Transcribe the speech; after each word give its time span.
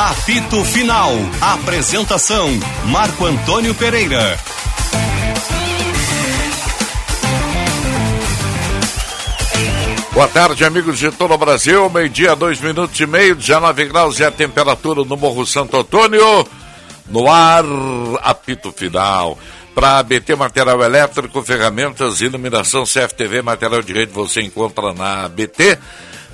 Apito 0.00 0.64
Final. 0.64 1.12
Apresentação: 1.42 2.48
Marco 2.86 3.26
Antônio 3.26 3.74
Pereira. 3.74 4.38
Boa 10.14 10.26
tarde, 10.26 10.64
amigos 10.64 10.98
de 10.98 11.10
todo 11.10 11.34
o 11.34 11.36
Brasil. 11.36 11.90
Meio-dia, 11.90 12.34
dois 12.34 12.58
minutos 12.62 12.98
e 12.98 13.04
meio, 13.04 13.36
19 13.36 13.84
graus 13.88 14.18
é 14.22 14.24
a 14.24 14.30
temperatura 14.30 15.04
no 15.04 15.18
Morro 15.18 15.44
Santo 15.44 15.76
Antônio. 15.76 16.48
No 17.06 17.30
ar, 17.30 17.62
apito 18.22 18.72
final. 18.72 19.38
Para 19.74 20.02
BT 20.02 20.34
Material 20.34 20.82
Elétrico, 20.82 21.42
ferramentas, 21.42 22.22
iluminação, 22.22 22.84
CFTV, 22.84 23.42
material 23.42 23.82
de 23.82 23.92
rede, 23.92 24.12
você 24.12 24.40
encontra 24.40 24.94
na 24.94 25.28
BT. 25.28 25.78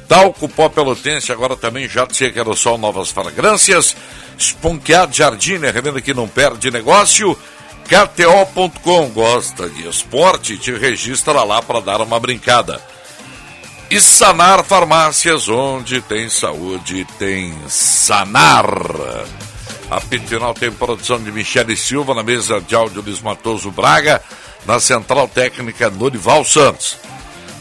Talco 0.08 0.48
Pó 0.48 0.68
Pelotense, 0.68 1.32
agora 1.32 1.56
também 1.56 1.88
JC 1.88 2.32
Aerossol, 2.36 2.78
novas 2.78 3.10
fragrâncias. 3.10 3.96
Esponqueado 4.38 5.14
Jardine, 5.14 5.70
revenda 5.70 6.00
que 6.00 6.14
não 6.14 6.28
perde 6.28 6.70
negócio. 6.70 7.36
KTO.com, 7.84 9.08
gosta 9.10 9.68
de 9.68 9.88
esporte? 9.88 10.58
Te 10.58 10.72
registra 10.72 11.44
lá 11.44 11.62
para 11.62 11.80
dar 11.80 12.00
uma 12.00 12.18
brincada. 12.18 12.80
E 13.88 14.00
Sanar 14.00 14.64
Farmácias, 14.64 15.48
onde 15.48 16.00
tem 16.00 16.28
saúde, 16.28 17.06
tem 17.18 17.54
Sanar. 17.68 18.66
A 19.88 20.00
Final 20.00 20.52
tem 20.54 20.72
produção 20.72 21.22
de 21.22 21.30
Michele 21.30 21.76
Silva, 21.76 22.12
na 22.12 22.24
mesa 22.24 22.60
de 22.60 22.74
áudio 22.74 23.00
Luiz 23.00 23.20
Matoso 23.20 23.70
Braga, 23.70 24.20
na 24.66 24.80
central 24.80 25.28
técnica 25.28 25.88
Norival 25.88 26.44
Santos. 26.44 26.98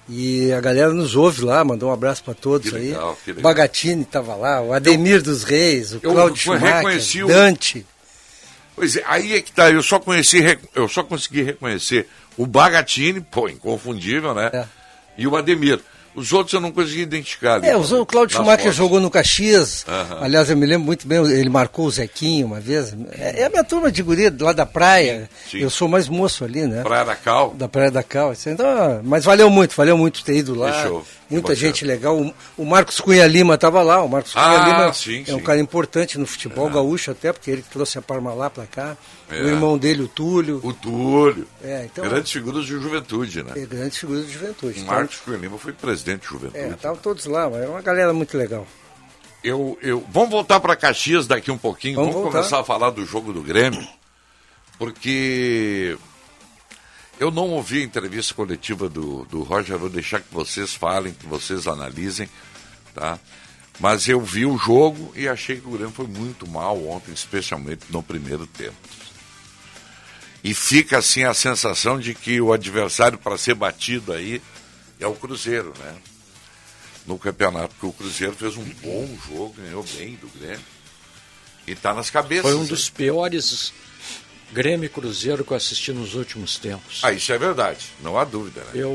E 0.08 0.52
a 0.52 0.60
galera 0.60 0.92
nos 0.92 1.14
ouve 1.14 1.42
lá, 1.42 1.62
mandou 1.62 1.90
um 1.90 1.92
abraço 1.92 2.24
para 2.24 2.32
todos 2.32 2.70
que 2.70 2.76
aí. 2.76 2.88
Legal, 2.88 3.18
que 3.22 3.30
legal. 3.30 3.42
Bagatini 3.42 4.02
estava 4.02 4.34
lá, 4.34 4.62
o 4.62 4.72
Ademir 4.72 5.16
eu, 5.16 5.22
dos 5.22 5.44
Reis, 5.44 5.92
o 5.92 6.00
Cláudio 6.00 6.36
Schumacher, 6.36 7.24
o... 7.24 7.28
Dante. 7.28 7.86
Pois 8.78 8.94
é, 8.94 9.02
aí 9.06 9.34
é 9.34 9.42
que 9.42 9.50
tá, 9.50 9.68
eu 9.72 9.82
só 9.82 9.98
conheci, 9.98 10.38
eu 10.72 10.88
só 10.88 11.02
consegui 11.02 11.42
reconhecer 11.42 12.08
o 12.36 12.46
Bagatini, 12.46 13.20
pô, 13.20 13.48
inconfundível, 13.48 14.32
né? 14.32 14.50
É. 14.52 14.64
E 15.16 15.26
o 15.26 15.36
Ademir. 15.36 15.80
Os 16.18 16.32
outros 16.32 16.52
eu 16.52 16.60
não 16.60 16.72
consegui 16.72 17.02
identificar. 17.02 17.62
É, 17.64 17.76
o 17.76 18.06
Claudio 18.06 18.36
Schumacher 18.36 18.64
fotos. 18.64 18.76
jogou 18.76 19.00
no 19.00 19.10
Caxias. 19.10 19.84
Aham. 19.88 20.18
Aliás, 20.22 20.50
eu 20.50 20.56
me 20.56 20.66
lembro 20.66 20.84
muito 20.86 21.06
bem, 21.06 21.18
ele 21.18 21.48
marcou 21.48 21.86
o 21.86 21.90
Zequinho 21.90 22.46
uma 22.46 22.60
vez. 22.60 22.94
É, 23.12 23.42
é 23.42 23.46
a 23.46 23.48
minha 23.50 23.64
turma 23.64 23.90
de 23.90 24.02
guria 24.02 24.34
lá 24.40 24.52
da 24.52 24.66
praia. 24.66 25.30
Sim. 25.50 25.58
Eu 25.58 25.70
sou 25.70 25.86
mais 25.88 26.08
moço 26.08 26.44
ali, 26.44 26.66
né? 26.66 26.82
Praia 26.82 27.04
da 27.04 27.16
Cal. 27.16 27.54
Da 27.54 27.68
Praia 27.68 27.90
da 27.90 28.02
Cal. 28.02 28.32
Então, 28.46 29.00
mas 29.04 29.24
valeu 29.24 29.48
muito, 29.48 29.74
valeu 29.76 29.96
muito 29.96 30.24
ter 30.24 30.36
ido 30.36 30.54
lá. 30.54 30.72
Fechou. 30.72 31.04
Muita 31.30 31.54
gente 31.54 31.84
legal. 31.84 32.18
O, 32.18 32.34
o 32.56 32.64
Marcos 32.64 33.00
Cunha 33.00 33.26
Lima 33.26 33.54
estava 33.54 33.82
lá. 33.82 34.02
O 34.02 34.08
Marcos 34.08 34.32
Cunha 34.32 34.44
Ah, 34.44 34.66
Lima 34.68 34.92
sim, 34.92 35.24
é 35.26 35.34
um 35.34 35.40
cara 35.40 35.60
importante 35.60 36.18
no 36.18 36.26
futebol 36.26 36.68
gaúcho 36.70 37.10
até, 37.10 37.32
porque 37.32 37.50
ele 37.50 37.62
trouxe 37.70 37.98
a 37.98 38.02
Parmalat 38.02 38.52
para 38.52 38.66
cá. 38.66 38.96
É. 39.30 39.42
O 39.42 39.48
irmão 39.48 39.76
dele, 39.76 40.02
o 40.02 40.08
Túlio. 40.08 40.60
O 40.62 40.72
Túlio. 40.72 41.46
É, 41.62 41.84
então, 41.84 42.02
Grandes 42.08 42.32
figuras 42.32 42.64
de 42.64 42.72
juventude, 42.72 43.42
né? 43.42 43.52
é, 43.56 43.66
grandes 43.66 43.98
figuras 43.98 44.26
de 44.26 44.32
juventude. 44.32 44.78
O 44.78 44.82
Então, 44.82 44.94
Marcos 44.94 45.16
Cunha 45.20 45.36
Lima 45.36 45.58
foi 45.58 45.72
presidente 45.72 46.22
de 46.22 46.28
juventude. 46.28 46.58
é, 46.58 46.68
estavam 46.70 46.96
todos 46.96 47.26
lá, 47.26 47.48
mas 47.50 47.60
era 47.60 47.70
uma 47.70 47.82
galera 47.82 48.12
muito 48.14 48.36
legal. 48.38 48.66
Eu, 49.44 49.78
eu, 49.82 50.04
vamos 50.10 50.30
voltar 50.30 50.58
para 50.60 50.74
Caxias 50.74 51.26
daqui 51.26 51.50
um 51.50 51.58
pouquinho. 51.58 51.96
Vamos 51.96 52.14
Vamos, 52.14 52.32
começar 52.32 52.58
a 52.60 52.64
falar 52.64 52.90
do 52.90 53.04
jogo 53.04 53.32
do 53.32 53.42
Grêmio, 53.42 53.86
porque 54.78 55.96
eu 57.20 57.30
não 57.30 57.50
ouvi 57.50 57.80
a 57.82 57.84
entrevista 57.84 58.34
coletiva 58.34 58.88
do, 58.88 59.24
do 59.26 59.42
Roger. 59.42 59.76
Vou 59.78 59.88
deixar 59.88 60.20
que 60.20 60.32
vocês 60.32 60.74
falem, 60.74 61.12
que 61.12 61.26
vocês 61.26 61.66
analisem, 61.66 62.28
tá? 62.94 63.18
Mas 63.80 64.08
eu 64.08 64.20
vi 64.20 64.44
o 64.44 64.56
jogo 64.58 65.12
e 65.14 65.28
achei 65.28 65.60
que 65.60 65.68
o 65.68 65.72
Grêmio 65.72 65.92
foi 65.92 66.06
muito 66.06 66.48
mal 66.48 66.82
ontem, 66.88 67.12
especialmente 67.12 67.82
no 67.90 68.02
primeiro 68.02 68.46
tempo. 68.46 68.74
E 70.42 70.54
fica 70.54 70.98
assim 70.98 71.24
a 71.24 71.34
sensação 71.34 71.98
de 71.98 72.14
que 72.14 72.40
o 72.40 72.52
adversário 72.52 73.18
para 73.18 73.36
ser 73.36 73.54
batido 73.54 74.12
aí 74.12 74.40
é 75.00 75.06
o 75.06 75.14
Cruzeiro, 75.14 75.72
né? 75.78 75.96
no 77.08 77.18
campeonato, 77.18 77.74
porque 77.74 77.86
o 77.86 77.92
Cruzeiro 77.92 78.34
fez 78.34 78.56
um 78.56 78.64
bom 78.82 79.08
jogo, 79.26 79.54
ganhou 79.56 79.82
bem 79.96 80.14
do 80.16 80.28
Grêmio. 80.38 80.60
E 81.66 81.72
está 81.72 81.94
nas 81.94 82.10
cabeças. 82.10 82.42
Foi 82.42 82.54
um 82.54 82.66
dos 82.66 82.90
piores 82.90 83.72
Grêmio 84.52 84.86
e 84.86 84.88
Cruzeiro 84.88 85.42
que 85.42 85.52
eu 85.52 85.56
assisti 85.56 85.90
nos 85.92 86.14
últimos 86.14 86.58
tempos. 86.58 87.00
Ah, 87.02 87.10
isso 87.10 87.32
é 87.32 87.38
verdade, 87.38 87.86
não 88.02 88.18
há 88.18 88.24
dúvida. 88.24 88.60
Né? 88.60 88.70
Eu 88.74 88.94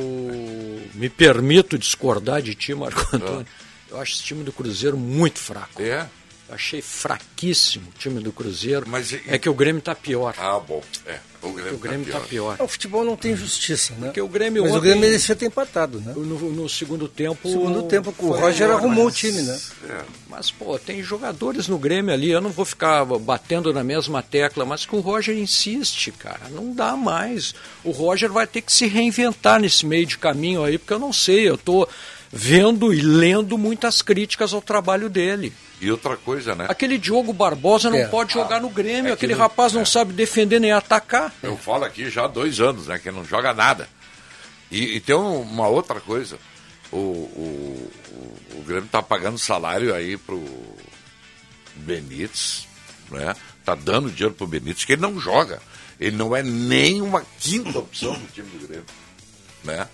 me 0.93 1.09
permito 1.09 1.77
discordar 1.77 2.41
de 2.41 2.53
ti, 2.53 2.73
Marco 2.73 3.15
Antônio. 3.15 3.47
Eu 3.89 3.99
acho 3.99 4.13
esse 4.13 4.23
time 4.23 4.43
do 4.43 4.51
Cruzeiro 4.51 4.97
muito 4.97 5.39
fraco. 5.39 5.81
É? 5.81 6.07
Achei 6.53 6.81
fraquíssimo 6.81 7.87
o 7.89 7.99
time 7.99 8.21
do 8.21 8.31
Cruzeiro. 8.31 8.85
Mas 8.87 9.11
e- 9.11 9.21
É 9.27 9.37
que 9.37 9.49
o 9.49 9.53
Grêmio 9.53 9.79
está 9.79 9.95
pior. 9.95 10.33
Ah, 10.37 10.59
bom. 10.59 10.81
É, 11.05 11.17
o 11.41 11.49
Grêmio, 11.51 11.73
o 11.75 11.77
Grêmio 11.77 12.05
tá 12.05 12.17
está 12.17 12.27
pior. 12.27 12.55
pior. 12.57 12.65
O 12.65 12.67
futebol 12.67 13.03
não 13.03 13.15
tem 13.15 13.35
justiça, 13.35 13.93
né? 13.95 14.07
Porque 14.07 14.21
o 14.21 14.27
Grêmio 14.27 14.63
Mas 14.63 14.71
o 14.71 14.75
ontem- 14.75 14.83
Grêmio 14.85 15.01
merecia 15.01 15.35
ter 15.35 15.45
empatado, 15.47 15.99
né? 15.99 16.13
No, 16.15 16.23
no 16.51 16.69
segundo 16.69 17.07
tempo. 17.07 17.49
Segundo 17.49 17.83
tempo, 17.83 18.13
o 18.19 18.31
Roger 18.31 18.67
melhor, 18.67 18.79
arrumou 18.79 19.05
mas- 19.05 19.13
o 19.13 19.17
time, 19.17 19.41
né? 19.41 19.59
É. 19.89 20.01
Mas, 20.29 20.51
pô, 20.51 20.77
tem 20.79 21.03
jogadores 21.03 21.67
no 21.67 21.77
Grêmio 21.77 22.13
ali, 22.13 22.29
eu 22.31 22.41
não 22.41 22.49
vou 22.49 22.65
ficar 22.65 23.03
batendo 23.05 23.71
na 23.73 23.83
mesma 23.83 24.21
tecla, 24.23 24.65
mas 24.65 24.85
que 24.85 24.95
o 24.95 24.99
Roger 24.99 25.37
insiste, 25.37 26.11
cara, 26.11 26.49
não 26.49 26.73
dá 26.73 26.95
mais. 26.95 27.53
O 27.83 27.91
Roger 27.91 28.31
vai 28.31 28.47
ter 28.47 28.61
que 28.61 28.71
se 28.71 28.85
reinventar 28.87 29.59
nesse 29.59 29.85
meio 29.85 30.05
de 30.05 30.17
caminho 30.17 30.63
aí, 30.63 30.77
porque 30.77 30.93
eu 30.93 30.99
não 30.99 31.13
sei, 31.13 31.47
eu 31.49 31.57
tô 31.57 31.87
vendo 32.35 32.91
e 32.91 32.99
lendo 32.99 33.57
muitas 33.59 34.01
críticas 34.01 34.53
ao 34.53 34.61
trabalho 34.61 35.07
dele. 35.07 35.53
E 35.79 35.91
outra 35.91 36.17
coisa, 36.17 36.55
né? 36.55 36.65
Aquele 36.67 36.97
Diogo 36.97 37.31
Barbosa 37.31 37.91
não 37.91 37.97
É. 37.99 38.07
pode 38.07 38.33
jogar 38.33 38.59
no 38.59 38.69
Grêmio, 38.69 39.09
é 39.13 39.15
que 39.15 39.25
aquele 39.25 39.33
não- 39.33 39.39
rapaz 39.41 39.71
não 39.73 39.81
é. 39.81 39.85
sabe 39.85 40.13
defender 40.13 40.59
nem 40.59 40.71
atacar. 40.71 41.31
Eu 41.43 41.55
falo 41.57 41.83
aqui 41.85 42.09
já 42.09 42.25
há 42.25 42.27
dois 42.27 42.59
anos, 42.59 42.87
né? 42.87 42.97
Que 42.97 43.11
não 43.11 43.23
joga 43.23 43.53
nada. 43.53 43.87
E, 44.71 44.95
e 44.95 44.99
tem 44.99 45.15
um- 45.15 45.41
uma 45.41 45.67
outra 45.67 45.99
coisa. 46.01 46.39
O, 46.91 46.97
o, 46.97 47.91
o, 48.11 48.57
o 48.59 48.63
Grêmio 48.63 48.85
está 48.85 49.01
pagando 49.03 49.37
salário 49.37 49.93
aí 49.93 50.17
pro 50.17 50.43
Benítez, 51.75 52.67
né? 53.11 53.35
Tá 53.65 53.75
dando 53.75 54.09
dinheiro 54.11 54.33
pro 54.35 54.47
Benítez, 54.47 54.85
que 54.85 54.93
ele 54.93 55.01
não 55.01 55.19
joga. 55.19 55.61
Ele 55.99 56.15
não 56.15 56.35
é 56.35 56.41
nem 56.43 57.01
uma 57.01 57.23
quinta 57.39 57.79
opção 57.79 58.13
do 58.13 58.27
time 58.33 58.47
do 58.57 58.67
Grêmio. 58.67 58.85
Né? 59.63 59.87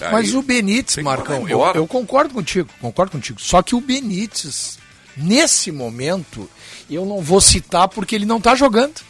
Mas 0.00 0.30
Aí- 0.30 0.36
o 0.36 0.42
Benítez, 0.42 0.94
tem 0.96 1.04
Marcão, 1.04 1.48
eu, 1.48 1.60
eu 1.74 1.86
concordo 1.86 2.32
contigo, 2.34 2.68
concordo 2.80 3.12
contigo. 3.12 3.40
Só 3.40 3.62
que 3.62 3.74
o 3.74 3.80
Benítez, 3.80 4.78
nesse 5.16 5.70
momento, 5.72 6.48
eu 6.90 7.04
não 7.06 7.20
vou 7.20 7.40
citar 7.40 7.88
porque 7.88 8.14
ele 8.14 8.26
não 8.26 8.40
tá 8.40 8.54
jogando. 8.54 9.00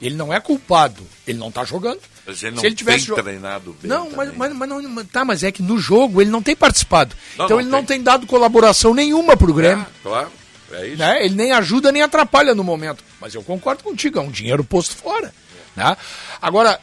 Ele 0.00 0.16
não 0.16 0.32
é 0.32 0.38
culpado, 0.40 1.02
ele 1.26 1.38
não 1.38 1.50
tá 1.50 1.64
jogando. 1.64 2.00
Mas 2.26 2.42
ele 2.42 2.52
não 2.56 2.60
Se 2.60 2.66
ele 2.66 2.74
tivesse 2.74 3.06
tem 3.06 3.22
treinado 3.22 3.76
bem 3.80 3.88
Não, 3.88 4.10
mas, 4.10 4.34
mas, 4.36 4.52
mas 4.52 4.68
não, 4.68 4.82
mas- 4.82 5.06
tá, 5.08 5.24
mas 5.24 5.42
é 5.42 5.52
que 5.52 5.62
no 5.62 5.78
jogo 5.78 6.20
ele 6.20 6.30
não 6.30 6.42
tem 6.42 6.54
participado. 6.54 7.14
Não, 7.38 7.44
então 7.46 7.56
não 7.56 7.62
ele 7.62 7.70
não 7.70 7.78
tem. 7.84 7.96
tem 7.98 8.02
dado 8.04 8.26
colaboração 8.26 8.92
nenhuma 8.92 9.36
pro 9.36 9.52
Grêmio. 9.54 9.86
Ah, 9.88 9.92
claro. 10.02 10.32
É 10.72 10.88
isso. 10.88 10.96
Né? 10.98 11.24
Ele 11.24 11.34
nem 11.34 11.52
ajuda 11.52 11.92
nem 11.92 12.02
atrapalha 12.02 12.54
no 12.54 12.64
momento. 12.64 13.02
Mas 13.20 13.34
eu 13.34 13.42
concordo 13.42 13.82
contigo, 13.84 14.18
é 14.18 14.22
um 14.22 14.30
dinheiro 14.30 14.64
posto 14.64 14.96
fora. 14.96 15.32
Né? 15.76 15.96
Agora, 16.42 16.80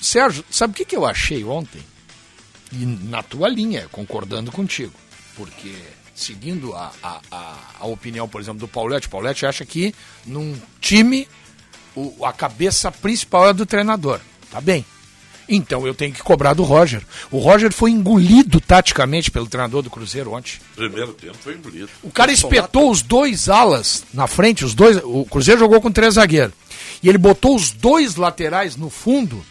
Sérgio, 0.00 0.44
sabe 0.50 0.72
o 0.72 0.76
que, 0.76 0.84
que 0.84 0.96
eu 0.96 1.06
achei 1.06 1.44
ontem? 1.44 1.82
E 2.74 2.84
na 3.08 3.22
tua 3.22 3.48
linha, 3.48 3.88
concordando 3.90 4.50
contigo. 4.50 4.92
Porque, 5.36 5.74
seguindo 6.14 6.74
a, 6.74 6.92
a, 7.02 7.20
a, 7.30 7.58
a 7.80 7.86
opinião, 7.86 8.28
por 8.28 8.40
exemplo, 8.40 8.60
do 8.60 8.68
Paulette, 8.68 9.08
Paulette 9.08 9.46
acha 9.46 9.64
que 9.64 9.94
num 10.26 10.56
time 10.80 11.28
o, 11.94 12.24
a 12.24 12.32
cabeça 12.32 12.90
principal 12.90 13.48
é 13.48 13.52
do 13.52 13.66
treinador. 13.66 14.20
Tá 14.50 14.60
bem. 14.60 14.84
Então 15.48 15.86
eu 15.86 15.94
tenho 15.94 16.12
que 16.12 16.22
cobrar 16.22 16.54
do 16.54 16.62
Roger. 16.62 17.02
O 17.30 17.38
Roger 17.38 17.72
foi 17.72 17.90
engolido 17.90 18.60
taticamente 18.60 19.30
pelo 19.30 19.46
treinador 19.46 19.82
do 19.82 19.90
Cruzeiro 19.90 20.32
ontem. 20.32 20.54
Primeiro 20.74 21.12
tempo 21.12 21.36
foi 21.38 21.54
engolido. 21.54 21.88
O 22.02 22.10
cara 22.10 22.32
espetou 22.32 22.90
os 22.90 23.02
dois 23.02 23.48
alas 23.48 24.04
na 24.12 24.26
frente, 24.26 24.64
os 24.64 24.74
dois. 24.74 24.98
O 25.04 25.24
Cruzeiro 25.26 25.60
jogou 25.60 25.80
com 25.80 25.90
três 25.90 26.14
zagueiros. 26.14 26.54
E 27.02 27.08
ele 27.08 27.18
botou 27.18 27.54
os 27.54 27.70
dois 27.70 28.16
laterais 28.16 28.76
no 28.76 28.88
fundo, 28.88 29.44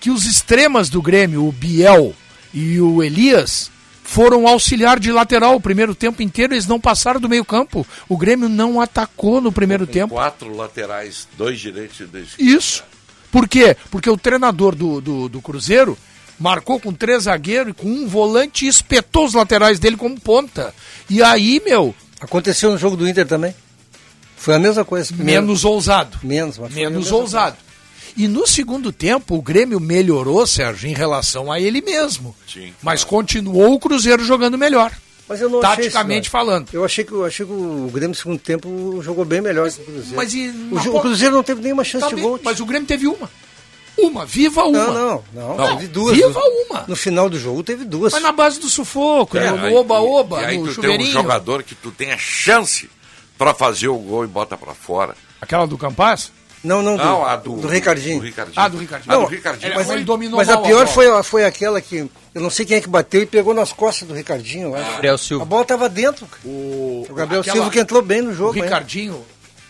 que 0.00 0.10
os 0.10 0.26
extremas 0.26 0.88
do 0.88 1.00
Grêmio, 1.00 1.46
o 1.46 1.52
Biel 1.52 2.14
e 2.54 2.80
o 2.80 3.02
Elias, 3.02 3.70
foram 4.02 4.46
auxiliar 4.46 4.98
de 4.98 5.10
lateral 5.10 5.56
o 5.56 5.60
primeiro 5.60 5.94
tempo 5.94 6.22
inteiro, 6.22 6.54
eles 6.54 6.66
não 6.66 6.80
passaram 6.80 7.20
do 7.20 7.28
meio-campo. 7.28 7.86
O 8.08 8.16
Grêmio 8.16 8.48
não 8.48 8.80
atacou 8.80 9.40
no 9.40 9.50
primeiro 9.50 9.86
tempo. 9.86 10.14
Quatro 10.14 10.54
laterais, 10.56 11.26
dois 11.36 11.58
direitos 11.58 12.00
e 12.00 12.04
dois 12.04 12.28
Isso. 12.38 12.84
Por 13.32 13.48
quê? 13.48 13.76
Porque 13.90 14.08
o 14.08 14.16
treinador 14.16 14.74
do, 14.74 15.00
do, 15.00 15.28
do 15.28 15.42
Cruzeiro 15.42 15.98
marcou 16.38 16.78
com 16.78 16.92
três 16.92 17.24
zagueiros 17.24 17.70
e 17.70 17.74
com 17.74 17.88
um 17.88 18.06
volante 18.06 18.64
e 18.64 18.68
espetou 18.68 19.26
os 19.26 19.34
laterais 19.34 19.80
dele 19.80 19.96
como 19.96 20.20
ponta. 20.20 20.72
E 21.10 21.22
aí, 21.22 21.60
meu, 21.64 21.94
Aconteceu 22.24 22.70
no 22.70 22.78
jogo 22.78 22.96
do 22.96 23.06
Inter 23.06 23.26
também. 23.26 23.54
Foi 24.36 24.54
a 24.54 24.58
mesma 24.58 24.84
coisa. 24.84 25.14
menos 25.14 25.64
ousado. 25.64 26.18
Menos, 26.22 26.58
mas 26.58 26.72
Menos 26.72 27.12
ousado. 27.12 27.56
E 28.16 28.28
no 28.28 28.46
segundo 28.46 28.92
tempo, 28.92 29.34
o 29.36 29.42
Grêmio 29.42 29.80
melhorou, 29.80 30.46
Sérgio, 30.46 30.88
em 30.88 30.94
relação 30.94 31.50
a 31.50 31.58
ele 31.60 31.80
mesmo. 31.82 32.34
Sim, 32.52 32.72
Mas 32.82 33.02
continuou 33.02 33.74
o 33.74 33.80
Cruzeiro 33.80 34.24
jogando 34.24 34.56
melhor. 34.56 34.92
Mas 35.28 35.40
eu 35.40 35.48
não 35.48 35.58
achei 35.60 35.76
Taticamente 35.84 36.22
isso, 36.24 36.30
falando. 36.30 36.68
Eu 36.72 36.84
achei 36.84 37.02
que, 37.02 37.10
eu 37.12 37.24
achei 37.24 37.44
que 37.46 37.50
o 37.52 37.88
Grêmio 37.92 38.10
no 38.10 38.14
segundo 38.14 38.38
tempo 38.38 39.00
jogou 39.02 39.24
bem 39.24 39.40
melhor 39.40 39.70
que 39.70 39.80
o 39.80 39.84
Cruzeiro. 39.84 40.16
Mas 40.16 40.34
e 40.34 40.48
o, 40.70 40.96
o 40.96 41.00
Cruzeiro 41.00 41.34
não 41.34 41.42
teve 41.42 41.62
nenhuma 41.62 41.82
chance 41.82 42.02
Tá 42.04 42.08
de 42.10 42.14
bem, 42.16 42.24
gol. 42.24 42.38
mas 42.44 42.60
o 42.60 42.66
Grêmio 42.66 42.86
teve 42.86 43.06
uma. 43.06 43.28
Uma, 43.96 44.26
viva 44.26 44.64
uma. 44.64 44.86
Não, 44.86 44.92
não, 44.94 45.24
não, 45.32 45.56
Não, 45.56 45.76
Teve 45.76 45.88
duas. 45.88 46.16
viva 46.16 46.28
no, 46.40 46.66
uma. 46.68 46.84
No 46.86 46.96
final 46.96 47.30
do 47.30 47.38
jogo 47.38 47.62
teve 47.62 47.84
duas. 47.84 48.12
Mas 48.12 48.22
na 48.22 48.32
base 48.32 48.58
do 48.60 48.68
sufoco, 48.68 49.38
É, 49.38 49.50
no 49.50 49.64
aí- 49.64 49.72
oba-oba, 49.74 50.42
e 50.42 50.44
aí 50.44 50.58
no 50.58 50.64
tu 50.64 50.66
tem 50.66 50.70
um 50.70 50.74
chuveirinho. 50.74 51.12
jogador 51.12 51.62
que 51.62 51.74
tu 51.76 51.90
tem 51.90 52.12
a 52.12 52.18
chance 52.18 52.90
pra 53.38 53.54
fazer 53.54 53.88
o 53.88 53.96
gol 53.96 54.24
e 54.24 54.26
bota 54.28 54.56
pra 54.58 54.74
fora. 54.74 55.16
Aquela 55.40 55.66
do 55.66 55.78
Campas? 55.78 56.32
Não, 56.64 56.82
não, 56.82 56.96
do, 56.96 57.04
Não, 57.04 57.24
a 57.26 57.36
do, 57.36 57.56
do 57.58 57.68
Ricardinho. 57.68 58.18
do 58.20 58.24
Ricardinho. 58.24 58.60
Ah, 58.60 58.68
do 58.68 58.78
Ricardinho. 58.78 59.12
Ah, 59.14 59.18
Não, 59.18 59.24
do 59.24 59.30
Ricardinho. 59.30 59.68
ele- 59.68 59.74
Mas 59.76 59.90
ele 59.90 60.04
dominou 60.04 60.38
Mas 60.38 60.48
a 60.48 60.56
pior 60.56 60.84
bola. 60.84 60.86
foi, 60.86 61.22
foi 61.22 61.44
aquela 61.44 61.80
que 61.80 61.96
eu 62.34 62.40
não 62.42 62.48
sei 62.50 62.64
quem 62.64 62.78
é 62.78 62.80
que 62.80 62.88
bateu 62.88 63.22
e 63.22 63.26
pegou 63.26 63.52
nas 63.52 63.72
costas 63.72 64.08
do 64.08 64.14
Ricardinho. 64.14 64.68
eu 64.68 64.74
acho. 64.74 64.90
Gabriel 64.92 65.18
Silva. 65.18 65.42
A 65.42 65.46
bola 65.46 65.64
tava 65.64 65.88
dentro. 65.88 66.26
O, 66.44 67.06
O 67.08 67.14
Gabriel 67.14 67.42
aquela- 67.42 67.54
Silva 67.56 67.70
que 67.70 67.78
entrou 67.78 68.00
bem 68.02 68.22
no 68.22 68.30
O 68.30 68.34
jogo. 68.34 68.56
hein? 68.56 68.62
Ricardinho, 68.64 69.24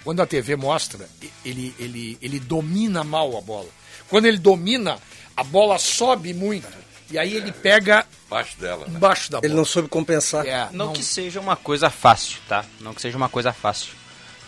quando 0.04 0.22
a 0.22 0.26
TV 0.26 0.54
mostra, 0.56 1.08
ele, 1.44 1.74
ele, 1.78 2.16
ele 2.22 2.38
domina 2.38 3.02
mal 3.02 3.36
a 3.36 3.40
bola. 3.40 3.66
Quando 4.08 4.26
ele 4.26 4.38
domina, 4.38 4.96
a 5.36 5.42
bola 5.42 5.78
sobe 5.78 6.32
muito. 6.32 6.68
E 7.10 7.18
aí 7.18 7.34
ele 7.34 7.52
pega 7.52 8.06
Embaixo 8.26 8.56
dela, 8.58 8.86
né? 8.86 8.92
embaixo 8.96 9.30
da 9.30 9.38
bola. 9.38 9.46
Ele 9.46 9.54
não 9.54 9.64
soube 9.64 9.88
compensar. 9.88 10.46
É, 10.46 10.68
Não, 10.72 10.92
que 10.92 11.02
seja 11.02 11.38
uma 11.40 11.54
coisa 11.56 11.90
fácil, 11.90 12.38
tá? 12.48 12.64
Não 12.80 12.94
que 12.94 13.02
seja 13.02 13.16
uma 13.16 13.28
coisa 13.28 13.52
fácil. 13.52 13.92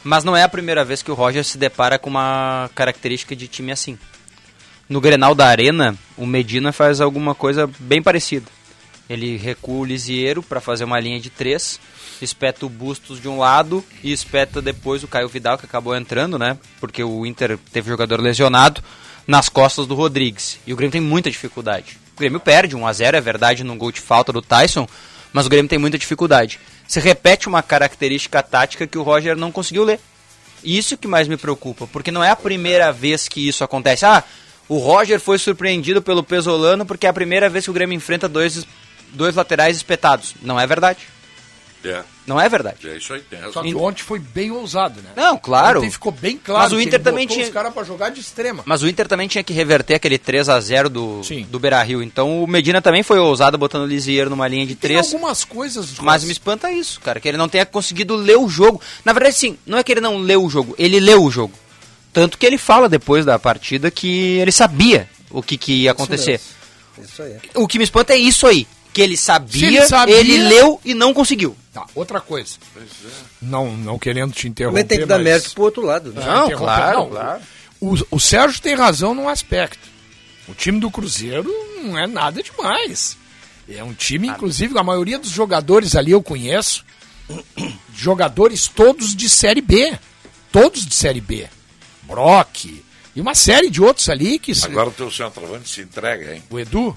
Mas 0.06 0.23
não 0.23 0.37
é 0.37 0.44
a 0.44 0.49
primeira 0.49 0.85
vez 0.85 1.03
que 1.03 1.11
o 1.11 1.14
Roger 1.14 1.43
se 1.43 1.58
depara 1.58 1.99
com 1.99 2.08
uma 2.08 2.70
característica 2.76 3.35
de 3.35 3.49
time 3.49 3.73
assim. 3.73 3.99
No 4.88 5.00
Grenal 5.00 5.35
da 5.35 5.49
Arena, 5.49 5.97
o 6.17 6.25
Medina 6.25 6.70
faz 6.70 7.00
alguma 7.00 7.35
coisa 7.35 7.69
bem 7.81 8.00
parecida. 8.00 8.47
Ele 9.11 9.37
recua 9.37 9.79
o 9.79 9.85
Lisieiro 9.85 10.44
para 10.44 10.61
fazer 10.61 10.85
uma 10.85 11.00
linha 11.00 11.19
de 11.19 11.29
três, 11.29 11.81
espeta 12.23 12.64
o 12.64 12.69
Bustos 12.69 13.20
de 13.20 13.26
um 13.26 13.41
lado 13.41 13.85
e 14.00 14.12
espeta 14.12 14.62
depois 14.62 15.03
o 15.03 15.08
Caio 15.08 15.29
Vidal, 15.29 15.58
que 15.58 15.67
acabou 15.67 15.97
entrando, 15.97 16.38
né? 16.38 16.56
Porque 16.79 17.02
o 17.02 17.26
Inter 17.26 17.59
teve 17.73 17.91
jogador 17.91 18.20
lesionado 18.20 18.81
nas 19.26 19.49
costas 19.49 19.88
do 19.88 19.97
Rodrigues. 19.97 20.61
E 20.64 20.73
o 20.73 20.76
Grêmio 20.76 20.93
tem 20.93 21.00
muita 21.00 21.32
dificuldade. 21.32 21.99
O 22.14 22.20
Grêmio 22.20 22.38
perde 22.38 22.76
1 22.76 22.87
a 22.87 22.93
0 22.93 23.17
é 23.17 23.20
verdade, 23.20 23.64
num 23.64 23.76
gol 23.76 23.91
de 23.91 24.00
falta 24.00 24.32
do 24.32 24.41
Tyson, 24.41 24.87
mas 25.32 25.47
o 25.47 25.49
Grêmio 25.49 25.69
tem 25.69 25.81
muita 25.81 25.99
dificuldade. 25.99 26.61
Se 26.87 27.00
repete 27.00 27.49
uma 27.49 27.62
característica 27.62 28.43
tática 28.43 28.87
que 28.87 28.99
o 28.99 29.03
Roger 29.03 29.37
não 29.37 29.53
conseguiu 29.53 29.85
ler. 29.85 30.00
E 30.62 30.77
isso 30.77 30.97
que 30.97 31.06
mais 31.06 31.29
me 31.29 31.37
preocupa, 31.37 31.87
porque 31.87 32.11
não 32.11 32.25
é 32.25 32.31
a 32.31 32.37
primeira 32.37 32.93
vez 32.93 33.29
que 33.29 33.47
isso 33.47 33.62
acontece. 33.62 34.05
Ah, 34.05 34.25
o 34.69 34.79
Roger 34.79 35.21
foi 35.21 35.38
surpreendido 35.38 36.03
pelo 36.03 36.25
Pesolano 36.25 36.85
porque 36.85 37.06
é 37.06 37.11
a 37.11 37.15
primeira 37.15 37.49
vez 37.49 37.65
que 37.65 37.71
o 37.71 37.75
Grêmio 37.75 37.97
enfrenta 37.97 38.29
dois, 38.29 38.67
dois 39.12 39.35
laterais 39.35 39.77
espetados. 39.77 40.35
Não 40.43 40.59
é 40.59 40.67
verdade. 40.67 41.06
É, 41.85 42.03
Não 42.26 42.40
é 42.40 42.49
verdade. 42.49 42.88
é 42.88 42.96
isso 42.96 43.14
aí, 43.14 43.20
tem 43.20 43.38
Só 43.38 43.46
razão. 43.46 43.62
que 43.62 43.75
ontem 43.75 44.02
foi 44.02 44.19
bem 44.19 44.50
ousado, 44.50 45.00
né? 45.00 45.11
Não, 45.14 45.38
claro. 45.38 45.78
Ontem 45.78 45.90
ficou 45.90 46.11
bem 46.11 46.37
claro. 46.37 46.64
Mas 46.64 46.73
o 46.73 46.76
que 46.76 46.82
Inter 46.82 46.94
ele 46.94 47.05
também 47.05 47.25
botou 47.26 47.34
tinha- 47.37 47.46
os 47.46 47.52
caras 47.55 47.73
pra 47.73 47.84
jogar 47.84 48.08
de 48.11 48.20
extrema. 48.20 48.62
Mas 48.67 48.82
o 48.82 48.88
Inter 48.88 49.06
também 49.06 49.28
tinha 49.28 49.44
que 49.44 49.52
reverter 49.52 49.94
aquele 49.94 50.19
3 50.19 50.49
a 50.49 50.58
0 50.61 50.88
do, 50.90 51.23
Sim. 51.23 51.46
do 51.49 51.58
Beira-Rio. 51.58 52.02
Então 52.02 52.43
o 52.43 52.46
Medina 52.46 52.82
também 52.82 53.02
foi 53.02 53.19
ousado 53.19 53.56
botando 53.56 53.82
o 53.82 53.87
Lisieiro 53.87 54.28
numa 54.31 54.49
linha 54.49 54.67
de 54.67 54.75
Tem 54.75 54.90
3. 54.90 55.12
algumas 55.14 55.44
coisas... 55.44 55.99
Mas 56.00 56.25
me 56.25 56.32
espanta 56.32 56.70
isso, 56.73 57.00
cara, 57.00 57.20
que 57.20 57.28
ele 57.28 57.38
não 57.38 57.49
tenha 57.49 57.64
conseguido 57.64 58.17
ler 58.17 58.37
o 58.38 58.49
jogo. 58.49 58.81
Na 59.05 59.12
verdade, 59.12 59.37
sim, 59.37 59.56
não 59.64 59.78
é 59.78 59.82
que 59.84 59.93
ele 59.93 60.00
não 60.00 60.19
leu 60.19 60.44
o 60.44 60.50
jogo, 60.50 60.75
ele 60.78 60.99
leu 60.99 61.23
o 61.23 61.31
jogo. 61.31 61.55
Tanto 62.12 62.38
que 62.38 62.46
ele 62.46 62.58
fala 62.58 62.88
depois 62.88 63.25
da 63.25 63.38
partida 63.38 63.90
que 63.90 64.38
ele 64.38 64.50
sabia 64.50 65.08
o 65.31 65.43
que, 65.43 65.56
que 65.56 65.73
ia 65.82 65.90
acontecer. 65.93 66.40
Isso 66.99 67.23
aí. 67.23 67.37
O 67.55 67.69
que 67.69 67.76
me 67.78 67.84
espanta 67.84 68.14
é 68.14 68.17
isso 68.17 68.46
aí, 68.46 68.67
que 68.97 69.03
ele 69.03 69.17
sabia, 69.17 69.67
ele 69.67 69.87
sabia- 69.87 70.15
ele 70.17 70.39
leu 70.39 70.81
e 70.83 70.95
não 70.95 71.13
conseguiu. 71.13 71.55
Tá, 71.73 71.85
outra 71.95 72.19
coisa. 72.19 72.57
Não, 73.43 73.77
não 73.77 73.99
querendo 73.99 74.33
te 74.33 74.49
interromper, 74.49 74.81
Também 74.83 74.89
tem 74.89 74.99
que 75.01 75.07
dar 75.07 75.17
mas- 75.19 75.25
mérito 75.25 75.51
pro 75.53 75.65
outro 75.65 75.83
lado. 75.85 76.13
Né? 76.15 76.25
Não, 76.25 76.47
interromper, 76.47 76.57
claro, 76.57 76.99
não. 77.01 77.09
claro. 77.11 77.43
O, 77.79 77.95
o 78.13 78.19
Sérgio 78.19 78.63
tem 78.63 78.75
razão 78.75 79.15
num 79.15 79.29
aspecto. 79.29 79.87
O 80.49 80.55
time 80.55 80.81
do 80.81 80.91
Cruzeiro 80.91 81.53
não 81.83 81.99
é 81.99 82.07
nada 82.07 82.43
demais. 82.43 83.19
É 83.69 83.85
um 83.85 83.93
time, 83.93 84.29
inclusive, 84.29 84.79
a 84.79 84.83
maioria 84.83 85.19
dos 85.19 85.31
jogadores 85.31 85.95
ali 85.95 86.13
eu 86.13 86.23
conheço, 86.23 86.83
jogadores 87.95 88.67
todos 88.69 89.15
de 89.15 89.29
Série 89.29 89.61
B. 89.61 89.99
Todos 90.53 90.87
de 90.87 90.95
Série 90.95 91.21
B. 91.21 91.47
Brock 92.05 92.83
e 93.15 93.21
uma 93.21 93.35
série 93.35 93.69
de 93.69 93.83
outros 93.83 94.09
ali 94.09 94.38
que... 94.38 94.55
se- 94.55 94.67
Agora 94.67 94.88
o 94.88 94.93
teu 94.93 95.11
centroavante 95.11 95.69
se 95.69 95.81
entrega, 95.83 96.35
hein? 96.35 96.43
O 96.49 96.59
Edu, 96.59 96.95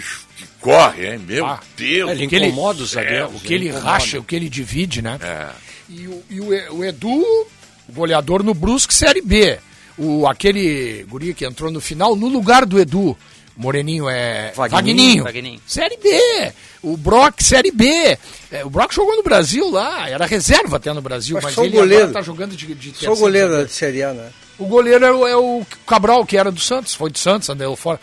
Que, 0.00 0.44
que 0.44 0.50
corre, 0.60 1.12
hein? 1.12 1.18
Meu 1.26 1.46
Ah, 1.46 1.60
Deus. 1.76 2.10
ele 2.12 2.26
o 2.26 2.28
que 2.28 2.36
ele, 2.36 2.46
incomoda 2.46 2.82
os 2.82 2.90
é, 2.92 2.94
zagueiros, 3.02 3.34
o 3.36 3.40
que 3.40 3.54
ele 3.54 3.68
ele 3.68 3.78
racha, 3.78 4.18
o 4.18 4.24
que 4.24 4.36
ele 4.36 4.48
divide, 4.48 5.02
né? 5.02 5.18
É. 5.22 5.48
E, 5.88 6.06
o, 6.08 6.22
e 6.30 6.40
o 6.40 6.76
o 6.78 6.84
Edu, 6.84 7.46
goleador 7.90 8.42
no 8.42 8.54
Brusque 8.54 8.94
Série 8.94 9.20
B. 9.22 9.58
O, 9.98 10.26
aquele 10.26 11.04
guri 11.08 11.34
que 11.34 11.44
entrou 11.44 11.70
no 11.70 11.80
final, 11.80 12.16
no 12.16 12.28
lugar 12.28 12.64
do 12.64 12.80
Edu. 12.80 13.16
Moreninho 13.54 14.08
é 14.08 14.50
Vagninho, 14.56 14.76
Vagninho. 14.86 15.24
Vagninho. 15.24 15.60
Série 15.66 15.98
B. 15.98 16.52
O 16.82 16.96
Brock, 16.96 17.42
Série 17.42 17.70
B. 17.70 18.18
É, 18.50 18.64
o 18.64 18.70
Brock 18.70 18.92
jogou 18.94 19.14
no 19.14 19.22
Brasil 19.22 19.70
lá, 19.70 20.08
era 20.08 20.24
reserva 20.24 20.78
até 20.78 20.90
no 20.94 21.02
Brasil, 21.02 21.34
Mas 21.34 21.44
mas 21.44 21.58
o 21.58 21.64
ele 21.64 21.76
goleiro. 21.76 22.04
agora 22.04 22.14
tá 22.14 22.22
jogando 22.22 22.56
de, 22.56 22.74
de 22.74 22.96
Só 22.96 23.12
o 23.12 23.16
goleiro 23.16 23.66
de 23.66 23.72
Série 23.72 24.02
A, 24.02 24.14
né? 24.14 24.30
O 24.58 24.64
goleiro 24.64 25.04
é 25.04 25.12
o, 25.12 25.26
é 25.28 25.36
o 25.36 25.66
Cabral, 25.86 26.24
que 26.24 26.38
era 26.38 26.50
do 26.50 26.60
Santos, 26.60 26.94
foi 26.94 27.10
do 27.10 27.18
Santos, 27.18 27.50
andou 27.50 27.76
fora. 27.76 28.00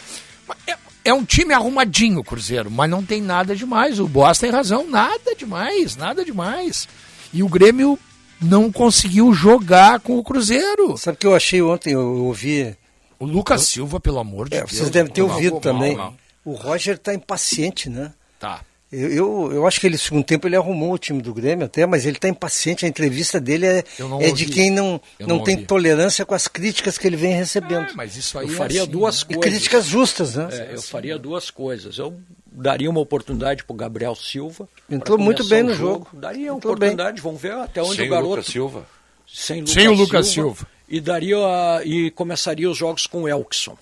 Mas 0.48 0.58
É, 0.68 0.78
é 1.04 1.14
um 1.14 1.24
time 1.24 1.54
arrumadinho, 1.54 2.20
o 2.20 2.24
Cruzeiro, 2.24 2.70
mas 2.70 2.90
não 2.90 3.04
tem 3.04 3.22
nada 3.22 3.56
demais. 3.56 4.00
O 4.00 4.08
Boas 4.08 4.38
tem 4.40 4.50
razão, 4.52 4.88
nada 4.88 5.36
demais, 5.38 5.96
nada 5.96 6.24
demais. 6.26 6.88
E 7.34 7.42
o 7.44 7.48
Grêmio 7.50 7.98
não 8.42 8.72
conseguiu 8.72 9.34
jogar 9.34 10.00
com 10.00 10.18
o 10.18 10.24
Cruzeiro. 10.24 10.98
Sabe 10.98 11.16
o 11.16 11.20
que 11.20 11.28
eu 11.28 11.36
achei 11.36 11.62
ontem? 11.62 11.94
Eu, 11.94 12.02
eu 12.02 12.26
ouvi. 12.26 12.76
O 13.20 13.26
Lucas 13.26 13.64
Silva, 13.68 14.00
pelo 14.00 14.20
amor 14.20 14.48
de 14.50 14.56
É, 14.56 14.60
Deus. 14.60 14.72
vocês 14.72 14.90
devem 14.90 15.12
ter 15.12 15.22
ouvido 15.22 15.54
mal, 15.54 15.62
também. 15.62 15.96
mal. 15.98 16.14
O 16.46 16.54
Roger 16.54 16.98
tá 16.98 17.14
impaciente, 17.14 17.90
né? 17.90 18.14
Eu, 18.92 19.10
eu, 19.12 19.52
eu 19.54 19.68
acho 19.68 19.80
que 19.80 19.86
ele, 19.86 19.94
no 19.96 20.00
segundo 20.00 20.24
tempo, 20.24 20.48
ele 20.48 20.56
arrumou 20.56 20.94
o 20.94 20.98
time 20.98 21.22
do 21.22 21.32
Grêmio 21.34 21.66
até, 21.68 21.86
mas 21.86 22.06
ele 22.08 22.18
está 22.18 22.28
impaciente. 22.28 22.86
A 22.86 22.88
entrevista 22.90 23.40
dele 23.40 23.66
é, 23.68 23.84
é 24.22 24.32
de 24.32 24.48
quem 24.48 24.72
não, 24.72 25.00
Eu 25.20 25.28
não, 25.28 25.38
não 25.38 25.44
tem 25.44 25.56
ouvi. 25.56 25.68
tolerância 25.68 26.26
com 26.26 26.34
as 26.34 26.48
críticas 26.48 26.98
que 26.98 27.06
ele 27.06 27.16
vem 27.16 27.34
recebendo. 27.34 27.88
Ah, 27.92 27.94
mas 27.96 28.16
isso 28.18 28.40
aí 28.40 28.48
Eu 28.48 28.54
é 28.54 28.56
faria 28.58 28.82
assim, 28.82 28.92
duas 28.92 29.22
né? 29.24 29.28
E 29.30 29.34
coisas. 29.36 29.52
críticas 29.54 29.86
justas, 29.86 30.36
né? 30.36 30.48
É, 30.52 30.74
eu 30.76 30.82
faria 30.82 31.20
duas 31.20 31.52
coisas. 31.52 32.00
Eu 32.00 32.20
daria 32.52 32.90
uma 32.90 33.00
oportunidade 33.00 33.64
pro 33.64 33.76
Gabriel 33.76 34.16
Silva. 34.16 34.68
Entrou 34.90 35.20
muito 35.20 35.48
bem 35.48 35.62
o 35.62 35.68
no 35.68 35.76
jogo. 35.76 36.08
Daria 36.12 36.52
uma 36.52 36.58
oportunidade. 36.58 37.22
Vamos 37.22 37.40
ver 37.40 37.52
até 37.52 37.84
onde 37.84 37.96
Sem 37.96 38.06
o 38.06 38.08
o 38.08 38.10
garoto. 38.12 38.30
Lucas 38.32 38.46
Silva. 38.48 38.86
Sem, 39.32 39.66
Sem 39.68 39.88
o 39.88 39.94
Lucas 39.94 40.28
Silva. 40.30 40.66
E 40.90 41.00
daria 41.00 41.38
a- 41.38 41.82
e 41.86 42.10
começaria 42.10 42.68
os 42.68 42.76
jogos 42.76 43.06
com 43.06 43.22
o 43.22 43.28
Elkson. 43.28 43.78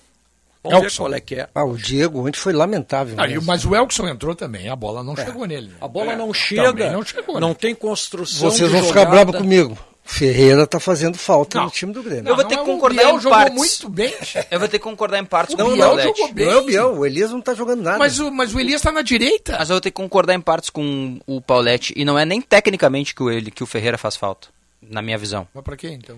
Vamos 0.62 0.80
ver 0.92 0.96
qual 0.96 1.14
é 1.14 1.20
que 1.20 1.34
é. 1.36 1.48
Ah, 1.54 1.64
o 1.64 1.76
Diego 1.76 2.26
ontem 2.26 2.38
foi 2.38 2.52
lamentável. 2.52 3.14
Ah, 3.18 3.26
mesmo. 3.26 3.42
mas 3.46 3.64
o 3.64 3.74
Elkson 3.74 4.08
entrou 4.08 4.34
também, 4.34 4.68
a 4.68 4.76
bola 4.76 5.02
não 5.02 5.14
chegou 5.16 5.46
nele. 5.46 5.68
né? 5.68 5.74
A 5.80 5.88
bola 5.88 6.16
não 6.16 6.26
também 6.28 6.34
chega, 6.34 6.90
não 6.90 6.92
não, 6.98 7.02
chegou, 7.04 7.40
né? 7.40 7.54
tem 7.58 7.74
construção 7.74 8.50
Vocês 8.50 8.68
de 8.70 8.76
vão 8.76 8.86
ficar 8.86 9.04
bravos 9.06 9.36
comigo. 9.36 9.78
Ferreira 10.10 10.66
tá 10.66 10.80
fazendo 10.80 11.18
falta 11.18 11.58
Não. 11.58 11.66
no 11.66 11.70
time 11.70 11.92
do 11.92 12.02
Grêmio. 12.02 12.26
Eu 12.30 12.34
vou 12.34 12.42
Não, 12.42 12.48
ter 12.48 12.56
que 12.56 12.62
é, 12.62 12.64
concordar 12.64 13.02
O 13.02 13.04
Biel 13.04 13.16
em 13.18 13.20
jogou 13.20 13.38
partes. 13.38 13.58
muito 13.58 13.88
bem. 13.90 14.14
Eu 14.50 14.58
vou 14.58 14.66
ter 14.66 14.78
que 14.78 14.84
concordar 14.84 15.18
em 15.18 15.24
partes 15.24 15.54
O 15.54 15.58
com 15.58 15.64
o 15.64 15.72
Biel 15.74 15.86
Paulette. 15.86 16.08
jogou 16.18 16.32
bem. 16.32 16.46
Não 16.46 16.52
é 16.52 16.56
o 16.56 16.64
Biel, 16.64 16.94
o 16.96 17.04
Elias 17.06 17.30
não 17.30 17.42
tá 17.42 17.52
jogando 17.52 17.82
nada. 17.82 17.98
Mas 17.98 18.18
o, 18.18 18.30
mas 18.32 18.54
o 18.54 18.58
Elias 18.58 18.80
tá 18.80 18.90
na 18.90 19.02
direita. 19.02 19.56
Mas 19.58 19.68
eu 19.68 19.74
vou 19.74 19.80
ter 19.82 19.90
que 19.90 19.96
concordar 19.96 20.32
em 20.34 20.40
partes 20.40 20.70
com 20.70 21.20
o 21.26 21.42
Paulette. 21.42 21.92
E 21.94 22.06
não 22.06 22.18
é 22.18 22.24
nem 22.24 22.40
tecnicamente 22.40 23.14
que 23.14 23.22
o, 23.22 23.30
ele, 23.30 23.50
que 23.50 23.62
o 23.62 23.66
Ferreira 23.66 23.98
faz 23.98 24.16
falta, 24.16 24.48
na 24.80 25.02
minha 25.02 25.18
visão. 25.18 25.46
Mas 25.54 25.62
pra 25.62 25.76
quê, 25.76 25.88
então? 25.90 26.16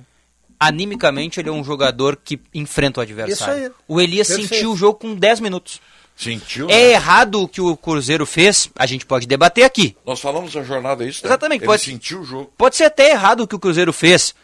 Animicamente, 0.62 1.40
ele 1.40 1.48
é 1.48 1.52
um 1.52 1.64
jogador 1.64 2.16
que 2.22 2.38
enfrenta 2.54 3.00
o 3.00 3.02
adversário. 3.02 3.54
Isso 3.64 3.66
aí. 3.66 3.72
O 3.88 3.98
Elias 3.98 4.28
Perfeito. 4.28 4.48
sentiu 4.54 4.72
o 4.72 4.76
jogo 4.76 4.98
com 4.98 5.14
10 5.14 5.40
minutos. 5.40 5.80
Sentiu? 6.14 6.68
É 6.68 6.74
né? 6.74 6.90
errado 6.92 7.42
o 7.42 7.48
que 7.48 7.62
o 7.62 7.74
Cruzeiro 7.74 8.26
fez, 8.26 8.68
a 8.76 8.84
gente 8.84 9.06
pode 9.06 9.26
debater 9.26 9.64
aqui. 9.64 9.96
Nós 10.04 10.20
falamos 10.20 10.52
da 10.52 10.62
jornada, 10.62 11.02
é 11.02 11.08
isso? 11.08 11.22
né? 11.24 11.28
Exatamente, 11.30 11.60
Ele 11.62 11.66
pode- 11.66 11.82
sentiu 11.82 12.20
o 12.20 12.24
jogo. 12.24 12.52
Pode 12.58 12.76
ser 12.76 12.84
até 12.84 13.10
errado 13.10 13.40
o 13.40 13.48
que 13.48 13.54
o 13.54 13.58
Cruzeiro 13.58 13.90
fez. 13.90 14.34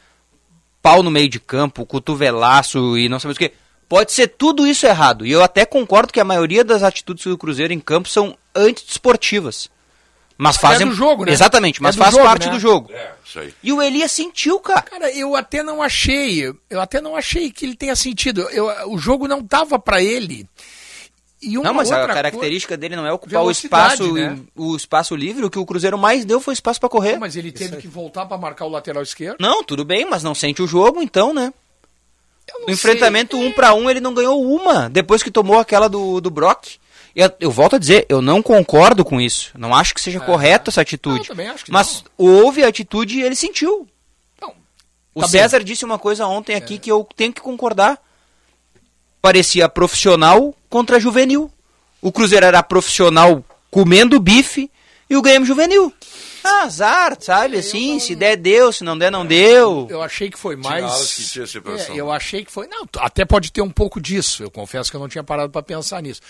Pau 0.81 1.03
no 1.03 1.11
meio 1.11 1.29
de 1.29 1.39
campo, 1.39 1.85
cotovelaço 1.85 2.97
e 2.97 3.09
não 3.11 3.19
sabemos 3.21 3.37
o 3.37 3.41
que. 3.41 3.53
Pode 3.87 4.11
ser 4.13 4.29
tudo 4.29 4.67
isso 4.67 4.87
errado. 4.87 5.27
E 5.27 5.31
eu 5.31 5.43
até 5.43 5.67
concordo 5.67 6.13
que 6.13 6.19
a 6.21 6.25
maioria 6.25 6.65
das 6.65 6.83
atitudes 6.83 7.25
do 7.25 7.37
Cruzeiro 7.37 7.73
em 7.75 7.79
campo 7.79 8.09
são 8.09 8.37
antidesportivas. 8.55 9.69
Mas 10.39 10.57
fazem. 10.57 10.87
do 10.87 10.95
jogo, 10.95 11.25
né? 11.25 11.33
Exatamente, 11.33 11.83
mas 11.83 11.97
É 11.97 11.99
faz 11.99 12.13
jogo, 12.15 12.25
parte 12.27 12.47
né? 12.47 12.53
do 12.53 12.59
jogo. 12.61 12.91
É, 12.93 13.11
isso 13.25 13.39
aí. 13.41 13.55
E 13.63 13.73
o 13.73 13.81
Elias 13.81 14.13
sentiu, 14.13 14.61
cara. 14.61 14.83
Cara, 14.83 15.11
eu 15.11 15.35
até 15.35 15.63
não 15.63 15.83
achei, 15.83 16.45
eu 16.69 16.81
até 16.81 17.01
não 17.01 17.17
achei 17.17 17.51
que 17.51 17.65
ele 17.65 17.75
tenha 17.75 17.97
sentido. 17.97 18.43
Eu, 18.51 18.67
o 18.91 18.99
jogo 18.99 19.27
não 19.27 19.43
tava 19.43 19.79
pra 19.79 20.03
ele. 20.03 20.47
E 21.43 21.57
uma 21.59 21.65
Não, 21.65 21.75
mas 21.75 21.93
a 21.93 22.07
característica 22.07 22.77
dele 22.77 22.97
não 22.97 23.07
é 23.07 23.13
ocupar 23.13 23.43
o 23.45 23.51
espaço, 23.51 24.13
né? 24.13 24.39
o 24.55 24.75
espaço 24.75 25.15
livre. 25.15 25.45
O 25.45 25.51
que 25.51 25.59
o 25.59 25.67
Cruzeiro 25.67 25.97
mais 25.99 26.25
deu 26.25 26.41
foi 26.41 26.55
espaço 26.55 26.81
pra 26.81 26.89
correr. 26.89 27.11
coisa- 27.11 27.21
Mas 27.21 27.37
ele 27.37 27.53
teve 27.53 27.77
que 27.77 27.87
voltar 27.87 28.27
pra 28.27 28.37
marcar 28.39 28.65
o 28.65 28.69
lateral 28.71 29.03
esquerdo. 29.03 29.37
Não, 29.39 29.63
tudo 29.63 29.85
bem, 29.85 30.07
mas 30.09 30.23
não 30.23 30.35
sente 30.35 30.63
o 30.63 30.67
jogo, 30.67 31.01
então, 31.03 31.33
né? 31.35 31.53
Não 32.59 32.67
No 32.67 32.73
enfrentamento 32.73 33.37
um 33.39 33.53
pra 33.53 33.75
um, 33.75 33.89
ele 33.91 34.01
não 34.01 34.15
ganhou 34.15 34.43
uma, 34.43 34.89
depois 34.89 35.23
que 35.23 35.31
tomou 35.31 35.59
aquela 35.59 35.89
do, 35.89 36.21
do 36.21 36.31
Brock. 36.31 36.77
Eu, 37.17 37.33
eu 37.41 37.51
volto 37.51 37.77
a 37.77 37.79
dizer, 37.79 38.05
eu 38.11 38.21
não 38.21 38.43
concordo 38.43 39.03
com 39.03 39.19
isso. 39.19 39.51
Não 39.57 39.75
acho 39.75 39.95
que 39.95 40.03
seja 40.03 40.21
correto 40.21 40.69
essa 40.69 40.83
atitude. 40.83 41.21
É. 41.21 41.23
Eu 41.23 41.27
também 41.29 41.49
acho 41.49 41.65
que 41.65 41.73
mas 41.73 42.05
houve 42.19 42.63
a 42.63 42.69
atitude 42.69 43.19
e 43.19 43.23
ele 43.23 43.35
sentiu. 43.35 43.89
Não, 44.39 44.53
O 45.15 45.23
Tá 45.23 45.29
César 45.29 45.65
disse 45.65 45.83
uma 45.83 45.99
coisa 45.99 46.27
ontem 46.27 46.55
aqui 46.55 46.79
que 46.79 46.93
eu 46.93 47.09
tenho 47.17 47.33
que 47.33 47.41
concordar. 47.41 47.99
Parecia 49.23 49.67
profissional 49.67 50.55
contra 50.69 51.01
juvenil. 51.01 51.51
O 52.03 52.13
Cruzeiro 52.13 52.45
era 52.45 52.63
profissional 52.63 53.43
comendo 53.71 54.21
bife 54.21 54.71
e 55.09 55.17
o 55.17 55.23
Grêmio 55.23 55.47
juvenil. 55.47 55.91
Ah, 56.47 56.63
azar, 56.65 57.17
sabe? 57.21 57.57
Assim, 57.59 57.99
se 57.99 58.15
der, 58.15 58.37
deu, 58.37 58.73
se 58.73 58.85
não 58.85 58.97
der, 58.97 59.11
não 59.11 59.27
deu. 59.27 59.87
Eu 59.91 60.03
achei 60.03 60.31
que 60.31 60.39
foi 60.39 60.57
Tinha 60.57 60.69
mais. 60.71 60.85
horas 60.85 61.15
que 61.15 61.25
tinha. 61.25 61.45
É, 61.89 62.01
eu 62.01 62.11
achei 62.13 62.45
que 62.45 62.53
foi. 62.53 62.67
Não, 62.69 62.87
até 62.99 63.25
pode 63.25 63.51
ter 63.53 63.61
um 63.63 63.71
pouco 63.71 64.01
disso. 64.01 64.43
Eu 64.43 64.51
confesso 64.51 64.91
que 64.91 64.97
eu 64.97 65.01
não 65.01 65.09
tinha 65.09 65.25
parado 65.25 65.51
para 65.53 65.63
pensar 65.63 66.03
nisso. 66.03 66.21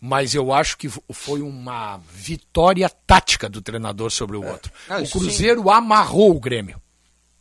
Mas 0.00 0.34
eu 0.34 0.52
acho 0.52 0.76
que 0.78 0.88
foi 1.12 1.40
uma 1.40 2.00
vitória 2.12 2.90
tática 3.06 3.48
do 3.48 3.60
treinador 3.62 4.10
sobre 4.10 4.36
o 4.36 4.44
outro. 4.46 4.70
Ah, 4.88 4.98
o 5.00 5.08
Cruzeiro 5.08 5.70
amarrou 5.70 6.30
o 6.30 6.40
Grêmio. 6.40 6.80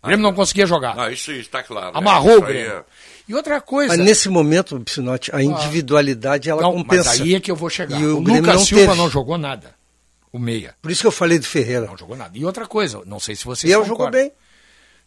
O 0.01 0.07
Grêmio 0.07 0.23
não 0.23 0.33
conseguia 0.33 0.65
jogar. 0.65 0.95
Não, 0.95 1.09
isso 1.09 1.31
está 1.31 1.63
claro. 1.63 1.87
né? 1.93 1.97
Amarrou 1.99 2.39
o 2.39 2.41
Grêmio. 2.41 2.71
é- 2.71 2.83
E 3.27 3.33
outra 3.33 3.61
coisa. 3.61 3.95
Mas 3.95 4.05
nesse 4.05 4.27
momento, 4.27 4.77
Psinote, 4.81 5.33
a 5.33 5.41
individualidade 5.41 6.49
ela 6.49 6.61
não, 6.61 6.73
compensa. 6.73 7.09
mas 7.11 7.21
aí 7.21 7.35
é 7.35 7.39
que 7.39 7.49
eu 7.49 7.55
vou 7.55 7.69
chegar. 7.69 7.99
E 7.99 8.05
o 8.05 8.17
o 8.17 8.19
Lucas 8.19 8.55
não 8.55 8.65
Silva 8.65 8.85
teve. 8.87 8.97
não 8.97 9.09
jogou 9.09 9.37
nada. 9.37 9.73
O 10.33 10.39
meia. 10.39 10.75
Por 10.81 10.89
isso 10.91 11.01
que 11.01 11.07
eu 11.07 11.11
falei 11.11 11.37
do 11.37 11.45
Ferreira. 11.45 11.85
Não 11.85 11.95
jogou 11.95 12.17
nada. 12.17 12.35
E 12.35 12.43
outra 12.43 12.65
coisa, 12.65 13.03
não 13.05 13.19
sei 13.19 13.35
se 13.35 13.45
vocês 13.45 13.69
Biel 13.69 13.81
concordam. 13.81 14.05
jogou 14.07 14.11
bem. 14.11 14.31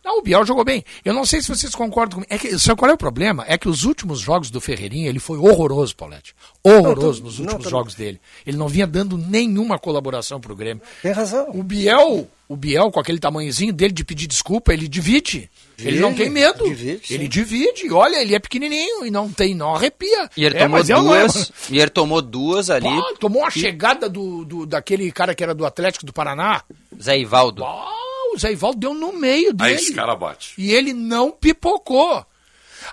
Não, 0.07 0.21
o 0.21 0.23
Biel 0.23 0.47
jogou 0.47 0.65
bem. 0.65 0.85
Eu 1.05 1.13
não 1.13 1.27
sei 1.27 1.43
se 1.43 1.49
vocês 1.49 1.75
concordam 1.75 2.15
comigo. 2.23 2.33
É 2.33 2.39
que, 2.39 2.57
sabe 2.61 2.79
qual 2.79 2.89
é 2.89 2.95
o 2.95 2.97
problema? 2.97 3.45
É 3.49 3.59
que 3.59 3.69
os 3.69 3.83
últimos 3.83 4.21
jogos 4.21 4.51
do 4.51 4.61
Ferreirinha, 4.61 5.09
ele 5.09 5.19
foi 5.19 5.37
horroroso, 5.37 5.97
Paulette. 5.97 6.33
Horroroso 6.63 7.21
Não, 7.21 7.27
nos 7.27 7.37
tô- 7.37 7.43
últimos 7.43 7.55
não, 7.55 7.59
tô- 7.59 7.69
jogos 7.71 7.95
dele. 7.97 8.21
Ele 8.47 8.57
não 8.57 8.69
vinha 8.69 8.87
dando 8.87 9.19
nenhuma 9.19 9.81
colaboração 9.81 10.41
pro 10.41 10.55
Grêmio. 10.55 10.81
Tem 11.03 11.11
razão. 11.11 11.49
O 11.53 11.61
Biel, 11.61 12.29
o 12.49 12.57
Biel, 12.57 12.89
com 12.93 13.01
aquele 13.01 13.19
tamanhozinho 13.19 13.73
dele 13.73 13.93
de 13.93 14.05
pedir 14.05 14.29
desculpa, 14.29 14.73
ele 14.73 14.87
divide. 14.87 15.51
ele 15.77 15.99
não 15.99 16.15
tem 16.15 16.31
medo. 16.31 16.63
divide, 16.65 17.01
ele 17.13 17.27
divide. 17.27 17.91
Olha, 17.93 18.23
ele 18.23 18.35
é 18.35 18.39
pequenininho 18.39 19.05
e 19.05 19.11
não 19.11 19.29
tem, 19.29 19.57
não 19.57 19.75
arrepia. 19.75 20.31
E 20.37 20.45
ele 20.45 20.57
É, 20.57 20.61
tomou 20.63 20.79
é- 20.79 20.83
duas. 20.85 21.53
E 21.69 21.79
ele 21.81 21.91
tomou 21.91 22.23
duas 22.23 22.71
ali. 22.71 22.85
Pá, 22.89 23.13
tomou 23.19 23.43
uma 23.43 23.51
chegada 23.51 24.09
do, 24.09 24.45
do- 24.45 24.67
daquele 24.67 25.11
cara 25.11 25.35
que 25.35 25.43
era 25.43 25.53
do 25.53 25.67
Atlético 25.67 26.07
do 26.07 26.13
Paraná. 26.13 26.63
Zé 27.03 27.19
Ivaldo. 27.19 27.63
Pá, 27.63 27.89
o 28.37 28.39
Zé 28.39 28.53
Ivaldo 28.53 28.79
deu 28.79 28.95
no 28.95 29.13
meio 29.13 29.49
Aí 29.49 29.55
dele. 29.55 29.73
esse 29.75 29.93
cara 29.95 30.15
bate. 30.15 30.55
E 30.59 30.73
ele 30.73 30.93
não 30.93 31.31
pipocou. 31.31 32.25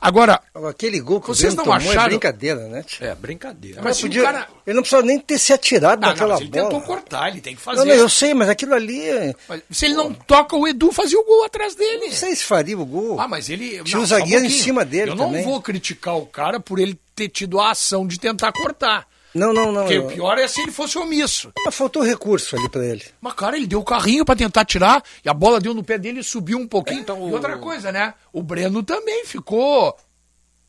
Agora, 0.01 0.41
Aquele 0.69 0.99
gol 0.99 1.21
que 1.21 1.27
Vocês 1.27 1.53
o 1.53 1.57
não 1.57 1.63
tomou 1.65 1.77
acharam- 1.77 2.01
é 2.05 2.09
brincadeira, 2.09 2.67
né? 2.67 2.83
tio? 2.83 3.05
É, 3.05 3.13
brincadeira. 3.13 3.81
mas 3.83 3.97
se 3.97 4.03
Podia- 4.03 4.21
o 4.21 4.25
cara. 4.25 4.47
Ele 4.65 4.75
não 4.75 4.81
precisava 4.81 5.05
nem 5.05 5.19
ter 5.19 5.37
se 5.37 5.51
atirado 5.53 5.99
Não, 6.01 6.07
não, 6.07 6.13
naquela 6.13 6.33
mas 6.33 6.41
ele 6.41 6.49
bola. 6.49 6.63
tentou 6.63 6.81
cortar, 6.81 7.29
ele 7.29 7.41
tem 7.41 7.55
que 7.55 7.61
fazer. 7.61 7.79
Não, 7.79 7.85
não, 7.85 7.93
eu 7.93 8.09
sei, 8.09 8.33
mas 8.33 8.49
aquilo 8.49 8.73
ali. 8.73 9.01
é- 9.07 9.35
Mas 9.47 9.61
Se 9.69 9.85
ele 9.85 9.93
não 9.93 10.11
toca, 10.13 10.55
o 10.55 10.67
Edu 10.67 10.91
fazia 10.91 11.19
o 11.19 11.23
gol 11.25 11.43
atrás 11.45 11.75
dele. 11.75 12.05
Não 12.07 12.11
sei 12.11 12.35
se 12.35 12.43
faria 12.43 12.77
o 12.77 12.85
gol. 12.85 13.19
Ah, 13.19 13.27
mas 13.27 13.49
ele. 13.49 13.83
Tinha 13.83 13.97
não, 13.97 14.03
o 14.03 14.07
só 14.07 14.15
um 14.15 14.19
zagueiro 14.19 14.45
em 14.45 14.49
cima 14.49 14.83
dele 14.85 15.11
Eu 15.11 15.15
não 15.15 15.25
também. 15.27 15.43
vou 15.43 15.61
criticar 15.61 16.17
o 16.17 16.25
cara 16.25 16.59
por 16.59 16.79
ele 16.79 16.97
ter 17.15 17.27
tido 17.29 17.59
a 17.59 17.71
ação 17.71 18.07
de 18.07 18.19
tentar 18.19 18.51
cortar. 18.51 19.05
Não, 19.33 19.51
não, 19.53 19.71
não. 19.71 19.81
Porque 19.81 19.97
eu- 19.97 20.05
o 20.05 20.11
pior 20.11 20.37
é 20.37 20.47
se 20.47 20.61
ele 20.61 20.71
fosse 20.71 20.97
omisso. 20.97 21.51
Mas 21.65 21.73
faltou 21.75 22.03
recurso 22.03 22.55
ali 22.55 22.69
pra 22.69 22.85
ele. 22.85 23.03
Mas, 23.19 23.33
cara, 23.33 23.57
ele 23.57 23.65
deu 23.67 23.79
o 23.79 23.83
carrinho 23.83 24.23
pra 24.25 24.35
tentar 24.35 24.63
tirar 24.65 25.03
e 25.25 25.29
a 25.29 25.33
bola 25.33 25.59
deu 25.59 25.73
no 25.73 25.83
pé 25.83 25.97
dele 25.97 26.19
e 26.19 26.23
subiu 26.23 26.57
um 26.59 26.67
pouquinho. 26.67 26.99
Então, 26.99 27.17
e 27.27 27.31
o- 27.31 27.33
outra 27.33 27.57
coisa, 27.57 27.91
né? 27.91 28.13
O 28.31 28.43
Breno 28.43 28.83
também 28.83 29.25
ficou 29.25 29.95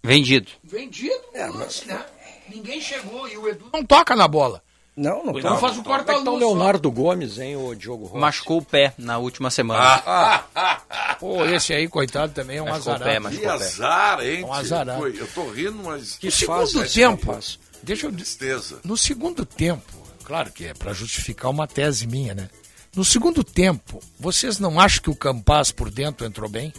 Vendido. 0.03 0.51
vendido 0.63 1.15
no 1.35 1.59
lance, 1.59 1.87
né? 1.87 2.01
Ninguém 2.49 2.81
chegou 2.81 3.27
e 3.29 3.37
o 3.39 3.49
Edu 3.49 3.67
não 3.73 3.85
toca 3.85 4.15
na 4.15 4.29
bola. 4.29 4.63
Não, 4.97 5.25
não. 5.25 5.33
O 5.33 5.39
Edu 5.39 5.57
faz 5.57 5.77
o 5.77 5.81
é 5.81 5.83
que 5.83 5.89
corta-luz. 5.89 6.25
tá 6.25 6.31
o 6.31 6.35
só. 6.35 6.39
Leonardo 6.39 6.91
Gomes, 6.91 7.39
hein, 7.39 7.57
o 7.57 7.75
Diogo 7.75 8.05
Rocha? 8.07 8.21
Machucou 8.21 8.59
o 8.59 8.65
pé 8.65 8.93
na 8.97 9.19
última 9.19 9.51
semana. 9.51 10.45
Pô, 11.19 11.45
esse 11.47 11.73
aí, 11.73 11.89
coitado, 11.89 12.33
também 12.33 12.59
é 12.59 12.63
um 12.63 12.73
azarado. 12.73 13.05
pé, 13.05 13.19
mas- 13.19 13.37
Que 13.37 13.47
azar, 13.47 14.21
hein? 14.25 14.45
Um 14.45 14.53
azarado. 14.53 15.07
Eu 15.09 15.27
tô 15.29 15.49
rindo, 15.51 15.83
mas 15.83 16.17
que 16.17 16.31
fase 16.31 16.73
segundo 16.73 16.93
tempo? 16.93 17.39
Deixa 17.85 18.07
eu 18.07 18.13
tristeza. 18.13 18.81
No 18.85 18.97
segundo 18.97 19.45
tempo, 19.47 19.93
claro 20.25 20.51
que 20.53 20.65
é 20.67 20.75
para 20.75 20.93
justificar 20.93 21.51
uma 21.51 21.67
tese 21.67 22.07
minha, 22.07 22.35
né? 22.35 22.49
No 22.97 23.05
segundo 23.05 23.43
tempo, 23.43 24.01
vocês 24.19 24.59
não 24.59 24.79
acham 24.79 25.03
que 25.03 25.11
o 25.11 25.17
Campaz 25.17 25.71
por 25.73 25.91
dentro 25.91 26.25
entrou 26.27 26.49
bem? 26.49 26.73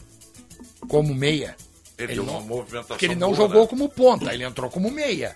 Como 0.87 1.13
meia? 1.13 1.55
Ele, 1.97 2.11
Ele 2.13 2.15
deu 2.15 2.25
não- 2.25 2.33
uma 2.39 2.41
movimentação 2.41 2.87
Porque 2.87 3.05
ele 3.05 3.15
não 3.15 3.29
boa, 3.29 3.37
jogou 3.37 3.61
né? 3.63 3.67
como 3.67 3.89
ponta, 3.89 4.33
ele 4.33 4.43
entrou 4.43 4.69
como 4.69 4.89
meia. 4.91 5.35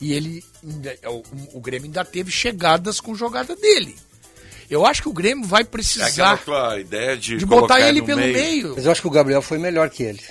E 0.00 0.12
ele 0.12 0.42
ainda- 0.64 0.96
o, 1.10 1.22
o 1.58 1.60
Grêmio 1.60 1.86
ainda 1.86 2.04
teve 2.04 2.30
chegadas 2.30 3.00
com 3.00 3.14
jogada 3.14 3.54
dele. 3.54 3.96
Eu 4.68 4.86
acho 4.86 5.02
que 5.02 5.08
o 5.08 5.12
Grêmio 5.12 5.44
vai 5.46 5.62
É 5.62 5.64
precisar 5.64 6.36
tua 6.38 6.78
ideia 6.78 7.16
de, 7.16 7.36
de 7.38 7.44
botar 7.44 7.80
ele 7.80 8.00
no 8.00 8.06
pelo 8.06 8.20
meio. 8.20 8.74
Mas 8.76 8.86
eu 8.86 8.92
acho 8.92 9.00
que 9.02 9.08
o 9.08 9.10
Gabriel 9.10 9.42
foi 9.42 9.58
melhor 9.58 9.90
que 9.90 10.02
ele. 10.02 10.22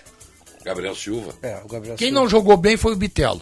Gabriel 0.63 0.95
Silva. 0.95 1.33
É, 1.41 1.57
o 1.63 1.67
Gabriel 1.67 1.95
Quem 1.95 2.07
Silva. 2.07 2.21
não 2.21 2.29
jogou 2.29 2.55
bem 2.57 2.77
foi 2.77 2.93
o 2.93 2.95
Bitelo. 2.95 3.41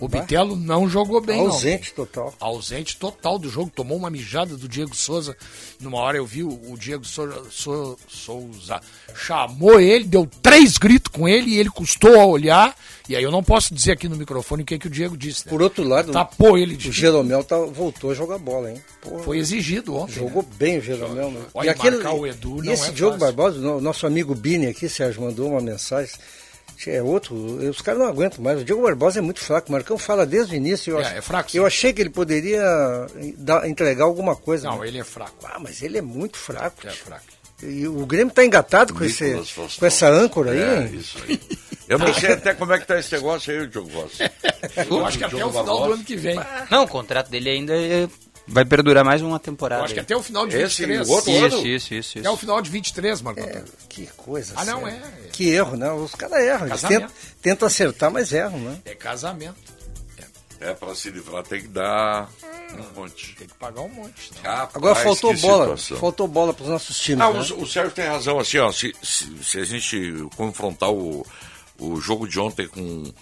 O. 0.00 0.08
Bitelo 0.08 0.56
não 0.56 0.88
jogou 0.88 1.20
bem, 1.20 1.38
não. 1.38 1.46
Ausente 1.50 1.92
total. 1.92 2.34
ausente 2.40 2.96
total 2.96 3.38
do 3.38 3.48
jogo, 3.48 3.70
tomou 3.74 3.96
uma 3.98 4.10
mijada 4.10 4.56
do 4.56 4.68
Diego 4.68 4.94
Souza. 4.94 5.36
Numa 5.80 5.98
hora 5.98 6.16
eu 6.18 6.26
vi 6.26 6.42
o, 6.42 6.76
Diego 6.78 7.04
Sou- 7.04 7.46
Sou- 7.50 7.98
Souza 8.08 8.80
chamou 9.14 9.80
ele, 9.80 10.04
deu 10.04 10.28
três 10.40 10.78
gritos 10.78 11.12
com 11.12 11.28
ele 11.28 11.50
e 11.52 11.58
ele 11.58 11.70
custou 11.70 12.20
a 12.20 12.26
olhar. 12.26 12.76
E 13.08 13.16
aí 13.16 13.22
eu 13.22 13.30
não 13.30 13.42
posso 13.42 13.74
dizer 13.74 13.92
aqui 13.92 14.08
no 14.08 14.16
microfone 14.16 14.62
o 14.62 14.66
que, 14.66 14.78
que 14.78 14.86
o 14.86 14.90
Diego 14.90 15.16
disse. 15.16 15.44
Né? 15.46 15.50
Por 15.50 15.60
outro 15.62 15.82
lado, 15.84 16.12
Tapou 16.12 16.56
ele 16.56 16.76
de 16.76 16.88
o 16.88 16.92
Jeromel 16.92 17.42
tá, 17.44 17.58
voltou 17.58 18.10
a 18.10 18.14
jogar 18.14 18.38
bola, 18.38 18.70
hein? 18.70 18.80
Pô, 19.00 19.18
Foi 19.18 19.38
exigido 19.38 19.96
ontem. 19.96 20.14
Jogou 20.14 20.42
né? 20.42 20.48
bem 20.56 20.78
o 20.78 20.80
Jeromel. 20.80 21.30
Né? 21.30 21.40
Olha, 21.52 21.74
marcar 21.76 22.12
o 22.14 22.26
Edu 22.26 22.62
e 22.62 22.66
não 22.66 22.72
esse 22.72 22.88
é 22.88 22.92
Diogo. 22.92 23.18
Barbosa, 23.18 23.58
no- 23.58 23.80
nosso 23.80 24.06
amigo 24.06 24.34
Bini 24.34 24.66
aqui, 24.66 24.88
Sérgio, 24.88 25.22
mandou 25.22 25.50
uma 25.50 25.60
mensagem. 25.60 26.14
É 26.88 27.02
outro, 27.02 27.34
os 27.34 27.80
caras 27.80 28.00
não 28.00 28.08
aguentam 28.08 28.42
mais. 28.42 28.60
O 28.60 28.64
Diogo 28.64 28.82
Barbosa 28.82 29.18
é 29.18 29.22
muito 29.22 29.40
fraco. 29.40 29.68
O 29.68 29.72
Marcão 29.72 29.96
fala 29.98 30.24
desde 30.26 30.54
o 30.54 30.56
início. 30.56 30.92
Eu, 30.92 31.00
É, 31.00 31.02
ach- 31.06 31.16
é 31.16 31.20
fraco, 31.20 31.50
sim. 31.50 31.58
eu 31.58 31.66
achei 31.66 31.92
que 31.92 32.00
ele 32.02 32.10
poderia 32.10 32.62
dar- 33.36 33.68
entregar 33.68 34.04
alguma 34.04 34.34
coisa. 34.36 34.68
Não, 34.68 34.80
né? 34.80 34.88
ele 34.88 34.98
é 34.98 35.04
fraco. 35.04 35.34
Ah, 35.44 35.58
mas 35.60 35.82
ele 35.82 35.98
é 35.98 36.02
muito 36.02 36.36
fraco. 36.38 36.86
É 36.86 36.90
tio. 36.90 37.04
fraco. 37.04 37.24
E 37.62 37.86
o 37.86 38.04
Grêmio 38.06 38.30
está 38.30 38.44
engatado 38.44 38.92
com, 38.92 39.04
esse, 39.04 39.34
com 39.78 39.86
essa 39.86 40.08
âncora 40.08 40.50
aí. 40.50 40.58
É, 40.60 40.90
isso 40.92 41.16
aí. 41.28 41.40
Eu 41.88 41.98
não 41.98 42.12
sei 42.14 42.32
até 42.32 42.54
como 42.54 42.72
é 42.72 42.78
que 42.78 42.86
tá 42.86 42.98
esse 42.98 43.12
negócio 43.12 43.52
aí, 43.52 43.66
Diogo 43.68 43.88
Rossi. 43.90 44.18
Eu 44.90 45.04
acho 45.06 45.18
que 45.18 45.24
até 45.24 45.44
o 45.44 45.50
final 45.50 45.64
do 45.64 45.92
ano 45.92 46.02
que 46.04 46.16
vem. 46.16 46.36
Não, 46.70 46.84
o 46.84 46.88
contrato 46.88 47.28
dele 47.30 47.50
ainda 47.50 47.74
é 47.74 48.08
Vai 48.46 48.64
perdurar 48.64 49.04
mais 49.04 49.22
uma 49.22 49.38
temporada. 49.38 49.82
Eu 49.82 49.84
acho 49.84 49.94
que 49.94 50.00
até 50.00 50.16
o 50.16 50.22
final 50.22 50.46
de 50.46 50.56
Esse 50.56 50.84
23. 50.84 51.08
outro 51.08 51.30
Isso, 51.30 51.44
ano? 51.56 51.66
isso, 51.66 51.94
isso, 51.94 52.18
Até 52.18 52.30
o 52.30 52.36
final 52.36 52.60
de 52.60 52.70
23, 52.70 53.22
Marco. 53.22 53.40
É, 53.40 53.62
que 53.88 54.06
coisa. 54.16 54.54
Ah, 54.56 54.64
não, 54.64 54.82
sério. 54.84 54.96
é. 55.24 55.28
Que 55.28 55.50
erro, 55.50 55.76
né? 55.76 55.90
Os 55.92 56.14
caras 56.14 56.38
erram. 56.44 56.68
Tentam, 56.76 57.08
tentam 57.40 57.66
acertar, 57.68 58.10
mas 58.10 58.32
erram, 58.32 58.58
né? 58.58 58.78
É 58.84 58.94
casamento. 58.94 59.56
É, 60.60 60.74
pra 60.74 60.94
se 60.94 61.10
livrar 61.10 61.42
tem 61.42 61.60
que 61.62 61.66
dar 61.68 62.28
um 62.72 63.00
monte. 63.00 63.34
Tem 63.36 63.48
que 63.48 63.54
pagar 63.54 63.80
um 63.80 63.88
monte. 63.88 64.30
Rapaz, 64.44 64.76
Agora 64.76 64.94
faltou 64.94 65.34
bola. 65.36 65.64
situação. 65.76 65.96
Faltou 65.98 66.28
bola 66.28 66.54
para 66.54 66.62
os 66.62 66.68
nossos 66.68 66.98
times. 67.00 67.20
Ah, 67.20 67.32
né? 67.32 67.40
o, 67.40 67.62
o 67.62 67.66
Sérgio 67.66 67.90
tem 67.92 68.06
razão, 68.06 68.38
assim, 68.38 68.58
ó, 68.58 68.70
se, 68.70 68.94
se, 69.02 69.28
se 69.42 69.58
a 69.58 69.64
gente 69.64 70.24
confrontar 70.36 70.90
o, 70.92 71.26
o 71.80 72.00
jogo 72.00 72.28
de 72.28 72.38
ontem 72.38 72.68
com 72.68 73.12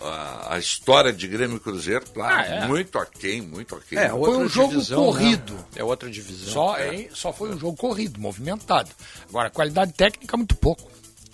a, 0.00 0.54
a 0.54 0.58
história 0.58 1.12
de 1.12 1.26
Grêmio 1.28 1.56
e 1.56 1.60
Cruzeiro, 1.60 2.04
claro, 2.12 2.36
Ah, 2.36 2.44
é. 2.46 2.66
muito 2.66 2.98
aquém, 2.98 3.40
muito 3.42 3.74
aquém. 3.74 3.98
É, 3.98 4.08
Foi 4.08 4.36
um 4.36 4.48
jogo 4.48 4.68
divisão, 4.72 5.04
corrido. 5.04 5.52
né? 5.54 5.60
É 5.76 5.84
outra 5.84 6.08
divisão. 6.10 6.52
Só, 6.52 6.78
hein, 6.80 7.08
só 7.12 7.32
foi 7.32 7.50
um 7.54 7.58
jogo 7.58 7.76
corrido, 7.76 8.20
movimentado. 8.20 8.90
Agora, 9.28 9.50
qualidade 9.50 9.92
técnica, 9.92 10.36
muito 10.36 10.54
pouco. 10.56 10.90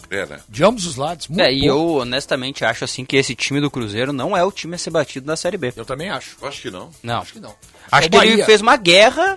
É, 0.09 0.25
né? 0.25 0.41
De 0.49 0.63
ambos 0.63 0.87
os 0.87 0.95
lados, 0.97 1.27
muito 1.27 1.41
É, 1.43 1.53
e 1.53 1.67
eu 1.67 1.75
pouco. 1.77 2.03
honestamente 2.03 2.65
acho 2.65 2.85
assim 2.85 3.05
que 3.05 3.17
esse 3.17 3.35
time 3.35 3.61
do 3.61 3.69
Cruzeiro 3.71 4.13
não 4.13 4.37
é 4.37 4.45
o 4.45 4.53
time 4.53 4.77
a 4.77 4.79
ser 4.79 4.91
batido 4.91 5.27
na 5.27 5.37
Série 5.37 5.57
B. 5.57 5.73
Eu 5.75 5.85
também 5.85 6.11
acho. 6.11 6.37
Acho 6.43 6.63
que 6.63 6.71
não. 6.71 6.91
Não. 7.03 7.19
Acho 7.23 7.33
que 7.33 7.41
não. 7.41 7.55
Acho 7.91 8.07
O 8.07 8.11
que 8.11 8.17
ele 8.19 8.45
fez 8.45 8.61
uma 8.61 8.77
guerra 8.77 9.37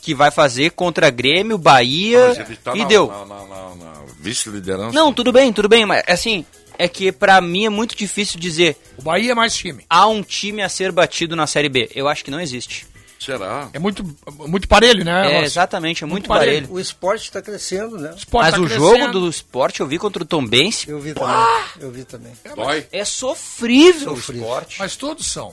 que 0.00 0.14
vai 0.14 0.30
fazer 0.30 0.70
contra 0.70 1.10
Grêmio, 1.10 1.58
Bahia 1.58 2.28
Mas 2.28 2.38
ele 2.38 2.56
tá 2.56 2.74
e 2.76 2.78
na, 2.78 2.84
deu. 2.84 3.08
na, 3.08 3.26
na- 3.26 3.44
na- 3.46 3.74
na 3.74 3.92
vice-liderança. 4.20 4.92
Não, 4.92 5.12
tudo 5.12 5.32
bem, 5.32 5.52
tudo 5.52 5.68
bem, 5.68 5.84
mas 5.84 6.04
assim, 6.06 6.46
é 6.78 6.88
que 6.88 7.10
pra 7.12 7.40
mim 7.40 7.66
é 7.66 7.68
muito 7.68 7.96
difícil 7.96 8.38
dizer 8.40 8.76
O 8.96 9.02
Bahia 9.02 9.32
é 9.32 9.34
mais 9.34 9.54
time. 9.54 9.84
há 9.90 10.06
um 10.06 10.22
time 10.22 10.62
a 10.62 10.68
ser 10.68 10.92
batido 10.92 11.34
na 11.36 11.46
Série 11.46 11.68
B. 11.68 11.90
Eu 11.94 12.08
acho 12.08 12.24
que 12.24 12.30
não 12.30 12.40
existe. 12.40 12.86
Será? 13.18 13.68
É 13.72 13.80
muito, 13.80 14.04
muito 14.46 14.68
parelho, 14.68 15.04
né? 15.04 15.38
É, 15.40 15.42
exatamente, 15.44 16.04
é 16.04 16.06
muito, 16.06 16.28
Muito 16.28 16.28
parelho. 16.28 16.68
O 16.70 16.78
esporte 16.78 17.24
está 17.24 17.42
crescendo, 17.42 17.98
né? 17.98 18.12
O 18.12 18.16
esporte 18.16 18.44
Mas 18.44 18.54
tá 18.54 18.60
o 18.60 18.64
crescendo. 18.64 18.98
jogo 18.98 19.12
do 19.20 19.28
esporte 19.28 19.80
eu 19.80 19.88
vi 19.88 19.98
contra 19.98 20.22
o 20.22 20.26
Tom 20.26 20.46
Bense 20.46 20.88
Eu 20.88 21.00
vi 21.00 21.14
também. 21.14 21.36
Eu 21.80 21.90
vi 21.90 22.04
também. 22.04 22.32
Dói? 22.54 22.86
é 22.92 23.04
sofrível, 23.04 24.14
Sofrível. 24.14 24.42
o 24.44 24.46
esporte. 24.46 24.76
Mas 24.78 24.94
todos 24.94 25.26
são. 25.26 25.52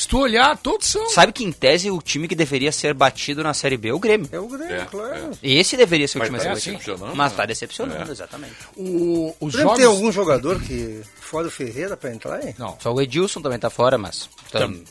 Se 0.00 0.08
tu 0.08 0.18
olhar, 0.18 0.56
todos 0.56 0.86
são. 0.86 1.10
Sabe 1.10 1.30
que 1.30 1.44
em 1.44 1.52
tese 1.52 1.90
o 1.90 2.00
time 2.00 2.26
que 2.26 2.34
deveria 2.34 2.72
ser 2.72 2.94
batido 2.94 3.42
na 3.42 3.52
Série 3.52 3.76
B 3.76 3.90
é 3.90 3.92
o 3.92 3.98
Grêmio. 3.98 4.26
É 4.32 4.40
o 4.40 4.48
Grêmio, 4.48 4.74
É, 4.74 4.86
claro. 4.86 5.30
Esse 5.42 5.76
deveria 5.76 6.08
ser 6.08 6.16
o 6.16 6.20
Mas 6.20 6.28
time 6.28 6.38
a 6.38 6.40
tá 6.40 6.44
ser 6.44 6.54
batido. 6.54 6.76
decepcionando, 6.78 7.16
Mas 7.16 7.32
né? 7.32 7.36
tá 7.36 7.44
decepcionando, 7.46 8.08
É. 8.08 8.12
exatamente. 8.12 8.54
O, 8.78 9.36
os 9.38 9.52
jogos... 9.52 9.76
tem 9.76 9.84
algum 9.84 10.10
jogador 10.10 10.58
que 10.62 11.02
fora 11.20 11.48
o 11.48 11.50
Ferreira 11.50 11.98
para 11.98 12.14
entrar, 12.14 12.42
hein? 12.42 12.54
Não. 12.58 12.78
Só 12.80 12.94
o 12.94 12.98
Edilson 13.02 13.42
também 13.42 13.58
tá 13.58 13.68
fora, 13.68 13.98
mas. 13.98 14.26
tam- 14.50 14.82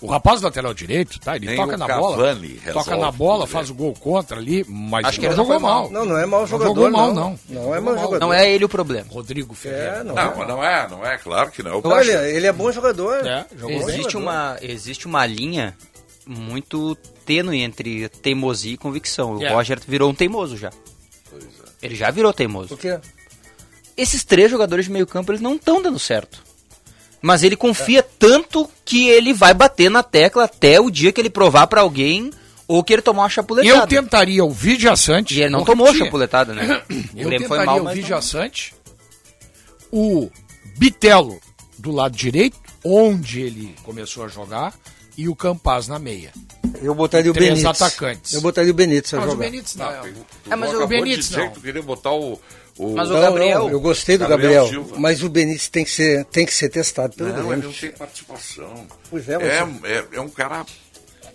O 0.00 0.06
rapaz 0.06 0.42
lateral 0.42 0.74
direito, 0.74 1.18
tá? 1.18 1.36
Ele 1.36 1.46
Nem 1.46 1.56
toca 1.56 1.76
na 1.78 1.86
Cavani 1.86 2.02
bola. 2.02 2.32
resolve 2.34 2.60
Toca 2.72 2.96
na 2.96 3.10
bola, 3.10 3.46
faz 3.46 3.68
né? 3.68 3.72
o 3.74 3.76
gol 3.78 3.94
contra 3.94 4.38
ali, 4.38 4.64
mas 4.68 5.04
Acho 5.06 5.18
que 5.20 5.26
não 5.26 5.32
ele 5.32 5.36
não 5.38 5.44
jogou 5.46 5.60
mal. 5.60 5.82
mal. 5.82 5.90
Não, 5.90 6.04
não 6.04 6.18
é 6.18 6.26
mau 6.26 6.46
jogador, 6.46 6.68
jogou 6.74 6.90
mal, 6.90 7.14
não. 7.14 7.38
não. 7.48 7.62
Não 7.64 7.74
é 7.74 7.80
mau 7.80 7.94
mal. 7.94 8.02
jogador. 8.04 8.20
Não 8.26 8.34
é 8.34 8.50
ele 8.50 8.64
o 8.64 8.68
problema. 8.68 9.06
Rodrigo 9.10 9.54
Ferreira. 9.54 9.84
É, 10.00 10.04
não, 10.04 10.14
Não, 10.14 10.22
é. 10.22 10.34
mas 10.36 10.48
não 10.48 10.64
é, 10.64 10.88
não 10.90 11.06
é, 11.06 11.16
claro 11.18 11.50
que 11.50 11.62
não. 11.62 11.80
Não, 11.80 11.92
acho- 11.94 12.10
ele, 12.10 12.46
é 12.46 12.52
bom 12.52 12.70
jogador. 12.70 13.26
É, 13.26 13.46
jogou 13.56 13.68
bem. 13.86 13.88
Existe 13.88 14.16
uma, 14.16 14.58
existe 14.60 15.06
uma 15.06 15.24
linha 15.24 15.74
muito 16.26 16.94
tênue 17.24 17.62
entre 17.62 18.08
teimosia 18.08 18.74
e 18.74 18.76
convicção. 18.76 19.36
O 19.36 19.42
É. 19.42 19.52
Roger 19.52 19.80
virou 19.86 20.10
um 20.10 20.14
teimoso 20.14 20.56
já. 20.56 20.70
Ele 21.82 21.94
já 21.94 22.10
virou 22.10 22.32
teimoso. 22.32 22.68
Por 22.68 22.78
quê? 22.78 22.98
Esses 23.96 24.22
três 24.24 24.50
jogadores 24.50 24.84
de 24.86 24.90
meio 24.90 25.06
campo, 25.06 25.30
eles 25.32 25.40
não 25.40 25.54
estão 25.56 25.80
dando 25.80 25.98
certo. 25.98 26.42
Mas 27.24 27.42
ele 27.42 27.56
confia 27.56 28.02
tanto 28.02 28.68
que 28.84 29.08
ele 29.08 29.32
vai 29.32 29.54
bater 29.54 29.90
na 29.90 30.02
tecla 30.02 30.44
até 30.44 30.78
o 30.78 30.90
dia 30.90 31.10
que 31.10 31.18
ele 31.18 31.30
provar 31.30 31.66
pra 31.66 31.80
alguém 31.80 32.30
ou 32.68 32.84
que 32.84 32.92
ele 32.92 33.00
tomar 33.00 33.22
uma 33.22 33.28
chapuletada. 33.30 33.74
Eu 33.74 33.86
tentaria 33.86 34.44
o 34.44 34.50
Vidia 34.50 34.94
Sante. 34.94 35.34
E 35.34 35.40
ele 35.40 35.48
não 35.48 35.64
tomou 35.64 35.86
repetir. 35.86 36.04
chapuletada, 36.04 36.52
né? 36.52 36.82
O 37.14 37.18
Eu 37.18 37.30
tentaria 37.30 37.64
mal, 37.64 37.80
o 37.80 37.84
mas 37.84 37.94
Vidia 37.94 38.16
não. 38.16 38.20
Sante, 38.22 38.74
o 39.90 40.30
Bitelo 40.76 41.40
do 41.78 41.90
lado 41.90 42.14
direito, 42.14 42.58
onde 42.84 43.40
ele 43.40 43.74
começou 43.84 44.22
a 44.24 44.28
jogar, 44.28 44.74
e 45.16 45.26
o 45.26 45.34
Campaz 45.34 45.88
na 45.88 45.98
meia. 45.98 46.30
Eu 46.82 46.94
botaria 46.94 47.30
o 47.30 47.34
Três 47.34 47.54
Benítez. 47.62 47.82
atacantes. 47.82 48.34
Eu 48.34 48.42
botaria 48.42 48.70
o 48.70 48.74
Benítez 48.74 49.14
a 49.14 49.16
Mas 49.16 49.26
o 49.28 49.30
jogar. 49.30 49.44
Benítez 49.50 49.76
não. 49.76 49.86
Tu 50.02 50.24
Ah, 50.50 50.56
mas 50.58 50.74
o 50.74 50.86
Benítez 50.86 51.30
não. 51.30 51.50
tu 51.52 51.60
queria 51.62 51.80
botar 51.82 52.12
o... 52.12 52.38
o... 52.78 52.94
Mas 52.94 53.08
o 53.10 53.12
Não, 53.14 53.20
Gabriel- 53.20 53.58
não, 53.60 53.70
eu 53.70 53.80
gostei 53.80 54.16
do 54.18 54.26
Gabriel 54.26 54.64
Gabriel, 54.64 54.84
Silva. 54.84 55.00
mas 55.00 55.22
o 55.22 55.28
Benítez 55.28 55.68
tem 55.68 55.84
que 55.84 55.90
ser, 55.90 56.24
tem 56.26 56.44
que 56.46 56.52
ser 56.54 56.68
testado 56.68 57.14
pelo 57.16 57.32
Não, 57.32 57.52
ele 57.52 57.62
não 57.62 57.72
tem 57.72 57.90
participação. 57.92 58.86
Pois 59.10 59.28
é, 59.28 59.38
mas- 59.38 59.84
é, 59.84 59.96
é, 59.98 60.04
é 60.14 60.20
um 60.20 60.28
cara... 60.28 60.64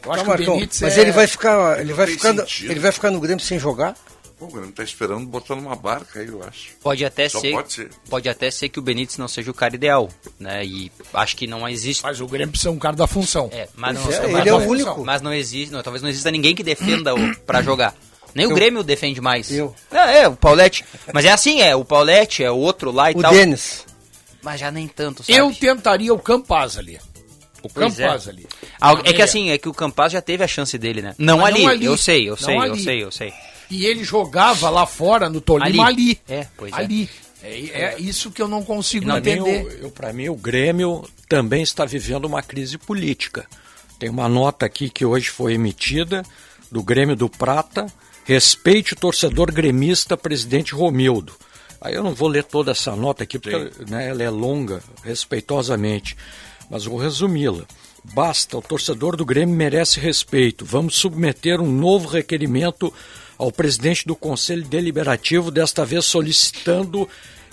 Eu 0.05 0.13
acho 0.13 0.23
Tá, 0.25 0.35
que 0.37 0.43
o 0.43 0.53
Benítez 0.53 0.81
mas 0.81 0.97
é- 0.97 1.01
ele 1.01 1.11
vai 1.11 1.27
ficar, 1.27 1.79
ele 1.79 1.89
não 1.89 1.95
vai 1.97 2.07
ficar, 2.07 2.33
sentido. 2.35 2.71
ele 2.71 2.79
vai 2.79 2.91
ficar 2.91 3.11
no 3.11 3.19
Grêmio 3.19 3.43
sem 3.43 3.59
jogar? 3.59 3.95
Pô, 4.37 4.45
o 4.45 4.47
Grêmio 4.47 4.71
tá 4.71 4.81
esperando 4.81 5.25
botando 5.27 5.59
uma 5.59 5.75
barca 5.75 6.21
aí, 6.21 6.27
eu 6.27 6.41
acho. 6.41 6.69
Pode 6.81 7.03
até 7.03 7.27
Só 7.27 7.41
ser, 7.41 7.51
pode 7.51 7.73
ser. 7.73 7.89
pode 8.09 8.29
até 8.29 8.49
ser 8.49 8.69
que 8.69 8.79
o 8.79 8.81
Benítez 8.81 9.17
não 9.17 9.27
seja 9.27 9.51
o 9.51 9.53
cara 9.53 9.75
ideal, 9.75 10.07
né? 10.39 10.65
E 10.65 10.89
acho 11.13 11.35
que 11.35 11.45
não 11.45 11.67
existe. 11.67 12.01
Mas 12.03 12.21
o 12.21 12.27
Grêmio 12.27 12.47
precisa 12.51 12.71
um 12.71 12.79
cara 12.79 12.95
da 12.95 13.05
função. 13.05 13.49
É, 13.51 13.67
mas 13.75 13.95
não, 13.95 14.03
é, 14.09 14.27
mas 14.27 14.39
ele 14.39 14.49
é 14.49 14.51
não- 14.53 14.65
o 14.65 14.69
único. 14.69 15.03
Mas 15.03 15.21
não 15.21 15.33
existe, 15.33 15.73
não, 15.73 15.83
talvez 15.83 16.01
não 16.01 16.09
exista 16.09 16.31
ninguém 16.31 16.55
que 16.55 16.63
defenda 16.63 17.13
o 17.13 17.35
para 17.41 17.61
jogar. 17.61 17.93
Nem 18.33 18.45
o 18.47 18.53
Grêmio 18.53 18.83
defende 18.83 19.19
mais. 19.21 19.51
Eu. 19.51 19.73
Não, 19.91 19.99
é, 20.01 20.27
o 20.27 20.35
Paulette. 20.35 20.85
Mas 21.13 21.25
é 21.25 21.31
assim, 21.31 21.61
é, 21.61 21.75
o 21.75 21.83
Paulette 21.83 22.43
é 22.43 22.51
o 22.51 22.55
outro 22.57 22.91
lá 22.91 23.11
e 23.11 23.15
O 23.15 23.21
tal. 23.21 23.31
Denis. 23.31 23.85
Mas 24.41 24.59
já 24.59 24.71
nem 24.71 24.87
tanto, 24.87 25.23
sabe? 25.23 25.37
Eu 25.37 25.51
tentaria 25.53 26.13
o 26.13 26.19
Campaz 26.19 26.77
ali. 26.77 26.99
O 27.61 27.67
Pois 27.69 27.99
é. 27.99 28.03
Campaz 28.05 28.27
ali. 28.27 28.47
Ah, 28.79 28.93
Na 28.95 29.01
É 29.03 29.11
que 29.13 29.21
assim, 29.21 29.49
é 29.51 29.57
que 29.57 29.67
o 29.67 29.73
Campaz 29.73 30.13
já 30.13 30.21
teve 30.21 30.43
a 30.43 30.47
chance 30.47 30.77
dele, 30.77 31.01
né? 31.01 31.13
Não, 31.17 31.45
ali, 31.45 31.63
não 31.63 31.69
ali. 31.69 31.85
eu 31.85 31.97
sei, 31.97 32.23
eu 32.29 32.31
Não 32.31 32.37
sei, 32.37 32.55
eu 32.55 32.61
ali. 32.61 32.83
sei, 32.83 33.03
eu 33.03 33.11
sei. 33.11 33.33
E 33.69 33.85
ele 33.85 34.03
jogava 34.03 34.69
lá 34.69 34.85
fora 34.85 35.29
no 35.29 35.41
Tolima 35.41 35.85
Ali. 35.87 36.19
ali. 36.27 36.39
É, 36.41 36.47
pois 36.55 36.71
é. 36.71 36.75
ali. 36.75 37.09
É. 37.43 37.49
é 37.49 37.95
isso 37.99 38.31
que 38.31 38.41
eu 38.41 38.47
não 38.47 38.63
consigo 38.63 39.05
Não, 39.05 39.15
mim, 39.15 39.19
entender. 39.19 39.63
o- 39.65 39.71
eu, 39.85 39.91
para 39.91 40.11
mim, 40.13 40.27
o 40.29 40.35
Grêmio 40.35 41.07
também 41.27 41.61
está 41.61 41.85
vivendo 41.85 42.25
uma 42.25 42.41
crise 42.41 42.77
política. 42.77 43.45
Tem 43.97 44.09
uma 44.09 44.27
nota 44.29 44.65
aqui 44.65 44.89
que 44.89 45.05
hoje 45.05 45.29
foi 45.29 45.53
emitida 45.53 46.23
do 46.71 46.81
Grêmio 46.81 47.15
do 47.15 47.29
Prata. 47.29 47.87
Respeite 48.29 48.93
o 48.93 48.95
torcedor 48.95 49.51
gremista, 49.51 50.15
presidente 50.15 50.75
Romildo. 50.75 51.33
Aí 51.81 51.95
eu 51.95 52.03
não 52.03 52.13
vou 52.13 52.27
ler 52.27 52.43
toda 52.43 52.69
essa 52.69 52.95
nota 52.95 53.23
aqui, 53.23 53.39
porque 53.39 53.71
né, 53.89 54.07
ela 54.07 54.21
é 54.21 54.29
longa, 54.29 54.83
respeitosamente. 55.03 56.15
Mas 56.69 56.85
vou 56.85 56.99
resumi-la. 56.99 57.65
Basta, 58.13 58.55
o 58.55 58.61
torcedor 58.61 59.15
do 59.15 59.25
Grêmio 59.25 59.55
merece 59.55 59.99
respeito. 59.99 60.63
Vamos 60.63 60.97
submeter 60.97 61.59
um 61.59 61.71
novo 61.71 62.07
requerimento 62.07 62.93
ao 63.35 63.51
presidente 63.51 64.05
do 64.05 64.15
Conselho 64.15 64.63
Deliberativo, 64.63 65.49
desta 65.49 65.83
vez 65.83 66.05
solicitando 66.05 67.09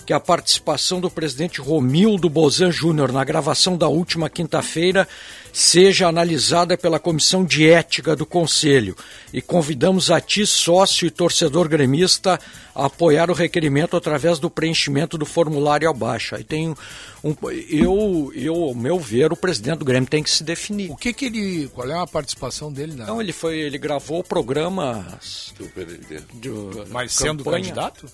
que 0.07 0.13
a 0.13 0.21
participação 0.21 1.01
do 1.01 1.11
presidente 1.11 1.59
Romildo 1.59 2.29
Bozan 2.29 2.71
Júnior 2.71 3.11
na 3.11 3.25
gravação 3.25 3.77
da 3.77 3.89
última 3.89 4.29
quinta-feira 4.29 5.05
seja 5.51 6.07
analisada 6.07 6.77
pela 6.77 6.97
Comissão 6.97 7.43
de 7.43 7.69
Ética 7.69 8.15
do 8.15 8.25
Conselho. 8.25 8.95
E 9.33 9.41
convidamos 9.41 10.09
a 10.09 10.21
ti, 10.21 10.47
sócio 10.47 11.05
e 11.05 11.11
torcedor 11.11 11.67
gremista, 11.67 12.39
a 12.73 12.85
apoiar 12.85 13.29
o 13.29 13.33
requerimento 13.33 13.97
através 13.97 14.39
do 14.39 14.49
preenchimento 14.49 15.17
do 15.17 15.25
formulário 15.25 15.89
abaixo. 15.89 16.35
Aí 16.35 16.43
tem 16.45 16.73
um. 17.21 17.35
Eu, 17.69 18.31
eu, 18.33 18.55
ao 18.55 18.73
meu 18.73 18.97
ver, 18.97 19.33
o 19.33 19.35
presidente 19.35 19.79
do 19.79 19.85
Grêmio 19.85 20.09
tem 20.09 20.23
que 20.23 20.29
se 20.29 20.41
definir. 20.41 20.89
O 20.89 20.95
que 20.95 21.11
que 21.11 21.25
ele... 21.25 21.69
Qual 21.73 21.89
é 21.89 21.99
a 21.99 22.07
participação 22.07 22.71
dele 22.71 22.93
na... 22.93 23.07
Não, 23.07 23.21
ele 23.21 23.33
foi, 23.33 23.57
ele 23.57 23.77
gravou 23.77 24.23
programas 24.23 25.53
do 25.59 25.65
Pereira. 25.65 26.23
de 26.33 26.49
Mas 26.91 27.11
sendo 27.11 27.43
campanha. 27.43 27.63
candidato? 27.65 28.07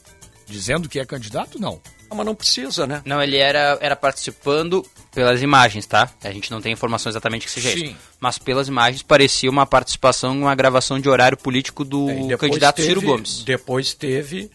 Dizendo 0.47 0.87
que 0.89 0.99
é 0.99 1.05
candidato, 1.05 1.59
não. 1.59 1.79
Ah, 2.09 2.15
mas 2.15 2.25
não 2.25 2.35
precisa, 2.35 2.85
né? 2.85 3.01
Não, 3.05 3.21
ele 3.21 3.37
era, 3.37 3.77
era 3.81 3.95
participando 3.95 4.85
pelas 5.15 5.41
imagens, 5.41 5.85
tá? 5.85 6.09
A 6.23 6.31
gente 6.31 6.51
não 6.51 6.61
tem 6.61 6.71
informação 6.71 7.09
exatamente 7.09 7.45
que 7.45 7.51
seja 7.51 7.71
Sim. 7.71 7.85
isso. 7.85 7.95
Mas 8.19 8.37
pelas 8.37 8.67
imagens 8.67 9.01
parecia 9.01 9.49
uma 9.49 9.65
participação, 9.65 10.37
uma 10.37 10.53
gravação 10.53 10.99
de 10.99 11.09
horário 11.09 11.37
político 11.37 11.83
do 11.83 12.09
É, 12.31 12.37
candidato 12.37 12.75
teve- 12.75 12.87
Ciro 12.89 13.01
Gomes. 13.01 13.43
Depois 13.43 13.93
teve, 13.93 14.51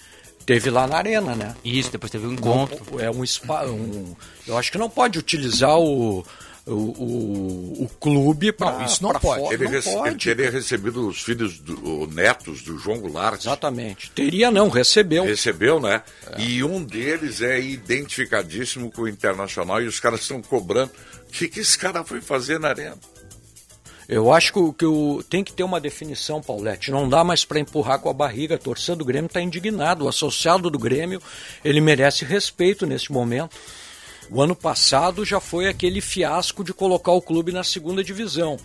teve 0.47 0.71
lá 0.71 0.87
na 0.87 0.99
arena, 0.99 1.35
né? 1.35 1.55
Isso, 1.65 1.91
depois 1.91 2.13
teve 2.13 2.27
um 2.27 2.33
encontro. 2.33 3.01
É 3.01 3.11
um 3.11 3.25
espaço. 3.25 3.73
Um, 3.73 4.15
eu 4.47 4.57
acho 4.57 4.71
que 4.71 4.79
não 4.79 4.89
pode 4.91 5.19
utilizar 5.19 5.77
o, 5.79 6.25
o, 6.69 6.73
o, 7.03 7.83
o 7.85 7.91
clube 8.01 8.53
para. 8.53 8.79
Não, 8.79 8.85
isso 8.87 9.03
não 9.03 9.13
pode. 9.15 9.55
Ele, 9.55 9.65
não 9.65 9.71
rece- 9.71 9.89
ele 9.89 9.99
pode. 9.99 10.25
teria 10.25 10.51
recebido 10.51 11.09
os 11.09 11.23
filhos, 11.23 11.59
do, 11.59 12.07
netos 12.09 12.63
do 12.63 12.79
João 12.79 13.01
Goulart. 13.01 13.41
Exatamente. 13.41 14.11
Teria 14.11 14.51
não, 14.51 14.69
recebeu. 14.69 15.25
Recebeu, 15.25 15.81
né? 15.81 16.03
E 16.37 16.63
um 16.63 16.83
deles 16.83 17.41
é 17.43 17.61
identificadíssimo 17.61 18.91
com 18.91 19.03
o 19.03 19.09
Internacional 19.09 19.81
e 19.83 19.87
os 19.87 19.99
caras 20.01 20.21
estão 20.21 20.41
cobrando. 20.43 20.91
O 21.29 21.31
que, 21.33 21.49
que 21.49 21.61
esse 21.61 21.77
cara 21.79 22.05
foi 22.05 22.21
fazer 22.21 22.59
na 22.61 22.69
arena? 22.69 22.97
Eu 24.09 24.33
acho 24.33 24.55
que, 24.55 24.59
o- 24.59 24.73
que 24.73 24.87
o, 24.87 25.23
tem 25.29 25.45
que 25.45 25.53
ter 25.53 25.63
uma 25.63 25.79
definição, 25.79 26.41
Paulette. 26.41 26.91
Não 26.91 27.07
dá 27.07 27.23
mais 27.23 27.45
para 27.45 27.61
empurrar 27.61 27.99
com 27.99 28.09
a 28.09 28.13
barriga. 28.15 28.55
A 28.55 28.59
torcida 28.59 28.97
do 28.97 29.05
Grêmio 29.05 29.27
está 29.27 29.39
indignado. 29.41 30.07
O 30.07 30.09
associado 30.09 30.71
do 30.71 30.79
Grêmio, 30.79 31.21
ele 31.63 31.79
merece 31.79 32.25
respeito 32.25 32.87
neste 32.87 33.13
momento. 33.13 33.55
O 34.31 34.43
ano 34.43 34.55
passado 34.55 35.25
já 35.25 35.41
foi 35.41 35.69
aquele 35.69 36.01
fiasco 36.01 36.63
de 36.63 36.75
colocar 36.75 37.13
o 37.13 37.23
clube 37.23 37.51
na 37.51 37.65
segunda 37.65 38.05
divisão. 38.05 38.59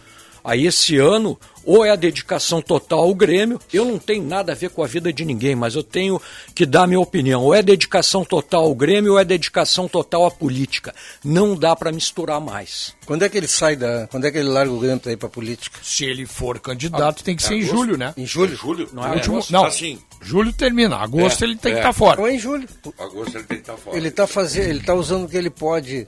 Aí 0.44 0.68
esse 0.68 0.98
ano, 0.98 1.40
ou 1.66 1.86
é 1.86 1.92
a 1.92 1.96
dedicação 1.96 2.62
total 2.62 3.00
ao 3.00 3.16
Grêmio, 3.16 3.60
eu 3.72 3.86
não 3.86 3.98
tenho 3.98 4.24
nada 4.24 4.52
a 4.52 4.56
ver 4.56 4.70
com 4.70 4.84
a 4.84 4.88
vida 4.88 5.14
de 5.14 5.24
ninguém, 5.24 5.56
mas 5.56 5.76
eu 5.76 5.84
tenho 5.84 6.22
que 6.54 6.66
dar 6.66 6.86
minha 6.86 7.00
opinião. 7.00 7.42
Ou 7.44 7.54
é 7.54 7.62
dedicação 7.62 8.26
total 8.26 8.64
ao 8.66 8.76
Grêmio 8.76 9.14
ou 9.14 9.20
é 9.20 9.24
dedicação 9.24 9.88
total 9.88 10.26
à 10.26 10.32
política. 10.32 10.94
Não 11.24 11.56
dá 11.56 11.76
para 11.76 11.92
misturar 11.92 12.42
mais. 12.42 12.94
Quando 13.06 13.24
é 13.24 13.30
que 13.30 13.38
ele 13.38 13.48
sai 13.48 13.76
da. 13.76 14.08
Quando 14.08 14.26
é 14.26 14.32
que 14.32 14.38
ele 14.38 14.50
larga 14.50 14.72
o 14.72 14.80
Grêmio 14.80 15.00
para 15.00 15.14
ir 15.14 15.18
para 15.18 15.30
política? 15.30 15.80
Se 15.82 16.04
ele 16.06 16.26
for 16.26 16.60
candidato, 16.60 17.24
tem 17.24 17.36
que 17.36 17.44
ser 17.44 17.56
em 17.56 17.62
julho, 17.62 17.98
né? 17.98 18.14
Em 18.18 18.26
julho? 18.26 18.56
Julho? 18.56 18.90
Não 18.92 19.06
é 19.06 19.12
Último, 19.14 19.36
agosto? 19.36 19.54
não, 19.54 19.66
Assim, 19.66 20.00
julho 20.22 20.52
termina. 20.52 20.98
Agosto 20.98 21.44
É, 21.44 21.48
ele 21.48 21.56
tem 21.56 21.72
que 21.72 21.78
é. 21.78 21.82
estar 21.82 21.94
fora. 21.94 22.20
Ou 22.20 22.28
em 22.28 22.38
julho. 22.38 22.68
agosto 23.00 23.38
ele 23.38 23.44
tem 23.46 23.58
que 23.58 23.64
estar 23.64 23.78
fora. 23.78 23.98
Ele 23.98 24.08
está 24.10 24.28
fazendo, 24.28 24.70
ele 24.70 24.80
tá 24.82 24.94
usando 24.94 25.26
o 25.26 25.30
que 25.30 25.38
ele 25.38 25.50
pode 25.50 26.08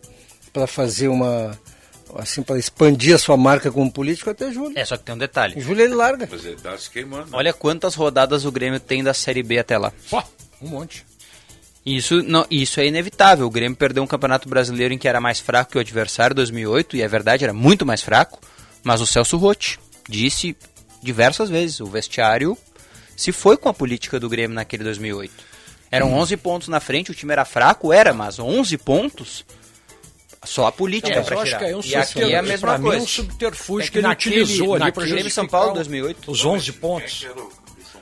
para 0.52 0.68
fazer 0.68 1.08
uma 1.08 1.58
assim 2.18 2.42
para 2.44 2.58
expandir 2.58 3.14
a 3.16 3.18
sua 3.18 3.36
marca 3.38 3.72
como 3.72 3.92
político 3.92 4.30
até 4.30 4.52
julho. 4.52 4.78
É, 4.78 4.84
só 4.86 4.98
que 4.98 5.04
tem 5.04 5.14
um 5.14 5.18
Em 5.18 5.20
detalhe. 5.20 5.60
julho 5.60 5.82
ele 5.82 5.94
larga. 5.94 6.28
Mas 6.32 6.46
ele 6.46 6.56
tá 6.56 6.78
se 6.78 6.90
queimando. 6.90 7.30
Olha 7.34 7.54
quantas 7.54 7.96
rodadas 7.96 8.46
o 8.46 8.52
Grêmio 8.52 8.80
tem 8.80 9.04
da 9.04 9.14
Série 9.14 9.44
B 9.44 9.60
até 9.60 9.78
lá. 9.78 9.92
Ó, 10.12 10.24
um 10.62 10.68
monte. 10.70 11.06
Isso, 11.86 12.24
não, 12.24 12.46
isso 12.50 12.80
é 12.80 12.88
inevitável. 12.88 13.46
O 13.46 13.50
Grêmio 13.52 13.78
perdeu 13.78 14.02
um 14.02 14.08
campeonato 14.08 14.50
brasileiro 14.50 14.94
em 14.94 14.98
que 14.98 15.08
era 15.08 15.22
mais 15.22 15.40
fraco 15.40 15.72
que 15.72 15.78
o 15.78 15.82
adversário, 15.82 16.36
2008, 16.36 16.98
e 16.98 17.02
é 17.04 17.08
verdade, 17.08 17.44
era 17.44 17.54
muito 17.54 17.86
mais 17.86 18.02
fraco. 18.02 18.40
Mas 18.84 19.02
o 19.02 19.06
Celso 19.06 19.38
Rotti 19.38 19.80
disse 20.10 20.56
diversas 21.04 21.50
vezes: 21.50 21.80
o 21.80 21.86
vestiário 21.86 22.58
se 23.16 23.32
foi 23.32 23.56
com 23.56 23.70
a 23.70 23.74
política 23.74 24.20
do 24.20 24.28
Grêmio 24.28 24.56
naquele 24.56 24.84
2008. 24.84 25.32
Eram 25.92 26.12
11 26.14 26.36
pontos 26.38 26.68
na 26.68 26.80
frente, 26.80 27.12
o 27.12 27.14
time 27.14 27.32
era 27.32 27.46
fraco, 27.46 27.94
era, 27.94 28.12
mas 28.14 28.40
11 28.40 28.78
pontos, 28.80 29.46
só 30.46 30.68
a 30.68 30.72
política 30.72 31.22
pra 31.22 31.36
eu 31.36 31.42
acho 31.42 31.52
tirar. 31.58 31.70
é 31.70 31.76
um 31.76 31.80
e 31.82 31.96
aqui 31.96 32.06
subterfúgio. 32.08 32.36
é 32.36 32.38
a 32.38 32.42
mesma 32.42 32.68
pra 32.68 32.78
mim 32.78 32.86
é 32.88 32.90
coisa. 32.92 33.04
um 33.04 33.08
subterfúgio 33.08 33.82
É 33.82 33.86
que 33.86 33.92
que 33.92 33.98
ele 34.00 34.08
naquele- 34.08 34.42
utilizou 34.44 34.74
ali 34.76 34.80
para 34.80 34.86
naquele 34.88 35.12
Grêmio 35.12 35.32
São 35.32 35.48
Paulo 35.48 35.74
2008. 35.74 36.32
Os 36.32 36.46
11 36.46 36.72
pontos. 36.74 37.28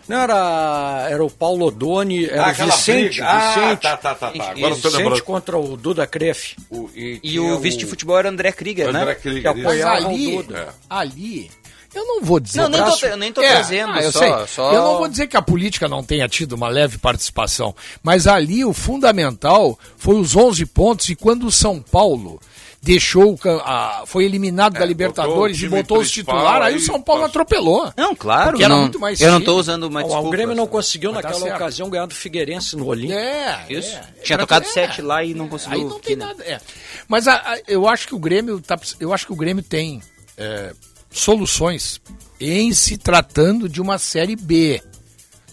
Não, 0.05 0.17
era, 0.17 1.07
era 1.09 1.23
o 1.23 1.29
Paulo 1.31 1.67
Odoni, 1.67 2.25
era 2.25 2.47
Ah, 2.47 2.51
o 2.51 2.65
Vicente, 2.65 3.07
briga. 3.07 3.25
Ah, 3.25 3.53
Vicente, 3.53 3.81
tá, 3.81 3.95
tá, 3.97 4.15
tá, 4.15 4.31
tá. 4.31 4.51
Agora 4.51 4.75
Vicente 4.75 5.21
contra 5.23 5.57
o 5.57 5.77
Duda 5.77 6.05
Kreff. 6.05 6.57
O- 6.69 6.89
e 6.93 7.19
E 7.23 7.29
tinha 7.29 7.41
o 7.41 7.57
vice 7.59 7.77
de 7.77 7.85
futebol 7.85 8.19
era 8.19 8.27
André 8.27 8.51
Krieger, 8.51 8.89
André 8.89 9.05
né? 9.05 9.15
Krieger, 9.15 9.41
que 9.41 9.47
apoiava 9.61 10.01
o 10.03 10.07
ali, 10.09 10.35
Duda. 10.35 10.57
É. 10.57 10.67
ali, 10.89 11.49
eu 11.93 12.05
não 12.05 12.21
vou 12.21 12.39
dizer... 12.39 12.61
Não, 12.61 12.69
nem 12.69 12.79
tô, 12.79 12.85
Braço- 12.85 13.05
eu 13.05 13.17
nem 13.17 13.31
tô 13.33 13.41
É, 13.41 13.51
trazendo, 13.51 13.93
ah, 13.93 14.01
eu 14.01 14.11
só, 14.11 14.19
sei. 14.19 14.33
só... 14.47 14.71
Eu 14.73 14.81
não 14.83 14.97
vou 14.97 15.07
dizer 15.07 15.27
que 15.27 15.37
a 15.37 15.41
política 15.41 15.87
não 15.87 16.03
tenha 16.03 16.27
tido 16.27 16.53
uma 16.53 16.67
leve 16.69 16.97
participação, 16.97 17.75
mas 18.01 18.27
ali 18.27 18.63
o 18.65 18.73
fundamental 18.73 19.77
foi 19.97 20.15
os 20.15 20.35
11 20.35 20.65
pontos 20.67 21.09
e 21.09 21.15
quando 21.15 21.45
o 21.47 21.51
São 21.51 21.79
Paulo 21.81 22.39
deixou, 22.81 23.39
a- 23.63 24.03
foi 24.05 24.25
eliminado 24.25 24.73
da 24.73 24.79
botou 24.79 24.87
Libertadores 24.87 25.61
o 25.61 25.65
e 25.65 25.69
botou 25.69 25.99
os 25.99 26.11
titulares, 26.11 26.67
aí 26.67 26.73
aí 26.73 26.75
o 26.75 26.81
São 26.81 27.01
Paulo 27.01 27.21
passou. 27.21 27.29
atropelou. 27.41 27.93
Não, 27.95 28.13
claro. 28.13 28.49
Porque 28.51 28.63
era 28.65 28.73
não, 28.73 28.81
muito 28.81 28.99
mais 28.99 29.21
eu 29.21 29.31
não 29.31 29.39
tô 29.39 29.55
usando 29.57 29.83
uma 29.83 30.01
Ó, 30.01 30.03
desculpa. 30.03 30.27
o 30.27 30.31
Grêmio 30.31 30.53
não 30.55 30.67
conseguiu 30.67 31.13
Mas 31.13 31.21
tá 31.21 31.29
naquela 31.29 31.45
certo. 31.45 31.55
ocasião 31.55 31.89
ganhar 31.89 32.05
do 32.07 32.13
Figueirense 32.13 32.75
no 32.75 32.85
Olímpico. 32.87 33.17
É, 33.17 33.65
Isso. 33.69 33.95
é. 33.95 34.03
Tinha 34.21 34.37
Pra- 34.37 34.45
tocado 34.45 34.65
é. 34.65 34.69
sete 34.69 35.01
lá 35.01 35.23
e 35.23 35.33
não 35.33 35.47
conseguiu. 35.47 35.77
Aí 35.79 35.85
não 35.85 35.97
tem 35.99 36.17
né? 36.17 36.25
nada. 36.25 36.43
É. 36.43 36.59
Mas 37.07 37.25
a- 37.25 37.35
a- 37.35 37.59
eu 37.69 37.87
acho 37.87 38.05
que 38.05 38.15
o 38.15 38.19
Grêmio 38.19 38.59
tá, 38.59 38.77
eu 38.99 39.13
acho 39.13 39.25
que 39.27 39.31
o 39.31 39.35
Grêmio 39.37 39.63
tem 39.63 40.01
é, 40.37 40.73
soluções 41.13 42.01
em 42.39 42.73
se 42.73 42.97
tratando 42.97 43.69
de 43.69 43.81
uma 43.81 43.97
série 43.97 44.35
B, 44.35 44.81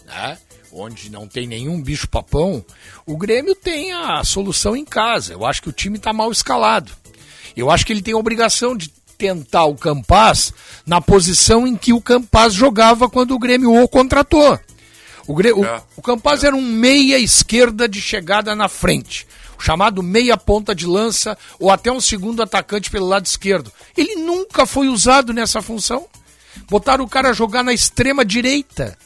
né? 0.05 0.37
onde 0.73 1.09
não 1.09 1.27
tem 1.27 1.47
nenhum 1.47 1.81
bicho 1.81 2.07
papão. 2.07 2.63
O 3.05 3.17
Grêmio 3.17 3.53
tem 3.55 3.91
a 3.93 4.23
solução 4.23 4.75
em 4.75 4.85
casa. 4.85 5.33
Eu 5.33 5.45
acho 5.45 5.61
que 5.61 5.69
o 5.69 5.73
time 5.73 5.97
está 5.97 6.11
mal 6.13 6.31
escalado. 6.31 6.91
Eu 7.55 7.69
acho 7.69 7.85
que 7.85 7.91
ele 7.93 8.01
tem 8.01 8.13
a 8.13 8.17
obrigação 8.17 8.75
de 8.75 8.89
tentar 9.17 9.65
o 9.65 9.75
Campaz 9.75 10.51
na 10.85 10.99
posição 11.01 11.67
em 11.67 11.75
que 11.75 11.93
o 11.93 12.01
Campaz 12.01 12.53
jogava 12.53 13.09
quando 13.09 13.31
o 13.35 13.39
Grêmio 13.39 13.73
o 13.73 13.87
contratou. 13.87 14.57
O, 15.27 15.35
Grê- 15.35 15.51
o, 15.53 15.63
É. 15.63 15.81
o 15.95 16.01
Campaz 16.01 16.43
era 16.43 16.55
um 16.55 16.61
meia 16.61 17.19
esquerda 17.19 17.87
de 17.87 18.01
chegada 18.01 18.55
na 18.55 18.67
frente, 18.67 19.25
o 19.25 19.27
chamado 19.61 20.01
meia 20.01 20.35
ponta 20.35 20.73
de 20.73 20.85
lança 20.85 21.37
ou 21.59 21.69
até 21.71 21.91
um 21.91 22.01
segundo 22.01 22.41
atacante 22.41 22.89
pelo 22.89 23.07
lado 23.07 23.25
esquerdo. 23.25 23.71
Ele 23.95 24.15
nunca 24.15 24.65
foi 24.65 24.87
usado 24.89 25.31
nessa 25.31 25.61
função. 25.61 26.05
Botaram 26.69 27.05
o 27.05 27.09
cara 27.09 27.29
a 27.29 27.33
jogar 27.33 27.63
na 27.63 27.73
extrema 27.73 28.25
direita. 28.25 28.97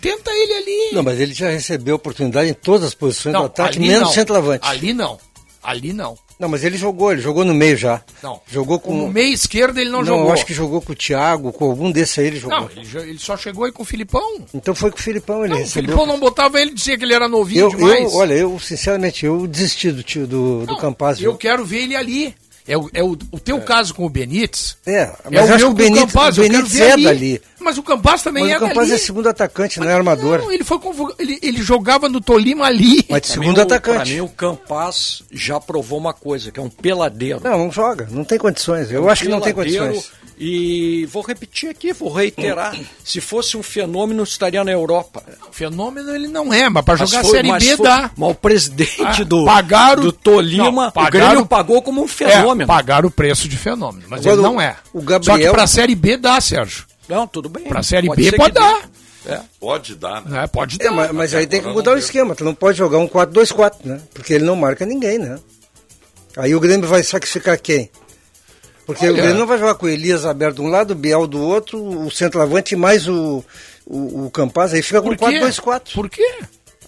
Tenta 0.00 0.30
ele 0.30 0.52
ali. 0.54 0.94
Não, 0.94 1.02
mas 1.02 1.20
ele 1.20 1.34
já 1.34 1.50
recebeu 1.50 1.96
oportunidade 1.96 2.50
em 2.50 2.54
todas 2.54 2.88
as 2.88 2.94
posições 2.94 3.34
do 3.34 3.44
ataque, 3.44 3.78
menos 3.78 4.08
não. 4.08 4.12
centroavante. 4.12 4.66
Ali 4.66 4.92
não. 4.92 5.18
Ali 5.62 5.92
não. 5.92 6.18
Não, 6.40 6.48
mas 6.48 6.64
ele 6.64 6.78
jogou, 6.78 7.12
ele 7.12 7.20
jogou 7.20 7.44
no 7.44 7.52
meio 7.52 7.76
já. 7.76 8.00
Não. 8.22 8.40
Jogou 8.50 8.80
com. 8.80 8.92
Como 8.92 9.12
meia 9.12 9.32
esquerda 9.32 9.78
ele 9.78 9.90
não, 9.90 9.98
não, 9.98 10.06
jogou. 10.06 10.26
eu 10.26 10.32
acho 10.32 10.46
que 10.46 10.54
jogou 10.54 10.80
com 10.80 10.92
o 10.92 10.96
Thiago, 10.96 11.52
com 11.52 11.66
algum 11.66 11.92
desses 11.92 12.18
aí 12.18 12.28
ele 12.28 12.40
jogou. 12.40 12.60
Não, 12.60 12.70
ele, 12.70 13.10
ele 13.10 13.18
só 13.18 13.36
chegou 13.36 13.64
aí 13.64 13.72
com 13.72 13.82
o 13.82 13.86
Filipão. 13.86 14.46
Então 14.54 14.74
foi 14.74 14.90
com 14.90 14.96
o 14.96 15.02
Filipão, 15.02 15.44
ele 15.44 15.50
Não, 15.50 15.56
o 15.56 15.60
recebeu. 15.60 15.90
Filipão 15.90 16.06
não 16.06 16.18
botava 16.18 16.58
ele, 16.58 16.72
dizia 16.72 16.96
que 16.96 17.04
ele 17.04 17.12
era 17.12 17.28
novinho 17.28 17.66
eu, 17.66 17.68
demais. 17.68 18.10
eu, 18.10 18.18
olha, 18.18 18.32
eu, 18.32 18.58
sinceramente, 18.58 19.26
eu 19.26 19.46
desisti 19.46 19.92
do 19.92 20.02
tio 20.02 20.26
do, 20.26 20.60
do 20.60 20.72
Não, 20.72 20.78
Campaz. 20.78 21.20
Eu 21.20 21.36
quero 21.36 21.62
ver 21.62 21.82
ele 21.82 21.94
ali. 21.94 22.34
É 22.68 22.76
o, 22.76 22.88
é 22.94 23.02
o, 23.02 23.16
o 23.32 23.40
teu 23.40 23.60
caso 23.60 23.94
com 23.94 24.04
o 24.06 24.08
Benítez. 24.08 24.76
É, 24.86 25.10
mas 25.24 25.32
é 25.34 25.40
o 25.40 25.42
acho 25.44 25.52
que 25.52 25.56
meu 25.58 25.66
o 25.66 25.70
com 25.70 25.74
Benítez, 25.76 26.12
Campaz, 26.12 26.38
o 26.38 26.40
Benítez 26.42 26.80
é 26.80 26.92
ali. 26.92 27.04
dali. 27.04 27.42
Mas 27.58 27.76
o 27.78 27.82
Campaz 27.82 28.22
também 28.22 28.44
Mas 28.44 28.52
é 28.52 28.56
o 28.56 28.60
Campaz 28.60 28.88
dali. 28.88 28.92
é 28.92 28.98
segundo 28.98 29.28
atacante, 29.28 29.78
não 29.80 29.86
é 29.86 29.90
Mas 29.90 29.98
armador. 29.98 30.38
Não, 30.38 30.52
ele, 30.52 30.64
foi 30.64 30.78
convo- 30.78 31.14
ele, 31.18 31.38
ele 31.42 31.62
jogava 31.62 32.08
no 32.08 32.20
Tolima 32.20 32.66
ali. 32.66 33.04
Mas 33.08 33.22
de 33.22 33.28
segundo 33.28 33.54
mim, 33.54 33.58
o- 33.58 33.62
atacante. 33.62 33.96
Pra 33.96 34.04
mim, 34.06 34.20
o 34.20 34.28
Campaz 34.28 35.22
já 35.30 35.60
provou 35.60 35.98
uma 35.98 36.14
coisa, 36.14 36.50
que 36.50 36.58
é 36.60 36.62
um 36.62 36.70
peladeiro. 36.70 37.40
Não, 37.42 37.58
não 37.58 37.72
joga, 37.72 38.08
não 38.10 38.24
tem 38.24 38.38
condições. 38.38 38.90
Eu 38.90 39.08
acho 39.10 39.24
que 39.24 39.28
não 39.28 39.40
tem 39.40 39.52
condições. 39.52 40.10
E 40.42 41.04
vou 41.12 41.22
repetir 41.22 41.68
aqui, 41.68 41.92
vou 41.92 42.10
reiterar. 42.10 42.74
Se 43.04 43.20
fosse 43.20 43.58
um 43.58 43.62
fenômeno, 43.62 44.22
estaria 44.22 44.64
na 44.64 44.72
Europa. 44.72 45.22
Fenômeno 45.52 46.14
ele 46.16 46.28
não 46.28 46.50
é, 46.50 46.66
mas 46.70 46.82
pra 46.82 46.96
Mas 46.96 47.10
jogar 47.10 47.22
foi- 47.22 47.30
Série 47.32 47.48
mas 47.48 47.62
B 47.62 47.76
foi- 47.76 47.86
dá. 47.86 48.10
Mas 48.16 48.30
o 48.30 48.34
presidente 48.34 49.02
Ah, 49.04 49.24
do, 49.24 49.44
pagaram- 49.44 50.02
do 50.02 50.12
Tolima, 50.12 50.64
Não, 50.84 50.88
o 50.88 50.92
pagaram- 50.92 51.26
Grêmio 51.28 51.46
pagou 51.46 51.82
como 51.82 52.02
um 52.02 52.08
fenômeno. 52.08 52.62
É, 52.62 52.66
pagaram 52.66 53.08
o 53.08 53.10
preço 53.10 53.46
de 53.46 53.58
fenômeno, 53.58 54.06
mas 54.08 54.20
Agora, 54.20 54.34
ele 54.36 54.40
o- 54.40 54.50
não 54.50 54.58
é. 54.58 54.76
o 54.94 55.02
Gabriel- 55.02 55.36
Só 55.36 55.44
que 55.44 55.50
pra 55.50 55.66
Série 55.66 55.94
B 55.94 56.16
dá, 56.16 56.40
Sérgio. 56.40 56.86
Não, 57.06 57.26
tudo 57.26 57.50
bem. 57.50 57.64
Pra 57.64 57.82
Série 57.82 58.06
Pode 58.06 58.22
B 58.30 58.36
pode 58.38 58.54
dar. 58.54 58.88
É. 59.26 59.40
Pode 59.60 59.94
dar, 59.94 60.22
né? 60.24 60.40
Né? 60.40 60.46
Pode 60.46 60.76
É, 60.80 60.84
dar. 60.84 60.90
mas, 60.92 61.12
mas 61.12 61.34
aí 61.34 61.46
tem 61.46 61.60
que 61.60 61.68
mudar 61.68 61.92
o 61.92 61.98
esquema. 61.98 62.34
Tu 62.34 62.42
não 62.44 62.54
pode 62.54 62.78
jogar 62.78 62.96
um 62.96 63.06
4-2-4, 63.06 63.80
né? 63.86 64.00
Porque 64.14 64.32
ele 64.32 64.44
não 64.46 64.56
marca 64.56 64.86
ninguém, 64.86 65.18
né? 65.18 65.38
Aí 66.38 66.54
o 66.54 66.60
Grêmio 66.60 66.88
vai 66.88 67.02
sacrificar 67.02 67.58
quem? 67.58 67.90
Porque 68.86 69.04
Olha. 69.04 69.12
o 69.12 69.16
Grêmio 69.16 69.38
não 69.38 69.46
vai 69.46 69.58
jogar 69.58 69.74
com 69.76 69.86
o 69.86 69.88
Elias 69.88 70.24
aberto 70.24 70.56
de 70.56 70.62
um 70.62 70.68
lado, 70.68 70.92
o 70.92 70.94
Biel 70.96 71.26
do 71.26 71.40
outro, 71.40 71.80
o 71.82 72.10
centroavante 72.10 72.74
mais 72.74 73.06
o, 73.08 73.44
o, 73.86 74.26
o 74.26 74.30
Campaz, 74.30 74.72
aí 74.74 74.82
fica 74.82 75.00
com 75.00 75.14
Por 75.14 75.16
quê? 75.30 75.40
4-2-4. 75.40 75.94
Por 75.94 76.10
quê? 76.10 76.38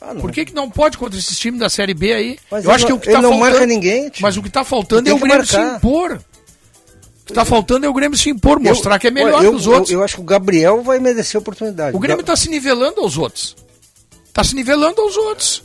Ah. 0.01 0.15
Por 0.17 0.33
que, 0.33 0.45
que 0.47 0.55
não 0.55 0.69
pode 0.69 0.99
contra 0.99 1.17
esses 1.17 1.39
times 1.39 1.61
da 1.61 1.69
Série 1.69 1.95
B 1.95 2.13
aí? 2.13 2.39
Mas 2.51 2.65
Eu 2.65 2.73
acho 2.73 2.87
que 2.87 2.91
não- 2.91 2.97
o 2.99 3.01
que 3.01 3.07
ele 3.09 3.17
tá 3.17 3.23
não 3.23 3.31
faltando, 3.31 3.51
marca 3.53 3.67
ninguém, 3.67 4.09
tio. 4.09 4.23
Mas 4.23 4.37
o 4.37 4.43
que 4.43 4.51
tá 4.51 4.65
faltando 4.65 5.09
é 5.09 5.13
o 5.15 5.19
Grêmio 5.19 5.47
se 5.47 5.57
marcar. 5.57 5.77
impor. 5.77 6.13
O 6.17 7.25
que 7.25 7.33
tá 7.33 7.45
faltando 7.45 7.87
é 7.87 7.89
o 7.89 7.93
Grêmio 7.95 8.19
se 8.19 8.29
impor, 8.29 8.59
mostrar 8.59 8.97
Eu- 8.97 8.99
que 9.01 9.07
é 9.07 9.11
melhor 9.13 9.35
olha, 9.35 9.45
eu, 9.47 9.51
que 9.53 9.57
os 9.59 9.67
outros. 9.69 9.91
Eu, 9.93 10.01
eu 10.01 10.05
acho 10.05 10.17
que 10.17 10.21
o 10.21 10.25
Gabriel 10.25 10.83
vai 10.83 10.99
merecer 10.99 11.37
a 11.37 11.41
oportunidade. 11.41 11.97
O 11.97 12.01
Grêmio 12.01 12.25
tá 12.25 12.35
se 12.35 12.49
nivelando 12.51 13.01
aos 13.01 13.17
outros. 13.17 13.55
Tá 14.33 14.43
se 14.43 14.57
nivelando 14.57 15.01
aos 15.01 15.17
outros. 15.17 15.63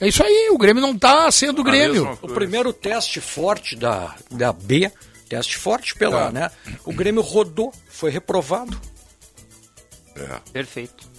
É 0.00 0.06
isso 0.06 0.22
aí, 0.22 0.50
o 0.52 0.58
Grêmio 0.58 0.80
não 0.80 0.96
tá 0.96 1.28
sendo 1.32 1.60
o 1.60 1.64
Grêmio. 1.64 2.16
O 2.22 2.28
primeiro 2.28 2.72
teste 2.72 3.20
forte 3.20 3.74
da, 3.74 4.14
da 4.30 4.52
B, 4.52 4.90
teste 5.36 5.56
forte 5.56 5.94
pela, 5.94 6.26
Tá. 6.26 6.30
né? 6.32 6.50
O 6.84 6.92
Grêmio 6.92 7.22
rodou, 7.22 7.72
foi 7.88 8.10
reprovado. 8.10 8.78
É. 10.14 10.40
Perfeito. 10.52 11.10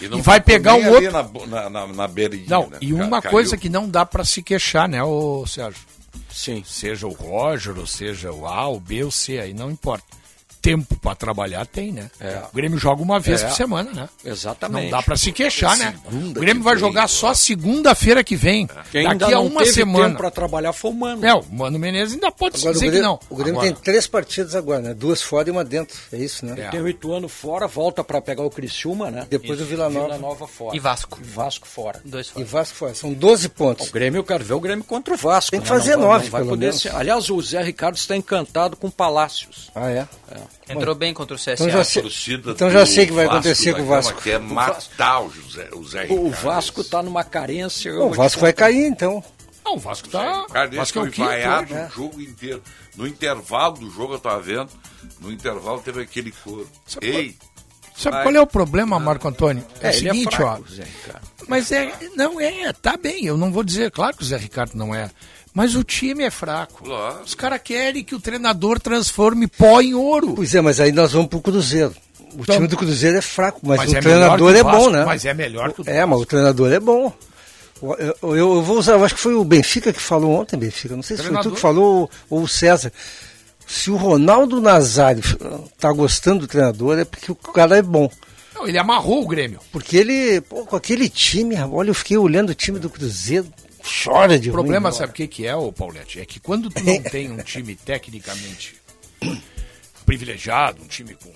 não 0.00 0.18
E 0.18 0.22
vai 0.22 0.38
ficou 0.40 0.46
pegar 0.54 0.74
um 0.74 0.88
outro- 0.90 1.12
Na, 1.12 1.22
na, 1.46 1.70
na, 1.70 1.86
na 1.86 2.08
beirinha, 2.08 2.46
Não, 2.48 2.68
né? 2.68 2.78
e 2.80 2.92
Ca- 2.92 3.04
uma 3.04 3.20
caiu. 3.22 3.30
coisa 3.30 3.56
que 3.56 3.68
não 3.68 3.88
dá 3.88 4.04
pra 4.06 4.24
se 4.24 4.42
queixar, 4.42 4.88
né, 4.88 5.02
ô 5.04 5.44
Sérgio? 5.46 5.80
Sim. 6.30 6.64
Seja 6.66 7.06
o 7.06 7.12
Roger, 7.12 7.78
ou 7.78 7.86
seja 7.86 8.32
o 8.32 8.46
A, 8.46 8.66
o 8.68 8.80
B, 8.80 9.04
o 9.04 9.10
C, 9.12 9.38
aí 9.38 9.52
não 9.54 9.70
importa. 9.70 10.04
Tempo 10.62 10.94
pra 10.96 11.12
trabalhar 11.16 11.66
tem, 11.66 11.90
né? 11.90 12.08
É. 12.20 12.40
O 12.52 12.54
Grêmio 12.54 12.78
joga 12.78 13.02
uma 13.02 13.18
vez 13.18 13.42
É. 13.42 13.48
por 13.48 13.56
semana, 13.56 13.90
né? 13.92 14.08
Exatamente. 14.24 14.84
Não 14.84 14.90
dá 14.90 15.02
pra 15.02 15.16
se 15.16 15.32
queixar, 15.32 15.76
né? 15.76 15.94
Segunda 16.08 16.38
O 16.38 16.42
Grêmio 16.42 16.62
vai 16.62 16.74
vem, 16.76 16.80
jogar 16.80 17.08
só 17.08 17.34
segunda-feira 17.34 18.22
que 18.22 18.36
vem. 18.36 18.68
Quem 18.92 19.00
ainda 19.06 19.18
Daqui 19.26 19.32
a 19.34 19.36
não 19.38 19.46
uma 19.46 19.60
teve 19.62 19.72
semana. 19.74 20.06
tempo 20.06 20.18
para 20.18 20.30
trabalhar 20.30 20.72
foi 20.72 20.92
o 20.92 20.94
Mano. 20.94 21.26
É, 21.26 21.34
o 21.34 21.44
Mano 21.50 21.78
Menezes 21.80 22.14
ainda 22.14 22.30
pode 22.30 22.56
Agora, 22.58 22.70
o 22.70 22.74
dizer 22.74 22.86
Grêmio, 22.92 23.00
que 23.00 23.06
não. 23.06 23.20
o 23.28 23.34
Grêmio 23.36 23.60
Agora, 23.60 23.74
tem 23.74 23.82
três 23.82 24.06
partidas 24.06 24.54
agora, 24.54 24.80
né? 24.80 24.94
Duas 24.94 25.20
fora 25.20 25.48
e 25.48 25.50
uma 25.50 25.64
dentro. 25.64 25.98
É 26.12 26.16
isso, 26.16 26.46
né? 26.46 26.54
É. 26.56 26.68
Tem 26.70 26.80
oito 26.80 27.12
anos 27.12 27.32
fora, 27.32 27.66
volta 27.66 28.04
para 28.04 28.20
pegar 28.20 28.44
o 28.44 28.50
Criciúma, 28.50 29.10
né? 29.10 29.26
Depois 29.28 29.60
o 29.60 29.64
Vila 29.64 29.90
Nova. 29.90 30.06
Vila 30.06 30.18
Nova 30.18 30.46
fora. 30.46 30.76
E 30.76 30.78
Vasco. 30.78 31.18
Vasco 31.22 31.66
fora. 31.66 32.00
Dois 32.04 32.28
E 32.28 32.32
fora. 32.34 32.44
Vasco 32.46 32.76
fora. 32.76 32.94
São 32.94 33.12
12 33.12 33.48
pontos. 33.48 33.88
O 33.88 33.92
Grêmio, 33.92 34.20
eu 34.20 34.24
quero 34.24 34.44
ver 34.44 34.54
o 34.54 34.60
Grêmio 34.60 34.84
contra 34.84 35.14
o 35.14 35.16
Vasco. 35.16 35.50
Tem 35.50 35.60
que 35.60 35.68
né? 35.68 35.76
fazer 35.76 35.96
nove, 35.96 36.24
não 36.26 36.30
vai 36.30 36.40
pelo 36.42 36.50
poder 36.50 36.66
menos. 36.66 36.80
ser- 36.82 36.94
Aliás, 36.94 37.28
o 37.30 37.42
Zé 37.42 37.60
Ricardo 37.62 37.96
está 37.96 38.16
encantado 38.16 38.76
com 38.76 38.88
Palácios. 38.90 39.70
Ah, 39.74 39.90
é? 39.90 40.06
Entrou 40.68 40.94
bem 40.94 41.12
contra 41.12 41.34
o 41.34 41.38
CSA. 41.38 41.54
Então 41.54 41.70
já 41.70 41.80
A 41.80 41.84
sei, 41.84 42.02
então 42.34 42.70
já 42.70 42.86
sei 42.86 43.04
o 43.04 43.06
que 43.08 43.12
vai 43.12 43.26
Vasco 43.26 43.38
acontecer 43.38 43.74
com 43.74 43.82
o 43.82 43.86
Vasco. 43.86 44.22
quer 44.22 44.40
matar 44.40 45.20
o 45.20 45.30
José, 45.30 45.68
o 45.72 45.84
Zé 45.84 46.02
O 46.02 46.24
Ricardo. 46.24 46.30
Vasco 46.30 46.80
está 46.80 47.02
numa 47.02 47.24
carência. 47.24 47.92
Bom, 47.92 48.10
o 48.10 48.14
Vasco 48.14 48.40
vai 48.40 48.52
cair, 48.52 48.86
então. 48.86 49.22
Não, 49.64 49.74
o 49.74 49.78
Vasco 49.78 50.08
tá. 50.08 50.42
O 50.42 50.44
o 50.44 50.76
Vasco 50.76 50.98
é 50.98 51.02
foi 51.02 51.08
o 51.08 51.12
quinto. 51.12 51.28
vaiado 51.28 51.74
né? 51.74 51.88
o 51.90 51.94
jogo 51.94 52.20
inteiro. 52.20 52.62
No 52.96 53.06
intervalo 53.06 53.78
do 53.78 53.90
jogo, 53.90 54.14
eu 54.14 54.18
tava 54.18 54.40
vendo, 54.40 54.68
no 55.20 55.32
intervalo 55.32 55.80
teve 55.80 56.02
aquele 56.02 56.32
coro. 56.32 56.68
Sabe 56.86 57.06
Ei, 57.06 57.36
Sabe 57.96 58.16
Vai. 58.16 58.24
qual 58.24 58.34
é 58.36 58.40
o 58.40 58.46
problema, 58.46 58.98
Marco 58.98 59.28
Antônio? 59.28 59.64
É, 59.80 59.88
o 59.88 59.90
ele 59.90 60.08
é 60.08 60.12
seguinte, 60.12 60.36
fraco, 60.36 60.64
ó. 60.66 60.74
Zé 60.74 60.84
Ricardo. 60.84 61.28
Mas 61.48 61.72
é. 61.72 61.92
Não 62.16 62.40
é, 62.40 62.72
tá 62.72 62.96
bem, 62.96 63.26
eu 63.26 63.36
não 63.36 63.52
vou 63.52 63.62
dizer, 63.62 63.90
claro 63.90 64.16
que 64.16 64.22
o 64.22 64.26
Zé 64.26 64.36
Ricardo 64.36 64.74
não 64.74 64.94
é. 64.94 65.10
Mas 65.54 65.74
o 65.74 65.84
time 65.84 66.24
é 66.24 66.30
fraco. 66.30 66.82
Claro. 66.84 67.22
Os 67.24 67.34
caras 67.34 67.60
querem 67.62 68.02
que 68.02 68.14
o 68.14 68.20
treinador 68.20 68.80
transforme 68.80 69.46
pó 69.46 69.80
em 69.80 69.92
ouro. 69.94 70.32
Pois 70.34 70.54
é, 70.54 70.60
mas 70.60 70.80
aí 70.80 70.92
nós 70.92 71.12
vamos 71.12 71.28
pro 71.28 71.40
Cruzeiro. 71.40 71.94
O 72.34 72.40
Então- 72.42 72.54
time 72.56 72.66
do 72.66 72.76
Cruzeiro 72.76 73.18
é 73.18 73.20
fraco, 73.20 73.60
mas, 73.62 73.78
Mas 73.78 73.92
o 73.92 73.96
é 73.96 74.00
treinador 74.00 74.54
é 74.56 74.62
Vasco, 74.62 74.78
bom, 74.84 74.90
né? 74.90 75.04
Mas 75.04 75.24
é 75.26 75.34
melhor 75.34 75.72
que 75.72 75.82
o 75.82 75.84
do 75.84 75.90
É, 75.90 76.00
mas 76.06 76.14
o 76.16 76.18
Vasco. 76.20 76.30
treinador 76.30 76.72
é 76.72 76.80
bom. 76.80 77.12
Eu, 77.82 78.16
eu- 78.22 78.36
eu 78.36 78.62
vou 78.62 78.78
usar, 78.78 78.92
eu 78.92 79.04
acho 79.04 79.14
que 79.14 79.20
foi 79.20 79.34
o 79.34 79.44
Benfica 79.44 79.92
que 79.92 80.00
falou 80.00 80.30
ontem, 80.40 80.56
Benfica. 80.56 80.96
Não 80.96 81.02
sei 81.02 81.16
se 81.18 81.24
foi 81.24 81.42
tu 81.42 81.50
que 81.50 81.60
falou 81.60 82.02
ou, 82.02 82.10
ou 82.38 82.42
o 82.44 82.48
César. 82.48 82.90
Se 83.66 83.90
o 83.90 83.96
Ronaldo 83.96 84.60
Nazário 84.60 85.22
tá 85.78 85.92
gostando 85.92 86.40
do 86.40 86.46
treinador, 86.46 86.98
é 86.98 87.04
porque 87.04 87.30
o 87.30 87.34
cara 87.34 87.76
é 87.76 87.82
bom. 87.82 88.10
Não, 88.54 88.66
ele 88.68 88.78
amarrou 88.78 89.22
o 89.22 89.26
Grêmio. 89.26 89.60
Porque 89.72 89.96
ele, 89.96 90.40
pô, 90.42 90.64
com 90.64 90.76
aquele 90.76 91.08
time, 91.08 91.56
olha, 91.70 91.90
eu 91.90 91.94
fiquei 91.94 92.16
olhando 92.16 92.50
o 92.50 92.54
time 92.54 92.78
do 92.78 92.88
Cruzeiro, 92.88 93.46
chora 93.82 94.38
de 94.38 94.48
O 94.50 94.52
problema, 94.52 94.88
ruim, 94.90 94.98
sabe 94.98 95.10
o 95.12 95.14
que, 95.14 95.26
que 95.26 95.46
é, 95.46 95.54
ô 95.56 95.72
Paulette? 95.72 96.20
É 96.20 96.24
que 96.24 96.38
quando 96.40 96.70
tu 96.70 96.82
não 96.84 97.02
tem 97.02 97.30
um 97.30 97.38
time 97.38 97.74
tecnicamente 97.74 98.74
privilegiado, 100.04 100.82
um 100.82 100.86
time 100.86 101.14
com 101.14 101.30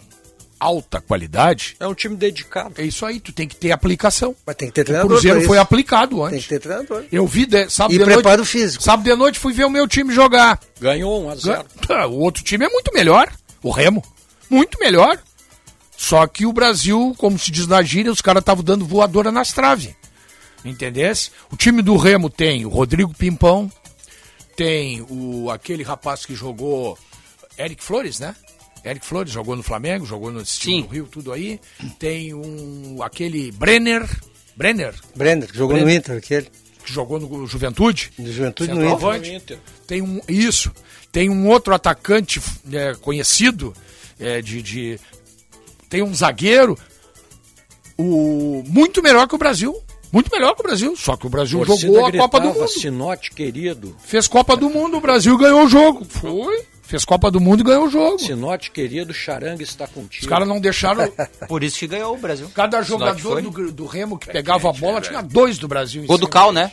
alta 0.58 1.00
qualidade, 1.00 1.76
É 1.78 1.86
um 1.86 1.94
time 1.94 2.16
dedicado. 2.16 2.74
é 2.78 2.82
isso 2.84 3.04
aí, 3.04 3.20
tu 3.20 3.30
tem 3.32 3.46
que 3.46 3.54
ter 3.56 3.72
aplicação. 3.72 4.34
Mas 4.46 4.56
tem 4.56 4.68
que 4.68 4.74
ter 4.74 4.80
O 4.82 4.84
treinador. 4.86 5.10
Cruzeiro 5.10 5.38
pra 5.40 5.46
foi 5.48 5.58
aplicado 5.58 6.16
Tem 6.16 6.24
antes. 6.26 6.42
que 6.44 6.48
ter 6.48 6.60
treinador. 6.60 7.04
Eu 7.12 7.26
vi 7.26 7.44
de, 7.46 7.68
sábado 7.68 7.94
E 7.94 7.98
de 7.98 8.04
preparo 8.04 8.38
noite, 8.38 8.48
físico. 8.50 8.82
Sábado 8.82 9.04
de 9.04 9.14
noite 9.14 9.38
fui 9.38 9.52
ver 9.52 9.64
o 9.66 9.70
meu 9.70 9.86
time 9.86 10.14
jogar. 10.14 10.58
Ganhou 10.80 11.24
1 11.26 11.30
a 11.30 11.34
0 11.36 11.64
Ah, 11.90 12.06
O 12.06 12.18
outro 12.20 12.42
time 12.42 12.64
é 12.64 12.68
muito 12.68 12.90
melhor, 12.94 13.30
o 13.62 13.70
Remo. 13.70 14.02
Muito 14.48 14.78
melhor. 14.80 15.18
Só 15.96 16.26
que 16.26 16.44
o 16.46 16.52
Brasil, 16.52 17.14
como 17.18 17.38
se 17.38 17.50
diz 17.50 17.66
na 17.66 17.82
gíria, 17.82 18.12
os 18.12 18.20
caras 18.22 18.40
estavam 18.40 18.62
dando 18.64 18.84
voadora 18.86 19.30
nas 19.32 19.52
traves. 19.52 19.94
Entendesse? 20.70 21.30
O 21.50 21.56
time 21.56 21.82
do 21.82 21.96
Remo 21.96 22.28
tem 22.28 22.64
o 22.66 22.68
Rodrigo 22.68 23.14
Pimpão, 23.14 23.70
tem 24.56 25.04
o 25.08 25.50
aquele 25.50 25.82
rapaz 25.82 26.24
que 26.26 26.34
jogou 26.34 26.98
Eric 27.58 27.82
Flores, 27.82 28.18
né? 28.18 28.34
Eric 28.84 29.04
Flores 29.04 29.32
jogou 29.32 29.56
no 29.56 29.62
Flamengo, 29.62 30.06
jogou 30.06 30.30
no 30.30 30.42
time 30.44 30.82
do 30.82 30.88
Rio, 30.88 31.06
tudo 31.10 31.32
aí. 31.32 31.60
Tem 31.98 32.32
um 32.34 33.02
aquele 33.02 33.50
Brenner, 33.52 34.08
Brenner, 34.56 34.94
Brenner, 35.14 35.48
que 35.50 35.56
jogou 35.58 35.74
Brenner. 35.76 35.92
no 35.92 35.98
Inter, 35.98 36.16
aquele. 36.18 36.48
que 36.84 36.92
jogou 36.92 37.18
no 37.18 37.46
Juventude. 37.46 38.12
Do 38.18 38.32
Juventude 38.32 38.72
no 38.72 38.84
Inter. 38.88 38.98
No 39.20 39.26
Inter. 39.36 39.58
Tem 39.86 40.00
um 40.02 40.20
isso. 40.28 40.70
Tem 41.10 41.28
um 41.28 41.48
outro 41.48 41.74
atacante 41.74 42.40
é, 42.72 42.94
conhecido 42.94 43.74
é, 44.20 44.40
de, 44.40 44.62
de- 44.62 45.00
tem 45.88 46.02
um 46.02 46.14
zagueiro 46.14 46.78
o 47.98 48.62
muito 48.68 49.02
melhor 49.02 49.26
que 49.26 49.34
o 49.34 49.38
Brasil. 49.38 49.82
Muito 50.12 50.30
melhor 50.30 50.54
que 50.54 50.60
o 50.60 50.64
Brasil. 50.64 50.96
Só 50.96 51.16
que 51.16 51.26
o 51.26 51.30
Brasil 51.30 51.64
Torcida 51.64 51.92
jogou 51.92 52.06
a 52.06 52.12
Copa 52.12 52.40
do 52.40 52.42
gritava, 52.44 52.66
Mundo. 52.66 52.80
Sinote 52.80 53.30
querido. 53.32 53.96
Fez 53.98 54.28
Copa 54.28 54.56
do 54.56 54.70
Mundo, 54.70 54.96
o 54.96 55.00
Brasil 55.00 55.36
ganhou 55.36 55.64
o 55.64 55.68
jogo. 55.68 56.04
Foi. 56.04 56.64
Fez 56.82 57.04
Copa 57.04 57.30
do 57.32 57.40
Mundo 57.40 57.60
e 57.60 57.64
ganhou 57.64 57.86
o 57.86 57.90
jogo. 57.90 58.18
Sinote 58.18 58.70
querido, 58.70 59.12
Charanga 59.12 59.62
está 59.62 59.88
contigo. 59.88 60.24
Os 60.24 60.28
caras 60.28 60.46
não 60.46 60.60
deixaram. 60.60 61.10
Por 61.48 61.64
isso 61.64 61.78
que 61.80 61.88
ganhou 61.88 62.14
o 62.14 62.18
Brasil. 62.18 62.48
Cada 62.54 62.80
jogador 62.82 63.18
foi. 63.18 63.42
do, 63.42 63.72
do 63.72 63.86
Remo 63.86 64.16
que 64.16 64.28
pegava 64.28 64.70
a 64.70 64.72
bola 64.72 65.00
tinha 65.00 65.20
dois 65.20 65.58
do 65.58 65.66
Brasil. 65.66 66.04
em 66.04 66.06
Gol 66.06 66.18
do. 66.18 66.28
Cal, 66.28 66.52
né? 66.52 66.70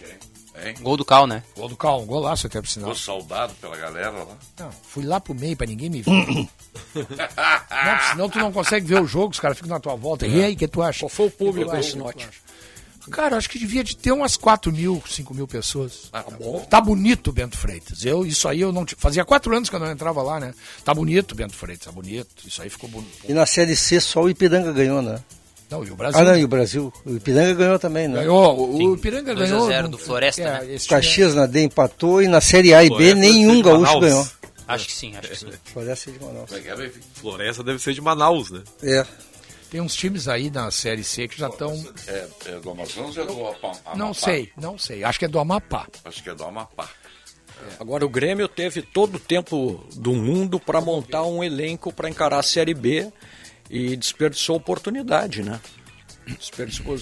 Hein? 0.63 0.75
Gol 0.81 0.97
do 0.97 1.03
Cal, 1.03 1.25
né? 1.25 1.43
Gol 1.57 1.67
do 1.67 1.75
Cal, 1.75 2.01
um 2.01 2.05
golaço 2.05 2.45
até 2.45 2.61
por 2.61 2.69
sinal. 2.69 2.93
Ficou 2.93 3.19
saudado 3.19 3.53
pela 3.55 3.75
galera 3.75 4.11
lá. 4.11 4.37
Não, 4.59 4.69
fui 4.83 5.03
lá 5.03 5.19
pro 5.19 5.33
meio 5.33 5.57
pra 5.57 5.65
ninguém 5.65 5.89
me 5.89 6.01
ver. 6.03 6.11
não, 6.93 7.05
porque 7.05 8.09
senão 8.11 8.29
tu 8.29 8.37
não 8.37 8.51
consegue 8.51 8.85
ver 8.85 9.01
o 9.01 9.07
jogo, 9.07 9.31
os 9.31 9.39
caras 9.39 9.57
ficam 9.57 9.71
na 9.71 9.79
tua 9.79 9.95
volta. 9.95 10.27
E 10.27 10.43
aí, 10.43 10.53
o 10.53 10.55
que 10.55 10.67
tu 10.67 10.81
acha? 10.83 11.01
Qual 11.01 11.09
foi 11.09 11.25
o 11.25 11.31
público? 11.31 11.83
Sinote? 11.83 12.29
Cara, 13.11 13.37
acho 13.37 13.49
que 13.49 13.59
devia 13.59 13.83
de 13.83 13.95
ter 13.95 14.11
umas 14.11 14.37
4 14.37 14.71
mil, 14.71 15.01
5 15.07 15.33
mil 15.33 15.47
pessoas. 15.47 16.09
Ah, 16.11 16.23
tá 16.23 16.35
bom. 16.35 16.59
Tá 16.69 16.81
bonito 16.81 17.29
o 17.29 17.33
Bento 17.33 17.57
Freitas. 17.57 18.05
Eu, 18.05 18.25
isso 18.25 18.47
aí 18.47 18.61
eu 18.61 18.71
não. 18.71 18.85
Fazia 18.97 19.25
quatro 19.25 19.55
anos 19.55 19.69
que 19.69 19.75
eu 19.75 19.79
não 19.79 19.91
entrava 19.91 20.21
lá, 20.21 20.39
né? 20.39 20.53
Tá 20.83 20.93
bonito 20.93 21.33
o 21.33 21.35
Bento 21.35 21.53
Freitas, 21.53 21.85
tá 21.85 21.91
bonito. 21.91 22.47
Isso 22.47 22.61
aí 22.61 22.69
ficou 22.69 22.89
bonito. 22.89 23.25
E 23.27 23.33
na 23.33 23.45
Série 23.45 23.75
C 23.75 23.99
só 23.99 24.21
o 24.21 24.29
Ipiranga 24.29 24.71
ganhou, 24.71 25.01
né? 25.01 25.19
Não, 25.69 25.83
e 25.83 25.89
o 25.89 25.95
Brasil. 25.95 26.19
Ah, 26.19 26.23
não, 26.23 26.37
e 26.37 26.43
o 26.43 26.47
Brasil. 26.47 26.93
O 27.05 27.15
Ipiranga 27.15 27.53
ganhou 27.55 27.79
também, 27.79 28.07
né? 28.07 28.19
Ganhou. 28.19 28.59
O, 28.59 28.91
o 28.91 28.95
Ipiranga 28.95 29.33
2 29.33 29.51
a 29.51 29.53
ganhou. 29.53 29.67
0 29.67 29.87
do 29.87 29.97
Floresta, 29.97 30.43
né? 30.43 30.75
é- 30.75 30.87
Caxias 30.87 31.33
na 31.33 31.45
D 31.45 31.63
empatou 31.63 32.21
e 32.21 32.27
na 32.27 32.39
Série 32.39 32.73
A 32.73 32.83
e 32.83 32.89
B 32.89 33.15
nenhum 33.15 33.61
gaúcho 33.61 33.99
ganhou. 33.99 34.27
Acho 34.67 34.87
que 34.87 34.93
sim, 34.93 35.15
acho 35.17 35.29
que 35.29 35.35
sim. 35.35 35.47
Floresta 35.65 36.11
de 36.11 36.19
Manaus. 36.23 36.51
É 36.53 36.57
é? 36.57 36.91
Floresta 37.15 37.63
deve 37.63 37.79
ser 37.79 37.93
de 37.93 38.01
Manaus, 38.01 38.49
né? 38.49 38.61
É. 38.81 39.05
Tem 39.73 39.81
uns 39.81 39.95
times 39.95 40.27
aí 40.27 40.51
na 40.51 40.69
Série 40.69 41.03
C 41.03 41.27
que 41.27 41.35
já 41.35 41.47
estão. 41.47 41.73
É, 42.05 42.27
é 42.45 42.59
do 42.59 42.69
Amazonas 42.69 43.17
ou 43.17 43.23
é 43.23 43.25
do 43.25 43.33
Amapá? 43.33 43.95
Não 43.95 44.13
sei, 44.13 44.51
não 44.55 44.77
sei. 44.77 45.03
Acho 45.03 45.17
que 45.17 45.25
é 45.25 45.27
do 45.27 45.39
Amapá. 45.39 45.87
Acho 46.05 46.21
que 46.21 46.29
é 46.29 46.35
do 46.35 46.43
Amapá. 46.43 46.87
Agora 47.79 48.05
o 48.05 48.09
Grêmio 48.09 48.47
teve 48.47 48.83
todo 48.83 49.15
o 49.15 49.19
tempo 49.19 49.83
do 49.95 50.13
mundo 50.13 50.59
para 50.59 50.79
montar 50.79 51.23
um 51.23 51.43
elenco 51.43 51.91
para 51.91 52.07
encarar 52.07 52.37
a 52.37 52.43
Série 52.43 52.75
B 52.75 53.11
e 53.67 53.97
desperdiçou 53.97 54.53
a 54.53 54.57
oportunidade, 54.57 55.41
né? 55.41 55.59
Desperdiçou, 56.27 56.95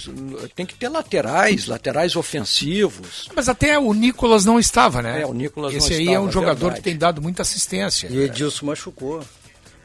tem 0.56 0.66
que 0.66 0.76
ter 0.76 0.88
laterais, 0.88 1.68
laterais 1.68 2.16
ofensivos. 2.16 3.28
Mas 3.36 3.50
até 3.50 3.78
o 3.78 3.94
Nicolas 3.94 4.46
não 4.46 4.58
estava, 4.58 5.02
né? 5.02 5.24
É, 5.24 5.26
o 5.26 5.34
Nicolas 5.34 5.74
Esse 5.74 5.90
não 5.90 5.98
aí 5.98 6.04
estava, 6.04 6.16
é 6.16 6.20
um 6.22 6.32
jogador 6.32 6.60
verdade. 6.60 6.76
que 6.78 6.84
tem 6.90 6.98
dado 6.98 7.22
muita 7.22 7.42
assistência. 7.42 8.08
E 8.08 8.18
Edilson 8.18 8.68
machucou. 8.68 9.22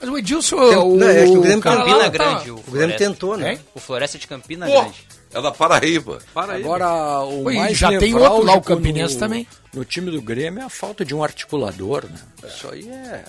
Mas 0.01 0.11
o 0.11 0.19
Edilson. 0.19 0.57
Tem- 0.69 0.77
o, 0.79 0.97
não, 0.97 1.09
é 1.09 1.25
que 1.25 1.31
o 1.31 1.41
Grêmio 1.41 1.61
cara 1.63 1.77
Campina 1.79 1.97
lá 1.97 2.03
tá- 2.05 2.09
Grande, 2.11 2.51
o 2.51 2.55
O 2.55 2.57
Grêmio 2.57 2.71
Floresta. 2.71 2.99
tentou, 2.99 3.37
né? 3.37 3.53
Hein? 3.53 3.61
O 3.75 3.81
Floresta 3.81 4.19
de 4.19 4.27
Campina 4.27 4.67
Pô, 4.67 4.81
Grande. 4.83 5.07
é 5.33 5.43
da 5.43 5.51
Paraíba. 5.51 6.19
Para 6.35 6.53
aí. 6.55 6.63
Agora 6.63 7.21
o 7.23 7.45
Oi, 7.45 7.55
mais 7.57 7.77
já 7.79 7.89
tem 7.99 8.15
outro 8.15 8.43
lá, 8.45 8.55
o 8.55 8.61
Campinense 8.63 9.15
no, 9.15 9.21
também. 9.21 9.47
No 9.73 9.85
time 9.85 10.11
do 10.11 10.21
Grêmio 10.21 10.61
é 10.61 10.65
a 10.65 10.69
falta 10.69 11.05
de 11.05 11.15
um 11.15 11.23
articulador, 11.25 12.05
né? 12.05 12.19
Isso 12.47 12.69
aí 12.71 12.89
é. 12.89 13.25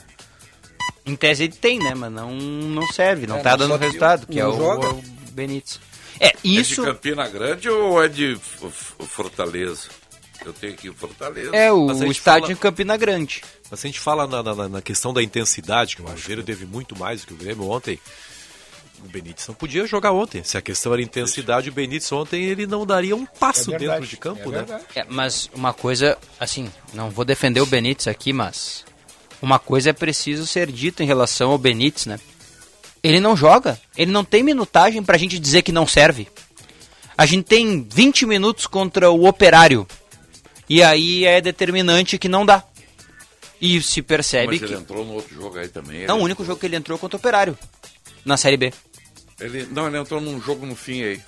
Em 1.06 1.16
tese 1.16 1.46
ele 1.46 1.54
tem, 1.54 1.80
né? 1.80 1.94
Mas 1.96 2.12
não, 2.12 2.32
não 2.36 2.86
serve, 2.88 3.26
não 3.28 3.38
É, 3.38 3.42
tá 3.42 3.52
não 3.52 3.58
dando 3.70 3.78
resultado, 3.78 4.28
que 4.28 4.40
é 4.40 4.46
o, 4.46 4.52
o 4.52 5.02
Benítez. 5.32 5.80
É, 6.20 6.28
É 6.30 6.34
de 6.44 6.60
isso 6.60 6.84
Campina 6.84 7.28
Grande 7.30 7.70
ou 7.70 8.04
é 8.04 8.08
de 8.10 8.38
Fortaleza? 9.08 9.88
Eu 10.48 10.54
tenho 10.54 10.74
aqui 10.74 10.90
Fortaleza. 10.94 11.52
é 11.56 11.72
o, 11.72 11.88
o 11.88 12.12
estádio 12.12 12.42
fala- 12.44 12.54
em 12.54 12.56
Campina 12.56 12.96
Grande. 12.96 13.44
Mas 13.70 13.80
se 13.82 13.88
a 13.88 13.90
gente 13.90 14.00
fala 14.00 14.26
na, 14.26 14.42
na- 14.42 14.70
na 14.70 14.82
questão 14.82 15.14
da 15.14 15.22
intensidade, 15.22 15.96
que 15.96 16.02
o 16.02 16.06
Cruzeiro 16.06 16.42
teve 16.44 16.66
muito 16.66 16.98
mais 16.98 17.22
do 17.22 17.28
que 17.28 17.34
o 17.34 17.38
Grêmio 17.38 17.70
ontem, 17.70 18.00
o 19.04 19.10
Benítez 19.10 19.46
não 19.48 19.54
podia 19.56 19.86
jogar 19.86 20.12
ontem. 20.14 20.44
Se 20.44 20.58
a 20.58 20.62
questão 20.62 20.94
era 20.94 21.02
intensidade, 21.02 21.70
o 21.70 21.74
Benítez 21.74 22.10
ontem 22.12 22.46
ele 22.46 22.66
não 22.66 22.86
daria 22.86 23.16
um 23.16 23.26
passo 23.26 23.74
É 23.74 23.78
verdade, 23.78 24.00
dentro 24.02 24.08
de 24.10 24.18
campo, 24.18 24.54
é 24.54 24.66
né? 24.66 24.82
É, 24.96 25.04
mas 25.10 25.50
uma 25.54 25.74
coisa, 25.74 26.18
assim, 26.40 26.72
não 26.94 27.10
vou 27.10 27.26
defender 27.26 27.60
o 27.62 27.66
Benítez 27.66 28.08
aqui, 28.08 28.32
mas 28.34 28.86
uma 29.42 29.60
coisa 29.60 29.90
é 29.90 29.94
preciso 29.94 30.48
ser 30.48 30.72
dita 30.72 31.04
em 31.04 31.06
relação 31.08 31.52
ao 31.52 31.58
Benítez, 31.58 32.06
né? 32.06 32.20
Ele 33.04 33.20
não 33.20 33.36
joga, 33.38 33.80
ele 33.96 34.12
não 34.12 34.24
tem 34.24 34.42
minutagem 34.44 35.04
pra 35.04 35.18
gente 35.18 35.38
dizer 35.38 35.62
que 35.62 35.72
não 35.72 35.86
serve. 35.86 36.28
A 37.18 37.26
gente 37.26 37.46
tem 37.46 37.84
20 37.84 38.26
minutos 38.26 38.66
contra 38.68 39.10
o 39.12 39.28
Operário. 39.28 39.88
E 40.70 40.84
aí 40.84 41.26
é 41.26 41.40
determinante 41.42 42.18
que 42.18 42.28
não 42.28 42.46
dá. 42.46 42.64
E 43.60 43.82
se 43.82 44.02
percebe 44.02 44.48
Mas 44.54 44.62
ele 44.62 44.68
que. 44.68 44.80
entrou 44.80 45.04
no 45.06 45.14
outro 45.14 45.34
jogo 45.34 45.58
aí 45.58 45.68
também. 45.68 46.06
Não, 46.06 46.16
o 46.16 46.18
ele- 46.20 46.26
único 46.26 46.46
jogo 46.46 46.60
que 46.60 46.66
ele 46.66 46.76
entrou 46.76 46.98
contra 47.00 47.18
o 47.18 47.20
Operário. 47.20 47.58
Na 48.26 48.38
Série 48.38 48.58
B. 48.58 48.72
Ele, 49.40 49.66
não, 49.72 49.88
ele 49.88 49.98
entrou 49.98 50.20
num 50.22 50.40
jogo 50.42 50.66
no 50.66 50.76
fim 50.76 51.04
aí. 51.04 51.22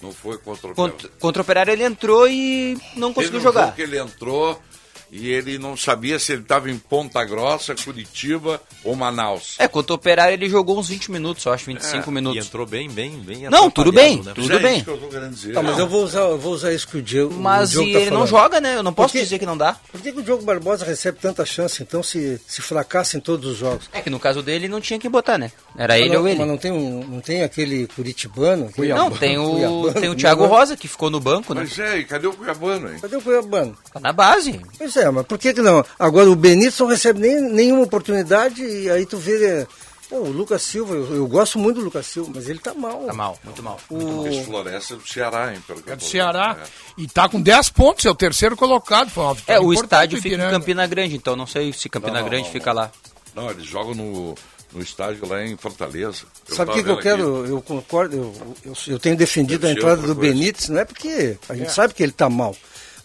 Não 0.00 0.12
foi 0.12 0.38
contra 0.38 0.70
o 0.70 0.74
Contra, 0.74 1.08
contra 1.20 1.40
o 1.40 1.44
Operário 1.44 1.72
ele 1.72 1.82
entrou 1.84 2.28
e 2.28 2.74
não 2.96 3.08
Teve 3.08 3.14
conseguiu 3.14 3.40
um 3.40 3.42
jogar. 3.42 3.62
jogo 3.64 3.76
que 3.76 3.82
ele 3.82 3.98
entrou 3.98 4.62
e 5.10 5.30
ele 5.30 5.58
não 5.58 5.76
sabia 5.76 6.18
se 6.18 6.32
ele 6.32 6.42
estava 6.42 6.70
em 6.70 6.78
Ponta 6.78 7.24
Grossa, 7.24 7.74
Curitiba 7.74 8.60
ou 8.84 8.94
Manaus. 8.94 9.56
É, 9.58 9.66
contra 9.68 9.92
o 9.92 9.96
Operário 9.96 10.34
ele 10.34 10.48
jogou 10.48 10.78
uns 10.78 10.88
20 10.88 11.10
minutos, 11.10 11.44
eu 11.44 11.52
acho, 11.52 11.66
25 11.66 11.96
É, 12.08 12.10
E 12.10 12.14
minutos. 12.14 12.46
entrou 12.46 12.66
bem, 12.66 12.88
bem, 12.90 13.10
bem 13.18 13.48
Não, 13.50 13.70
tudo 13.70 13.90
bem, 13.92 14.22
né? 14.22 14.32
tudo 14.34 14.52
é 14.52 14.58
bem. 14.58 14.76
isso 14.76 14.84
que 14.84 14.90
eu 14.90 14.98
tô 14.98 15.08
querendo 15.08 15.30
dizer. 15.34 15.52
Tá, 15.54 15.62
mas 15.62 15.78
eu 15.78 15.88
vou 15.88 16.04
usar, 16.04 16.20
eu 16.20 16.38
vou 16.38 16.52
usar 16.52 16.72
isso 16.72 16.86
que 16.88 16.98
o 16.98 17.02
Diego, 17.02 17.32
Mas 17.34 17.70
o 17.70 17.72
Diogo 17.72 17.88
e 17.88 17.92
tá 17.92 17.98
ele 18.00 18.10
não 18.10 18.26
falando. 18.26 18.30
joga, 18.30 18.60
né? 18.60 18.76
Eu 18.76 18.82
não 18.82 18.92
posso 18.92 19.08
Porque- 19.12 19.24
dizer 19.24 19.38
que 19.38 19.46
não 19.46 19.56
dá. 19.56 19.76
Por 19.90 20.00
que, 20.00 20.12
que 20.12 20.18
o 20.20 20.22
Diogo 20.22 20.42
Barbosa 20.44 20.84
recebe 20.84 21.18
tanta 21.20 21.44
chance, 21.44 21.82
então, 21.82 22.02
se, 22.02 22.40
se 22.46 22.60
fracassa 22.62 23.16
em 23.16 23.20
todos 23.20 23.50
os 23.52 23.58
jogos? 23.58 23.88
É 23.92 24.00
que 24.00 24.10
no 24.10 24.18
caso 24.20 24.42
dele 24.42 24.68
não 24.68 24.80
tinha 24.80 24.98
que 24.98 25.08
botar, 25.08 25.38
né? 25.38 25.50
Era 25.76 25.98
ele 25.98 26.10
não, 26.14 26.20
ou 26.22 26.28
ele. 26.28 26.38
Mas 26.38 26.48
não 26.48 26.56
tem, 26.58 26.70
um, 26.72 27.04
não 27.06 27.20
tem 27.20 27.42
aquele 27.42 27.86
curitibano? 27.88 28.66
aquele- 28.66 28.92
Não, 28.94 29.10
tem 29.10 29.38
o, 29.38 29.50
Cuiabano, 29.52 29.94
tem 30.00 30.08
o 30.10 30.14
Thiago 30.14 30.38
Cuiabano. 30.42 30.60
Rosa 30.60 30.76
que 30.76 30.88
ficou 30.88 31.10
no 31.10 31.20
banco, 31.20 31.54
né? 31.54 31.62
Mas 31.62 31.78
é, 31.78 31.98
e 31.98 32.04
cadê 32.04 32.26
o 32.26 32.32
Cuiabano, 32.32 32.92
hein? 32.92 32.98
Cadê 33.00 33.16
o 33.16 33.22
Cuiabano? 33.22 33.76
Tá 33.92 34.00
na 34.00 34.12
base. 34.12 34.60
Pois 34.76 34.96
é, 34.98 35.10
mas 35.10 35.26
por 35.26 35.38
que 35.38 35.54
que 35.54 35.62
não? 35.62 35.84
Agora 35.98 36.30
o 36.30 36.36
Benítez 36.36 36.78
não 36.78 36.86
recebe 36.86 37.20
nem, 37.20 37.40
nenhuma 37.40 37.82
oportunidade 37.82 38.62
e 38.62 38.90
aí 38.90 39.06
tu 39.06 39.16
vê 39.16 39.66
Pô, 40.08 40.20
o 40.20 40.30
Lucas 40.30 40.62
Silva, 40.62 40.94
eu, 40.94 41.16
eu 41.16 41.26
gosto 41.26 41.58
muito 41.58 41.80
do 41.80 41.84
Lucas 41.84 42.06
Silva, 42.06 42.32
mas 42.34 42.48
ele 42.48 42.58
tá 42.58 42.72
mal. 42.72 43.04
Tá 43.04 43.12
mal, 43.12 43.38
muito 43.44 43.62
mal. 43.62 43.78
O, 43.90 44.26
Esse 44.26 44.44
Floresta 44.44 44.94
é 44.94 44.96
do 44.96 45.06
Ceará, 45.06 45.52
hein? 45.52 45.62
Pelo 45.66 45.82
que 45.82 45.90
É 45.90 45.92
eu 45.92 45.96
do 45.98 46.02
Ceará. 46.02 46.56
É. 46.62 46.66
E 46.96 47.06
tá 47.06 47.28
com 47.28 47.38
10 47.38 47.68
pontos, 47.70 48.06
é 48.06 48.10
o 48.10 48.14
terceiro 48.14 48.56
colocado. 48.56 49.10
Foi 49.10 49.22
uma 49.22 49.36
É, 49.46 49.60
o 49.60 49.70
estádio 49.70 50.16
do 50.18 50.22
fica 50.22 50.36
em. 50.36 50.50
Campina 50.50 50.86
Grande, 50.86 51.14
então 51.14 51.36
não 51.36 51.46
sei 51.46 51.74
se 51.74 51.90
Campina 51.90 52.14
Não, 52.14 52.20
não, 52.22 52.28
Grande 52.28 52.44
não, 52.44 52.52
fica 52.52 52.72
lá. 52.72 52.90
Não, 53.34 53.50
eles 53.50 53.66
jogam 53.66 53.94
no, 53.94 54.34
no 54.72 54.80
estádio 54.80 55.28
lá 55.28 55.44
em 55.44 55.58
Fortaleza. 55.58 56.24
Sabe 56.46 56.70
o 56.70 56.74
que, 56.74 56.84
que 56.84 56.90
eu 56.90 56.98
quero? 56.98 57.46
Eu 57.46 57.60
concordo, 57.60 58.16
eu, 58.16 58.56
eu, 58.64 58.72
eu 58.86 58.98
tenho 58.98 59.14
defendido 59.16 59.66
a 59.66 59.68
Deve 59.68 59.80
ser 59.80 59.86
entrada 59.86 60.06
do 60.06 60.16
coisa. 60.16 60.32
Benítez, 60.34 60.70
não 60.70 60.80
é 60.80 60.86
porque 60.86 61.36
a 61.50 61.54
gente 61.54 61.70
sabe 61.70 61.92
que 61.92 62.02
ele 62.02 62.12
tá 62.12 62.30
mal. 62.30 62.56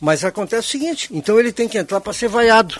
Mas 0.03 0.21
acontece 0.25 0.67
o 0.67 0.69
seguinte, 0.71 1.07
então 1.13 1.39
ele 1.39 1.53
tem 1.53 1.65
que 1.65 1.77
entrar 1.77 2.01
para 2.01 2.11
ser 2.11 2.27
vaiado. 2.27 2.77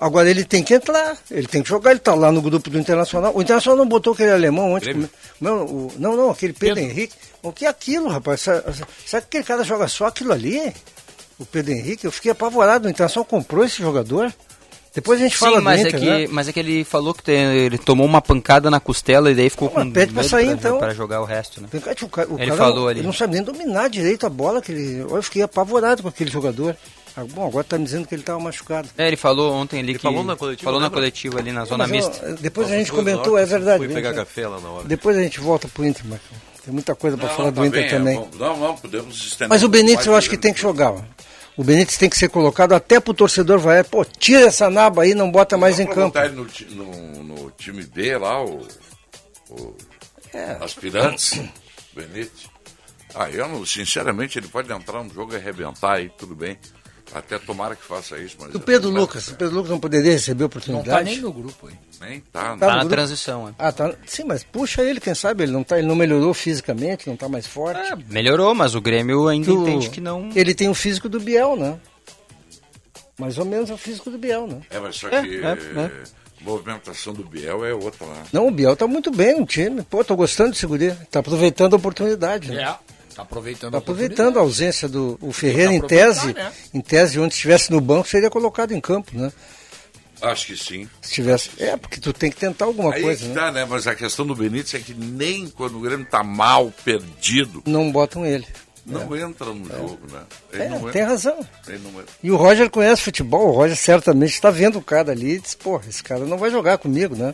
Agora 0.00 0.30
ele 0.30 0.42
tem 0.42 0.62
que 0.64 0.72
entrar, 0.72 1.18
ele 1.30 1.46
tem 1.46 1.62
que 1.62 1.68
jogar, 1.68 1.90
ele 1.90 2.00
tá 2.00 2.14
lá 2.14 2.32
no 2.32 2.40
grupo 2.40 2.70
do 2.70 2.78
Internacional. 2.78 3.36
O 3.36 3.42
Internacional 3.42 3.76
não 3.76 3.86
botou 3.86 4.14
aquele 4.14 4.30
alemão 4.30 4.72
ontem. 4.72 4.86
Grêmio? 4.86 5.10
Não, 5.38 5.66
o- 5.66 5.92
não, 5.98 6.16
não, 6.16 6.30
aquele 6.30 6.54
Pedro, 6.54 6.76
Pedro. 6.76 6.90
Henrique. 6.90 7.14
O 7.42 7.52
que 7.52 7.66
é 7.66 7.68
aquilo, 7.68 8.08
rapaz? 8.08 8.40
Sabe 8.40 8.62
que 9.06 9.16
aquele 9.16 9.44
cara 9.44 9.62
joga 9.64 9.86
só 9.86 10.06
aquilo 10.06 10.32
ali? 10.32 10.72
O 11.38 11.44
Pedro 11.44 11.72
Henrique, 11.72 12.06
eu 12.06 12.12
fiquei 12.12 12.30
apavorado. 12.30 12.86
O 12.86 12.90
Internacional 12.90 13.26
comprou 13.26 13.64
esse 13.64 13.82
jogador. 13.82 14.32
Depois 15.00 15.20
a 15.20 15.22
gente 15.24 15.36
fala 15.36 15.58
Sim, 15.58 15.62
mas 15.64 15.80
do 15.80 15.86
é, 15.86 15.88
Inter, 15.90 16.00
que, 16.00 16.06
né? 16.06 16.26
mas 16.30 16.48
é 16.48 16.52
que 16.52 16.60
ele 16.60 16.84
falou 16.84 17.14
que 17.14 17.22
tem- 17.22 17.54
ele 17.56 17.78
tomou 17.78 18.04
uma 18.06 18.20
pancada 18.20 18.70
na 18.70 18.80
costela 18.80 19.30
e 19.30 19.34
daí 19.34 19.48
ficou 19.48 19.70
Mas 19.74 19.84
com 19.84 19.90
pede 19.92 20.12
pra 20.12 20.22
medo 20.22 20.30
sair, 20.30 20.46
pra, 20.46 20.54
então. 20.54 20.78
pra 20.78 20.94
jogar 20.94 21.20
o 21.20 21.24
resto, 21.24 21.60
né? 21.60 21.68
O 21.72 21.76
o 21.76 22.38
Ele 22.38 22.46
cara 22.46 22.56
falou 22.56 22.76
não, 22.82 22.88
ali. 22.88 23.00
Ele 23.00 23.06
não 23.06 23.12
sabe 23.12 23.34
nem 23.34 23.42
dominar 23.42 23.88
direito 23.88 24.26
a 24.26 24.28
bola. 24.30 24.60
Que 24.60 24.72
ele, 24.72 24.98
eu 25.00 25.22
fiquei 25.22 25.42
apavorado 25.42 26.02
com 26.02 26.08
aquele 26.08 26.30
jogador. 26.30 26.76
Ah, 27.16 27.24
Bom, 27.32 27.46
agora 27.46 27.64
tá 27.64 27.76
me 27.78 27.84
dizendo 27.84 28.06
que 28.06 28.14
ele 28.14 28.22
estava 28.22 28.38
machucado. 28.38 28.88
É, 28.96 29.08
ele 29.08 29.16
falou 29.16 29.52
ontem 29.52 29.80
ali 29.80 29.90
Ele 29.90 29.98
que... 29.98 30.02
falou 30.02 30.22
na 30.22 30.36
coletiva, 30.36 30.64
Falou 30.64 30.78
na 30.80 30.86
lembra? 30.86 31.00
coletiva 31.00 31.38
ali 31.38 31.50
na 31.52 31.64
zona 31.64 31.84
eu- 31.84 31.88
mista. 31.88 32.36
depois 32.40 32.70
a 32.70 32.76
gente 32.76 32.92
comentou, 32.92 33.34
na 33.34 33.40
é 33.40 33.46
verdade. 33.46 33.84
Fui 33.84 33.92
pegar 33.94 34.14
café 34.14 34.46
lá 34.46 34.60
na 34.60 34.68
hora. 34.68 34.84
Depois 34.86 35.16
a 35.16 35.22
gente 35.22 35.40
volta 35.40 35.66
pro 35.68 35.84
Inter, 35.84 36.04
Marcão. 36.06 36.36
Tem 36.64 36.72
muita 36.74 36.94
coisa 36.94 37.16
para 37.16 37.28
Não, 37.28 37.34
falar 37.34 37.50
do 37.50 37.60
tá 37.60 37.66
Inter 37.66 37.80
bem, 37.80 37.90
também. 37.90 38.18
é, 38.18 38.38
não, 38.38 38.56
não, 38.58 38.76
podemos 38.76 39.16
estender. 39.16 39.48
Mas 39.48 39.62
o 39.62 39.68
Benítez 39.68 40.06
eu 40.06 40.14
acho 40.14 40.28
que 40.28 40.36
tem 40.36 40.52
que 40.52 40.60
jogar. 40.60 40.94
O 41.58 41.64
Benítez 41.64 41.98
tem 41.98 42.08
que 42.08 42.16
ser 42.16 42.28
colocado 42.30 42.72
até 42.72 43.00
pro 43.00 43.12
torcedor 43.12 43.58
vai. 43.58 43.82
Pô, 43.82 44.04
tira 44.04 44.46
essa 44.46 44.70
naba 44.70 45.02
aí, 45.02 45.12
não 45.14 45.28
bota 45.30 45.58
mais 45.58 45.76
Dá 45.78 45.82
em 45.82 45.86
campo. 45.88 46.16
no, 46.30 46.84
no- 46.84 47.22
no 47.24 47.50
time 47.50 47.82
B 47.82 48.16
lá, 48.16 48.42
o, 48.44 48.66
o 49.50 49.76
É. 50.32 50.52
aspirantes, 50.62 51.40
Benítez. 51.92 52.48
Ah, 53.14 53.28
eu 53.30 53.48
não, 53.48 53.66
sinceramente, 53.66 54.38
ele 54.38 54.46
pode 54.48 54.70
entrar 54.72 55.02
no 55.02 55.12
jogo 55.12 55.32
e 55.32 55.36
arrebentar 55.36 55.94
aí, 55.94 56.08
tudo 56.16 56.34
bem. 56.36 56.56
Até 57.14 57.38
tomara 57.38 57.74
que 57.74 57.82
faça 57.84 58.18
isso. 58.18 58.36
Mas 58.38 58.54
O 58.54 58.60
Pedro 58.60 58.90
não- 58.90 59.00
Lucas, 59.00 59.28
o 59.28 59.34
Pedro 59.34 59.54
Lucas 59.56 59.70
não 59.70 59.80
poderia 59.80 60.12
receber 60.12 60.40
Não 60.40 60.46
oportunidade. 60.46 60.88
tá 60.90 61.02
nem 61.02 61.18
no 61.20 61.32
grupo 61.32 61.66
aí. 61.66 61.74
Nem 62.00 62.20
tá, 62.20 62.40
Tá 62.40 62.50
né? 62.54 62.56
Tá 62.58 62.66
no 62.66 62.72
na 62.72 62.78
grupo? 62.80 62.90
transição, 62.94 63.48
é. 63.48 63.52
Ah, 63.58 63.72
tá. 63.72 63.94
Sim, 64.06 64.24
mas 64.24 64.44
puxa 64.44 64.82
ele, 64.82 65.00
quem 65.00 65.14
sabe 65.14 65.42
ele 65.44 65.52
não 65.52 65.64
tá, 65.64 65.78
ele 65.78 65.86
não 65.88 65.96
melhorou 65.96 66.32
fisicamente, 66.34 67.08
não 67.08 67.16
tá 67.16 67.28
mais 67.28 67.46
forte. 67.46 67.80
É, 67.80 67.96
melhorou, 68.10 68.54
mas 68.54 68.74
o 68.74 68.80
Grêmio 68.80 69.26
ainda 69.26 69.46
Que 69.46 69.52
o- 69.52 69.62
entende 69.62 69.90
que 69.90 70.00
não... 70.00 70.30
Ele 70.34 70.54
tem 70.54 70.68
o 70.68 70.74
físico 70.74 71.08
do 71.08 71.18
Biel, 71.18 71.56
né? 71.56 71.78
Mais 73.18 73.36
ou 73.38 73.44
menos 73.44 73.68
é 73.70 73.74
o 73.74 73.78
físico 73.78 74.10
do 74.10 74.18
Biel, 74.18 74.46
né? 74.46 74.60
É, 74.70 74.78
mas 74.78 74.94
só 74.96 75.08
É, 75.08 75.22
que 75.22 75.36
é, 75.38 75.48
eh, 75.50 75.56
é. 75.76 75.90
movimentação 76.40 77.12
do 77.12 77.24
Biel 77.24 77.64
é 77.64 77.74
outra 77.74 78.06
lá. 78.06 78.22
Não, 78.32 78.46
o 78.46 78.50
Biel 78.50 78.76
tá 78.76 78.86
muito 78.86 79.10
bem 79.10 79.40
no 79.40 79.44
time. 79.46 79.82
Pô, 79.82 80.04
tô 80.04 80.14
gostando 80.14 80.52
desse 80.52 80.64
guri. 80.66 80.94
Tá 81.10 81.18
aproveitando 81.18 81.72
a 81.74 81.76
oportunidade. 81.76 82.52
Né? 82.52 82.62
É, 82.62 82.76
tá 83.18 83.22
aproveitando 83.22 83.72
Tá 83.72 83.78
a 83.78 83.80
aproveitando 83.80 84.38
a 84.38 84.42
ausência 84.42 84.88
do 84.88 85.18
o 85.20 85.32
Ferreira 85.32 85.72
em 85.72 85.80
tese. 85.80 86.32
né? 86.32 86.52
Em 86.72 86.80
tese, 86.80 87.18
onde 87.18 87.34
estivesse 87.34 87.70
no 87.70 87.80
banco, 87.80 88.08
seria 88.08 88.30
colocado 88.30 88.72
em 88.72 88.80
campo, 88.80 89.10
né? 89.18 89.32
Acho 90.20 90.46
que 90.46 90.56
sim. 90.56 90.88
Se 91.00 91.12
tivesse. 91.14 91.50
É, 91.58 91.76
porque 91.76 92.00
tu 92.00 92.12
tem 92.12 92.30
que 92.30 92.36
tentar 92.36 92.64
alguma 92.64 92.92
Aí 92.92 93.02
coisa, 93.02 93.22
que 93.22 93.28
né? 93.28 93.34
tá, 93.34 93.52
né? 93.52 93.64
Mas 93.68 93.86
a 93.86 93.94
questão 93.94 94.26
do 94.26 94.34
Benítez 94.34 94.74
é 94.74 94.78
que 94.80 94.92
nem 94.92 95.48
quando 95.48 95.76
o 95.78 95.80
Grêmio 95.80 96.06
tá 96.06 96.24
mal, 96.24 96.72
perdido, 96.84 97.62
Não 97.66 97.90
botam 97.92 98.26
ele. 98.26 98.44
não 98.84 99.14
entra 99.16 99.46
no 99.46 99.64
jogo, 99.66 100.00
né? 100.10 100.20
Ele 100.52 100.62
É, 100.62 100.68
não 100.70 100.78
tem 100.90 101.02
entra. 101.02 101.06
razão. 101.06 101.46
Ele 101.68 101.78
não 101.78 101.90
entra. 102.00 102.12
E 102.22 102.30
o 102.32 102.36
Roger 102.36 102.68
conhece 102.68 103.02
futebol, 103.02 103.48
o 103.48 103.52
Roger 103.52 103.76
certamente 103.76 104.32
está 104.32 104.50
vendo 104.50 104.78
o 104.78 104.82
cara 104.82 105.12
ali 105.12 105.34
e 105.34 105.40
diz, 105.40 105.54
porra, 105.54 105.84
esse 105.88 106.02
cara 106.02 106.24
não 106.24 106.36
vai 106.38 106.50
jogar 106.50 106.78
comigo, 106.78 107.14
né? 107.14 107.32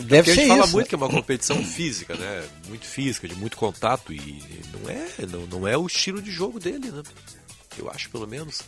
Deve 0.00 0.22
Porque 0.22 0.30
a 0.30 0.34
ser 0.34 0.40
gente 0.40 0.48
fala 0.48 0.64
isso. 0.64 0.72
muito 0.72 0.88
que 0.88 0.94
é 0.94 0.98
uma 0.98 1.08
competição 1.08 1.64
física, 1.64 2.14
né? 2.14 2.44
Muito 2.68 2.86
física, 2.86 3.28
de 3.28 3.34
muito 3.34 3.56
contato. 3.56 4.12
E 4.12 4.42
não 4.72 4.90
é, 4.90 5.06
não, 5.26 5.46
não 5.46 5.68
é 5.68 5.76
o 5.76 5.86
estilo 5.86 6.20
de 6.20 6.30
jogo 6.30 6.58
dele, 6.58 6.90
né? 6.90 7.02
Eu 7.78 7.90
acho, 7.90 8.10
pelo 8.10 8.26
menos. 8.26 8.62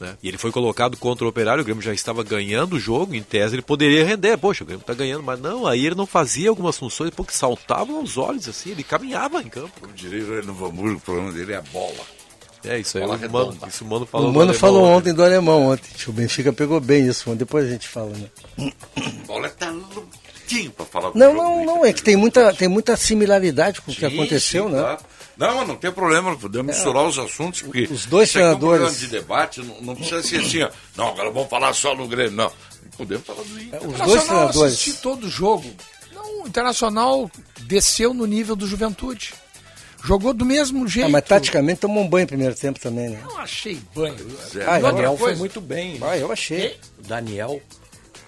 Né? 0.00 0.16
E 0.22 0.28
ele 0.28 0.38
foi 0.38 0.50
colocado 0.50 0.96
contra 0.96 1.24
o 1.24 1.28
Operário, 1.28 1.62
o 1.62 1.64
Grêmio 1.64 1.82
já 1.82 1.92
estava 1.92 2.22
ganhando 2.22 2.74
o 2.74 2.80
jogo, 2.80 3.14
em 3.14 3.22
tese 3.22 3.54
ele 3.54 3.62
poderia 3.62 4.04
render. 4.04 4.36
Poxa, 4.36 4.64
o 4.64 4.66
Grêmio 4.66 4.80
está 4.80 4.94
ganhando, 4.94 5.22
mas 5.22 5.40
não, 5.40 5.66
aí 5.66 5.86
ele 5.86 5.94
não 5.94 6.06
fazia 6.06 6.48
algumas 6.48 6.76
funções, 6.76 7.10
pô, 7.10 7.24
que 7.24 7.34
saltavam 7.34 7.96
aos 7.96 8.16
olhos, 8.16 8.48
assim, 8.48 8.70
ele 8.70 8.82
caminhava 8.82 9.40
em 9.40 9.48
campo. 9.48 9.72
Como 9.80 9.92
diria 9.92 10.42
no 10.42 10.52
Hamburgo, 10.52 10.96
o 10.96 11.00
problema 11.00 11.32
dele 11.32 11.52
é 11.52 11.56
a 11.56 11.62
bola. 11.62 12.04
É, 12.64 12.78
isso 12.78 12.96
aí, 12.96 13.04
Bola 13.04 13.18
o 13.18 13.30
Mano, 13.30 13.58
isso 13.68 13.84
o 13.84 13.86
Mano 13.86 14.06
falou. 14.06 14.28
O 14.28 14.32
Mano 14.32 14.50
alemão 14.50 14.58
falou 14.58 14.84
ontem 14.84 15.12
do 15.12 15.22
alemão 15.22 15.66
ontem. 15.66 15.90
O 16.08 16.12
Benfica 16.12 16.50
pegou 16.50 16.80
bem 16.80 17.06
isso, 17.06 17.34
depois 17.34 17.66
a 17.66 17.70
gente 17.70 17.86
fala, 17.86 18.10
né? 18.16 18.72
A 18.96 19.26
bola 19.26 19.46
é 19.48 19.50
talentinho 20.44 20.70
pra 20.70 20.86
falar 20.86 21.10
do 21.10 21.18
Não, 21.18 21.32
jogo 21.32 21.42
não, 21.42 21.64
não, 21.64 21.84
é 21.84 21.92
que 21.92 22.02
tem 22.02 22.16
muita, 22.16 22.52
tem 22.54 22.68
muita 22.68 22.96
similaridade 22.96 23.80
com 23.80 23.90
o 23.90 23.94
que 23.94 24.04
aconteceu, 24.04 24.66
sim, 24.66 24.72
né? 24.74 24.80
claro. 24.80 24.98
Não, 25.36 25.66
não 25.66 25.74
tem 25.76 25.90
problema, 25.90 26.36
podemos 26.36 26.74
misturar 26.76 27.04
os 27.04 27.18
assuntos, 27.18 27.62
porque 27.62 27.88
os 27.90 28.06
dois 28.06 28.30
aqui 28.30 28.38
é 28.38 28.50
um 28.54 28.56
treinadores- 28.58 29.00
de 29.00 29.06
debate, 29.08 29.60
não, 29.62 29.80
não 29.80 29.94
precisa 29.96 30.22
ser 30.22 30.36
assim, 30.40 30.62
ó. 30.62 30.70
Não, 30.96 31.08
agora 31.08 31.30
vamos 31.30 31.48
falar 31.50 31.72
só 31.72 31.94
no 31.96 32.06
Grêmio, 32.06 32.32
não. 32.36 32.52
Podemos 32.96 33.26
falar 33.26 33.42
do 33.42 33.60
Inter. 33.60 33.88
Os 33.88 33.98
dois 33.98 34.24
treinadores. 34.24 34.72
assisti 34.74 34.92
todo 35.02 35.24
o 35.26 35.30
jogo. 35.30 35.68
Não, 36.14 36.42
o 36.44 36.46
Internacional 36.46 37.28
desceu 37.62 38.14
no 38.14 38.24
nível 38.26 38.54
do 38.54 38.64
Juventude. 38.66 39.34
Jogou 40.04 40.32
do 40.32 40.44
mesmo 40.44 40.86
jeito. 40.86 41.06
Ah, 41.06 41.08
mas 41.08 41.24
taticamente 41.24 41.80
tomou 41.80 42.04
um 42.04 42.08
banho 42.08 42.24
no 42.24 42.28
primeiro 42.28 42.54
tempo 42.54 42.78
também, 42.78 43.08
né? 43.08 43.20
Não 43.24 43.38
achei 43.38 43.80
banho. 43.94 44.14
Ah, 44.68 44.78
E 44.78 44.82
O 44.82 44.82
Daniel 44.82 45.16
foi 45.16 45.34
muito 45.34 45.60
bem. 45.60 45.98
Ah, 46.02 46.16
eu 46.16 46.30
achei. 46.30 46.78
O 46.98 47.02
Daniel 47.08 47.60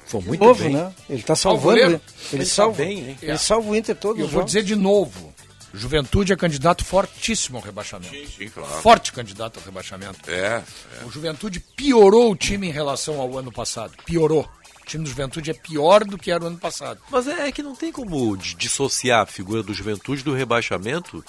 foi 0.06 0.20
muito 0.22 0.42
novo, 0.44 0.62
bem. 0.64 0.72
né? 0.74 0.92
Ele 1.10 1.22
tá 1.22 1.32
o 1.32 1.36
salvando. 1.36 1.78
Ele, 1.80 2.00
ele 2.32 2.44
tá 2.44 2.50
salva, 2.50 2.76
bem, 2.78 2.98
hein? 2.98 3.18
ele 3.20 3.32
É. 3.32 3.36
salva 3.36 3.68
o 3.70 3.76
Inter 3.76 3.94
todo 3.96 4.16
Eu 4.18 4.26
vou 4.26 4.32
jogo. 4.40 4.44
dizer 4.46 4.62
de 4.62 4.74
novo. 4.76 5.34
Juventude 5.74 6.32
é 6.32 6.36
candidato 6.36 6.84
fortíssimo 6.84 7.58
ao 7.58 7.62
rebaixamento. 7.62 8.14
Sim, 8.14 8.26
sim, 8.38 8.48
claro. 8.48 8.80
Forte 8.80 9.12
candidato 9.12 9.58
ao 9.58 9.64
rebaixamento. 9.64 10.18
É, 10.30 10.62
O 11.04 11.10
Juventude 11.10 11.60
piorou 11.60 12.30
o 12.30 12.36
time 12.36 12.68
em 12.68 12.72
relação 12.72 13.20
ao 13.20 13.36
ano 13.36 13.52
passado. 13.52 13.92
Piorou. 14.06 14.48
O 14.86 14.88
time 14.88 15.02
do 15.02 15.10
Juventude 15.10 15.50
é 15.50 15.54
pior 15.54 16.04
do 16.04 16.16
que 16.16 16.30
era 16.30 16.44
o 16.44 16.46
ano 16.46 16.58
passado. 16.58 17.00
Mas 17.10 17.26
é, 17.26 17.48
é 17.48 17.50
que 17.52 17.60
não 17.60 17.74
tem 17.74 17.90
como 17.90 18.36
di- 18.36 18.54
dissociar 18.54 19.22
a 19.22 19.26
figura 19.26 19.60
do 19.60 19.74
Juventude 19.74 20.22
do 20.22 20.32
rebaixamento, 20.32 21.24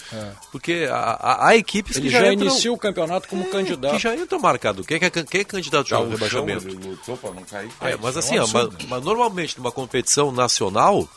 porque 0.52 0.88
há, 0.92 1.56
equipes 1.58 1.98
Ele 1.98 2.06
que 2.06 2.12
já, 2.12 2.20
já, 2.20 2.34
entram, 2.34 2.48
inicia 2.50 2.72
o 2.72 2.78
campeonato 2.78 3.28
como 3.28 3.42
é, 3.42 3.48
candidato. 3.48 3.96
que 3.96 4.00
já 4.00 4.16
entram 4.16 4.40
marcado. 4.40 4.84
Quem 4.84 4.98
é, 5.02 5.10
quem 5.10 5.42
é 5.42 5.44
candidato 5.44 5.96
ao 5.96 6.04
o 6.04 6.06
chão, 6.06 6.12
rebaixamento? 6.12 6.68
lutou 6.88 7.18
pra 7.18 7.32
não 7.32 7.42
cair. 7.44 7.72
É, 7.82 7.98
mas 7.98 8.16
é 8.16 8.20
assim, 8.20 8.40
um 8.40 8.44
ó, 8.44 8.48
mas, 8.48 8.86
mas 8.88 9.04
normalmente 9.04 9.58
numa 9.58 9.72
competição 9.72 10.32
nacional, 10.32 11.10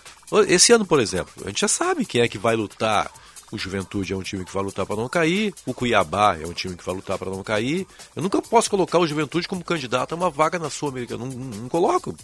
esse 0.48 0.72
ano, 0.72 0.86
por 0.86 0.98
exemplo, 0.98 1.30
a 1.44 1.48
gente 1.48 1.60
já 1.60 1.68
sabe 1.68 2.06
quem 2.06 2.22
é 2.22 2.28
que 2.28 2.38
vai 2.38 2.56
lutar. 2.56 3.10
O 3.52 3.58
Juventude 3.58 4.12
é 4.12 4.16
um 4.16 4.22
time 4.22 4.44
que 4.44 4.52
vai 4.54 4.62
lutar 4.62 4.86
para 4.86 4.96
não 4.96 5.08
cair, 5.08 5.52
o 5.66 5.74
Cuiabá 5.74 6.36
é 6.40 6.46
um 6.46 6.52
time 6.52 6.76
que 6.76 6.84
vai 6.84 6.94
lutar 6.94 7.18
para 7.18 7.30
não 7.30 7.42
cair. 7.42 7.86
Eu 8.14 8.22
nunca 8.22 8.40
posso 8.40 8.70
colocar 8.70 8.98
o 8.98 9.06
Juventude 9.06 9.48
como 9.48 9.64
candidato 9.64 10.12
a 10.12 10.16
uma 10.16 10.30
vaga 10.30 10.58
na 10.58 10.70
Sul-Americana, 10.70 11.24
não, 11.24 11.32
não, 11.32 11.58
não 11.62 11.68
coloco. 11.68 12.14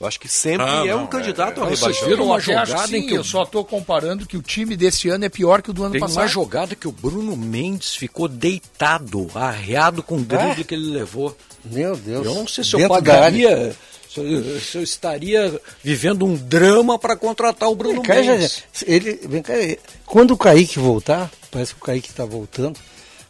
Eu 0.00 0.06
acho 0.06 0.20
que 0.20 0.28
sempre 0.28 0.64
Ah, 0.64 0.84
é 0.86 0.90
não, 0.92 1.02
um 1.04 1.06
candidato 1.08 1.58
é, 1.60 1.64
ao 1.64 1.72
é. 1.72 1.74
Vocês 1.74 2.00
viram 2.02 2.26
uma 2.26 2.36
Eu 2.36 2.40
jogada 2.40 2.86
que 2.88 2.96
em 2.96 3.00
sim, 3.02 3.06
que 3.08 3.14
eu 3.14 3.24
só 3.24 3.42
estou 3.42 3.64
comparando 3.64 4.26
que 4.26 4.36
o 4.36 4.42
time 4.42 4.76
desse 4.76 5.08
ano 5.08 5.24
é 5.24 5.28
pior 5.28 5.60
que 5.60 5.70
o 5.70 5.72
do 5.72 5.82
ano 5.82 5.92
Tem 5.92 6.00
passado. 6.00 6.18
uma 6.22 6.28
jogada 6.28 6.76
que 6.76 6.86
o 6.86 6.92
Bruno 6.92 7.36
Mendes 7.36 7.96
ficou 7.96 8.28
deitado, 8.28 9.28
arreado 9.34 10.00
com 10.02 10.18
o 10.18 10.22
drible 10.22 10.62
que 10.64 10.74
ele 10.74 10.90
levou. 10.92 11.36
Meu 11.64 11.96
Deus. 11.96 12.24
Eu 12.24 12.34
não 12.34 12.46
sei 12.46 12.62
se 12.62 12.74
eu 12.74 12.78
Dentro 12.78 12.94
área. 12.94 13.04
pagaria, 13.04 13.76
eu, 14.16 14.60
se 14.60 14.76
eu 14.78 14.82
estaria 14.82 15.60
vivendo 15.82 16.24
um 16.24 16.34
drama 16.34 16.98
para 16.98 17.16
contratar 17.16 17.68
o 17.70 17.74
Bruno 17.74 17.96
Vem 17.96 18.02
cá, 18.02 18.22
já- 18.22 18.32
Mendes. 18.32 18.64
ele, 18.86 19.20
vem 19.28 19.42
cá, 19.42 19.54
ele- 19.56 19.78
quando 20.06 20.32
o 20.32 20.36
Kaique 20.36 20.78
voltar, 20.78 21.30
parece 21.50 21.74
que 21.74 21.80
o 21.80 21.84
Kaique 21.84 22.08
está 22.08 22.24
voltando, 22.24 22.78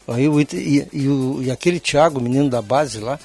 aí 0.06 0.28
o, 0.28 0.40
e, 0.40 0.86
e 0.92 1.08
o- 1.08 1.42
e 1.42 1.50
aquele 1.50 1.80
Thiago, 1.80 2.20
menino 2.20 2.48
da 2.48 2.62
base 2.62 2.98
lá, 3.00 3.18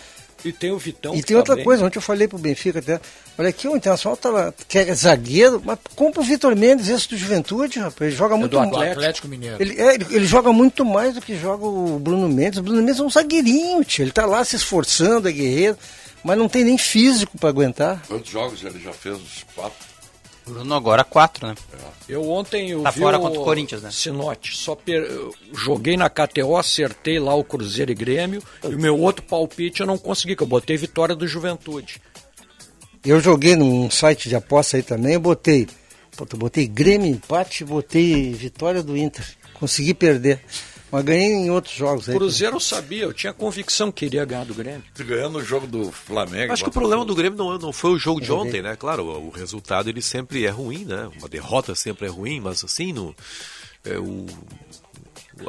E 0.44 0.52
tem 0.52 0.72
o 0.72 0.78
Vitão. 0.78 1.14
e 1.16 1.24
tem 1.24 1.36
tá 1.36 1.40
outra 1.40 1.56
bem. 1.56 1.64
coisa, 1.64 1.86
ontem 1.86 1.98
eu 1.98 2.02
falei 2.02 2.28
pro 2.28 2.38
Benfica 2.38 2.80
até, 2.80 3.00
olha 3.38 3.48
aqui, 3.48 3.66
o 3.66 3.78
Internacional 3.78 4.18
tá 4.18 4.30
lá, 4.30 4.54
quer 4.68 4.94
zagueiro, 4.94 5.62
mas 5.64 5.80
compra 5.96 6.20
o 6.20 6.24
Vitor 6.24 6.54
Mendes, 6.54 6.90
esse 6.90 7.08
do 7.08 7.16
Juventude, 7.16 7.80
rapaz, 7.80 8.10
ele 8.10 8.12
joga 8.18 8.36
muito 8.36 8.52
do 8.52 8.60
Do 8.60 8.72
mais. 8.78 8.92
Atlético 8.92 9.28
Mineiro. 9.30 9.56
Ele, 9.60 9.80
é, 9.80 9.94
ele, 9.96 10.06
ele 10.10 10.26
joga 10.26 10.52
muito 10.52 10.84
mais 10.84 11.14
do 11.14 11.22
que 11.22 11.38
joga 11.40 11.66
o 11.66 11.98
Bruno 11.98 12.28
Mendes. 12.28 12.60
O 12.60 12.64
Bruno 12.64 12.82
Mendes 12.84 13.00
é 13.00 13.04
um 13.04 13.10
zagueirinho, 13.10 13.86
tio. 13.86 14.04
Ele 14.04 14.12
tá 14.12 14.26
lá 14.26 14.44
se 14.44 14.58
esforçando, 14.58 15.30
é 15.30 15.32
guerreiro, 15.32 15.78
mas 16.24 16.38
não 16.38 16.48
tem 16.50 16.64
nem 16.64 16.78
físico 16.78 17.38
para 17.38 17.50
aguentar. 17.50 18.02
Quantos 18.08 18.30
jogos 18.30 18.64
ele 18.64 18.80
já 18.80 18.94
fez? 18.94 19.16
Uns 19.16 19.46
quatro? 19.56 19.94
Bruno 20.46 20.76
agora 20.76 21.06
quatro, 21.06 21.48
né? 21.48 21.56
Eu 22.08 22.30
ontem 22.30 22.70
eu 22.72 22.82
Tá 22.84 22.92
vi 22.92 23.00
fora 23.00 23.18
o 23.18 23.22
contra 23.22 23.40
o 23.40 23.44
Corinthians, 23.46 23.82
né? 23.82 23.90
Sinote, 23.92 24.58
só 24.58 24.76
per- 24.76 25.10
joguei 25.54 25.96
na 25.96 26.10
KTO, 26.10 26.58
acertei 26.58 27.18
lá 27.18 27.34
o 27.34 27.46
Cruzeiro 27.46 27.92
e 27.92 27.96
Grêmio, 27.96 28.44
e 28.64 28.68
o 28.76 28.80
meu 28.80 29.00
outro 29.00 29.24
palpite 29.24 29.80
eu 29.80 29.88
não 29.88 29.98
consegui, 29.98 30.36
que 30.36 30.44
eu 30.44 30.48
botei 30.48 30.76
vitória 30.76 31.16
do 31.16 31.26
Juventude. 31.26 32.02
Eu 33.06 33.22
joguei 33.22 33.56
num 33.56 33.90
site 33.90 34.28
de 34.28 34.36
aposta 34.36 34.76
aí 34.76 34.84
também, 34.84 35.14
eu 35.14 35.20
botei. 35.22 35.66
Puta, 36.18 36.36
eu 36.36 36.40
botei 36.40 36.68
Grêmio 36.68 37.08
empate, 37.08 37.64
botei 37.64 38.34
vitória 38.34 38.84
do 38.84 38.98
Inter. 38.98 39.26
Consegui 39.54 39.94
perder. 39.94 40.42
Mas 40.94 41.06
ganhei 41.06 41.32
em 41.32 41.50
outros 41.50 41.74
jogos 41.74 42.08
aí. 42.08 42.16
Cruzeiro 42.16 42.58
eu 42.58 42.60
sabia, 42.60 43.06
eu 43.06 43.14
tinha 43.14 43.34
convicção 43.34 43.92
que 43.92 44.06
iria 44.06 44.24
ganhar 44.24 44.46
do 44.46 44.54
Grêmio. 44.54 44.84
Ganhando 44.96 45.40
o 45.40 45.44
jogo 45.44 45.66
do 45.66 45.92
Flamengo. 45.92 46.54
Acho 46.54 46.64
que 46.64 46.70
o 46.70 46.72
problema 46.72 47.04
do 47.04 47.16
Grêmio 47.16 47.36
não, 47.36 47.58
não 47.58 47.74
foi 47.74 47.94
o 47.94 47.98
jogo 47.98 48.22
de 48.22 48.32
ontem, 48.32 48.62
né? 48.62 48.76
Claro, 48.76 49.04
o, 49.04 49.30
o 49.30 49.30
resultado 49.32 49.90
ele 49.90 50.04
sempre 50.04 50.46
é 50.46 50.52
ruim, 50.52 50.86
né? 50.86 51.10
Uma 51.18 51.28
derrota 51.28 51.74
sempre 51.74 52.06
é 52.06 52.10
ruim, 52.12 52.40
mas 52.40 52.64
assim, 52.64 52.94
no, 52.94 53.16
é, 53.84 53.98
o, 53.98 54.28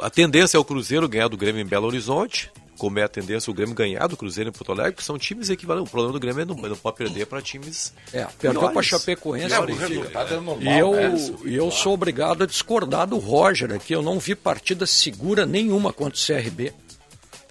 a 0.01 0.09
tendência 0.09 0.57
é 0.57 0.59
o 0.59 0.65
Cruzeiro 0.65 1.07
ganhar 1.07 1.27
do 1.27 1.37
Grêmio 1.37 1.61
em 1.61 1.65
Belo 1.67 1.85
Horizonte, 1.85 2.51
como 2.77 2.99
é 2.99 3.03
a 3.03 3.07
tendência 3.07 3.49
o 3.49 3.53
Grêmio 3.53 3.75
ganhar 3.75 4.07
do 4.07 4.17
Cruzeiro 4.17 4.49
em 4.49 4.53
Porto 4.53 4.71
Alegre, 4.71 4.93
que 4.93 5.03
são 5.03 5.17
times 5.17 5.49
equivalentes. 5.49 5.89
O 5.89 5.91
problema 5.91 6.13
do 6.13 6.19
Grêmio 6.19 6.41
é 6.41 6.45
não, 6.45 6.55
não 6.55 6.75
pode 6.75 6.97
perder 6.97 7.25
para 7.25 7.41
times. 7.41 7.93
É, 8.13 8.25
perdeu 8.39 8.69
para. 8.69 8.81
Chapecoense. 8.85 9.53
É, 9.53 9.57
é 9.57 10.39
normal. 10.39 10.61
E 10.61 10.79
eu, 10.79 10.91
né? 10.91 11.13
e 11.45 11.55
eu 11.55 11.71
sou 11.71 11.93
obrigado 11.93 12.43
a 12.43 12.45
discordar 12.45 13.07
do 13.07 13.17
Roger 13.17 13.71
aqui. 13.73 13.93
Eu 13.93 14.01
não 14.01 14.19
vi 14.19 14.35
partida 14.35 14.85
segura 14.85 15.45
nenhuma 15.45 15.91
contra 15.91 16.19
o 16.19 16.25
CRB. 16.25 16.73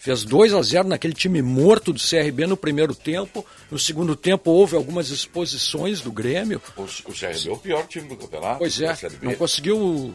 Fez 0.05 0.22
2 0.22 0.53
a 0.53 0.61
0 0.61 0.89
naquele 0.89 1.14
time 1.14 1.41
morto 1.41 1.91
do 1.91 1.99
CRB 1.99 2.47
no 2.47 2.59
primeiro 2.59 2.95
tempo. 2.95 3.45
No 3.70 3.79
segundo 3.79 4.14
tempo 4.14 4.51
houve 4.51 4.77
algumas 4.77 5.09
exposições 5.09 6.03
do 6.03 6.12
Grêmio. 6.12 6.61
O, 6.77 6.83
o 6.83 6.87
CRB 6.87 7.49
é 7.49 7.51
o 7.51 7.57
pior 7.57 7.87
time 7.87 8.09
do 8.09 8.16
campeonato. 8.16 8.59
Pois 8.59 8.79
é, 8.83 8.95
não 9.22 9.35
conseguiu 9.35 10.14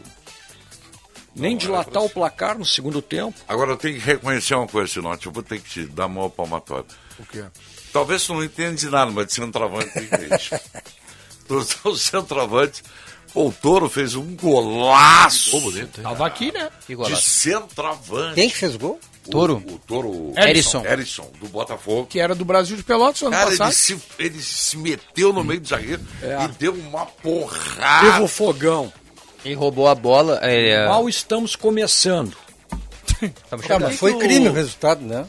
nem 1.34 1.56
dilatar 1.56 2.02
é 2.02 2.06
o 2.06 2.08
placar 2.10 2.58
no 2.58 2.64
segundo 2.64 3.00
tempo. 3.00 3.38
Agora 3.48 3.72
eu 3.72 3.76
tenho 3.76 3.94
que 3.94 4.00
reconhecer 4.04 4.54
uma 4.54 4.66
coisa, 4.66 4.92
Sinote. 4.92 5.26
Eu 5.26 5.32
vou 5.32 5.42
ter 5.42 5.60
que 5.60 5.68
te 5.68 5.86
dar 5.86 6.06
uma 6.06 6.28
palmatória. 6.30 6.86
O 7.18 7.24
quê? 7.26 7.44
Talvez 7.92 8.24
tu 8.24 8.34
não 8.34 8.44
entenda 8.44 8.74
de 8.76 8.88
nada, 8.88 9.10
mas 9.10 9.26
de 9.26 9.34
centroavante 9.34 9.90
tem 9.90 10.02
gente. 10.28 10.54
Os 11.48 11.76
os 11.84 12.00
centroavantes. 12.02 12.82
Pô, 13.32 13.46
o 13.48 13.52
Toro 13.52 13.88
fez 13.88 14.14
um 14.16 14.34
golaço 14.36 15.60
bonito? 15.60 16.00
Tava 16.02 16.26
aqui, 16.26 16.50
né? 16.52 16.68
Que 16.80 16.88
de 16.88 16.94
golaço. 16.96 17.30
centroavante. 17.30 18.34
Quem 18.34 18.50
que 18.50 18.56
fez 18.56 18.76
gol? 18.76 18.98
O- 19.26 19.30
Toro? 19.30 19.56
O, 19.58 19.78
Toro. 19.86 20.32
Erisson. 20.36 20.84
Erisson, 20.84 21.30
do 21.40 21.46
Botafogo. 21.48 22.06
Que 22.06 22.18
era 22.18 22.34
do 22.34 22.44
Brasil 22.44 22.76
de 22.76 22.82
Pelotas 22.82 23.22
ano 23.22 23.30
Cara, 23.30 23.50
ele 23.50 23.58
passado. 23.58 23.72
se, 23.72 24.02
ele 24.18 24.42
se 24.42 24.76
meteu 24.76 25.32
no 25.32 25.44
meio 25.44 25.60
do 25.60 25.68
zagueiro 25.68 26.02
É. 26.22 26.44
e 26.44 26.48
deu 26.58 26.72
uma 26.74 27.06
Teve 27.06 27.22
porrada. 27.22 28.22
o 28.24 28.26
fogão. 28.28 28.92
Ele 29.44 29.54
roubou 29.54 29.88
a 29.88 29.94
bola. 29.94 30.38
É, 30.42 30.86
Mal 30.86 31.08
estamos 31.08 31.56
começando. 31.56 32.36
estamos 33.22 33.34
Tá, 33.48 33.58
chegando. 33.62 33.82
mas 33.82 33.96
foi 33.98 34.16
crime 34.18 34.48
o 34.48 34.52
resultado, 34.52 35.02
né? 35.02 35.26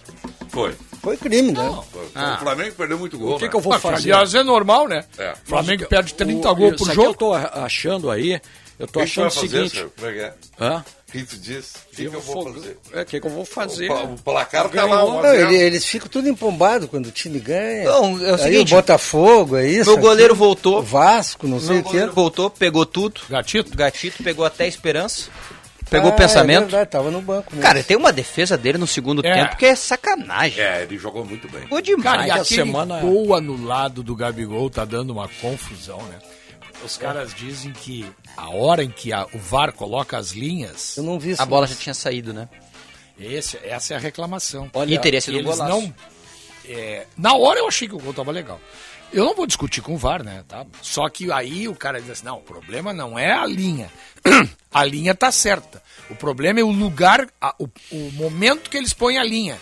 Foi. 0.50 0.76
Foi 1.02 1.18
crime, 1.18 1.52
né? 1.52 1.68
O 1.70 2.38
Flamengo 2.40 2.76
perdeu 2.76 3.00
muito 3.00 3.18
gol. 3.18 3.34
O 3.36 3.38
que, 3.38 3.46
né? 3.46 3.50
que 3.50 3.56
eu 3.56 3.60
vou 3.62 3.74
Mas, 3.74 3.82
fazer? 3.82 4.12
aliás, 4.14 4.36
é 4.36 4.44
normal, 4.44 4.88
né? 4.88 5.04
É. 5.18 5.32
O 5.32 5.50
Flamengo 5.50 5.86
perde 5.88 6.14
30 6.14 6.52
o- 6.52 6.56
gols 6.56 6.76
por 6.78 6.92
jogo. 6.94 7.10
Eu 7.10 7.14
tô 7.16 7.34
achando 7.34 8.12
aí, 8.12 8.40
eu 8.78 8.88
tô 8.88 9.00
achando 9.00 9.28
o 9.28 9.32
fazer, 9.32 9.68
seguinte. 9.70 9.88
Como 9.98 10.08
é 10.10 10.14
que 10.14 10.20
é? 10.20 10.34
Hã? 10.60 10.86
O 11.12 11.18
que 11.18 11.24
tu 11.26 11.36
diz? 11.38 11.74
O 11.92 11.96
que, 11.96 12.04
Eu 12.06 12.10
que 12.12 12.16
eu 12.16 12.22
vou 12.22 12.54
fazer? 12.54 12.78
É, 12.94 13.02
o 13.02 13.06
que, 13.06 13.20
que 13.20 13.28
eu 13.28 13.32
vou 13.32 13.44
fazer? 13.46 13.92
O, 13.92 14.14
o 14.14 14.18
placar 14.18 14.64
tá 14.64 14.70
Ganhou. 14.70 14.90
lá, 14.90 15.04
1 15.06 15.10
a 15.10 15.14
Não, 15.16 15.22
0. 15.24 15.52
ele- 15.52 15.62
eles 15.62 15.86
ficam 15.86 16.08
tudo 16.08 16.30
empombados 16.30 16.90
quando 16.90 17.08
o 17.08 17.12
time 17.12 17.38
ganha. 17.38 17.84
Não, 17.84 18.18
é 18.26 18.32
o 18.32 18.36
Aí 18.36 18.42
seguinte, 18.44 18.74
o 18.74 18.78
Botafogo, 18.78 19.58
é 19.58 19.68
isso. 19.68 19.90
Meu 19.92 20.00
goleiro 20.00 20.34
aquilo. 20.34 20.46
voltou. 20.48 20.80
O 20.80 20.82
Vasco, 20.82 21.48
não 21.48 21.60
sei 21.60 21.80
o 21.80 21.84
quê. 21.84 21.90
goleiro 21.90 22.14
voltou, 22.14 22.50
pegou 22.50 22.86
tudo. 22.86 23.20
Gatito? 23.30 23.76
Gatito 23.76 24.24
pegou 24.24 24.46
até 24.46 24.64
a 24.64 24.68
esperança. 24.68 25.30
Pegou 25.90 26.10
Ah, 26.12 26.14
o 26.14 26.16
pensamento. 26.16 26.58
É 26.60 26.62
verdade, 26.68 26.90
tava 26.90 27.12
no 27.12 27.22
banco. 27.22 27.48
Mesmo. 27.52 27.62
Cara, 27.62 27.84
tem 27.84 27.98
uma 27.98 28.14
defesa 28.14 28.58
dele 28.58 28.78
no 28.78 28.88
segundo 28.88 29.26
É. 29.26 29.34
tempo 29.34 29.58
que 29.58 29.66
é 29.66 29.76
sacanagem. 29.76 30.64
É, 30.64 30.84
ele 30.84 30.98
jogou 30.98 31.26
muito 31.26 31.50
bem. 31.52 31.64
Ficou 31.64 31.82
demais. 31.82 32.04
Cara, 32.04 32.28
e 32.28 32.32
a 32.32 32.36
aquele 32.36 32.62
semana- 32.62 33.02
gol 33.02 33.36
anulado 33.36 34.02
do 34.02 34.16
Gabigol 34.16 34.70
tá 34.70 34.86
dando 34.86 35.10
uma 35.12 35.28
confusão, 35.42 35.98
né? 36.04 36.16
Os 36.86 36.98
caras 36.98 37.34
dizem 37.34 37.72
que 37.72 38.06
a 38.36 38.50
hora 38.50 38.84
em 38.84 38.90
que 38.90 39.14
a- 39.14 39.28
o 39.34 39.38
VAR 39.38 39.72
coloca 39.74 40.18
as 40.18 40.32
linhas, 40.32 40.98
eu 40.98 41.04
não 41.04 41.20
vi 41.20 41.32
isso. 41.32 41.42
A 41.42 41.46
bola 41.46 41.68
já 41.68 41.76
tinha 41.76 41.94
saído, 41.94 42.34
né? 42.34 42.50
esse- 43.20 43.58
essa 43.64 43.94
é 43.94 43.98
a 43.98 44.00
reclamação. 44.00 44.68
e 44.94 44.98
sido 45.22 45.36
um 45.36 45.40
eles 45.40 45.58
golaço. 45.58 45.82
não. 45.82 45.94
é, 46.68 47.06
na 47.18 47.36
hora 47.36 47.60
eu 47.60 47.68
achei 47.68 47.88
que 47.88 47.96
o 47.96 48.00
gol 48.00 48.14
tava 48.14 48.32
legal. 48.32 48.60
Eu 49.14 49.26
não 49.26 49.36
vou 49.36 49.46
discutir 49.46 49.82
com 49.82 49.94
o 49.94 49.98
VAR, 49.98 50.24
né? 50.24 50.44
Tá? 50.48 50.66
Só 50.82 51.08
que 51.10 51.30
aí 51.32 51.68
o 51.68 51.76
cara 51.76 52.00
diz 52.00 52.10
assim: 52.10 52.26
não, 52.26 52.38
o 52.38 52.42
problema 52.42 52.94
não 52.94 53.20
é 53.20 53.32
a 53.32 53.46
linha. 53.46 53.92
a 54.74 54.84
linha 54.86 55.14
tá 55.14 55.32
certa. 55.32 55.84
O 56.10 56.16
problema 56.16 56.60
é 56.62 56.64
o 56.64 56.72
lugar, 56.72 57.28
a- 57.42 57.54
o, 57.60 57.68
o 57.92 58.12
momento 58.14 58.70
que 58.70 58.78
eles 58.78 58.94
põem 58.94 59.18
a 59.18 59.24
linha. 59.24 59.60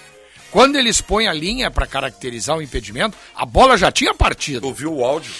Quando 0.52 0.78
eles 0.78 1.02
põem 1.02 1.28
a 1.28 1.34
linha 1.34 1.70
para 1.72 1.86
caracterizar 1.88 2.58
o 2.58 2.62
impedimento, 2.62 3.18
a 3.36 3.46
bola 3.46 3.76
já 3.78 3.92
tinha 3.92 4.14
partido. 4.14 4.66
Eu 4.66 4.70
ouvi 4.70 4.86
o 4.86 5.04
áudio. 5.04 5.32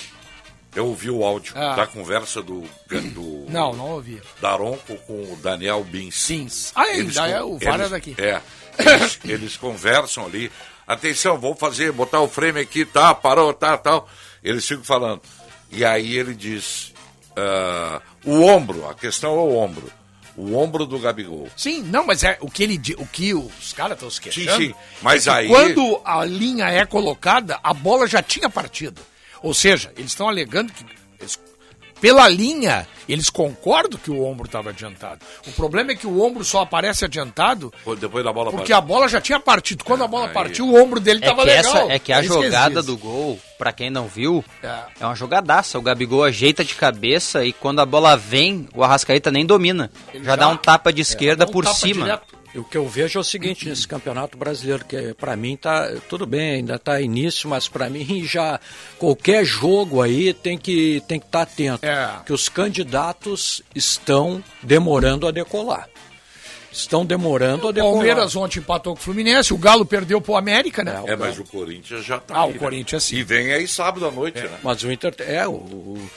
Eu 0.76 0.86
ouvi 0.88 1.10
o 1.10 1.24
áudio 1.24 1.54
Ah. 1.56 1.76
da 1.76 1.88
conversa 1.88 2.42
do, 2.44 2.62
do 2.88 3.46
Não, 3.50 3.74
não 3.74 3.92
ouvi. 3.94 4.22
Daronco 4.40 4.96
com 5.08 5.14
o 5.34 5.36
Daniel 5.42 5.84
Bins. 5.84 6.16
Sim. 6.16 6.48
Ah, 6.76 6.84
ainda 6.84 7.28
é, 7.28 7.42
o 7.42 7.58
VAR 7.58 7.74
é 7.76 7.78
eles- 7.80 7.90
daqui. 7.92 8.16
É. 8.20 8.42
Eles, 8.78 9.20
eles 9.26 9.58
conversam 9.58 10.26
ali. 10.26 10.52
Atenção, 10.88 11.38
vou 11.40 11.56
fazer, 11.56 11.92
botar 11.92 12.20
o 12.22 12.28
frame 12.28 12.60
aqui, 12.60 12.86
tá, 12.86 13.14
parou, 13.16 13.54
tá, 13.54 13.78
tal. 13.78 14.08
Eles 14.44 14.68
ficam 14.68 14.84
falando. 14.84 15.22
E 15.72 15.84
aí 15.84 16.16
ele 16.16 16.34
diz: 16.36 16.94
ah, 17.36 18.02
o 18.26 18.42
ombro, 18.44 18.88
a 18.88 18.94
questão 18.94 19.32
é 19.32 19.38
o 19.38 19.56
ombro. 19.58 19.92
O 20.38 20.56
ombro 20.56 20.86
do 20.86 20.98
Gabigol. 21.00 21.50
Sim, 21.58 21.82
não, 21.84 22.06
mas 22.06 22.24
é 22.24 22.38
o 22.40 22.50
que 22.50 22.64
ele 22.64 22.80
o 22.98 23.06
que 23.06 23.34
os 23.34 23.74
caras 23.74 23.94
estão 23.98 24.10
se 24.10 24.22
queixando. 24.22 24.52
Sim, 24.56 24.68
sim. 24.70 24.76
Mas 25.02 25.28
é 25.28 25.32
que 25.32 25.38
aí- 25.38 25.48
quando 25.50 26.00
a 26.06 26.24
linha 26.24 26.70
é 26.70 26.86
colocada, 26.86 27.60
a 27.62 27.74
bola 27.74 28.08
já 28.08 28.22
tinha 28.22 28.50
partido. 28.50 29.02
Ou 29.42 29.54
seja, 29.54 29.92
eles 29.98 30.12
estão 30.12 30.28
alegando 30.28 30.72
que 30.74 30.86
eles- 31.20 31.40
pela 32.02 32.30
linha, 32.30 32.88
eles 33.10 33.30
concordam 33.30 34.00
que 34.02 34.10
o 34.10 34.24
ombro 34.24 34.46
estava 34.46 34.70
adiantado. 34.70 35.20
O 35.46 35.52
problema 35.52 35.92
é 35.92 35.96
que 35.96 36.08
o 36.08 36.22
ombro 36.24 36.46
só 36.46 36.62
aparece 36.62 37.04
adiantado 37.04 37.74
Depois 38.00 38.24
da 38.24 38.32
bola 38.32 38.52
porque 38.52 38.72
a 38.72 38.80
bola 38.80 39.10
já 39.10 39.20
tinha 39.20 39.38
partido. 39.38 39.84
Quando 39.84 40.06
a 40.06 40.08
bola 40.08 40.28
Aí. 40.28 40.34
partiu, 40.34 40.66
o 40.70 40.82
ombro 40.82 41.00
dele 41.02 41.20
É 41.22 41.28
estava 41.28 41.42
que, 41.42 41.48
legal. 41.50 41.76
essa, 41.76 41.92
é 41.94 42.00
que 42.00 42.14
a 42.14 42.20
eles 42.20 42.30
jogada 42.30 42.82
do 42.82 42.96
gol, 42.98 43.38
pra 43.58 43.74
quem 43.74 43.90
não 43.90 44.08
viu, 44.08 44.44
É. 44.64 44.80
é 45.02 45.06
uma 45.06 45.16
jogadaça. 45.16 45.78
O 45.78 45.82
Gabigol 45.82 46.24
ajeita 46.24 46.64
de 46.64 46.74
cabeça 46.74 47.44
e 47.44 47.52
quando 47.52 47.82
a 47.82 47.86
bola 47.86 48.16
vem, 48.16 48.70
o 48.74 48.82
Arrascaeta 48.82 49.30
nem 49.30 49.46
domina. 49.46 49.92
Já, 50.14 50.22
já- 50.24 50.36
dá 50.38 50.48
um 50.48 50.56
tapa 50.56 50.94
de 50.94 51.02
esquerda 51.02 51.44
Dá 51.46 51.50
um 51.50 51.54
por 51.54 51.66
tapa 51.66 51.76
cima. 51.76 52.04
direto. 52.06 52.39
O 52.56 52.64
que 52.64 52.76
eu 52.78 52.88
vejo 52.88 53.20
é 53.20 53.22
o 53.22 53.24
seguinte 53.24 53.70
nesse 53.70 53.88
campeonato 53.88 54.36
brasileiro, 54.38 54.84
que 54.84 55.14
para 55.14 55.36
mim 55.36 55.56
tá 55.56 55.88
tudo 56.10 56.26
bem, 56.26 56.54
ainda 56.56 56.80
tá 56.80 57.00
início, 57.00 57.48
mas 57.48 57.68
para 57.68 57.88
mim 57.90 58.24
já 58.26 58.60
qualquer 58.98 59.46
jogo 59.46 60.02
aí 60.02 60.34
tem 60.34 60.58
que 60.58 61.02
tem 61.08 61.20
que 61.20 61.28
estar 61.28 61.44
atento, 61.44 61.86
É. 61.86 62.10
que 62.26 62.34
os 62.34 62.50
candidatos 62.50 63.62
estão 63.76 64.44
demorando 64.64 65.28
a 65.28 65.32
decolar. 65.32 65.88
Estão 66.72 67.06
demorando 67.06 67.68
a 67.68 67.70
O 67.70 67.74
decolar. 67.74 67.94
Palmeiras 67.96 68.36
ontem 68.36 68.60
empatou 68.60 68.94
com 68.96 69.00
o 69.00 69.04
Fluminense, 69.04 69.54
o 69.54 69.58
Galo 69.58 69.86
perdeu 69.86 70.20
pro 70.20 70.36
América, 70.36 70.84
né? 70.84 71.02
É, 71.06 71.16
mas 71.16 71.38
o 71.40 71.44
Corinthians 71.44 72.04
já 72.06 72.20
tá. 72.20 72.36
Ah, 72.36 72.44
aí, 72.44 72.50
o 72.50 72.54
né? 72.54 72.60
Corinthians 72.60 73.04
sim. 73.04 73.16
E 73.18 73.24
vem 73.24 73.52
aí 73.54 73.68
sábado 73.68 74.06
à 74.08 74.12
noite, 74.12 74.40
né? 74.42 74.58
Mas 74.64 74.84
o 74.84 74.92
Inter 74.92 75.14
é 75.20 75.48
o, 75.48 75.52
o- 75.52 76.10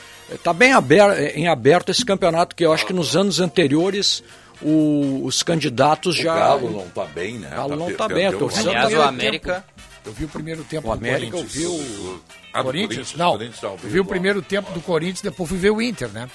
tá 0.42 0.52
bem 0.52 0.72
aberto, 0.72 1.18
em 1.36 1.46
aberto 1.48 1.90
esse 1.90 2.04
campeonato 2.04 2.54
que 2.56 2.64
eu 2.64 2.72
acho 2.72 2.86
que 2.86 2.92
nos 2.92 3.16
anos 3.16 3.38
anteriores 3.40 4.22
o- 4.60 5.22
os 5.24 5.42
candidatos 5.42 6.18
O 6.18 6.22
já 6.22 6.34
Galo 6.34 6.70
não 6.70 6.88
tá 6.88 7.04
bem, 7.04 7.38
né? 7.38 7.48
O 7.52 7.56
Galo 7.56 7.76
não 7.76 7.86
pe- 7.86 7.94
tá 7.94 8.08
bem, 8.08 8.28
uma- 8.28 8.50
Aliás, 8.52 8.64
o 8.64 8.68
primeiro 8.68 9.02
América. 9.02 9.64
Eu 10.04 10.12
vi 10.12 10.24
o 10.24 10.28
primeiro 10.28 10.64
tempo 10.64 10.88
O 10.88 10.90
do 10.92 10.98
América 10.98 11.36
eu 11.36 11.44
Corinthians. 11.44 11.52
vi 11.52 11.66
o 11.66 12.20
Ah, 12.52 12.62
Corinthians? 12.62 13.14
Não. 13.14 13.32
Corinthians 13.32 13.62
não, 13.62 13.70
Eu 13.70 13.78
vi 13.90 14.00
o 14.00 14.04
primeiro 14.04 14.42
tempo 14.42 14.72
do 14.72 14.80
Corinthians, 14.80 15.20
depois 15.22 15.48
fui 15.48 15.58
ver 15.58 15.70
o 15.70 15.80
Inter, 15.80 16.08
né? 16.08 16.28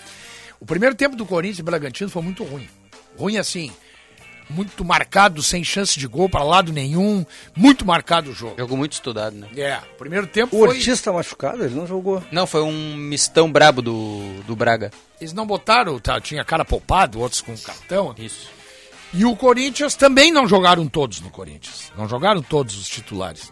O 0.59 0.65
primeiro 0.65 0.95
tempo 0.95 1.15
do 1.15 1.25
Corinthians 1.25 1.59
e 1.59 1.63
Bragantino 1.63 2.09
foi 2.09 2.21
muito 2.23 2.43
ruim. 2.43 2.67
Ruim 3.17 3.37
assim, 3.37 3.71
muito 4.49 4.83
marcado, 4.85 5.43
sem 5.43 5.63
chance 5.63 5.99
de 5.99 6.07
gol 6.07 6.29
para 6.29 6.43
lado 6.43 6.71
nenhum, 6.71 7.25
muito 7.55 7.85
marcado 7.85 8.31
o 8.31 8.33
jogo. 8.33 8.55
Jogo 8.57 8.77
muito 8.77 8.93
estudado, 8.93 9.35
né? 9.35 9.47
É, 9.57 9.77
o 9.93 9.97
primeiro 9.97 10.25
tempo 10.25 10.55
O 10.55 10.59
foi... 10.59 10.69
Ortiz 10.69 11.01
tá 11.01 11.11
machucado, 11.11 11.63
ele 11.63 11.75
não 11.75 11.85
jogou. 11.85 12.23
Não, 12.31 12.47
foi 12.47 12.61
um 12.63 12.95
mistão 12.95 13.51
brabo 13.51 13.81
do, 13.81 14.41
do 14.47 14.55
Braga. 14.55 14.91
Eles 15.19 15.33
não 15.33 15.45
botaram, 15.47 15.99
tá, 15.99 16.19
tinha 16.21 16.43
cara 16.45 16.63
poupado, 16.63 17.19
outros 17.19 17.41
com 17.41 17.57
cartão. 17.57 18.13
Isso. 18.17 18.49
E 19.13 19.25
o 19.25 19.35
Corinthians 19.35 19.95
também 19.95 20.31
não 20.31 20.47
jogaram 20.47 20.87
todos 20.87 21.21
no 21.21 21.29
Corinthians. 21.29 21.91
Não 21.97 22.07
jogaram 22.07 22.41
todos 22.41 22.77
os 22.77 22.87
titulares. 22.87 23.51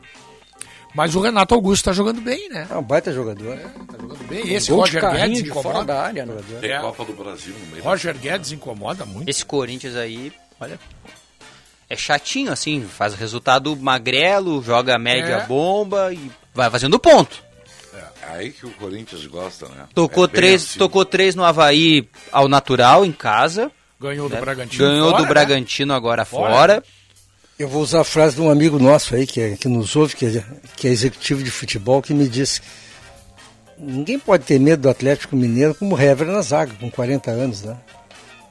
Mas 0.93 1.13
o 1.15 1.19
Renato 1.21 1.53
Augusto 1.53 1.85
tá 1.85 1.93
jogando 1.93 2.21
bem, 2.21 2.47
né? 2.49 2.67
É 2.69 2.75
um 2.77 2.81
baita 2.83 3.11
jogador. 3.11 3.57
Tá 3.57 3.97
jogando 3.99 4.23
bem. 4.27 4.53
Esse 4.53 4.69
gol 4.69 4.81
Roger 4.81 5.01
Guedes 5.11 5.39
incomoda. 5.41 5.83
da 5.85 6.01
área, 6.03 6.25
né? 6.25 6.35
Tem 6.61 6.71
É. 6.71 6.79
Copa 6.79 7.03
do 7.03 7.13
Brasil 7.13 7.53
no 7.59 7.65
meio. 7.67 7.83
Roger 7.83 8.17
Guedes 8.17 8.51
incomoda 8.51 9.05
muito. 9.05 9.27
Esse 9.27 9.43
Corinthians 9.45 9.95
aí, 9.95 10.31
olha. 10.59 10.79
É 11.89 11.95
chatinho, 11.95 12.51
assim, 12.51 12.81
faz 12.83 13.13
resultado 13.13 13.75
magrelo, 13.75 14.63
joga 14.63 14.97
média 14.97 15.35
É. 15.35 15.45
bomba 15.45 16.11
e 16.13 16.31
vai 16.53 16.69
fazendo 16.69 16.97
ponto. 16.97 17.43
Aí 18.29 18.51
que 18.51 18.65
o 18.65 18.71
Corinthians 18.71 19.25
gosta, 19.27 19.67
né? 19.69 19.85
Tocou, 19.93 20.25
É 20.25 20.27
três, 20.27 20.63
assim. 20.63 20.79
tocou 20.79 21.05
três 21.05 21.35
no 21.35 21.43
Havaí 21.43 22.07
ao 22.31 22.47
natural, 22.47 23.05
em 23.05 23.11
casa. 23.11 23.71
Ganhou 23.99 24.27
do 24.27 24.35
né? 24.35 24.41
Bragantino. 24.41 24.83
Ganhou 24.85 25.05
fora, 25.09 25.17
do 25.17 25.23
né? 25.23 25.29
Bragantino 25.29 25.93
agora 25.93 26.25
Fora. 26.25 26.53
fora. 26.53 26.83
Eu 27.57 27.69
vou 27.69 27.81
usar 27.81 28.01
a 28.01 28.03
frase 28.03 28.35
de 28.35 28.41
um 28.41 28.49
amigo 28.49 28.77
nosso 28.77 29.15
aí, 29.15 29.25
que, 29.25 29.39
é- 29.39 29.55
que 29.55 29.67
nos 29.69 29.95
ouve, 29.95 30.15
que 30.15 30.25
é, 30.25 30.43
que 30.75 30.87
é 30.87 30.91
executivo 30.91 31.41
de 31.41 31.49
futebol, 31.49 32.01
que 32.01 32.13
me 32.13 32.27
disse: 32.27 32.61
ninguém 33.77 34.19
pode 34.19 34.43
ter 34.43 34.59
medo 34.59 34.81
do 34.81 34.89
Atlético 34.89 35.35
Mineiro 35.35 35.73
como 35.75 35.95
o 35.95 35.99
Hever 36.01 36.27
na 36.27 36.41
zaga, 36.41 36.73
com 36.79 36.89
40 36.91 37.31
anos, 37.31 37.61
né? 37.61 37.77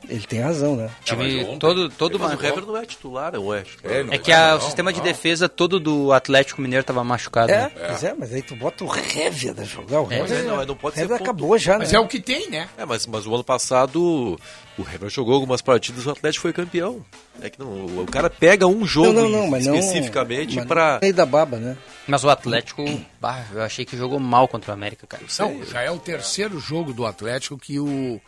Ele 0.09 0.26
tem 0.26 0.40
razão, 0.40 0.76
né? 0.76 0.90
Time 1.05 1.57
todo, 1.59 1.88
todo 1.90 2.18
Mas 2.18 2.38
o 2.38 2.44
Hever 2.44 2.64
não 2.66 2.76
é 2.76 2.84
titular, 2.86 3.32
não 3.32 3.52
é? 3.55 3.64
É, 3.82 4.02
não 4.02 4.12
É 4.12 4.18
que 4.18 4.30
vai, 4.30 4.40
a- 4.40 4.50
não, 4.52 4.59
o 4.59 4.61
sistema 4.62 4.92
de 4.92 4.98
não. 4.98 5.05
defesa 5.05 5.48
todo 5.48 5.78
do 5.80 6.12
Atlético 6.12 6.61
Mineiro 6.62 6.80
estava 6.82 7.02
machucado. 7.05 7.50
É, 7.52 7.62
né? 7.62 7.70
pois 7.86 8.05
é, 8.05 8.14
mas 8.18 8.32
aí 8.32 8.42
tu 8.42 8.55
bota 8.57 8.84
o 8.84 8.88
Hever 8.94 9.55
a 9.59 9.64
jogar. 9.64 10.00
O 10.00 10.12
É, 10.12 10.18
Hever, 10.20 10.36
mas 10.36 10.44
não, 10.46 10.66
não 10.66 10.76
pode 10.76 10.98
Hever 10.98 11.09
ponto- 11.18 11.22
acabou 11.22 11.59
já, 11.59 11.78
Mas 11.78 11.92
né? 11.92 11.98
é 11.98 12.00
o 12.00 12.07
que 12.09 12.20
tem, 12.20 12.48
né? 12.50 12.68
É, 12.76 12.84
mas, 12.84 13.07
mas 13.07 13.26
o 13.26 13.34
ano 13.34 13.44
passado 13.44 14.38
o 14.78 14.82
Hever 14.82 15.09
jogou 15.09 15.34
algumas 15.34 15.62
partidas 15.62 16.05
e 16.05 16.09
o 16.09 16.11
Atlético 16.11 16.42
foi 16.42 16.52
campeão. 16.52 17.05
É 17.40 17.50
que 17.50 17.59
não, 17.59 17.66
o, 17.66 18.07
cara 18.11 18.30
pega 18.30 18.66
um 18.66 18.86
jogo 18.86 19.12
Não, 19.12 19.28
não, 19.28 19.40
não, 19.42 19.50
mas 19.50 19.66
não. 19.66 19.74
especificamente 19.74 20.57
mas 20.57 20.66
pra. 20.66 20.92
não 20.94 21.00
meio 21.02 21.14
da 21.14 21.26
baba, 21.26 21.57
né? 21.59 21.76
Mas 22.07 22.22
o 22.22 22.28
Atlético, 22.28 22.84
bah, 23.20 23.44
eu 23.52 23.62
achei 23.62 23.84
que 23.84 23.96
jogou 23.96 24.20
mal 24.20 24.46
contra 24.46 24.70
o 24.70 24.74
América, 24.74 25.07
cara. 25.07 25.22
Não, 25.38 25.64
já 25.64 25.80
é 25.82 25.90
o 25.90 25.98
terceiro 25.98 26.61
jogo 26.61 26.92
do 26.92 27.05
Atlético 27.07 27.57
que 27.59 27.80
o, 27.80 28.20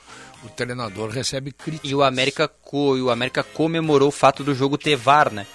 o 0.44 0.48
treinador 0.48 1.10
recebe 1.10 1.52
crítica. 1.52 1.86
E 1.86 1.94
o 1.94 2.02
América, 2.02 2.48
co- 2.48 2.96
e 2.96 3.02
o 3.02 3.10
América 3.10 3.42
comemorou 3.42 4.08
o 4.08 4.12
fato 4.12 4.42
do 4.44 4.54
jogo 4.54 4.76
ter 4.78 4.96
VAR, 4.96 5.32
né? 5.32 5.46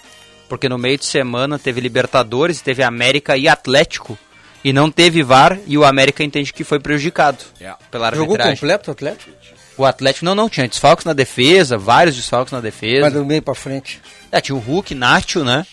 Porque 0.50 0.68
no 0.68 0.78
meio 0.78 0.98
de 0.98 1.06
semana 1.06 1.58
teve 1.58 1.80
Libertadores, 1.80 2.62
teve 2.62 2.84
América 2.84 3.38
e 3.38 3.48
Atlético. 3.48 4.18
E 4.64 4.72
não 4.72 4.92
teve 4.92 5.24
VAR 5.24 5.58
e 5.66 5.78
o 5.78 5.84
América 5.86 6.24
entende 6.24 6.54
que 6.54 6.64
foi 6.64 6.80
prejudicado 6.80 7.40
É. 7.60 7.74
pela 7.90 8.10
Jogou 8.12 8.34
arbitragem. 8.36 8.56
completo 8.56 8.90
o 8.90 8.92
Atlético? 8.92 9.32
O 9.78 9.86
Atlético 9.86 10.26
não, 10.26 10.36
não, 10.36 10.50
tinha 10.50 10.68
desfalques 10.68 11.06
na 11.06 11.14
defesa, 11.14 11.78
vários 11.78 12.16
desfalques 12.16 12.52
na 12.52 12.60
defesa. 12.60 13.02
Mas 13.02 13.14
do 13.14 13.26
meio 13.26 13.42
pra 13.42 13.56
frente. 13.56 14.00
É, 14.32 14.40
tinha 14.40 14.56
o 14.56 14.60
Hulk, 14.60 14.94
Nacho, 14.94 15.44
né? 15.44 15.66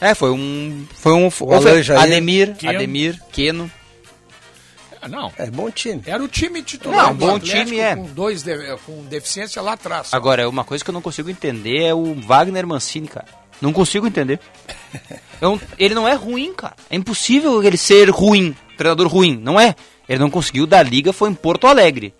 É, 0.00 0.14
foi 0.14 0.30
um. 0.30 0.86
Foi 0.94 1.12
um. 1.12 1.26
O 1.28 1.82
Jair, 1.82 2.00
Ademir, 2.00 2.56
Keno. 2.56 2.72
Ademir, 2.74 3.20
Keno. 3.30 3.70
Ah, 5.02 5.08
não. 5.08 5.32
É 5.38 5.50
bom 5.50 5.70
time. 5.70 6.02
Era 6.06 6.22
o 6.22 6.28
time 6.28 6.62
titular 6.62 7.06
Não, 7.08 7.14
bom 7.14 7.36
Atlético 7.36 7.64
time 7.64 7.78
é. 7.80 7.96
com 7.96 8.04
dois 8.04 8.42
de- 8.42 8.76
com 8.84 9.02
deficiência 9.04 9.62
lá 9.62 9.72
atrás. 9.72 10.12
Agora, 10.12 10.48
uma 10.48 10.62
coisa 10.64 10.84
que 10.84 10.90
eu 10.90 10.94
não 10.94 11.00
consigo 11.02 11.30
entender 11.30 11.84
é 11.84 11.94
o 11.94 12.14
Wagner 12.20 12.66
Mancini, 12.66 13.08
cara. 13.08 13.26
Não 13.60 13.72
consigo 13.72 14.06
entender. 14.06 14.38
É 15.42 15.48
um- 15.48 15.58
ele 15.78 15.94
não 15.94 16.06
é 16.06 16.12
ruim, 16.12 16.52
cara. 16.52 16.74
É 16.90 16.96
impossível 16.96 17.62
ele 17.64 17.78
ser 17.78 18.10
ruim, 18.10 18.54
treinador 18.76 19.06
ruim. 19.08 19.38
Não 19.42 19.58
é. 19.58 19.74
Ele 20.06 20.18
não 20.18 20.28
conseguiu 20.28 20.66
da 20.66 20.82
liga, 20.82 21.14
foi 21.14 21.30
em 21.30 21.34
Porto 21.34 21.66
Alegre. 21.66 22.12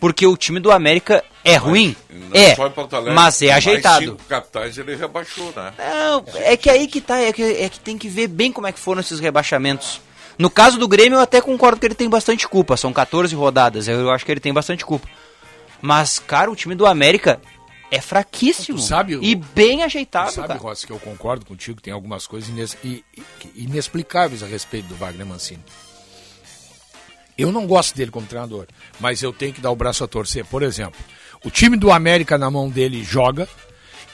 Porque 0.00 0.26
o 0.26 0.36
time 0.38 0.58
do 0.58 0.70
América 0.72 1.22
é 1.44 1.56
ruim? 1.56 1.94
Não 2.08 2.28
É. 2.32 2.54
só 2.54 2.66
em 2.66 2.70
Porto 2.70 2.96
Alegre, 2.96 3.14
Mas 3.14 3.42
é 3.42 3.46
mais 3.48 3.56
ajeitado. 3.58 4.04
cinco 4.06 4.22
capitais 4.26 4.78
ele 4.78 4.96
rebaixou, 4.96 5.52
né? 5.54 5.72
Não, 5.78 6.24
é 6.36 6.56
que 6.56 6.70
aí 6.70 6.86
que 6.86 6.98
tá, 7.02 7.18
é 7.20 7.30
que, 7.30 7.42
é 7.42 7.68
que 7.68 7.78
tem 7.78 7.98
que 7.98 8.08
ver 8.08 8.26
bem 8.28 8.50
como 8.50 8.66
é 8.66 8.72
que 8.72 8.80
foram 8.80 9.02
esses 9.02 9.20
rebaixamentos. 9.20 10.00
No 10.38 10.50
caso 10.50 10.78
do 10.78 10.86
Grêmio, 10.86 11.16
eu 11.16 11.20
até 11.20 11.40
concordo 11.40 11.80
que 11.80 11.86
ele 11.86 11.94
tem 11.94 12.08
bastante 12.10 12.46
culpa. 12.46 12.76
São 12.76 12.92
14 12.92 13.34
rodadas, 13.34 13.88
eu 13.88 14.10
acho 14.10 14.24
que 14.24 14.30
ele 14.32 14.40
tem 14.40 14.52
bastante 14.52 14.84
culpa. 14.84 15.08
Mas, 15.80 16.18
cara, 16.18 16.50
o 16.50 16.56
time 16.56 16.74
do 16.74 16.86
América 16.86 17.40
é 17.90 18.00
fraquíssimo. 18.00 18.78
Tu 18.78 18.84
sabe 18.84 19.18
e 19.22 19.34
bem 19.34 19.82
ajeitado, 19.82 20.32
Sabe, 20.32 20.48
cara. 20.48 20.60
Rossi, 20.60 20.86
que 20.86 20.92
eu 20.92 20.98
concordo 20.98 21.46
contigo, 21.46 21.80
tem 21.80 21.92
algumas 21.92 22.26
coisas 22.26 22.48
ines- 22.50 22.76
inexplicáveis 23.54 24.42
a 24.42 24.46
respeito 24.46 24.88
do 24.88 24.94
Wagner 24.96 25.26
Mancini. 25.26 25.62
Eu 27.38 27.52
não 27.52 27.66
gosto 27.66 27.94
dele 27.94 28.10
como 28.10 28.26
treinador, 28.26 28.66
mas 28.98 29.22
eu 29.22 29.32
tenho 29.32 29.52
que 29.52 29.60
dar 29.60 29.70
o 29.70 29.76
braço 29.76 30.02
a 30.02 30.08
torcer. 30.08 30.44
Por 30.46 30.62
exemplo, 30.62 30.98
o 31.44 31.50
time 31.50 31.76
do 31.76 31.92
América 31.92 32.38
na 32.38 32.50
mão 32.50 32.68
dele 32.70 33.04
joga, 33.04 33.46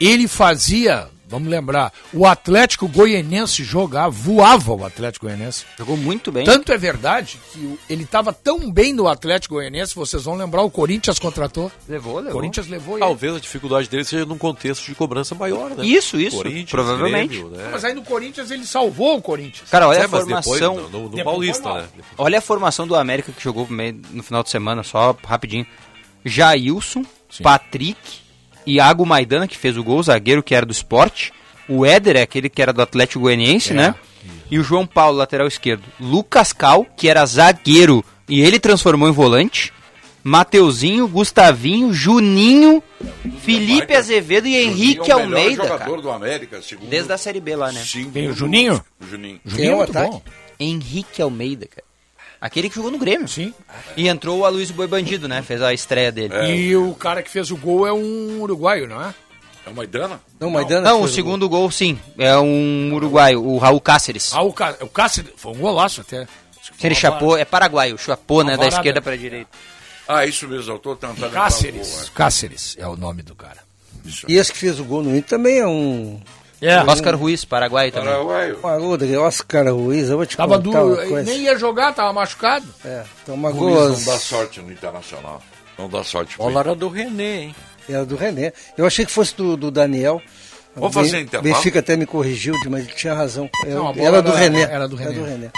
ele 0.00 0.26
fazia, 0.26 1.08
vamos 1.33 1.49
lembrar, 1.49 1.93
o 2.12 2.24
Atlético 2.24 2.87
Goianense 2.87 3.64
jogar, 3.64 4.09
voava 4.09 4.72
o 4.72 4.85
Atlético 4.85 5.26
Goianense. 5.26 5.64
Jogou 5.76 5.97
muito 5.97 6.30
bem. 6.30 6.45
Tanto 6.45 6.70
é 6.72 6.78
verdade 6.78 7.41
que 7.53 7.78
ele 7.91 8.05
estava 8.05 8.33
tão 8.33 8.70
bem 8.70 8.93
no 8.93 9.09
Atlético 9.09 9.55
Goianense, 9.55 9.95
vocês 9.97 10.22
vão 10.22 10.37
lembrar, 10.37 10.62
o 10.62 10.70
Corinthians 10.70 11.18
contratou. 11.18 11.72
Levou, 11.89 12.14
O 12.14 12.18
levou. 12.18 12.33
Corinthians 12.35 12.68
levou 12.68 12.95
ele. 12.97 13.05
Talvez 13.05 13.35
a 13.35 13.41
dificuldade 13.41 13.89
dele 13.89 14.05
seja 14.05 14.24
num 14.24 14.39
contexto 14.39 14.85
de 14.85 14.95
cobrança 14.95 15.35
maior, 15.35 15.70
né? 15.70 15.85
Isso, 15.85 16.20
isso, 16.20 16.37
Corinthians, 16.37 16.70
provavelmente. 16.70 17.28
Grêmio, 17.39 17.49
né? 17.51 17.68
Mas 17.72 17.85
aí 17.85 17.95
no 17.95 18.03
Corinthians 18.03 18.51
ele 18.51 18.64
salvou 18.66 19.16
o 19.16 19.22
Corinthians. 19.22 19.68
Cara, 19.70 19.89
olha 19.89 19.99
É, 19.99 20.05
a 20.05 20.09
mas 20.09 20.26
depois, 20.26 20.45
formação. 20.61 20.74
no, 20.76 20.83
no- 20.91 21.03
no 21.05 21.09
Depois 21.09 21.24
Paulista, 21.24 21.74
né? 21.74 21.87
Olha 22.18 22.39
a 22.39 22.43
formação 22.43 22.87
do 22.87 22.95
América 22.95 23.33
que 23.33 23.43
jogou 23.43 23.66
no 24.11 24.22
final 24.22 24.43
de 24.43 24.51
semana, 24.51 24.83
só 24.83 25.16
rapidinho. 25.26 25.66
Jailson, 26.24 27.05
Patrick, 27.43 27.97
Iago 28.66 29.04
Maidana, 29.06 29.48
que 29.48 29.56
fez 29.56 29.76
o 29.76 29.82
gol, 29.84 30.02
zagueiro 30.02 30.42
que 30.42 30.54
era 30.54 30.66
do 30.66 30.72
esporte. 30.72 31.32
O 31.68 31.84
Éder 31.86 32.16
é 32.16 32.22
aquele 32.22 32.48
que 32.48 32.60
era 32.60 32.72
do 32.72 32.82
Atlético 32.82 33.20
Goianiense, 33.20 33.70
É, 33.70 33.74
né? 33.74 33.94
E 34.50 34.58
o 34.58 34.62
João 34.62 34.86
Paulo, 34.86 35.16
lateral 35.18 35.46
esquerdo. 35.48 35.82
Lucas 35.98 36.52
Cal, 36.52 36.84
que 36.96 37.08
era 37.08 37.24
zagueiro 37.24 38.04
e 38.28 38.40
ele 38.42 38.60
transformou 38.60 39.08
em 39.08 39.12
volante. 39.12 39.72
Mateuzinho, 40.24 41.08
Gustavinho, 41.08 41.92
Juninho, 41.92 42.80
Felipe 43.40 43.92
Azevedo 43.94 44.46
e 44.46 44.54
Henrique 44.56 44.98
Juninho 44.98 45.12
é 45.12 45.16
o 45.16 45.28
melhor 45.28 45.38
Almeida, 45.40 45.62
jogador 45.64 45.84
cara. 45.90 46.02
do 46.02 46.10
América, 46.10 46.62
segundo 46.62 46.88
Desde 46.88 47.12
a 47.12 47.18
Série 47.18 47.40
B 47.40 47.56
lá, 47.56 47.72
né? 47.72 47.82
Tem 48.12 48.28
o 48.28 48.32
Juninho? 48.34 48.84
O 49.00 49.06
Juninho. 49.06 49.40
Juninho 49.44 49.70
é 49.70 49.74
o 49.74 49.78
muito 49.78 49.90
ataque? 49.90 50.10
bom. 50.12 50.22
Henrique 50.60 51.20
Almeida, 51.22 51.66
cara. 51.66 51.84
Aquele 52.43 52.68
que 52.68 52.74
jogou 52.74 52.90
no 52.90 52.99
Grêmio. 52.99 53.28
Sim. 53.28 53.55
E 53.97 54.09
entrou 54.09 54.40
o 54.40 54.45
Aloysio 54.45 54.74
Boi 54.74 54.88
Bandido, 54.88 55.28
né? 55.28 55.43
Fez 55.43 55.62
a 55.62 55.72
estreia 55.72 56.11
dele. 56.11 56.34
E 56.53 56.76
o 56.76 56.93
cara 56.93 57.22
que 57.22 57.30
fez 57.30 57.53
o 57.53 57.57
gol 57.57 57.86
é 57.86 57.93
um 57.93 58.40
uruguaio, 58.40 58.88
não 58.88 59.01
é? 59.01 59.14
É 59.64 59.70
o 59.70 59.74
Maidana? 59.74 60.20
Não, 60.40 60.51
Maidana 60.51 60.90
Não, 60.90 61.03
o 61.03 61.09
segundo 61.09 61.49
gol, 61.49 61.70
sim. 61.70 61.97
É 62.18 62.36
um 62.36 62.93
uruguaio, 62.95 63.40
o 63.47 63.59
Raul 63.59 63.80
Cáceres. 63.80 64.32
O, 64.32 64.53
Cá- 64.53 64.74
o 64.80 64.88
Cáceres 64.88 65.30
foi 65.36 65.53
um 65.53 65.59
golaço 65.59 66.01
até. 66.01 66.26
Ele 66.82 66.97
chapou, 66.97 67.36
é 67.38 67.45
paraguaio, 67.45 67.97
chapou, 67.97 68.43
né? 68.43 68.57
Da 68.57 68.66
esquerda 68.66 69.01
pra 69.01 69.14
direita. 69.14 69.49
Ah, 70.09 70.26
isso 70.26 70.49
mesmo, 70.49 70.72
eu 70.72 70.78
tô 70.80 70.97
tentando 70.97 71.18
o 71.18 71.20
gol, 71.20 71.30
Cáceres. 71.30 72.11
Cáceres 72.12 72.74
é 72.76 72.88
o 72.88 72.97
nome 72.97 73.22
do 73.22 73.36
cara. 73.36 73.59
E 74.26 74.34
esse 74.34 74.51
que 74.53 74.59
fez 74.59 74.80
o 74.80 74.84
gol 74.84 75.01
no 75.05 75.11
Inter 75.16 75.28
também 75.30 75.59
é 75.61 75.66
um. 75.66 76.20
É. 76.62 76.78
Oscar 76.84 77.16
Ruiz, 77.16 77.44
paraguaio 77.44 77.88
é. 77.88 77.90
também. 77.90 78.08
Paraguaio. 78.08 78.58
Maruda, 78.62 79.20
Oscar 79.20 79.66
Ruiz, 79.74 80.08
eu 80.08 80.16
vou 80.16 80.24
te 80.24 80.36
Tava 80.36 80.56
contar 80.62 80.80
do, 80.80 80.86
uma 80.86 80.96
coisa. 80.96 81.22
nem 81.22 81.40
ia 81.42 81.58
jogar, 81.58 81.92
tava 81.92 82.12
machucado. 82.12 82.64
É, 82.84 83.02
toma 83.26 83.50
O 83.50 83.52
Luiz 83.68 84.06
não 84.06 84.12
dá 84.14 84.18
sorte 84.20 84.60
no 84.60 84.70
Internacional. 84.72 85.42
Não 85.76 85.88
dá 85.88 86.04
sorte. 86.04 86.36
Bola 86.38 86.60
era 86.60 86.74
do 86.74 86.88
René, 86.88 87.40
hein? 87.42 87.54
Era 87.88 88.06
do 88.06 88.14
René. 88.14 88.52
Eu 88.78 88.86
achei 88.86 89.04
que 89.04 89.10
fosse 89.10 89.34
do, 89.34 89.56
do 89.56 89.70
Daniel. 89.70 90.22
Vamos 90.76 90.94
fazer 90.94 91.20
intervalo? 91.20 91.52
Benfica 91.54 91.80
até 91.80 91.96
me 91.96 92.06
corrigiu, 92.06 92.54
mas 92.70 92.84
ele 92.84 92.94
tinha 92.94 93.12
razão. 93.12 93.50
Era, 93.66 93.74
Não, 93.74 93.88
a 93.88 93.92
bola 93.92 94.06
era 94.08 94.22
do 94.22 94.30
era- 94.30 94.38
René. 94.38 94.62
era 94.62 94.88
do 94.88 94.96
René. 94.96 95.50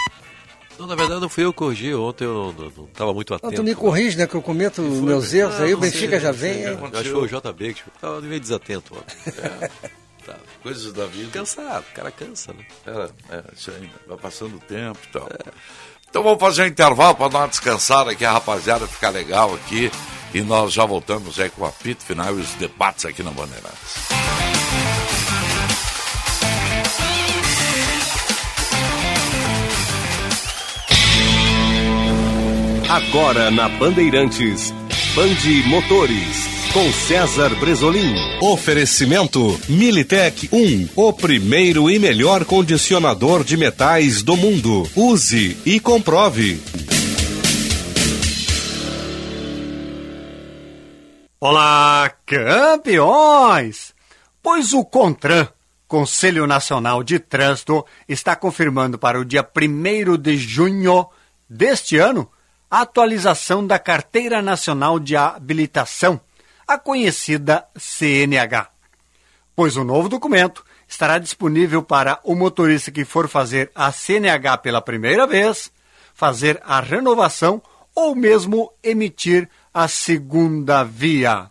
Não, 0.77 0.87
na 0.87 0.95
verdade 0.95 1.21
não 1.21 1.29
fui 1.29 1.45
eu 1.45 1.53
que 1.53 1.59
corrigi. 1.59 1.93
Ontem 1.93 2.25
eu 2.25 2.33
não, 2.33 2.69
não 2.75 2.85
tava 2.87 3.13
muito 3.13 3.29
Não, 3.29 3.37
atento. 3.37 3.55
tu 3.55 3.63
me 3.63 3.73
corrige, 3.75 4.17
né? 4.17 4.27
Que 4.27 4.35
eu 4.35 4.41
cometo 4.41 4.81
meus 4.81 5.33
erros, 5.33 5.55
aí 5.61 5.69
o 5.69 5.73
não 5.75 5.81
Benfica 5.81 6.09
sei, 6.11 6.19
já 6.19 6.31
não 6.33 6.39
sei. 6.39 6.53
vem. 6.53 6.67
Acho 6.67 7.03
que 7.03 7.09
foi 7.11 7.21
o 7.21 7.27
JB 7.27 7.73
que 7.75 7.81
tava 8.01 8.19
meio 8.21 8.39
desatento. 8.41 8.93
ontem. 8.95 9.15
Tá, 10.25 10.35
Coisas 10.63 10.91
da 10.91 11.05
vida. 11.05 11.29
Cansado, 11.31 11.85
o 11.89 11.93
cara 11.93 12.09
cansa, 12.09 12.51
né? 12.53 12.65
É, 12.87 13.35
é, 13.35 13.43
isso 13.55 13.69
aí, 13.69 13.89
vai 14.07 14.17
passando 14.17 14.55
o 14.55 14.59
tempo 14.59 14.97
e 15.03 15.11
tal. 15.11 15.29
Então 16.09 16.23
vamos 16.23 16.39
fazer 16.39 16.63
um 16.63 16.67
intervalo 16.67 17.13
para 17.15 17.27
dar 17.27 17.39
uma 17.39 17.47
descansada 17.47 18.11
aqui, 18.11 18.25
a 18.25 18.31
rapaziada 18.31 18.87
ficar 18.87 19.09
legal 19.09 19.53
aqui. 19.53 19.91
E 20.33 20.41
nós 20.41 20.73
já 20.73 20.85
voltamos 20.85 21.39
aí 21.39 21.49
com 21.49 21.61
o 21.61 21.65
apito 21.65 22.03
final 22.03 22.37
e 22.37 22.41
os 22.41 22.53
debates 22.55 23.05
aqui 23.05 23.21
na 23.21 23.31
Bandeirantes. 23.31 24.05
Agora 32.89 33.51
na 33.51 33.67
Bandeirantes, 33.67 34.71
Bande 35.15 35.63
Motores, 35.67 36.64
com 36.75 36.91
César 36.91 37.55
Bresolim. 37.55 38.13
Oferecimento 38.41 39.57
Militec 39.69 40.49
1, 40.51 40.89
o 40.93 41.13
primeiro 41.13 41.89
e 41.89 41.97
melhor 41.97 42.43
condicionador 42.43 43.45
de 43.45 43.55
metais 43.55 44.21
do 44.21 44.35
mundo. 44.35 44.83
Use 44.93 45.57
e 45.65 45.79
comprove. 45.79 46.61
Olá, 51.39 52.11
campeões! 52.25 53.95
Pois 54.43 54.73
o 54.73 54.83
CONTRAN, 54.83 55.47
Conselho 55.87 56.45
Nacional 56.45 57.05
de 57.05 57.19
Trânsito, 57.19 57.85
está 58.05 58.35
confirmando 58.35 58.99
para 58.99 59.17
o 59.17 59.23
dia 59.23 59.47
1 59.49 60.17
de 60.17 60.35
junho 60.35 61.07
deste 61.49 61.97
ano 61.97 62.29
a 62.69 62.81
atualização 62.81 63.65
da 63.65 63.79
Carteira 63.79 64.41
Nacional 64.41 64.99
de 64.99 65.15
Habilitação, 65.15 66.19
a 66.67 66.77
conhecida 66.77 67.65
CNH. 67.77 68.69
Pois 69.55 69.77
o 69.77 69.83
novo 69.83 70.09
documento 70.09 70.65
estará 70.87 71.17
disponível 71.17 71.81
para 71.81 72.19
o 72.23 72.35
motorista 72.35 72.91
que 72.91 73.05
for 73.05 73.27
fazer 73.27 73.71
a 73.73 73.91
CNH 73.91 74.57
pela 74.57 74.81
primeira 74.81 75.25
vez, 75.25 75.71
fazer 76.13 76.61
a 76.65 76.79
renovação 76.79 77.61
ou 77.93 78.15
mesmo 78.15 78.71
emitir 78.83 79.49
a 79.73 79.87
segunda 79.87 80.83
via. 80.83 81.49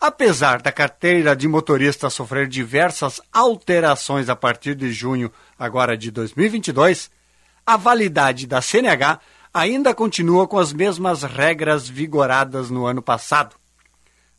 Apesar 0.00 0.60
da 0.60 0.70
carteira 0.70 1.34
de 1.34 1.48
motorista 1.48 2.10
sofrer 2.10 2.46
diversas 2.46 3.20
alterações 3.32 4.28
a 4.28 4.36
partir 4.36 4.74
de 4.74 4.92
junho 4.92 5.32
agora 5.58 5.96
de 5.96 6.10
2022, 6.10 7.10
a 7.64 7.76
validade 7.76 8.46
da 8.46 8.60
CNH 8.60 9.18
ainda 9.52 9.94
continua 9.94 10.46
com 10.46 10.58
as 10.58 10.72
mesmas 10.72 11.22
regras 11.22 11.88
vigoradas 11.88 12.70
no 12.70 12.86
ano 12.86 13.02
passado. 13.02 13.56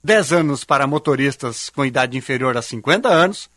10 0.07 0.31
anos 0.31 0.63
para 0.63 0.87
motoristas 0.87 1.69
com 1.69 1.83
idade 1.83 2.17
inferior 2.17 2.55
a 2.55 2.61
50 2.61 3.09
anos, 3.09 3.49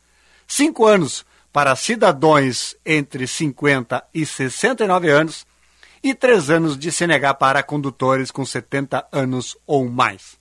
5 0.49 0.85
anos 0.85 1.25
para 1.53 1.77
cidadãos 1.77 2.75
entre 2.85 3.25
50 3.29 4.03
e 4.13 4.27
69 4.27 5.09
anos 5.09 5.47
e 6.03 6.13
3 6.13 6.51
anos 6.51 6.77
de 6.77 6.91
CNH 6.91 7.35
para 7.35 7.63
condutores 7.63 8.33
com 8.33 8.45
70 8.45 9.07
anos 9.13 9.57
ou 9.65 9.89
mais. 9.89 10.41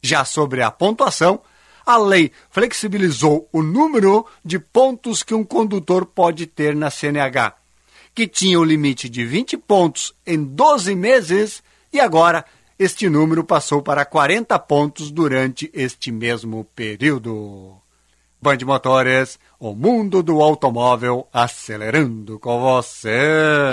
Já 0.00 0.24
sobre 0.24 0.62
a 0.62 0.70
pontuação, 0.70 1.42
a 1.84 1.98
lei 1.98 2.32
flexibilizou 2.48 3.46
o 3.52 3.62
número 3.62 4.26
de 4.42 4.58
pontos 4.58 5.22
que 5.22 5.34
um 5.34 5.44
condutor 5.44 6.06
pode 6.06 6.46
ter 6.46 6.74
na 6.74 6.90
CNH, 6.90 7.54
que 8.14 8.26
tinha 8.26 8.58
o 8.58 8.64
limite 8.64 9.10
de 9.10 9.26
20 9.26 9.58
pontos 9.58 10.14
em 10.26 10.42
12 10.42 10.94
meses 10.94 11.62
e 11.92 12.00
agora 12.00 12.46
este 12.84 13.08
número 13.08 13.42
passou 13.42 13.82
para 13.82 14.04
40 14.04 14.58
pontos 14.60 15.10
durante 15.10 15.70
este 15.72 16.12
mesmo 16.12 16.64
período. 16.74 17.76
Band 18.40 18.58
Motores, 18.64 19.38
o 19.58 19.74
mundo 19.74 20.22
do 20.22 20.42
automóvel 20.42 21.26
acelerando 21.32 22.38
com 22.38 22.60
você. 22.60 23.72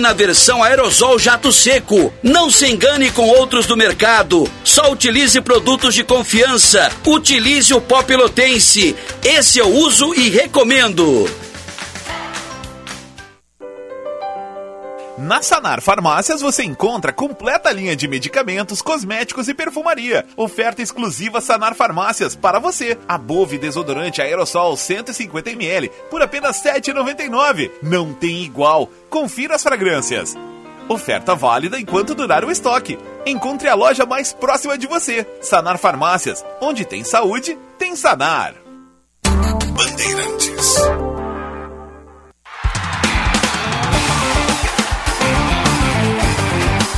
na 0.00 0.12
versão 0.12 0.62
aerosol 0.62 1.18
jato 1.18 1.52
seco. 1.52 2.12
Não 2.22 2.50
se 2.50 2.66
engane 2.66 3.10
com 3.10 3.28
outros 3.28 3.66
do 3.66 3.76
mercado. 3.76 4.48
Só 4.62 4.90
utilize 4.90 5.40
produtos 5.40 5.94
de 5.94 6.04
confiança. 6.04 6.90
Utilize 7.06 7.72
o 7.72 7.80
pó 7.80 8.02
pelotense. 8.02 8.94
Esse 9.22 9.58
eu 9.58 9.68
uso 9.68 10.14
e 10.14 10.28
recomendo. 10.28 11.28
Na 15.24 15.40
Sanar 15.40 15.80
Farmácias 15.80 16.42
você 16.42 16.62
encontra 16.64 17.10
completa 17.10 17.72
linha 17.72 17.96
de 17.96 18.06
medicamentos, 18.06 18.82
cosméticos 18.82 19.48
e 19.48 19.54
perfumaria. 19.54 20.26
Oferta 20.36 20.82
exclusiva 20.82 21.40
Sanar 21.40 21.74
Farmácias 21.74 22.36
para 22.36 22.58
você. 22.58 22.98
A 23.08 23.16
Bove 23.16 23.56
desodorante 23.56 24.20
aerossol 24.20 24.74
150ml 24.74 25.90
por 26.10 26.20
apenas 26.20 26.62
R$ 26.62 26.74
7,99. 26.74 27.70
Não 27.82 28.12
tem 28.12 28.42
igual. 28.42 28.90
Confira 29.08 29.54
as 29.54 29.62
fragrâncias. 29.62 30.36
Oferta 30.90 31.34
válida 31.34 31.80
enquanto 31.80 32.14
durar 32.14 32.44
o 32.44 32.50
estoque. 32.50 32.98
Encontre 33.24 33.70
a 33.70 33.74
loja 33.74 34.04
mais 34.04 34.34
próxima 34.34 34.76
de 34.76 34.86
você. 34.86 35.26
Sanar 35.40 35.78
Farmácias. 35.78 36.44
Onde 36.60 36.84
tem 36.84 37.02
saúde, 37.02 37.58
tem 37.78 37.96
Sanar. 37.96 38.56
Bandeirantes. 39.74 41.13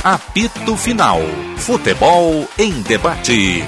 Apito 0.09 0.77
Final. 0.77 1.19
Futebol 1.57 2.47
em 2.57 2.81
debate. 2.81 3.61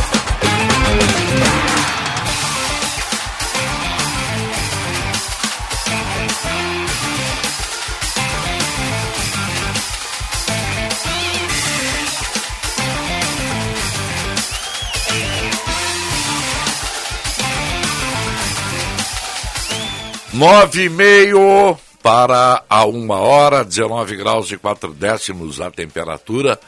Nove 20.31 20.85
e 20.85 20.89
meio 20.89 21.77
para 22.01 22.63
a 22.69 22.85
uma 22.85 23.17
hora, 23.17 23.63
19 23.63 24.15
graus 24.15 24.51
e 24.51 24.57
4 24.57 24.93
décimos 24.93 25.59
a 25.59 25.69
temperatura. 25.69 26.59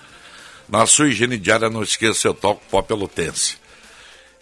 Na 0.67 0.85
sua 0.85 1.09
higiene 1.09 1.37
diária, 1.37 1.69
não 1.69 1.83
esqueça 1.83 2.29
o 2.29 2.33
toque 2.33 2.61
pó 2.69 2.81
pelotense. 2.81 3.57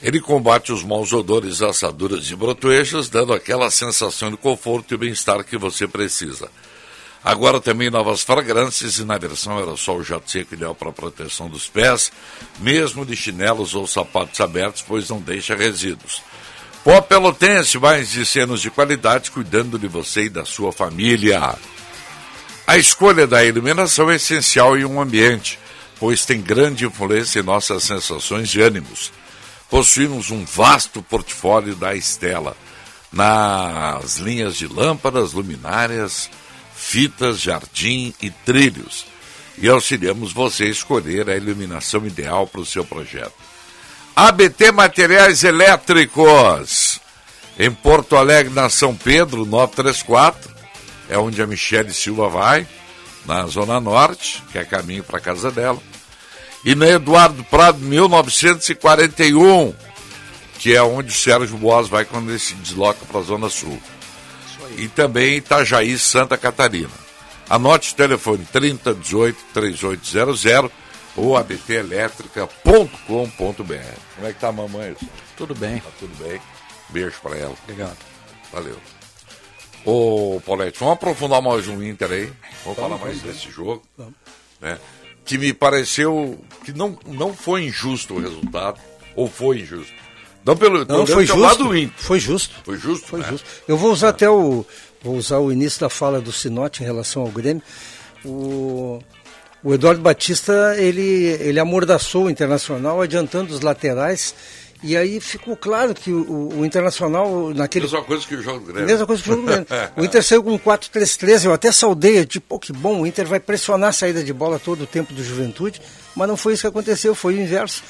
Ele 0.02 0.22
combate 0.22 0.72
os 0.72 0.84
maus 0.84 1.12
odores, 1.12 1.62
assaduras 1.62 2.30
e 2.30 2.36
brotoeixas, 2.36 3.10
dando 3.10 3.34
aquela 3.34 3.70
sensação 3.70 4.32
de 4.32 4.38
conforto 4.38 4.94
e 4.94 4.98
bem-estar 4.98 5.44
que 5.44 5.58
você 5.58 5.88
precisa. 5.88 6.50
Agora 7.22 7.60
também 7.60 7.90
novas 7.90 8.22
fragrâncias 8.22 8.98
e 8.98 9.04
na 9.04 9.18
versão 9.18 9.58
aerossol 9.58 10.02
jato 10.04 10.32
seco 10.32 10.54
ideal 10.54 10.74
para 10.74 10.92
proteção 10.92 11.50
dos 11.50 11.68
pés, 11.68 12.14
mesmo 12.60 13.06
de 13.06 13.14
chinelos 13.14 13.76
ou 13.76 13.86
sapatos 13.86 14.40
abertos, 14.40 14.82
pois 14.82 15.10
não 15.10 15.20
deixa 15.20 15.54
resíduos. 15.54 16.22
Pó 16.90 17.02
Pelotense, 17.02 17.78
mais 17.78 18.10
de 18.10 18.26
cenas 18.26 18.60
de 18.62 18.72
qualidade, 18.72 19.30
cuidando 19.30 19.78
de 19.78 19.88
você 19.88 20.24
e 20.24 20.30
da 20.30 20.44
sua 20.44 20.72
família. 20.72 21.56
A 22.66 22.78
escolha 22.80 23.28
da 23.28 23.46
iluminação 23.46 24.10
é 24.10 24.16
essencial 24.16 24.76
em 24.76 24.86
um 24.86 25.00
ambiente, 25.00 25.60
pois 26.00 26.26
tem 26.26 26.42
grande 26.42 26.88
influência 26.88 27.42
em 27.42 27.44
nossas 27.44 27.84
sensações 27.84 28.50
de 28.50 28.60
ânimos. 28.60 29.12
Possuímos 29.70 30.32
um 30.32 30.44
vasto 30.44 31.00
portfólio 31.04 31.76
da 31.76 31.94
Estela, 31.94 32.58
nas 33.14 34.18
linhas 34.18 34.56
de 34.56 34.66
lâmpadas, 34.66 35.34
luminárias, 35.34 36.28
fitas, 36.76 37.40
jardim 37.40 38.16
e 38.20 38.32
trilhos, 38.32 39.06
e 39.60 39.70
auxiliamos 39.70 40.34
você 40.34 40.64
a 40.64 40.70
escolher 40.70 41.30
a 41.30 41.38
iluminação 41.38 42.04
ideal 42.08 42.48
para 42.48 42.62
o 42.62 42.66
seu 42.66 42.84
projeto. 42.84 43.49
ABT 44.22 44.74
Materiais 44.74 45.46
Elétricos. 45.46 47.00
Em 47.58 47.72
Porto 47.72 48.18
Alegre, 48.18 48.54
na 48.54 48.68
São 48.68 48.94
Pedro, 48.94 49.46
934. 49.46 50.52
É 51.10 51.18
onde 51.18 51.42
a 51.42 51.48
Michele 51.48 51.94
Silva 51.94 52.28
vai, 52.28 52.68
na 53.26 53.48
Zona 53.48 53.80
Norte, 53.80 54.44
que 54.52 54.58
é 54.58 54.66
caminho 54.66 55.06
para 55.06 55.22
casa 55.22 55.50
dela. 55.50 55.80
E 56.66 56.76
na 56.76 56.90
Eduardo 56.90 57.46
Prado, 57.46 57.80
1941, 57.80 59.74
que 60.60 60.76
é 60.76 60.84
onde 60.84 61.12
o 61.12 61.18
Sérgio 61.18 61.56
Boas 61.56 61.88
vai 61.88 62.04
quando 62.04 62.30
ele 62.30 62.40
se 62.40 62.56
desloca 62.56 63.00
para 63.10 63.22
a 63.22 63.24
Zona 63.24 63.50
Sul. 63.50 63.82
E 64.76 64.90
também 64.90 65.38
Itajaí, 65.38 65.98
Santa 65.98 66.38
Catarina. 66.38 66.92
Anote 67.50 67.94
o 67.94 67.96
telefone 67.96 68.46
3018 68.52 69.40
3800 69.54 70.46
ou 71.20 71.36
abtelétrica.com.br. 71.36 72.54
Como 74.16 74.28
é 74.28 74.34
que 74.34 74.40
tá 74.40 74.48
a 74.48 74.52
mamãe? 74.52 74.96
Tudo 75.36 75.54
bem. 75.54 75.80
Tá 75.80 75.90
tudo 76.00 76.16
bem. 76.24 76.40
Beijo 76.90 77.20
para 77.22 77.38
ela. 77.38 77.54
Obrigado. 77.64 77.98
Valeu. 78.52 78.78
Ô, 79.86 80.42
Paulette, 80.46 80.80
vamos 80.80 80.96
aprofundar 80.96 81.42
mais 81.42 81.68
um 81.68 81.84
Inter 81.84 82.12
aí. 82.12 82.34
Vamos 82.64 82.80
falar 82.80 82.98
mais 82.98 83.22
desse 83.22 83.52
jogo. 83.52 83.84
Né? 84.62 84.80
Que 85.26 85.38
me 85.38 85.54
pareceu 85.54 86.40
que 86.64 86.74
não, 86.74 86.98
não 87.06 87.34
foi 87.34 87.66
injusto 87.66 88.16
o 88.16 88.20
resultado. 88.20 88.80
Ou 89.16 89.28
foi 89.28 89.60
injusto? 89.60 89.94
Não 90.46 90.56
pelo, 90.56 90.86
Não, 90.86 91.06
foi 91.06 91.26
justo. 91.26 91.66
Foi 91.98 92.20
justo. 92.20 92.56
Foi 92.64 92.78
justo? 92.78 93.08
Foi 93.08 93.20
né? 93.20 93.28
justo. 93.30 93.46
Eu 93.68 93.78
vou 93.78 93.92
usar 93.92 94.10
até 94.10 94.30
o. 94.30 94.66
Vou 95.02 95.16
usar 95.16 95.40
o 95.40 95.52
início 95.52 95.82
da 95.82 95.90
fala 95.90 96.22
do 96.22 96.32
Sinote 96.32 96.82
em 96.82 96.86
relação 96.86 97.22
ao 97.22 97.30
Grêmio. 97.30 97.62
O, 98.26 99.00
o 99.64 99.74
Eduardo 99.74 100.02
Batista, 100.02 100.76
ele, 100.78 101.02
ele 101.02 101.60
amordaçou 101.60 102.26
o 102.26 102.30
Internacional, 102.30 103.02
adiantando 103.02 103.54
os 103.54 103.62
laterais. 103.62 104.34
E 104.82 104.96
aí 104.96 105.20
ficou 105.20 105.58
claro 105.58 105.94
que 105.94 106.10
o, 106.12 106.60
o 106.60 106.66
Internacional, 106.66 107.54
naquele 107.54 107.84
Mesma 107.84 108.02
coisa 108.02 108.26
que 108.26 108.36
o 108.36 108.42
jogo 108.42 108.60
do 108.60 108.68
Grêmio. 108.68 108.86
Mesma 108.86 109.06
coisa 109.06 109.22
que 109.22 109.30
o 109.30 109.34
jogo 109.34 109.46
do 109.46 109.48
Grêmio. 109.48 109.68
O 109.98 110.06
Inter 110.06 110.24
saiu 110.24 110.42
com 110.42 110.58
4-3-3, 110.58 111.46
eu 111.46 111.54
até 111.54 111.70
saudei, 111.72 112.26
tipo, 112.26 112.48
pô, 112.48 112.60
que 112.60 112.72
bom, 112.72 113.02
o 113.02 113.08
Inter 113.08 113.28
vai 113.28 113.42
pressionar 113.42 113.90
a 113.90 113.94
saída 113.94 114.24
de 114.24 114.32
bola 114.32 114.58
todo 114.58 114.84
o 114.84 114.88
tempo 114.88 115.14
do 115.14 115.22
Juventude, 115.22 115.82
mas 116.16 116.28
não 116.30 116.38
foi 116.38 116.54
isso 116.54 116.62
que 116.62 116.68
aconteceu, 116.68 117.14
foi 117.14 117.36
o 117.36 117.42
inverso. 117.42 117.84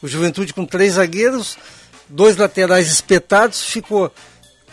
O 0.00 0.06
Juventude 0.06 0.54
com 0.54 0.64
três 0.64 0.94
zagueiros, 0.94 1.58
dois 2.08 2.36
laterais 2.36 2.86
espetados, 2.92 3.64
ficou 3.64 4.12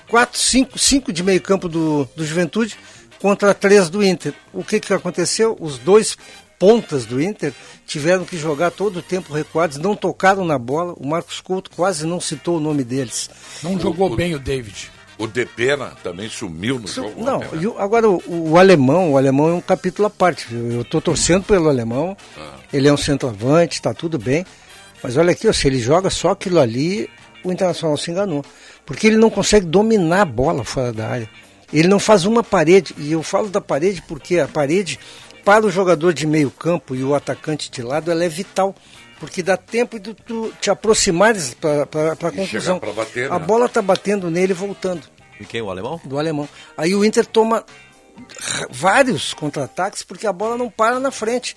4, 0.09 0.37
5, 0.37 0.77
5 0.77 1.11
de 1.11 1.23
meio 1.23 1.41
campo 1.41 1.67
do, 1.67 2.07
do 2.15 2.23
Juventude 2.23 2.77
contra 3.19 3.53
três 3.53 3.89
do 3.89 4.03
Inter. 4.03 4.33
O 4.51 4.63
que, 4.63 4.79
que 4.79 4.93
aconteceu? 4.93 5.57
Os 5.59 5.79
dois 5.79 6.17
pontas 6.63 7.05
do 7.05 7.21
Inter 7.21 7.51
tiveram 7.85 8.23
que 8.23 8.37
jogar 8.37 8.71
todo 8.71 8.99
o 8.99 9.01
tempo 9.01 9.33
recuados, 9.33 9.77
não 9.77 9.97
tocaram 9.97 10.45
na 10.45 10.57
bola, 10.57 10.93
o 10.95 11.05
Marcos 11.05 11.41
Couto 11.41 11.69
quase 11.75 12.07
não 12.07 12.21
citou 12.21 12.55
o 12.55 12.59
nome 12.61 12.85
deles. 12.85 13.29
Não 13.61 13.77
jogou 13.77 14.15
bem 14.15 14.33
o 14.33 14.39
David. 14.39 14.89
O 15.17 15.27
Depena 15.27 15.91
também 16.01 16.29
sumiu 16.29 16.79
no 16.79 16.87
jogo. 16.87 17.21
Não, 17.21 17.35
ontem, 17.39 17.49
né? 17.57 17.63
e 17.63 17.67
o- 17.67 17.77
agora 17.77 18.09
o, 18.09 18.23
o 18.53 18.57
alemão, 18.57 19.11
o 19.11 19.17
alemão 19.17 19.49
é 19.49 19.53
um 19.53 19.59
capítulo 19.59 20.05
à 20.07 20.09
parte. 20.09 20.47
Eu 20.53 20.83
estou 20.83 21.01
torcendo 21.01 21.43
pelo 21.43 21.67
alemão. 21.67 22.15
Ah. 22.37 22.53
Ele 22.71 22.87
é 22.87 22.93
um 22.93 22.97
centroavante, 22.97 23.75
está 23.75 23.93
tudo 23.93 24.17
bem. 24.17 24.45
Mas 25.03 25.17
olha 25.17 25.31
aqui, 25.33 25.49
ó, 25.49 25.51
se 25.53 25.67
ele 25.67 25.79
joga 25.79 26.09
só 26.09 26.29
aquilo 26.29 26.59
ali, 26.61 27.09
o 27.43 27.51
Internacional 27.51 27.97
se 27.97 28.09
enganou. 28.09 28.43
Porque 28.85 29.05
ele 29.07 29.17
não 29.17 29.29
consegue 29.29 29.65
dominar 29.65 30.21
a 30.21 30.25
bola 30.25 30.63
fora 30.63 30.93
da 30.93 31.09
área. 31.09 31.29
Ele 31.73 31.89
não 31.89 31.99
faz 31.99 32.23
uma 32.23 32.41
parede. 32.41 32.95
E 32.97 33.11
eu 33.11 33.21
falo 33.21 33.49
da 33.49 33.59
parede 33.59 34.01
porque 34.07 34.39
a 34.39 34.47
parede, 34.47 34.97
para 35.43 35.65
o 35.65 35.69
jogador 35.71 36.13
de 36.13 36.25
meio 36.25 36.49
campo 36.49 36.95
e 36.95 37.03
o 37.03 37.13
atacante 37.15 37.69
de 37.69 37.81
lado, 37.81 38.09
ela 38.11 38.23
é 38.23 38.29
vital. 38.29 38.75
Porque 39.19 39.41
dá 39.41 39.55
tempo 39.55 39.99
de 39.99 40.13
tu 40.13 40.51
te 40.59 40.69
aproximares 40.69 41.53
para 41.53 42.11
a 42.11 42.31
conclusão. 42.31 42.79
bater, 42.93 43.31
a 43.31 43.39
né? 43.39 43.45
bola 43.45 43.67
está 43.67 43.81
batendo 43.81 44.29
nele 44.29 44.51
e 44.51 44.55
voltando 44.55 45.03
E 45.39 45.45
quem? 45.45 45.61
O 45.61 45.69
alemão? 45.69 46.01
do 46.03 46.19
alemão. 46.19 46.49
Aí 46.75 46.93
o 46.93 47.05
Inter 47.05 47.25
toma 47.25 47.63
vários 48.69 49.33
contra-ataques 49.33 50.03
porque 50.03 50.27
a 50.27 50.33
bola 50.33 50.57
não 50.57 50.69
para 50.69 50.99
na 50.99 51.09
frente. 51.11 51.55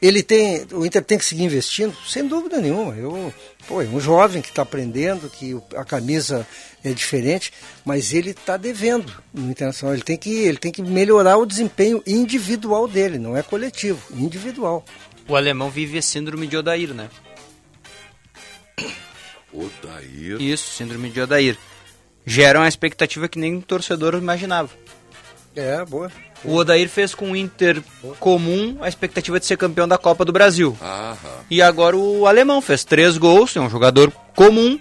Ele 0.00 0.22
tem, 0.22 0.66
o 0.72 0.84
Inter 0.84 1.02
tem 1.02 1.16
que 1.16 1.24
seguir 1.24 1.44
investindo, 1.44 1.96
sem 2.06 2.26
dúvida 2.26 2.60
nenhuma. 2.60 2.94
Eu, 2.94 3.32
pô, 3.66 3.80
é 3.80 3.86
um 3.86 3.98
jovem 3.98 4.42
que 4.42 4.50
está 4.50 4.62
aprendendo, 4.62 5.30
que 5.30 5.56
a 5.74 5.84
camisa 5.84 6.46
é 6.84 6.92
diferente, 6.92 7.52
mas 7.84 8.12
ele 8.12 8.30
está 8.30 8.56
devendo 8.56 9.10
no 9.32 9.50
Internacional. 9.50 9.94
Ele 9.94 10.02
tem 10.02 10.16
que, 10.16 10.30
ele 10.30 10.58
tem 10.58 10.70
que 10.70 10.82
melhorar 10.82 11.38
o 11.38 11.46
desempenho 11.46 12.02
individual 12.06 12.86
dele, 12.86 13.18
não 13.18 13.36
é 13.36 13.42
coletivo, 13.42 14.00
individual. 14.14 14.84
O 15.26 15.34
alemão 15.34 15.70
vive 15.70 15.98
a 15.98 16.02
síndrome 16.02 16.46
de 16.46 16.56
Odair, 16.56 16.92
né? 16.92 17.08
O 19.52 19.70
Daí. 19.82 20.52
Isso, 20.52 20.74
síndrome 20.76 21.08
de 21.08 21.20
Odair. 21.20 21.56
Gera 22.26 22.58
uma 22.58 22.68
expectativa 22.68 23.28
que 23.28 23.38
nem 23.38 23.56
o 23.56 23.62
torcedor 23.62 24.14
imaginava. 24.14 24.70
É, 25.54 25.82
boa. 25.84 26.12
O 26.46 26.56
Odair 26.56 26.88
fez 26.88 27.14
com 27.14 27.32
o 27.32 27.36
Inter 27.36 27.82
comum 28.20 28.78
a 28.80 28.88
expectativa 28.88 29.40
de 29.40 29.46
ser 29.46 29.56
campeão 29.56 29.88
da 29.88 29.98
Copa 29.98 30.24
do 30.24 30.32
Brasil. 30.32 30.76
Aham. 30.80 31.16
E 31.50 31.60
agora 31.60 31.96
o 31.96 32.26
alemão 32.26 32.60
fez 32.60 32.84
três 32.84 33.18
gols, 33.18 33.56
é 33.56 33.60
um 33.60 33.68
jogador 33.68 34.12
comum, 34.34 34.78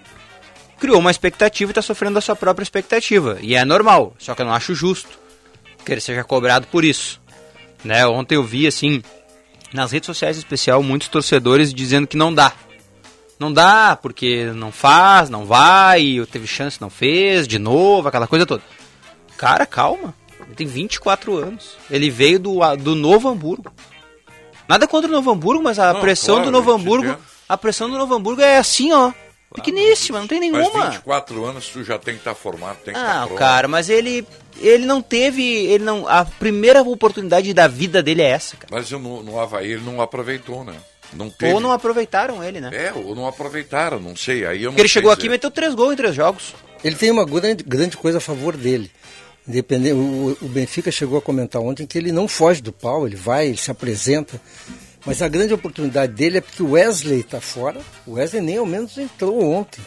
criou 0.80 1.00
uma 1.00 1.12
expectativa 1.12 1.70
e 1.70 1.72
está 1.72 1.82
sofrendo 1.82 2.18
a 2.20 2.22
sua 2.22 2.36
própria 2.36 2.64
expectativa. 2.64 3.38
E 3.42 3.56
é 3.56 3.66
normal, 3.66 4.14
só 4.20 4.36
que 4.36 4.42
eu 4.42 4.46
não 4.46 4.54
acho 4.54 4.76
justo 4.76 5.26
que 5.84 5.92
ele 5.92 6.02
seja 6.02 6.24
cobrado 6.24 6.68
por 6.68 6.84
isso. 6.84 7.22
Né? 7.84 8.06
Ontem 8.08 8.36
eu 8.36 8.44
vi, 8.44 8.66
assim, 8.66 9.04
nas 9.72 9.92
redes 9.92 10.08
sociais 10.08 10.36
em 10.36 10.40
especial, 10.40 10.82
muitos 10.82 11.08
torcedores 11.08 11.74
dizendo 11.74 12.08
que 12.08 12.18
não 12.18 12.34
dá. 12.34 12.52
Não 13.40 13.52
dá, 13.52 13.98
porque 14.02 14.46
não 14.56 14.72
faz, 14.72 15.30
não 15.30 15.46
vai, 15.46 16.26
teve 16.32 16.48
chance, 16.48 16.80
não 16.80 16.90
fez, 16.90 17.48
de 17.48 17.60
novo, 17.60 18.08
aquela 18.08 18.28
coisa 18.28 18.46
toda. 18.46 18.64
Cara, 19.38 19.66
calma. 19.66 20.14
Ele 20.48 20.56
tem 20.56 20.68
24 20.68 21.36
anos. 21.38 21.78
Ele 21.90 22.10
veio 22.10 22.40
do, 22.40 22.60
do 22.78 22.96
Novo 22.96 23.28
Hamburgo. 23.30 23.72
Nada 24.68 24.88
contra 24.88 25.10
o 25.10 25.14
Novo 25.14 25.32
Hamburgo, 25.32 25.64
mas 25.64 25.78
a 25.80 25.94
Não, 25.94 26.02
pressão 26.02 26.36
claro, 26.36 26.50
do 26.50 26.52
Novo 26.52 26.72
Hamburgo. 26.72 27.06
entendo. 27.06 27.20
A 27.48 27.58
pressão 27.58 27.90
do 27.90 27.98
Novo 27.98 28.16
Hamburgo 28.16 28.42
é 28.42 28.58
assim, 28.58 28.92
ó. 28.92 29.12
Pequeníssima, 29.54 30.20
não 30.20 30.28
tem 30.28 30.40
Mas 30.52 30.64
nenhuma. 30.68 30.90
24 30.90 31.46
anos 31.46 31.68
tu 31.70 31.84
já 31.84 31.98
tem 31.98 32.16
que 32.16 32.20
estar 32.22 32.36
formado, 32.36 32.78
tem 32.84 32.94
que 32.94 33.00
estar 33.00 33.22
Ah, 33.24 33.26
pronto. 33.26 33.40
cara, 33.40 33.68
mas 33.68 33.90
ele 33.90 34.26
ele 34.60 34.86
não 34.86 35.02
teve, 35.02 35.44
ele 35.68 35.84
não, 35.84 36.08
a 36.08 36.26
primeira 36.26 36.82
oportunidade 36.82 37.54
da 37.54 37.68
vida 37.68 38.02
dele 38.02 38.22
é 38.22 38.30
essa, 38.30 38.58
cara. 38.58 38.68
Mas 38.76 38.90
no, 38.92 39.22
no 39.24 39.40
Havaí 39.40 39.72
ele 39.74 39.84
não 39.84 40.02
aproveitou, 40.02 40.64
né? 40.66 40.74
Não 41.14 41.30
teve. 41.30 41.54
Ou 41.54 41.60
não 41.60 41.72
aproveitaram 41.72 42.44
ele, 42.44 42.60
né? 42.60 42.70
É, 42.74 42.92
ou 42.94 43.16
não 43.16 43.28
aproveitaram, 43.28 44.00
não 44.00 44.16
sei. 44.16 44.46
Aí 44.46 44.58
eu 44.64 44.68
não 44.68 44.72
Porque 44.72 44.82
ele 44.82 44.90
sei 44.90 44.94
chegou 44.94 45.12
aqui 45.12 45.22
e 45.22 45.24
dizer. 45.24 45.32
meteu 45.34 45.52
três 45.52 45.74
gols 45.76 45.94
em 45.94 45.98
três 45.98 46.16
jogos. 46.16 46.54
Ele 46.84 46.96
tem 46.96 47.12
uma 47.12 47.26
grande, 47.26 47.64
grande 47.64 47.96
coisa 47.96 48.18
a 48.18 48.22
favor 48.22 48.58
dele. 48.58 48.92
Independente, 49.48 49.94
o, 49.94 50.38
o 50.42 50.48
Benfica 50.48 50.92
chegou 50.92 51.18
a 51.18 51.22
comentar 51.22 51.62
ontem 51.62 51.86
que 51.86 51.98
ele 51.98 52.12
não 52.12 52.28
foge 52.28 52.62
do 52.62 52.72
pau, 52.74 53.06
ele 53.06 53.16
vai, 53.16 53.48
ele 53.48 53.58
se 53.58 53.70
apresenta. 53.70 54.42
Mas 55.06 55.22
a 55.22 55.28
grande 55.28 55.54
oportunidade 55.54 56.14
dele 56.14 56.40
é 56.40 56.42
porque 56.42 56.64
o 56.64 56.72
Wesley 56.72 57.20
está 57.20 57.40
fora. 57.40 57.80
O 58.08 58.14
Wesley 58.14 58.42
nem 58.42 58.58
ao 58.58 58.66
menos 58.66 58.98
entrou 58.98 59.40
ontem. 59.44 59.84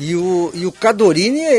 E 0.00 0.16
o, 0.16 0.50
e 0.54 0.66
o 0.66 0.72
Cadorini 0.72 1.40
é, 1.40 1.54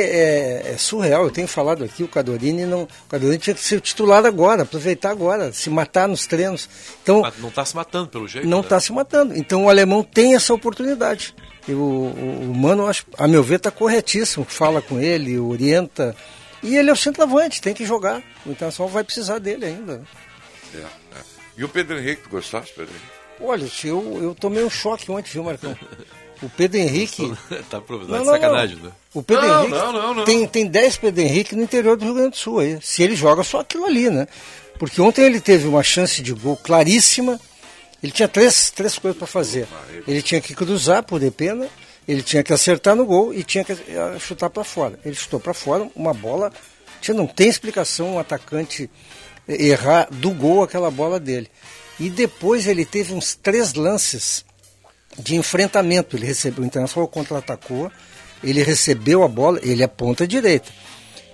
é- 0.66 0.72
é 0.74 0.78
surreal. 0.78 1.24
Eu 1.26 1.32
tenho 1.32 1.48
falado 1.48 1.84
aqui, 1.86 2.04
o 2.04 2.08
Cadorini 2.08 2.66
não. 2.66 2.84
O 2.84 2.88
Cadorini 3.08 3.38
tinha 3.38 3.54
que 3.54 3.62
ser 3.64 3.80
titular 3.80 4.26
agora, 4.26 4.64
aproveitar 4.64 5.12
agora, 5.12 5.54
se 5.54 5.70
matar 5.70 6.08
nos 6.08 6.26
treinos. 6.26 6.68
Então, 7.04 7.22
Mas 7.22 7.36
não 7.40 7.50
tá 7.52 7.64
se 7.64 7.76
matando 7.76 8.10
pelo 8.10 8.28
jeito. 8.28 8.46
não 8.48 8.58
né? 8.58 8.64
está 8.64 8.80
se 8.80 8.92
matando. 8.92 9.38
Então 9.38 9.66
o 9.66 9.70
alemão 9.70 10.04
tem 10.04 10.36
essa 10.36 10.54
oportunidade. 10.54 11.34
E 11.68 11.72
o, 11.72 11.78
o, 11.78 12.52
o 12.52 12.54
Mano, 12.56 12.88
acho, 12.88 13.06
a 13.18 13.26
meu 13.28 13.42
ver, 13.44 13.56
está 13.56 13.72
corretíssimo. 13.72 14.44
Fala 14.44 14.82
com 14.82 15.00
ele, 15.00 15.38
orienta. 15.40 16.14
E 16.66 16.76
ele 16.76 16.90
é 16.90 16.94
o 16.94 16.96
centroavante, 16.96 17.62
tem 17.62 17.74
que 17.74 17.86
jogar. 17.86 18.22
O 18.46 18.52
Internacional 18.52 18.92
vai 18.92 19.04
precisar 19.04 19.40
dele 19.40 19.66
ainda. 19.66 20.02
É, 20.74 20.78
é. 20.80 20.86
E 21.58 21.64
o 21.64 21.70
Pedro 21.70 21.98
Henrique, 21.98 22.24
tu 22.24 22.30
gostaste, 22.30 22.74
Pedro 22.76 22.92
Henrique? 22.92 23.16
Olha, 23.40 23.70
eu, 23.84 24.20
eu 24.24 24.36
tomei 24.36 24.64
um 24.64 24.70
choque 24.70 25.12
ontem, 25.12 25.30
viu, 25.32 25.44
Marcão? 25.44 25.78
O 26.42 26.50
Pedro 26.50 26.78
Henrique. 26.80 27.32
tá 27.70 27.80
pro- 27.80 28.00
Não, 28.00 28.08
tá 28.08 28.18
não, 28.18 28.26
sacanagem, 28.26 28.78
não. 28.78 28.86
né? 28.86 28.92
O 29.14 29.24
Pedro 29.24 29.48
Não, 29.48 29.60
Henrique 29.62 29.72
não, 29.78 29.94
não, 29.94 30.14
não. 30.14 30.24
Tem, 30.26 30.48
tem 30.48 30.68
10 30.68 30.98
Pedro 30.98 31.22
Henrique 31.22 31.56
no 31.56 31.64
interior 31.64 31.96
do 31.96 32.04
Rio 32.06 32.14
Grande 32.14 32.32
do 32.32 32.38
Sul 32.38 32.60
aí. 32.60 32.80
Se 32.82 33.04
ele 33.04 33.16
joga 33.16 33.44
só 33.44 33.60
aquilo 33.62 33.86
ali, 33.86 34.10
né? 34.10 34.28
Porque 34.80 35.02
ontem 35.02 35.24
ele 35.24 35.40
teve 35.40 35.68
uma 35.68 35.84
chance 35.84 36.22
de 36.22 36.34
gol 36.34 36.58
claríssima. 36.58 37.40
Ele 38.04 38.12
tinha 38.12 38.28
três, 38.28 38.70
três 38.72 38.98
coisas 39.00 39.18
para 39.18 39.28
fazer. 39.28 39.68
Ele 40.08 40.22
tinha 40.22 40.42
que 40.42 40.54
cruzar 40.54 41.04
por 41.04 41.20
Depena, 41.20 41.68
ele 42.08 42.22
tinha 42.22 42.44
que 42.44 42.54
acertar 42.54 42.96
no 42.96 43.06
gol 43.06 43.34
e 43.34 43.44
tinha 43.44 43.64
que 43.64 43.72
eh, 43.72 44.18
chutar 44.20 44.50
para 44.50 44.64
fora. 44.64 45.00
Ele 45.04 45.16
chutou 45.16 45.40
para 45.40 45.54
fora 45.54 45.90
uma 45.96 46.14
bola. 46.14 46.52
Tinha, 47.02 47.16
não 47.16 47.26
tem 47.26 47.48
explicação 47.48 48.16
um 48.16 48.20
atacante 48.20 48.90
eh, 49.48 49.66
errar 49.68 50.08
do 50.12 50.32
gol 50.32 50.64
aquela 50.64 50.92
bola 50.92 51.20
dele. 51.20 51.50
E 52.00 52.10
depois 52.10 52.68
ele 52.68 52.86
teve 52.86 53.14
uns 53.14 53.36
três 53.36 53.74
lances 53.74 54.46
de 55.18 55.36
enfrentamento. 55.36 56.16
Ele 56.16 56.28
recebeu, 56.28 56.64
o 56.64 56.68
Internacional 56.68 57.08
contra-atacou, 57.08 57.92
ele 58.44 58.62
recebeu 58.62 59.24
a 59.24 59.28
bola, 59.28 59.60
ele 59.64 59.82
é 59.82 59.88
ponta 59.88 60.28
direita. 60.28 60.72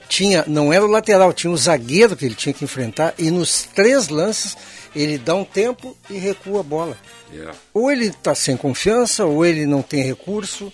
tinha, 0.08 0.46
não 0.48 0.72
era 0.72 0.86
o 0.86 0.90
lateral, 0.90 1.34
tinha 1.34 1.52
o 1.52 1.58
zagueiro 1.58 2.16
que 2.16 2.26
ele 2.26 2.36
tinha 2.36 2.54
que 2.54 2.64
enfrentar 2.64 3.14
e 3.18 3.32
nos 3.32 3.64
três 3.74 4.08
lances 4.10 4.58
ele 4.96 5.18
dá 5.18 5.36
um 5.36 5.46
tempo 5.46 5.98
e 6.10 6.18
recua 6.18 6.62
a 6.62 6.64
bola. 6.64 6.98
Yeah. 7.34 7.58
Ou 7.74 7.92
ele 7.92 8.08
está 8.08 8.34
sem 8.36 8.56
confiança, 8.58 9.26
ou 9.26 9.46
ele 9.46 9.66
não 9.66 9.82
tem 9.82 10.04
recurso, 10.04 10.72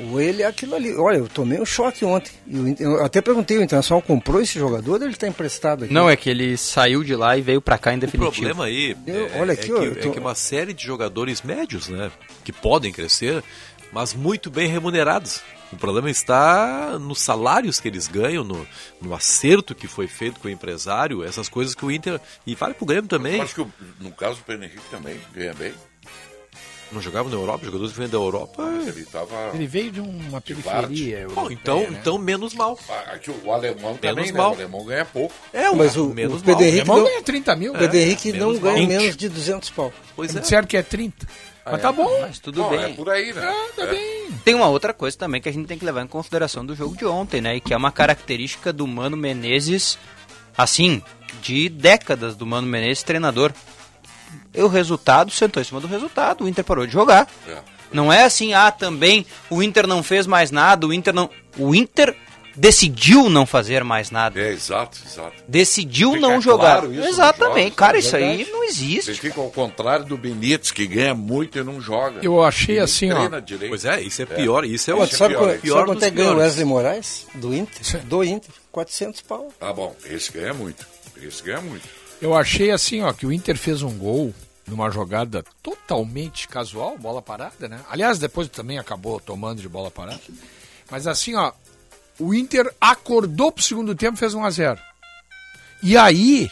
ou 0.00 0.20
ele 0.20 0.42
é 0.42 0.46
aquilo 0.46 0.74
ali. 0.74 0.94
Olha, 0.94 1.16
eu 1.18 1.28
tomei 1.28 1.60
um 1.60 1.66
choque 1.66 2.04
ontem. 2.04 2.30
E 2.46 2.56
o 2.58 2.68
Inter- 2.68 2.86
Eu 2.86 3.04
até 3.04 3.20
perguntei, 3.20 3.58
o 3.58 3.62
Internacional 3.62 4.00
comprou 4.00 4.40
esse 4.40 4.58
jogador 4.58 4.92
ou 5.00 5.02
ele 5.06 5.12
está 5.14 5.26
emprestado 5.26 5.84
aqui? 5.84 5.92
Não, 5.92 6.08
é 6.08 6.16
que 6.16 6.30
ele 6.30 6.56
saiu 6.56 7.02
de 7.02 7.14
lá 7.16 7.36
e 7.36 7.42
veio 7.42 7.60
pra 7.60 7.76
cá 7.78 7.92
em 7.92 7.96
O 7.96 8.00
definitivo. 8.00 8.32
problema 8.32 8.64
aí 8.66 8.96
Eu- 9.06 9.26
é, 9.26 9.40
olha 9.40 9.50
é 9.50 9.54
aqui, 9.54 9.66
que, 9.66 9.72
ó, 9.72 9.82
eu 9.82 9.92
é 9.92 9.94
tô- 9.96 10.10
que 10.12 10.18
uma 10.20 10.34
série 10.34 10.72
de 10.72 10.84
jogadores 10.84 11.42
médios, 11.42 11.88
né, 11.88 12.10
que 12.44 12.52
podem 12.52 12.92
crescer, 12.92 13.42
mas 13.92 14.14
muito 14.14 14.50
bem 14.50 14.68
remunerados. 14.68 15.40
O 15.70 15.76
problema 15.76 16.08
está 16.10 16.98
nos 16.98 17.20
salários 17.20 17.78
que 17.78 17.88
eles 17.88 18.08
ganham, 18.08 18.42
no, 18.42 18.66
no 19.02 19.14
acerto 19.14 19.74
que 19.74 19.86
foi 19.86 20.06
feito 20.06 20.40
com 20.40 20.48
o 20.48 20.50
empresário, 20.50 21.22
essas 21.22 21.46
coisas 21.46 21.74
que 21.74 21.84
o 21.84 21.90
Inter. 21.90 22.18
E 22.46 22.54
vale 22.54 22.72
pro 22.72 22.86
Grêmio 22.86 23.06
também. 23.06 23.36
Eu 23.36 23.42
acho 23.42 23.54
que 23.54 23.60
o- 23.60 23.70
no 24.00 24.10
caso 24.12 24.36
do 24.36 24.44
Pedro 24.44 24.64
Henrique 24.64 24.80
também 24.90 25.20
ganha 25.34 25.52
bem. 25.52 25.74
Não 26.90 27.02
jogava 27.02 27.28
na 27.28 27.34
Europa, 27.36 27.66
jogadores 27.66 27.92
que 27.92 27.98
vêm 27.98 28.08
da 28.08 28.16
Europa. 28.16 28.62
Ele 28.86 29.04
tava. 29.04 29.50
Ele 29.52 29.66
veio 29.66 29.90
de 29.92 30.00
uma 30.00 30.40
De 30.40 30.54
periferia. 30.54 31.26
Bom, 31.34 31.50
então, 31.50 31.80
né? 31.80 31.98
então 32.00 32.16
menos 32.16 32.54
mal. 32.54 32.78
Ah, 32.88 33.12
Aqui 33.12 33.30
o 33.30 33.52
alemão 33.52 33.94
também, 33.96 34.32
né? 34.32 34.38
mal. 34.38 34.52
O 34.52 34.54
alemão 34.54 34.84
ganha 34.86 35.04
pouco. 35.04 35.34
É, 35.52 35.70
Mas 35.70 35.96
o, 35.96 36.08
menos 36.14 36.40
o 36.40 36.44
Pedro 36.44 36.54
mal. 36.54 36.58
O 36.60 36.64
Henrique 36.64 36.80
alemão 36.80 36.96
não, 36.98 37.04
ganha 37.04 37.22
30 37.22 37.56
mil. 37.56 37.72
o 37.74 37.78
Pedro 37.78 37.96
Henrique 37.98 38.32
não 38.32 38.46
menos 38.48 38.58
ganha 38.62 38.78
mal. 38.78 38.86
menos 38.86 39.16
de 39.16 39.28
200 39.28 39.70
pau. 39.70 39.92
Pois 40.16 40.34
é. 40.34 40.40
disseram 40.40 40.66
que 40.66 40.76
é 40.78 40.82
30. 40.82 41.26
Mas 41.70 41.82
tá 41.82 41.92
bom. 41.92 42.20
Mas 42.22 42.38
tudo 42.38 42.62
Não, 42.62 42.70
bem. 42.70 42.80
é 42.80 42.88
por 42.94 43.10
aí, 43.10 43.30
né? 43.34 43.42
Ah, 43.44 43.68
tá 43.76 43.82
É. 43.82 43.86
bem. 43.90 44.28
Tem 44.42 44.54
uma 44.54 44.68
outra 44.68 44.94
coisa 44.94 45.18
também 45.18 45.42
que 45.42 45.48
a 45.50 45.52
gente 45.52 45.66
tem 45.66 45.76
que 45.78 45.84
levar 45.84 46.02
em 46.02 46.06
consideração 46.06 46.64
do 46.64 46.74
jogo 46.74 46.96
de 46.96 47.04
ontem, 47.04 47.42
né? 47.42 47.56
E 47.56 47.60
que 47.60 47.74
é 47.74 47.76
uma 47.76 47.92
característica 47.92 48.72
do 48.72 48.86
Mano 48.86 49.18
Menezes, 49.18 49.98
assim, 50.56 51.02
de 51.42 51.68
décadas 51.68 52.34
do 52.34 52.46
Mano 52.46 52.66
Menezes 52.66 53.02
treinador. 53.02 53.52
E 54.54 54.62
o 54.62 54.68
resultado 54.68 55.30
sentou 55.30 55.60
em 55.60 55.64
cima 55.64 55.80
do 55.80 55.86
resultado, 55.86 56.44
o 56.44 56.48
Inter 56.48 56.64
parou 56.64 56.86
de 56.86 56.92
jogar. 56.92 57.28
É. 57.46 57.56
Não 57.92 58.12
é 58.12 58.24
assim, 58.24 58.52
ah, 58.54 58.70
também 58.70 59.24
o 59.48 59.62
Inter 59.62 59.86
não 59.86 60.02
fez 60.02 60.26
mais 60.26 60.50
nada, 60.50 60.86
o 60.86 60.92
Inter 60.92 61.14
não. 61.14 61.30
O 61.56 61.74
Inter 61.74 62.14
decidiu 62.56 63.30
não 63.30 63.46
fazer 63.46 63.84
mais 63.84 64.10
nada. 64.10 64.38
É, 64.40 64.50
exato, 64.50 64.98
exato. 65.06 65.32
Decidiu 65.46 66.12
Fica 66.14 66.26
não 66.28 66.40
jogar. 66.40 66.80
claro 66.80 66.92
isso 66.92 67.06
Exatamente. 67.08 67.60
jogos, 67.62 67.76
Cara, 67.76 67.96
é 67.96 68.00
isso 68.00 68.16
aí 68.16 68.48
não 68.50 68.64
existe. 68.64 69.04
Vocês 69.04 69.18
ficam 69.18 69.44
ao 69.44 69.50
contrário 69.50 70.04
do 70.04 70.16
Benítez, 70.16 70.70
que 70.72 70.86
ganha 70.86 71.14
muito 71.14 71.58
e 71.58 71.62
não 71.62 71.80
joga. 71.80 72.18
Eu 72.22 72.42
achei 72.42 72.76
E 72.76 72.80
assim, 72.80 73.12
ó. 73.12 73.16
treina 73.16 73.40
direito. 73.40 73.70
Pois 73.70 73.84
é, 73.84 74.00
isso 74.02 74.20
é 74.22 74.26
pior. 74.26 74.64
Isso 74.64 74.90
é 74.90 74.94
o 74.94 75.06
tu 75.06 75.16
sabe, 75.16 75.34
pior, 75.34 75.38
qual- 75.40 75.50
é 75.50 75.58
sabe 75.60 75.84
quanto 75.86 76.04
é 76.04 76.10
que 76.10 76.16
ganha 76.16 76.32
o. 76.32 76.36
Wesley 76.38 76.64
Moraes? 76.64 77.26
Do 77.34 77.54
Inter? 77.54 78.04
Do 78.04 78.24
Inter. 78.24 78.50
400 78.72 79.20
pau. 79.22 79.48
Ah, 79.60 79.72
bom, 79.72 79.94
esse 80.06 80.32
ganha 80.32 80.52
muito. 80.52 80.84
Esse 81.22 81.42
ganha 81.42 81.60
muito. 81.60 81.86
Eu 82.20 82.34
achei 82.36 82.70
assim, 82.70 83.02
ó, 83.02 83.12
que 83.12 83.26
o 83.26 83.32
Inter 83.32 83.56
fez 83.56 83.82
um 83.82 83.96
gol 83.96 84.34
numa 84.66 84.90
jogada 84.90 85.44
totalmente 85.62 86.46
casual, 86.48 86.98
bola 86.98 87.22
parada, 87.22 87.68
né? 87.68 87.80
Aliás, 87.90 88.18
depois 88.18 88.48
também 88.48 88.78
acabou 88.78 89.18
tomando 89.20 89.62
de 89.62 89.68
bola 89.68 89.90
parada. 89.90 90.20
Mas 90.90 91.06
assim, 91.06 91.34
ó, 91.34 91.52
o 92.18 92.34
Inter 92.34 92.72
acordou 92.80 93.52
pro 93.52 93.62
segundo 93.62 93.94
tempo 93.94 94.16
e 94.16 94.18
fez 94.18 94.34
1 94.34 94.44
a 94.44 94.50
0. 94.50 94.80
E 95.82 95.96
aí 95.96 96.50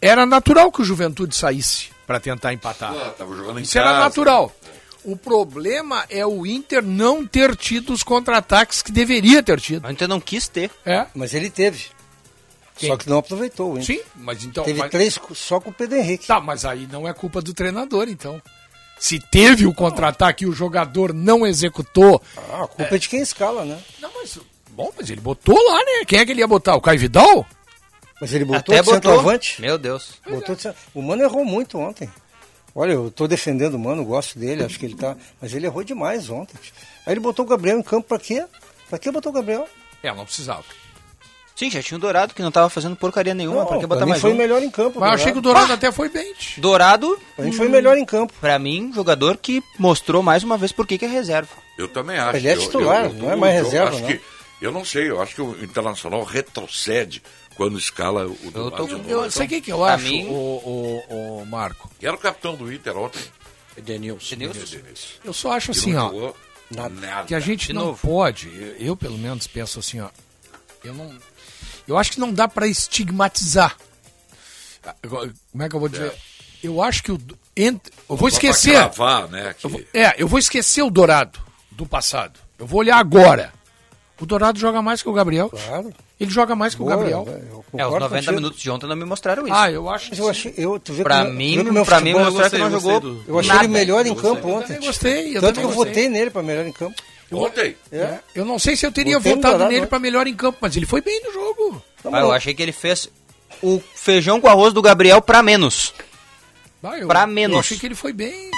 era 0.00 0.24
natural 0.24 0.72
que 0.72 0.80
o 0.80 0.84
Juventude 0.84 1.36
saísse 1.36 1.88
para 2.06 2.18
tentar 2.18 2.52
empatar. 2.52 2.94
Ah, 2.94 3.10
tava 3.10 3.36
jogando 3.36 3.58
em 3.60 3.62
Isso 3.62 3.74
casa. 3.74 3.88
era 3.88 4.00
natural. 4.00 4.52
O 5.04 5.16
problema 5.16 6.04
é 6.10 6.26
o 6.26 6.46
Inter 6.46 6.82
não 6.82 7.26
ter 7.26 7.54
tido 7.56 7.92
os 7.92 8.02
contra-ataques 8.02 8.82
que 8.82 8.92
deveria 8.92 9.42
ter 9.42 9.60
tido. 9.60 9.86
O 9.86 9.90
Inter 9.90 10.08
não 10.08 10.20
quis 10.20 10.48
ter. 10.48 10.70
É. 10.84 11.06
Mas 11.14 11.34
ele 11.34 11.50
teve. 11.50 11.86
Quem? 12.80 12.88
Só 12.88 12.96
que 12.96 13.08
não 13.10 13.18
aproveitou 13.18 13.78
Inter. 13.78 13.84
Sim, 13.96 14.02
mas 14.16 14.42
então. 14.42 14.64
Teve 14.64 14.78
mas- 14.78 14.90
três 14.90 15.20
só 15.34 15.60
com 15.60 15.68
o 15.68 15.72
Pedro 15.72 15.98
Henrique. 15.98 16.26
Tá, 16.26 16.40
mas 16.40 16.64
aí 16.64 16.88
não 16.90 17.06
é 17.06 17.12
culpa 17.12 17.42
do 17.42 17.52
treinador, 17.52 18.08
então. 18.08 18.40
Se 18.98 19.18
teve 19.20 19.66
o 19.66 19.74
contra-ataque 19.74 20.44
e 20.44 20.48
o 20.48 20.52
jogador 20.52 21.12
não 21.12 21.46
executou. 21.46 22.22
Ah, 22.36 22.64
a 22.64 22.66
culpa 22.66 22.94
é. 22.96 22.98
de 22.98 23.08
quem 23.08 23.20
escala, 23.20 23.64
né? 23.64 23.78
Não, 24.00 24.10
mas. 24.14 24.38
Bom, 24.70 24.90
mas 24.96 25.10
ele 25.10 25.20
botou 25.20 25.54
lá, 25.56 25.78
né? 25.78 26.04
Quem 26.06 26.18
é 26.20 26.24
que 26.24 26.32
ele 26.32 26.40
ia 26.40 26.46
botar? 26.48 26.74
O 26.74 26.80
Caio 26.80 26.98
Vidal? 26.98 27.46
Mas 28.20 28.32
ele 28.32 28.44
botou 28.44 28.74
Até 28.74 28.76
de 28.76 28.82
botou. 28.82 28.94
centroavante. 28.94 29.60
Meu 29.60 29.76
Deus. 29.78 30.14
Botou 30.28 30.54
de 30.54 30.62
cent- 30.62 30.76
O 30.94 31.02
Mano 31.02 31.22
errou 31.22 31.44
muito 31.44 31.78
ontem. 31.78 32.10
Olha, 32.74 32.92
eu 32.92 33.10
tô 33.10 33.26
defendendo 33.26 33.74
o 33.74 33.78
Mano, 33.78 34.04
gosto 34.04 34.38
dele, 34.38 34.62
acho 34.64 34.78
que 34.78 34.86
ele 34.86 34.94
tá. 34.94 35.16
Mas 35.40 35.52
ele 35.54 35.66
errou 35.66 35.82
demais 35.82 36.30
ontem. 36.30 36.54
Aí 37.06 37.12
ele 37.14 37.20
botou 37.20 37.44
o 37.44 37.48
Gabriel 37.48 37.78
em 37.78 37.82
campo 37.82 38.06
pra 38.08 38.18
quê? 38.18 38.44
Pra 38.88 38.98
que 38.98 39.10
botou 39.10 39.32
o 39.32 39.34
Gabriel? 39.34 39.66
É, 40.02 40.12
não 40.14 40.24
precisava. 40.24 40.64
Sim, 41.54 41.70
já 41.70 41.82
tinha 41.82 41.98
o 41.98 42.00
Dourado 42.00 42.32
que 42.34 42.40
não 42.42 42.50
tava 42.50 42.70
fazendo 42.70 42.96
porcaria 42.96 43.34
nenhuma. 43.34 43.58
Não, 43.60 43.66
pra 43.66 43.76
que 43.78 43.80
pra 43.86 43.88
botar 43.88 44.06
mim 44.06 44.10
mais 44.12 44.22
foi 44.22 44.32
um? 44.32 44.36
melhor 44.36 44.62
em 44.62 44.70
campo. 44.70 44.98
Mas 44.98 45.08
eu 45.10 45.14
achei 45.16 45.32
que 45.32 45.38
o 45.38 45.42
Dourado 45.42 45.72
até 45.72 45.92
foi 45.92 46.08
bem. 46.08 46.34
Dourado, 46.56 47.20
Pra 47.36 47.44
mim 47.44 47.52
foi 47.52 47.68
melhor 47.68 47.98
em 47.98 48.04
campo. 48.06 48.32
pra 48.40 48.58
mim, 48.58 48.90
jogador 48.94 49.36
que 49.36 49.62
mostrou 49.78 50.22
mais 50.22 50.42
uma 50.42 50.56
vez 50.56 50.72
por 50.72 50.86
que 50.86 50.96
que 50.96 51.04
é 51.04 51.08
reserva. 51.08 51.50
Eu 51.76 51.86
também 51.88 52.18
acho. 52.18 52.36
Ele 52.38 52.48
é 52.48 52.54
Eu- 52.54 52.60
titular, 52.60 53.04
eu- 53.04 53.10
eu- 53.10 53.14
não 53.14 53.30
é 53.32 53.36
mais 53.36 53.58
eu 53.58 53.64
reserva, 53.64 53.90
acho 53.90 54.00
não. 54.00 54.06
que- 54.08 54.20
eu 54.62 54.72
não 54.72 54.84
sei, 54.84 55.10
eu 55.10 55.20
acho 55.20 55.34
que 55.34 55.42
o 55.42 55.62
Internacional 55.62 56.22
retrocede 56.24 57.22
quando 57.56 57.78
escala 57.78 58.26
o 58.26 58.36
Eu 58.44 58.50
Dourado 58.50 58.86
tô 58.86 58.92
novo. 58.96 59.10
Eu, 59.10 59.30
sabe 59.30 59.46
o 59.46 59.48
que, 59.50 59.60
que 59.60 59.72
eu 59.72 59.84
acho, 59.84 60.04
mim- 60.04 60.28
o, 60.28 61.02
o, 61.10 61.40
o 61.42 61.46
Marco? 61.46 61.90
E 62.00 62.06
era 62.06 62.16
o 62.16 62.18
capitão 62.18 62.54
do 62.54 62.72
Inter 62.72 62.96
ontem. 62.96 63.20
Denilson. 63.76 64.34
Denilson? 64.36 64.76
Eu 65.24 65.32
só 65.34 65.52
acho 65.52 65.72
que 65.72 65.78
assim, 65.78 65.94
ó. 65.94 66.32
nada. 66.70 67.24
que 67.26 67.34
a 67.34 67.40
gente 67.40 67.68
De 67.68 67.72
não 67.72 67.86
novo. 67.86 67.98
pode, 68.06 68.48
eu, 68.48 68.86
eu, 68.88 68.96
pelo 68.96 69.18
menos 69.18 69.46
penso 69.46 69.78
assim, 69.78 70.00
ó, 70.00 70.08
eu 70.84 70.94
não, 70.94 71.10
eu 71.86 71.96
acho 71.98 72.12
que 72.12 72.20
não 72.20 72.32
dá 72.32 72.46
pra 72.48 72.66
estigmatizar. 72.66 73.76
Como 75.52 75.62
é 75.62 75.68
que 75.68 75.76
eu 75.76 75.80
vou 75.80 75.88
dizer? 75.88 76.12
Eu 76.62 76.82
acho 76.82 77.02
que 77.02 77.12
o 77.12 77.18
ent- 77.56 77.88
eu 78.08 78.16
vou 78.16 78.28
esquecer. 78.28 78.72
cravar, 78.74 79.28
né, 79.28 79.54
que- 79.58 79.64
Eu 79.66 79.70
vou- 79.70 79.82
é, 79.94 80.14
eu 80.18 80.28
vou 80.28 80.38
esquecer 80.38 80.82
o 80.82 80.90
Dourado 80.90 81.38
do 81.70 81.86
passado. 81.86 82.38
Eu 82.58 82.66
vou 82.66 82.80
olhar 82.80 82.96
agora. 82.98 83.52
O 84.20 84.26
Dourado 84.26 84.58
joga 84.58 84.82
mais 84.82 85.02
que 85.02 85.08
o 85.08 85.12
Gabriel. 85.14 85.48
Claro. 85.48 85.92
Ele 86.18 86.30
joga 86.30 86.54
mais 86.54 86.74
que 86.74 86.82
o 86.82 86.84
Boa, 86.84 86.96
Gabriel. 86.98 87.24
eu 87.26 87.32
É, 87.32 87.38
os 87.58 87.64
concordo 87.70 88.00
90 88.00 88.08
contigo. 88.16 88.32
minutos 88.34 88.60
de 88.60 88.70
ontem 88.70 88.86
não 88.86 88.94
me 88.96 89.06
mostraram 89.06 89.46
isso. 89.46 89.56
Ah, 89.56 89.70
eu 89.70 89.88
acho. 89.88 90.10
Mas 90.10 90.18
eu 90.18 90.28
achei, 90.28 90.52
eu, 90.58 90.78
tu 90.78 90.92
vê 90.92 91.02
pra 91.02 91.22
como- 91.24 91.32
mim, 91.34 91.54
vê 91.64 91.78
é 91.78 91.80
o 91.82 91.86
pra 91.86 92.00
mim 92.02 92.12
mostrar 92.12 92.50
que 92.50 92.58
não 92.58 92.70
gostei, 92.70 92.92
jogou 92.92 93.00
do- 93.00 93.24
Eu 93.26 93.38
achei 93.38 93.52
nada. 93.52 93.64
ele 93.64 93.72
melhor 93.72 94.04
em 94.06 94.14
campo 94.14 94.46
Eu 94.46 94.54
ontem. 94.56 94.66
também 94.74 94.86
gostei. 94.86 95.36
Eu 95.36 95.40
Tanto 95.40 95.54
que 95.60 95.64
eu 95.64 95.68
gostei. 95.72 95.84
votei 95.86 96.08
nele 96.10 96.30
pra 96.30 96.42
melhor 96.42 96.66
em 96.66 96.72
campo. 96.72 97.02
Ontem. 97.32 97.76
É. 97.92 98.18
Eu 98.34 98.44
não 98.44 98.58
sei 98.58 98.76
se 98.76 98.84
eu 98.86 98.92
teria 98.92 99.18
Botei 99.18 99.34
votado 99.34 99.66
nele 99.66 99.86
pra 99.86 99.98
melhor 99.98 100.26
em 100.26 100.34
campo, 100.34 100.58
mas 100.60 100.76
ele 100.76 100.86
foi 100.86 101.00
bem 101.00 101.22
no 101.24 101.32
jogo. 101.32 101.82
Tá 102.02 102.10
Ah, 102.12 102.20
eu 102.20 102.32
achei 102.32 102.52
que 102.54 102.62
ele 102.62 102.72
fez 102.72 103.08
o 103.62 103.80
feijão 103.94 104.40
com 104.40 104.48
arroz 104.48 104.72
do 104.72 104.82
Gabriel 104.82 105.20
pra 105.22 105.42
menos. 105.42 105.92
Ah, 106.82 106.92
Pra 107.06 107.26
menos. 107.26 107.54
Eu 107.54 107.60
achei 107.60 107.78
que 107.78 107.86
ele 107.86 107.94
foi 107.94 108.12
bem. 108.12 108.50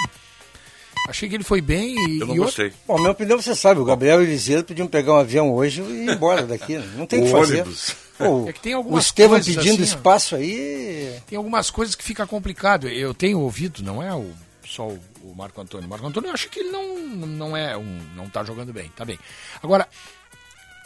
Achei 1.09 1.27
que 1.27 1.35
ele 1.35 1.43
foi 1.43 1.59
bem 1.59 1.93
e. 1.93 2.19
Eu 2.21 2.27
não 2.27 2.35
e 2.35 2.39
outro- 2.39 2.45
gostei. 2.63 2.73
Bom, 2.87 2.97
minha 2.97 3.11
opinião 3.11 3.39
você 3.41 3.53
sabe, 3.53 3.81
o 3.81 3.85
Gabriel 3.85 4.21
e 4.21 4.25
o 4.25 4.27
Eliseu 4.27 4.63
podiam 4.63 4.87
pegar 4.87 5.13
um 5.13 5.17
avião 5.17 5.53
hoje 5.53 5.81
e 5.81 6.05
ir 6.05 6.09
embora 6.11 6.43
daqui. 6.43 6.77
né? 6.77 6.89
Não 6.95 7.05
tem 7.05 7.19
o 7.19 7.23
que 7.23 7.29
O 7.29 7.31
fazer. 7.31 7.61
ônibus. 7.61 7.93
Pô, 8.17 8.47
É 8.47 8.53
que 8.53 8.59
tem 8.61 8.73
o 8.73 8.77
algumas 8.77 9.05
Estevam 9.05 9.31
coisas 9.37 9.53
pedindo 9.55 9.73
assim, 9.73 9.83
espaço 9.83 10.35
aí. 10.35 11.13
Tem 11.27 11.35
algumas 11.37 11.69
coisas 11.69 11.93
que 11.95 12.03
fica 12.03 12.25
complicado. 12.25 12.87
Eu 12.87 13.13
tenho 13.13 13.39
ouvido, 13.41 13.83
não 13.83 14.01
é 14.01 14.13
o, 14.13 14.31
só 14.65 14.87
o, 14.87 14.99
o 15.23 15.33
Marco 15.35 15.61
Antônio. 15.61 15.87
O 15.87 15.89
Marco 15.89 16.05
Antônio 16.05 16.27
eu 16.29 16.33
acho 16.33 16.49
que 16.49 16.59
ele 16.59 16.69
não, 16.71 16.97
não 16.99 17.57
é 17.57 17.77
um. 17.77 18.01
não 18.15 18.29
tá 18.29 18.43
jogando 18.43 18.73
bem, 18.73 18.91
tá 18.95 19.05
bem. 19.05 19.17
Agora, 19.61 19.87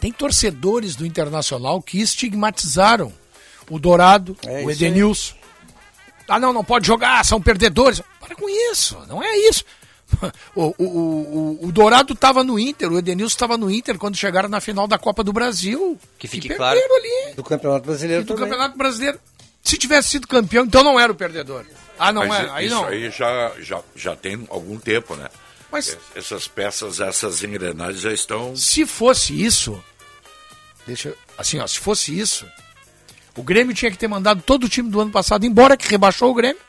tem 0.00 0.12
torcedores 0.12 0.94
do 0.94 1.04
Internacional 1.04 1.82
que 1.82 2.00
estigmatizaram 2.00 3.12
o 3.68 3.78
Dourado, 3.78 4.36
É, 4.46 4.64
o. 4.64 4.70
Edenilson. 4.70 5.34
Ah, 6.28 6.38
não, 6.38 6.52
não 6.52 6.62
pode 6.64 6.86
jogar, 6.86 7.24
são 7.24 7.40
perdedores. 7.40 8.02
Para 8.20 8.36
com 8.36 8.48
isso, 8.48 8.98
não 9.08 9.22
é 9.22 9.36
isso. 9.48 9.64
O, 10.54 10.74
o, 10.78 10.84
o, 10.84 11.66
o 11.66 11.72
Dourado 11.72 12.14
estava 12.14 12.42
no 12.42 12.58
Inter, 12.58 12.90
o 12.90 12.98
Edenilson 12.98 13.34
estava 13.34 13.58
no 13.58 13.70
Inter 13.70 13.98
quando 13.98 14.16
chegaram 14.16 14.48
na 14.48 14.58
final 14.58 14.88
da 14.88 14.98
Copa 14.98 15.22
do 15.22 15.34
Brasil. 15.34 15.98
Que 16.18 16.26
fique 16.26 16.50
E 16.50 16.56
claro. 16.56 16.80
ali. 16.80 17.34
Do 17.34 17.44
Campeonato 17.44 17.84
Brasileiro 17.86 18.22
E 18.22 18.24
do 18.24 18.28
também. 18.28 18.44
Campeonato 18.48 18.78
Brasileiro. 18.78 19.20
Se 19.62 19.76
tivesse 19.76 20.08
sido 20.08 20.26
campeão, 20.26 20.64
então 20.64 20.82
não 20.82 20.98
era 20.98 21.12
o 21.12 21.14
perdedor. 21.14 21.66
Ah, 21.98 22.12
não 22.12 22.26
Mas 22.26 22.46
é? 22.46 22.50
Aí 22.50 22.66
isso 22.66 22.74
não. 22.74 22.84
aí 22.86 23.10
já, 23.10 23.52
já, 23.60 23.80
já 23.96 24.16
tem 24.16 24.46
algum 24.50 24.78
tempo, 24.78 25.16
né? 25.16 25.28
Mas 25.70 25.98
Essas 26.14 26.48
peças, 26.48 26.98
essas 27.00 27.42
engrenagens 27.42 28.00
já 28.00 28.12
estão. 28.12 28.56
se 28.56 28.86
fosse 28.86 29.44
isso, 29.44 29.82
deixa, 30.86 31.14
assim, 31.36 31.58
ó, 31.60 31.66
se 31.66 31.78
fosse 31.78 32.18
isso, 32.18 32.46
o 33.36 33.42
Grêmio 33.42 33.74
tinha 33.74 33.90
que 33.90 33.98
ter 33.98 34.08
mandado 34.08 34.42
todo 34.42 34.64
o 34.64 34.68
time 34.68 34.88
do 34.90 35.00
ano 35.00 35.10
passado 35.10 35.44
embora, 35.44 35.76
que 35.76 35.88
rebaixou 35.88 36.30
o 36.30 36.34
Grêmio. 36.34 36.60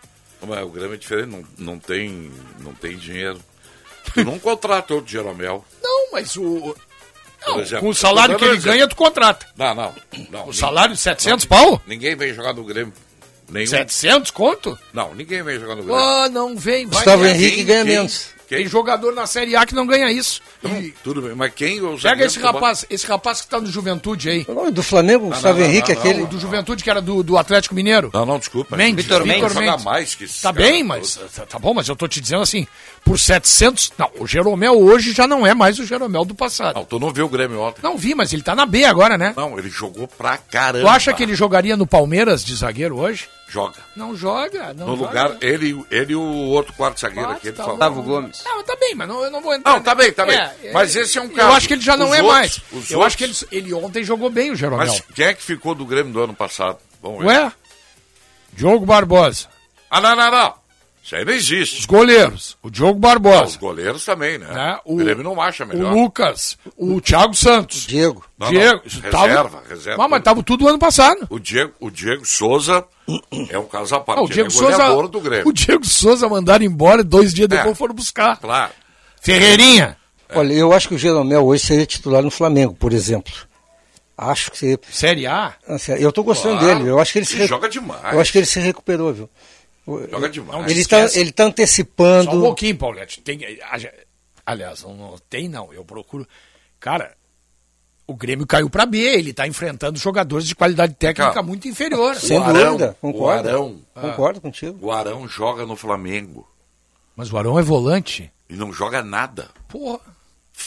Mas 0.46 0.64
o 0.64 0.70
Grêmio 0.70 0.94
é 0.96 0.98
diferente, 0.98 1.28
não, 1.30 1.46
não, 1.58 1.80
tem, 1.80 2.32
não 2.60 2.74
tem 2.74 2.98
dinheiro. 2.98 3.40
Tu 4.14 4.24
não 4.24 4.40
contrata 4.40 4.94
o 4.94 5.06
Jeromel. 5.06 5.64
Não, 5.84 6.12
mas 6.12 6.36
o. 6.36 6.76
Não, 7.46 7.60
exemplo, 7.62 7.86
com 7.86 7.90
o 7.92 7.96
salário 7.96 8.38
que 8.38 8.44
ele 8.44 8.58
ganha, 8.58 8.88
tu 8.88 8.96
contrata. 8.96 9.48
Não, 9.56 9.74
não. 9.76 9.96
não 10.30 10.44
O 10.44 10.48
nin- 10.48 10.54
salário 10.54 10.94
de 10.96 11.00
700 11.00 11.46
pau? 11.46 11.82
Ninguém 11.88 12.16
vem 12.16 12.34
jogar 12.34 12.54
no 12.54 12.64
Grêmio. 12.66 12.94
Nenhum. 13.50 13.68
700 13.68 14.32
conto? 14.32 14.78
Não, 14.94 15.14
ninguém 15.16 15.42
vem 15.44 15.60
jogar 15.60 15.76
no 15.76 15.84
Grêmio. 15.84 15.96
Ah, 16.02 16.30
não 16.30 16.56
vem, 16.58 16.86
vai 16.86 16.96
Gustavo 16.98 17.24
ganhar. 17.24 17.36
Henrique 17.36 17.56
Quem- 17.58 17.66
ganha 17.66 17.84
quem- 17.86 17.94
menos. 17.96 18.40
Tem 18.50 18.66
jogador 18.68 19.14
na 19.14 19.28
Série 19.28 19.56
A 19.56 19.64
que 19.64 19.76
não 19.76 19.86
ganha 19.86 20.12
isso. 20.12 20.42
E 20.64 20.92
Tudo 21.04 21.22
bem, 21.22 21.36
mas 21.36 21.54
quem... 21.54 21.80
o 21.84 21.96
pega 22.00 22.26
esse 22.26 22.40
rapaz, 22.40 22.84
esse 22.90 23.06
rapaz 23.06 23.42
que 23.42 23.48
tá 23.48 23.62
no 23.62 23.68
Juventude 23.68 24.28
aí. 24.28 24.46
O 24.48 24.56
nome 24.56 24.72
do 24.72 24.82
Flamengo, 24.82 25.28
o 25.28 25.30
Gustavo 25.30 25.60
não, 25.60 25.66
não, 25.68 25.72
Henrique, 25.72 25.94
não, 25.94 26.00
aquele. 26.00 26.26
Do 26.26 26.40
Juventude 26.40 26.84
que 26.84 26.90
era 26.90 27.00
do, 27.00 27.22
do 27.22 27.38
Atlético 27.38 27.76
Mineiro. 27.76 28.10
Não, 28.12 28.26
não, 28.26 28.40
desculpa. 28.40 28.76
Mendes, 28.76 29.06
Vitor 29.06 29.24
Mendes. 29.24 29.54
Mendes. 29.54 29.84
Mais 29.84 30.16
que 30.16 30.26
Tá 30.28 30.52
cara 30.52 30.66
bem, 30.66 30.84
mas 30.84 31.20
tá, 31.36 31.46
tá 31.46 31.60
bom, 31.60 31.76
mas 31.76 31.88
eu 31.88 31.96
tô 31.96 32.08
te 32.08 32.20
dizendo 32.20 32.42
assim, 32.42 32.66
por 33.04 33.18
700, 33.20 33.94
não, 33.98 34.10
o 34.20 34.28
Jeromel 34.28 34.80
hoje 34.80 35.12
já 35.14 35.28
não 35.28 35.46
é 35.46 35.54
mais 35.54 35.80
o 35.80 35.86
Jeromel 35.86 36.24
do 36.26 36.36
passado. 36.36 36.76
Não, 36.76 36.86
tu 36.86 37.00
não 37.00 37.12
viu 37.12 37.26
o 37.26 37.30
Grêmio 37.30 37.60
ontem. 37.62 37.82
Não 37.82 37.98
vi, 37.98 38.14
mas 38.14 38.32
ele 38.34 38.44
tá 38.44 38.56
na 38.56 38.66
B 38.66 38.86
agora, 38.86 39.18
né? 39.18 39.34
Não, 39.36 39.58
ele 39.58 39.70
jogou 39.70 40.08
pra 40.08 40.38
caramba. 40.38 40.86
Tu 40.86 40.90
acha 40.90 41.14
que 41.14 41.24
ele 41.24 41.34
jogaria 41.36 41.76
no 41.78 41.88
Palmeiras 41.88 42.44
de 42.44 42.56
zagueiro 42.56 43.00
hoje? 43.00 43.28
Joga. 43.48 43.78
Não 43.96 44.16
joga, 44.16 44.74
não 44.76 44.86
No 44.88 44.96
joga. 44.98 45.08
lugar, 45.08 45.38
ele, 45.42 45.84
ele 45.90 46.14
e 46.14 46.16
o 46.16 46.22
outro 46.22 46.72
quarto 46.74 47.00
zagueiro 47.00 47.32
aqui, 47.32 47.48
ele 47.48 47.58
tá 47.58 47.64
falou. 47.64 47.78
Gustavo 47.80 48.04
Gomes. 48.04 48.44
Não, 48.46 48.64
tá 48.64 48.76
bem, 48.80 48.94
mas 48.94 49.08
não, 49.08 49.24
eu 49.24 49.32
não 49.32 49.42
vou 49.42 49.56
entrar. 49.56 49.72
Não, 49.74 49.82
tá 49.82 49.96
bem, 49.96 50.12
tá 50.14 50.24
bem. 50.24 50.38
É, 50.38 50.72
Mas 50.72 50.96
é, 50.96 51.02
esse 51.02 51.18
é 51.18 51.22
um 51.22 51.26
Eu 51.26 51.32
caso. 51.32 51.54
acho 51.56 51.68
que 51.68 51.74
ele 51.74 51.82
já 51.82 51.98
não 51.98 52.10
Os 52.12 52.16
é 52.16 52.22
outros- 52.22 52.32
mais. 52.40 52.52
os 52.58 52.92
Eu 52.92 53.00
outros- 53.00 53.06
acho 53.08 53.18
que 53.18 53.24
ele, 53.24 53.36
ele 53.52 53.74
ontem 53.74 54.04
jogou 54.04 54.30
bem, 54.30 54.52
o 54.52 54.56
Jeromel. 54.56 54.86
Mas 54.86 55.02
quem 55.16 55.26
é 55.26 55.34
que 55.34 55.42
ficou 55.42 55.74
do 55.74 55.84
Grêmio 55.84 56.14
do 56.14 56.22
ano 56.22 56.34
passado? 56.36 56.78
Vamos 57.02 57.20
ver. 57.22 57.26
Ué? 57.28 57.52
Diogo 58.54 58.86
Barbosa. 58.86 59.48
Ah, 59.90 60.00
não, 60.02 60.16
não, 60.16 60.30
não. 60.30 60.54
Isso 61.04 61.16
aí 61.16 61.26
não 61.26 61.34
existe. 61.34 61.80
Os 61.80 61.86
goleiros. 61.86 62.56
O 62.62 62.70
Diogo 62.70 62.92
Ah, 62.94 62.96
os 62.96 63.00
Barbosa. 63.02 63.58
goleiros 63.58 64.06
também, 64.06 64.38
né? 64.38 64.46
Né? 64.48 64.80
O, 64.86 64.96
Grêmio 64.96 65.24
não 65.24 65.42
acha 65.42 65.64
o 65.64 65.68
melhor. 65.68 65.92
Lucas. 65.94 66.56
O 66.78 67.02
Thiago 67.02 67.34
Santos. 67.34 67.88
Diego. 67.88 68.24
Não, 68.38 68.48
não. 68.48 68.54
Diego. 68.54 68.82
Reserva, 69.02 69.64
reserva. 69.68 70.04
Ah, 70.06 70.08
mas 70.08 70.22
tava 70.24 70.44
tudo 70.44 70.68
ano 70.68 70.78
passado. 70.78 71.26
O 71.30 71.40
Diego, 71.40 71.74
o 71.80 71.90
Diego 71.90 72.26
Souza 72.28 72.86
é 73.50 73.58
um 73.58 73.66
caso 73.66 73.96
à 73.96 74.00
parte. 74.00 74.20
Ah, 74.20 74.24
o 74.24 74.28
Diego 74.30 74.50
ele 74.52 74.58
é 74.72 74.76
Souza. 74.78 75.08
do 75.08 75.22
Grêmio. 75.22 75.48
O 75.48 75.54
Diego 75.54 75.86
Souza 75.86 76.30
mandaram 76.30 76.64
embora 76.64 77.02
e 77.02 77.04
dois 77.04 77.34
dias 77.34 77.48
depois 77.48 77.72
É. 77.72 77.76
foram 77.76 77.96
buscar. 77.96 78.38
Claro. 78.38 78.72
Ferreirinha. 79.22 79.98
Olha, 80.36 80.54
eu 80.54 80.72
acho 80.74 80.88
que 80.90 80.94
o 80.94 80.98
Jeromel 80.98 81.44
hoje 81.44 81.66
seria 81.66 81.86
titular 81.88 82.22
no 82.22 82.30
Flamengo, 82.30 82.76
por 82.76 82.94
exemplo. 82.94 83.34
Acho 84.16 84.52
que 84.52 84.58
seria. 84.60 84.80
Série 84.92 85.26
A. 85.26 85.54
Assim, 85.68 85.94
eu 85.94 86.12
tô 86.12 86.24
gostando 86.24 86.60
Claro. 86.60 86.78
dele. 86.80 86.90
Eu 86.90 87.00
acho 87.00 87.12
que 87.14 87.20
ele 87.20 87.26
se 87.26 87.36
Ele 87.36 87.48
joga 87.48 87.68
demais. 87.70 88.14
Eu 88.14 88.20
acho 88.20 88.32
que 88.32 88.38
ele 88.38 88.46
se 88.46 88.60
recuperou, 88.60 89.14
viu? 89.14 89.30
Joga 90.10 90.30
demais. 90.30 90.72
Ele 90.72 90.86
tá, 90.86 91.06
ele 91.14 91.32
tá 91.32 91.44
antecipando. 91.46 92.32
Só 92.32 92.38
um 92.38 92.42
pouquinho, 92.42 92.78
Paulette. 92.78 93.22
Tem, 93.22 93.40
aliás, 94.46 94.84
não, 94.84 94.94
não 94.96 95.16
tem 95.30 95.48
não. 95.50 95.72
Eu 95.74 95.84
procuro. 95.86 96.28
Cara, 96.80 97.16
o 98.08 98.16
Grêmio 98.16 98.48
caiu 98.48 98.70
pra 98.70 98.86
B. 98.86 98.98
Ele 99.00 99.34
tá 99.34 99.48
enfrentando 99.48 100.00
jogadores 100.00 100.48
de 100.48 100.56
qualidade 100.56 100.94
técnica 100.96 101.30
Cara, 101.34 101.44
muito 101.44 101.68
inferior. 101.68 102.16
Sem 102.16 102.38
O 102.40 102.44
Arão, 102.44 102.72
dúvida, 102.78 102.98
concordo. 103.02 103.48
o 103.48 103.52
Arão. 103.52 103.82
Concordo 103.94 104.42
contigo. 104.42 104.78
O 104.82 104.92
Arão 104.92 105.28
joga 105.28 105.66
no 105.66 105.76
Flamengo 105.76 106.48
Mas 107.16 107.32
o 107.32 107.38
Arão 107.38 107.60
é 107.60 107.62
volante. 107.62 108.32
e 108.50 108.56
não 108.56 108.72
joga 108.74 109.04
nada. 109.04 109.50
Porra, 109.68 110.00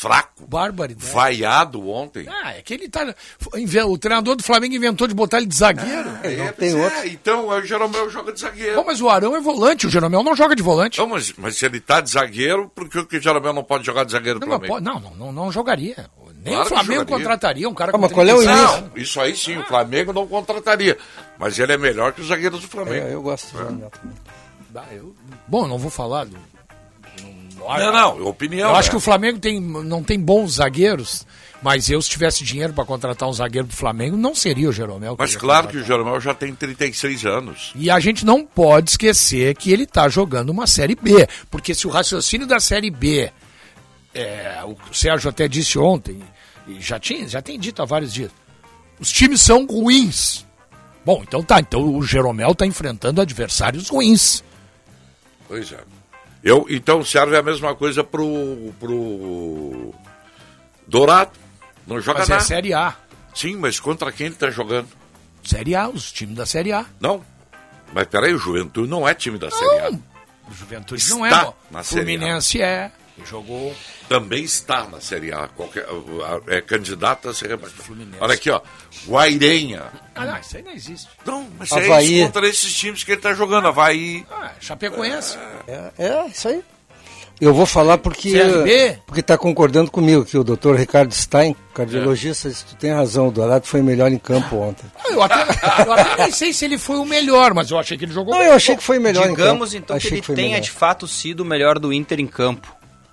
Fraco. 0.02 0.46
barbaridade. 0.48 1.10
Vaiado 1.12 1.88
ontem. 1.88 2.26
Ah, 2.28 2.52
é 2.56 2.60
que 2.62 2.74
ele 2.74 2.88
tá. 2.88 3.14
O 3.86 3.96
treinador 3.98 4.34
do 4.34 4.42
Flamengo 4.42 4.74
inventou 4.74 5.06
de 5.06 5.14
botar 5.14 5.36
ele 5.38 5.46
de 5.46 5.54
zagueiro. 5.54 6.10
É, 6.24 6.50
tem 6.52 6.72
pois 6.72 6.74
outro. 6.74 6.98
é, 6.98 7.06
então 7.06 7.46
o 7.48 7.62
Jeromel 7.62 8.10
joga 8.10 8.32
de 8.32 8.40
zagueiro. 8.40 8.74
Pô, 8.74 8.84
mas 8.84 9.00
o 9.00 9.08
Arão 9.08 9.36
é 9.36 9.40
volante, 9.40 9.86
o 9.86 9.90
Jeromel 9.90 10.22
não 10.24 10.34
joga 10.34 10.56
de 10.56 10.62
volante. 10.62 10.98
Não, 10.98 11.06
mas, 11.06 11.32
mas 11.38 11.56
se 11.56 11.64
ele 11.66 11.80
tá 11.80 12.00
de 12.00 12.10
zagueiro, 12.10 12.68
por 12.74 12.88
que 12.88 13.16
o 13.16 13.22
Jeromel 13.22 13.52
não 13.52 13.62
pode 13.62 13.86
jogar 13.86 14.04
de 14.04 14.10
zagueiro 14.12 14.40
Não, 14.40 14.46
no 14.48 14.52
não, 14.54 14.58
Flamengo? 14.66 14.84
pode- 14.92 15.02
não, 15.04 15.10
não, 15.10 15.26
não, 15.26 15.32
não 15.44 15.52
jogaria. 15.52 16.10
Nem 16.44 16.54
Claro 16.54 16.66
o 16.66 16.68
Flamengo 16.70 17.06
contrataria 17.06 17.68
um 17.68 17.74
cara 17.74 17.90
Ah, 17.90 17.92
com 17.92 17.98
mas 17.98 18.10
qual 18.12 18.26
é 18.26 18.34
o 18.34 18.38
36 18.38 18.60
início? 18.60 18.80
Não, 18.96 19.02
isso 19.02 19.20
aí 19.20 19.36
sim, 19.36 19.56
o 19.58 19.64
Flamengo 19.64 20.12
não 20.12 20.26
contrataria. 20.26 20.98
Mas 21.38 21.56
ele 21.60 21.72
é 21.72 21.78
melhor 21.78 22.12
que 22.12 22.20
os 22.20 22.26
zagueiros 22.26 22.60
do 22.60 22.66
Flamengo. 22.66 23.06
É, 23.06 23.14
eu 23.14 23.22
gosto 23.22 23.52
do 23.52 23.58
Jeromel. 23.58 23.92
Ah, 24.74 24.84
eu- 24.90 25.14
Bom, 25.46 25.68
não 25.68 25.78
vou 25.78 25.90
falar 25.90 26.24
do. 26.24 26.36
Não, 27.68 27.92
não, 27.92 28.26
é 28.26 28.28
opinião. 28.28 28.70
Eu 28.70 28.76
acho 28.76 28.88
né? 28.88 28.90
que 28.90 28.96
o 28.96 29.00
Flamengo 29.00 29.38
tem, 29.38 29.60
não 29.60 30.02
tem 30.02 30.18
bons 30.18 30.54
zagueiros, 30.54 31.26
mas 31.62 31.88
eu, 31.88 32.02
se 32.02 32.10
tivesse 32.10 32.42
dinheiro 32.42 32.72
para 32.72 32.84
contratar 32.84 33.28
um 33.28 33.32
zagueiro 33.32 33.68
do 33.68 33.74
Flamengo, 33.74 34.16
não 34.16 34.34
seria 34.34 34.68
o 34.68 34.72
Jeromel. 34.72 35.16
Mas 35.18 35.36
claro 35.36 35.68
que 35.68 35.76
o. 35.76 35.84
Jeromel 35.84 36.20
já 36.20 36.34
tem 36.34 36.54
36 36.54 37.24
anos. 37.24 37.72
E 37.76 37.88
a 37.90 38.00
gente 38.00 38.26
não 38.26 38.44
pode 38.44 38.90
esquecer 38.90 39.54
que 39.54 39.72
ele 39.72 39.84
está 39.84 40.08
jogando 40.08 40.50
uma 40.50 40.66
Série 40.66 40.96
B. 40.96 41.28
Porque 41.50 41.74
se 41.74 41.86
o 41.86 41.90
raciocínio 41.90 42.46
da 42.46 42.58
Série 42.58 42.90
B, 42.90 43.30
é, 44.12 44.60
o 44.64 44.94
Sérgio 44.94 45.30
até 45.30 45.46
disse 45.46 45.78
ontem, 45.78 46.20
e 46.66 46.80
já, 46.80 46.98
tinha, 46.98 47.28
já 47.28 47.40
tem 47.40 47.58
dito 47.58 47.80
há 47.80 47.84
vários 47.84 48.12
dias, 48.12 48.30
os 48.98 49.10
times 49.10 49.40
são 49.40 49.66
ruins. 49.66 50.44
Bom, 51.04 51.22
então 51.26 51.42
tá, 51.42 51.60
então 51.60 51.96
o 51.96 52.02
Jeromel 52.02 52.52
está 52.52 52.66
enfrentando 52.66 53.20
adversários 53.20 53.88
ruins. 53.88 54.42
Pois 55.48 55.72
é. 55.72 55.78
Eu, 56.42 56.66
então 56.68 57.04
serve 57.04 57.36
a 57.36 57.42
mesma 57.42 57.74
coisa 57.74 58.02
pro, 58.02 58.72
pro 58.80 59.94
Dourado. 60.86 61.32
Não 61.86 62.00
joga 62.00 62.20
Mas 62.20 62.30
é 62.30 62.32
nada. 62.32 62.44
Série 62.44 62.74
A. 62.74 62.96
Sim, 63.34 63.56
mas 63.56 63.78
contra 63.80 64.10
quem 64.12 64.26
ele 64.26 64.34
tá 64.34 64.50
jogando? 64.50 64.88
Série 65.42 65.74
A, 65.74 65.88
os 65.88 66.12
times 66.12 66.36
da 66.36 66.46
Série 66.46 66.72
A. 66.72 66.84
Não. 67.00 67.24
Mas 67.92 68.06
peraí, 68.06 68.34
o 68.34 68.38
Juventude 68.38 68.88
não 68.88 69.06
é 69.08 69.14
time 69.14 69.38
da 69.38 69.50
Série 69.50 69.78
A. 69.80 69.90
O 69.90 70.54
Juventude 70.54 71.00
Está 71.00 71.14
não 71.14 71.26
é. 71.26 71.30
na 71.30 71.80
O 71.80 71.84
Série 71.84 72.00
A. 72.00 72.04
Fluminense 72.04 72.60
é. 72.60 72.92
Jogou. 73.26 73.74
Também 74.08 74.42
está 74.42 74.86
na 74.88 75.00
Série 75.00 75.32
A. 75.32 75.48
Qualquer, 75.48 75.86
é 76.48 76.60
candidato 76.60 77.28
a 77.28 77.34
ser 77.34 77.48
rebaixado. 77.48 77.82
Fluminense. 77.82 78.16
Olha 78.20 78.34
aqui, 78.34 78.50
ó. 78.50 78.60
Guairenha. 79.06 79.82
Ah, 80.14 80.24
não, 80.26 80.38
isso 80.38 80.56
aí 80.56 80.62
não 80.62 80.72
existe. 80.72 81.08
Não, 81.24 81.46
mas 81.58 81.70
Havaí. 81.72 81.90
é 81.92 82.02
isso 82.18 82.26
contra 82.26 82.48
esses 82.48 82.72
times 82.74 83.04
que 83.04 83.12
ele 83.12 83.20
tá 83.20 83.34
jogando. 83.34 83.68
Havaí. 83.68 84.24
Ah, 84.30 84.52
Chapecoense. 84.60 85.36
É, 85.68 85.90
é, 85.98 86.26
isso 86.26 86.48
aí. 86.48 86.62
Eu 87.40 87.52
vou 87.52 87.66
falar 87.66 87.98
porque 87.98 88.30
CRB? 88.38 88.98
porque 89.04 89.18
está 89.20 89.36
concordando 89.36 89.90
comigo 89.90 90.24
que 90.24 90.38
o 90.38 90.44
doutor 90.44 90.76
Ricardo 90.76 91.12
Stein, 91.12 91.56
cardiologista, 91.74 92.48
disse, 92.48 92.64
tu 92.64 92.76
tem 92.76 92.92
razão, 92.92 93.28
o 93.28 93.30
Dourado 93.32 93.66
foi 93.66 93.82
melhor 93.82 94.12
em 94.12 94.18
campo 94.18 94.56
ontem. 94.56 94.84
Ah, 94.96 95.10
Eu 95.10 95.20
até, 95.22 95.34
eu 95.84 95.92
até 95.92 96.22
nem 96.22 96.30
sei 96.32 96.52
se 96.52 96.64
ele 96.64 96.78
foi 96.78 96.98
o 96.98 97.04
melhor, 97.04 97.52
mas 97.52 97.68
eu 97.70 97.78
achei 97.80 97.98
que 97.98 98.04
ele 98.04 98.12
jogou 98.12 98.32
Não, 98.32 98.38
bem. 98.38 98.48
eu 98.48 98.54
achei 98.54 98.76
que 98.76 98.82
foi 98.82 99.00
melhor 99.00 99.28
Digamos 99.28 99.74
em 99.74 99.78
campo. 99.78 99.84
então 99.92 99.98
que 99.98 100.06
Achei 100.06 100.18
ele 100.18 100.22
foi 100.26 100.36
tenha 100.36 100.48
melhor. 100.50 100.60
de 100.62 100.70
fato 100.70 101.08
sido 101.08 101.40
o 101.40 101.44
melhor 101.44 101.80
do 101.80 101.92
Inter 101.92 102.20
em 102.20 102.28
campo. 102.28 102.72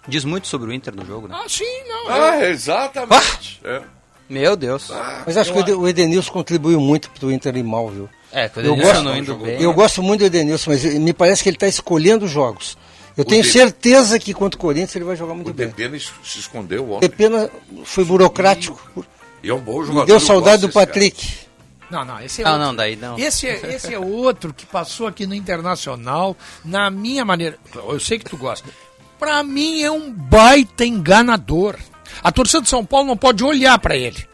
Diz 0.10 0.26
muito 0.26 0.48
sobre 0.48 0.70
o 0.70 0.74
Inter 0.74 0.96
no 0.96 1.06
jogo, 1.06 1.28
né? 1.28 1.36
Ah, 1.40 1.48
sim, 1.48 1.64
não. 1.88 2.10
Ah, 2.10 2.46
exatamente. 2.50 3.60
É. 3.64 3.82
Meu 4.30 4.56
Deus. 4.56 4.92
Mas 5.26 5.38
acho 5.38 5.52
que 5.52 5.58
o 5.58 5.62
Ede- 5.62 5.74
o 5.74 5.88
Edenilson 5.88 6.32
contribuiu 6.32 6.80
muito 6.80 7.10
para 7.10 7.26
o 7.28 7.32
Inter 7.32 7.56
ir 7.58 7.64
mal, 7.64 7.88
viu? 7.90 8.08
É, 8.32 8.48
que 8.48 8.60
o 8.60 8.62
Eu 8.62 8.72
Denilson 8.76 8.92
gosto- 8.92 9.04
não 9.04 9.18
indo 9.18 9.36
bem. 9.36 9.62
Eu 9.62 9.74
gosto 9.74 10.04
muito 10.04 10.20
do 10.20 10.26
Edenilson, 10.26 10.72
mas 10.72 10.84
me 10.84 11.14
parece 11.14 11.42
que 11.42 11.50
ele 11.50 11.56
está 11.56 11.68
escolhendo 11.68 12.26
os 12.26 12.32
jogos. 12.32 12.78
Eu 13.18 13.26
tenho 13.26 13.42
De- 13.44 13.52
certeza 13.52 14.20
que 14.20 14.34
contra 14.34 14.58
o 14.58 14.62
Corinthians 14.62 14.96
ele 14.96 15.04
vai 15.06 15.16
jogar 15.16 15.34
O 15.34 15.36
muito 15.36 15.54
bem. 15.54 15.68
Depena 15.68 15.98
se 16.00 16.40
escondeu 16.40 16.92
ontem. 16.92 17.10
Depena 17.10 17.50
foi 17.84 18.04
burocrático. 18.06 19.06
E 19.44 19.50
é 19.50 19.54
um 19.54 19.60
bom 19.60 19.80
Me 19.82 19.88
jogador. 19.88 20.06
deu 20.06 20.16
eu 20.16 20.20
saudade 20.20 20.62
do 20.62 20.70
Patrick. 20.72 21.40
Não, 21.90 22.06
não, 22.06 22.20
esse 22.22 22.42
é 22.42 22.46
Não, 22.46 22.52
outro. 22.52 22.68
não, 22.68 22.76
daí 22.76 22.96
não. 22.96 23.18
Esse 23.18 23.48
é, 23.48 23.74
esse 23.74 23.92
é 23.94 23.98
outro 23.98 24.54
que 24.54 24.64
passou 24.66 25.08
aqui 25.08 25.26
no 25.26 25.34
Internacional, 25.34 26.38
na 26.64 26.92
minha 26.92 27.26
maneira. 27.26 27.58
Eu 27.74 28.00
sei 28.00 28.20
que 28.20 28.26
tu 28.26 28.38
gosta. 28.38 28.70
Pra 29.20 29.44
mim 29.44 29.82
é 29.82 29.92
um 29.92 30.12
baita 30.12 30.86
enganador. 30.86 31.76
A 32.24 32.32
torcida 32.32 32.64
de 32.64 32.70
São 32.70 32.86
Paulo 32.86 33.06
não 33.08 33.18
pode 33.18 33.44
olhar 33.44 33.78
pra 33.80 33.96
ele. 33.96 34.28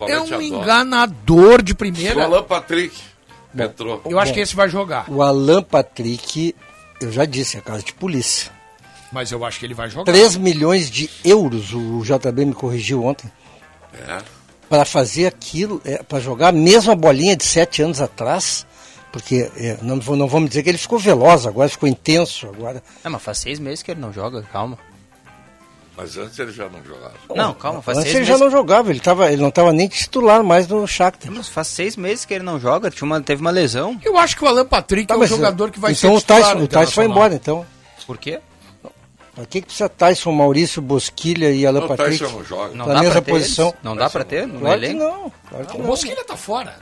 É 0.00 0.18
um 0.18 0.24
adora. 0.24 0.42
enganador 0.42 1.62
de 1.62 1.74
cara. 1.74 1.88
O 1.90 1.92
primeira. 1.94 2.24
Alan 2.24 2.42
Patrick. 2.42 2.96
Entrou. 3.56 4.02
Eu 4.04 4.18
acho 4.18 4.32
que 4.32 4.40
esse 4.40 4.56
vai 4.56 4.68
jogar. 4.68 5.04
O 5.08 5.22
Alan 5.22 5.62
Patrick, 5.62 6.54
eu 7.00 7.12
já 7.12 7.24
disse, 7.24 7.56
é 7.56 7.60
casa 7.60 7.82
de 7.82 7.92
polícia. 7.92 8.50
Mas 9.12 9.30
eu 9.30 9.44
acho 9.44 9.60
que 9.60 9.66
ele 9.66 9.74
vai 9.74 9.88
jogar. 9.90 10.10
3 10.10 10.36
milhões 10.36 10.90
de 10.90 11.08
euros, 11.24 11.72
o 11.74 12.02
JB 12.02 12.46
me 12.46 12.54
corrigiu 12.54 13.04
ontem, 13.04 13.30
É. 14.08 14.18
para 14.70 14.84
fazer 14.86 15.26
aquilo, 15.26 15.80
é, 15.84 16.02
para 16.02 16.18
jogar 16.18 16.48
a 16.48 16.52
mesma 16.52 16.96
bolinha 16.96 17.36
de 17.36 17.44
7 17.44 17.82
anos 17.82 18.00
atrás. 18.00 18.66
Porque 19.12 19.50
é, 19.56 19.76
não, 19.82 20.00
vou- 20.00 20.16
não 20.16 20.26
vamos 20.26 20.48
dizer 20.48 20.62
que 20.62 20.70
ele 20.70 20.78
ficou 20.78 20.98
veloz 20.98 21.46
agora, 21.46 21.68
ficou 21.68 21.88
intenso 21.88 22.46
agora. 22.48 22.82
É, 23.04 23.08
mas 23.08 23.22
faz 23.22 23.38
seis 23.38 23.58
meses 23.60 23.82
que 23.82 23.90
ele 23.90 24.00
não 24.00 24.12
joga, 24.12 24.42
calma. 24.50 24.78
Mas 25.94 26.16
antes 26.16 26.38
ele 26.38 26.50
já 26.50 26.66
não 26.70 26.82
jogava. 26.82 27.12
Não, 27.36 27.52
calma, 27.52 27.82
faz 27.82 27.98
Antes 27.98 28.10
seis 28.10 28.16
ele 28.20 28.24
já 28.24 28.32
meses. 28.32 28.44
não 28.46 28.50
jogava, 28.50 28.88
ele, 28.90 28.98
tava, 29.00 29.30
ele 29.30 29.42
não 29.42 29.50
estava 29.50 29.70
nem 29.74 29.86
titular 29.86 30.42
mais 30.42 30.66
no 30.66 30.86
Shakhtar. 30.88 31.30
Mas 31.30 31.48
faz 31.48 31.68
seis 31.68 31.96
meses 31.96 32.24
que 32.24 32.32
ele 32.32 32.42
não 32.44 32.58
joga, 32.58 32.90
tinha 32.90 33.04
uma, 33.04 33.20
teve 33.20 33.42
uma 33.42 33.50
lesão. 33.50 34.00
Eu 34.02 34.16
acho 34.16 34.34
que 34.34 34.42
o 34.42 34.48
Alan 34.48 34.64
Patrick 34.64 35.06
Tá, 35.06 35.12
é 35.14 35.16
um 35.18 35.20
mas, 35.20 35.28
jogador 35.28 35.70
que 35.70 35.78
vai 35.78 35.92
então 35.92 36.10
ser 36.12 36.16
o 36.16 36.18
titular 36.20 36.42
Tyson, 36.44 36.58
no 36.58 36.64
o 36.64 36.68
Tyson 36.68 36.92
foi 36.92 37.04
embora, 37.04 37.34
então. 37.34 37.66
Por 38.06 38.16
quê? 38.16 38.40
Pra 39.34 39.44
que, 39.44 39.60
que 39.60 39.66
precisa 39.66 39.88
Tyson, 39.90 40.32
Maurício, 40.32 40.80
Bosquilha 40.80 41.50
e 41.52 41.66
Alan 41.66 41.80
Não, 41.80 41.86
o 41.86 41.88
Patrick? 41.90 42.18
Tyson 42.18 42.32
não 42.38 42.44
joga. 42.44 42.74
Não 42.74 42.86
Na 42.86 42.94
dá 42.94 43.00
mesma 43.00 43.12
pra 43.12 43.22
ter 43.22 43.30
posição. 43.32 43.68
eles? 43.68 43.78
Não 43.82 43.96
dá 43.96 44.08
pra 44.10 44.24
ter 44.24 44.46
no 44.46 44.60
Claro 44.60 44.80
que 44.80 44.92
não. 44.94 45.32
Claro 45.50 45.66
que 45.66 45.76
O 45.76 45.78
não. 45.78 45.86
Bosquilha 45.86 46.24
tá 46.24 46.36
fora. 46.38 46.74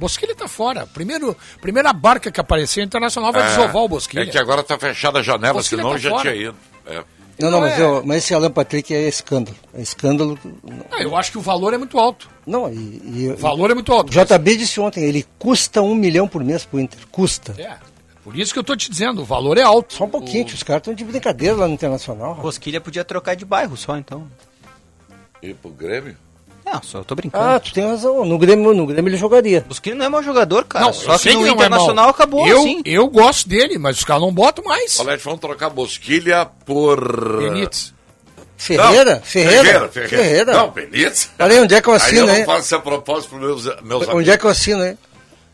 Bosquilha 0.00 0.34
tá 0.34 0.48
fora. 0.48 0.86
Primeiro, 0.86 1.36
primeira 1.60 1.92
barca 1.92 2.30
que 2.32 2.40
apareceu, 2.40 2.82
o 2.82 2.86
Internacional 2.86 3.30
vai 3.32 3.46
desovar 3.48 3.82
o 3.84 3.88
Bosquilha. 3.88 4.22
É 4.22 4.26
que 4.26 4.38
agora 4.38 4.62
tá 4.62 4.78
fechada 4.78 5.18
a 5.20 5.22
janela, 5.22 5.54
Bosquilha 5.54 5.82
senão 5.82 5.92
tá 5.92 5.98
já 5.98 6.10
fora. 6.10 6.22
tinha 6.32 6.34
ido. 6.48 6.56
É. 6.86 7.04
Não, 7.38 7.50
não, 7.50 7.60
Não 7.60 7.68
mas, 7.68 7.78
é- 7.78 7.82
eu- 7.82 8.02
mas 8.04 8.16
esse 8.18 8.34
Alan 8.34 8.50
Patrick 8.50 8.92
é 8.94 9.08
escândalo. 9.08 9.56
É 9.72 9.80
escândalo. 9.80 10.38
Ah, 10.90 11.02
eu 11.02 11.16
acho 11.16 11.30
que 11.32 11.38
o 11.38 11.40
valor 11.40 11.72
é 11.72 11.78
muito 11.78 11.98
alto. 11.98 12.28
Não, 12.46 12.70
e, 12.70 13.00
e 13.06 13.30
O 13.30 13.36
valor 13.36 13.70
é 13.70 13.74
muito 13.74 13.90
alto. 13.92 14.08
o 14.08 14.10
JB 14.10 14.56
disse 14.58 14.78
ontem, 14.80 15.04
ele 15.04 15.24
custa 15.38 15.80
um 15.80 15.94
milhão 15.94 16.26
por 16.28 16.42
mês 16.44 16.64
pro 16.66 16.78
Inter. 16.80 16.98
Custa. 17.10 17.54
É. 17.58 17.76
Por 18.22 18.36
isso 18.38 18.52
que 18.52 18.58
eu 18.58 18.64
tô 18.64 18.76
te 18.76 18.90
dizendo, 18.90 19.22
o 19.22 19.24
valor 19.24 19.56
é 19.56 19.62
alto. 19.62 19.94
Só 19.94 20.04
um 20.04 20.08
pouquinho, 20.10 20.44
os 20.46 20.62
caras 20.62 20.80
estão 20.80 20.92
de 20.92 21.02
brincadeira 21.04 21.56
lá 21.56 21.66
no 21.66 21.72
Internacional. 21.72 22.34
Bosquilha 22.34 22.78
podia 22.80 23.04
trocar 23.04 23.34
de 23.34 23.46
bairro 23.46 23.74
só, 23.76 23.96
então. 23.96 24.26
E 25.42 25.54
pro 25.54 25.70
Grêmio? 25.70 26.16
Não, 26.72 26.82
só 26.82 26.98
eu 26.98 27.04
tô 27.04 27.14
brincando. 27.14 27.44
Ah, 27.44 27.58
tu 27.58 27.72
tem 27.72 27.84
razão. 27.86 28.24
No 28.24 28.38
Grêmio, 28.38 28.72
no 28.72 28.86
Grêmio 28.86 29.08
ele 29.10 29.16
jogaria. 29.16 29.64
Bosquilha 29.66 29.96
não 29.96 30.04
é 30.04 30.08
mau 30.08 30.22
jogador, 30.22 30.64
cara. 30.64 30.84
Não, 30.86 30.92
só 30.92 31.18
que 31.18 31.32
no 31.32 31.40
não 31.40 31.46
é 31.46 31.50
Internacional 31.50 32.04
mal. 32.04 32.10
acabou 32.10 32.46
eu, 32.46 32.58
assim. 32.60 32.82
Eu 32.84 33.08
gosto 33.08 33.48
dele, 33.48 33.76
mas 33.78 33.98
os 33.98 34.04
caras 34.04 34.22
não 34.22 34.32
botam 34.32 34.62
mais. 34.64 34.96
Colete, 34.96 35.24
vamos 35.24 35.40
trocar 35.40 35.70
Bosquilha 35.70 36.46
por... 36.64 37.38
Benítez. 37.38 37.92
Ferreira? 38.56 39.16
Não, 39.16 39.22
Ferreira? 39.22 39.62
Ferreira, 39.64 39.88
Ferreira. 39.88 40.08
Ferreira. 40.24 40.52
Não, 40.52 40.70
Benítez. 40.70 41.30
Olha 41.38 41.52
aí, 41.54 41.60
onde 41.60 41.74
é 41.74 41.80
que 41.80 41.88
eu 41.88 41.94
assino, 41.94 42.26
aí? 42.28 42.28
hein? 42.28 42.34
eu 42.34 42.38
não 42.40 42.46
faço 42.46 42.74
essa 42.74 42.78
proposta 42.78 43.28
pros 43.28 43.40
meus, 43.40 43.64
meus 43.64 44.02
amigos. 44.02 44.08
Onde 44.14 44.30
é 44.30 44.36
que 44.38 44.44
eu 44.44 44.50
assino, 44.50 44.84
hein? 44.84 44.98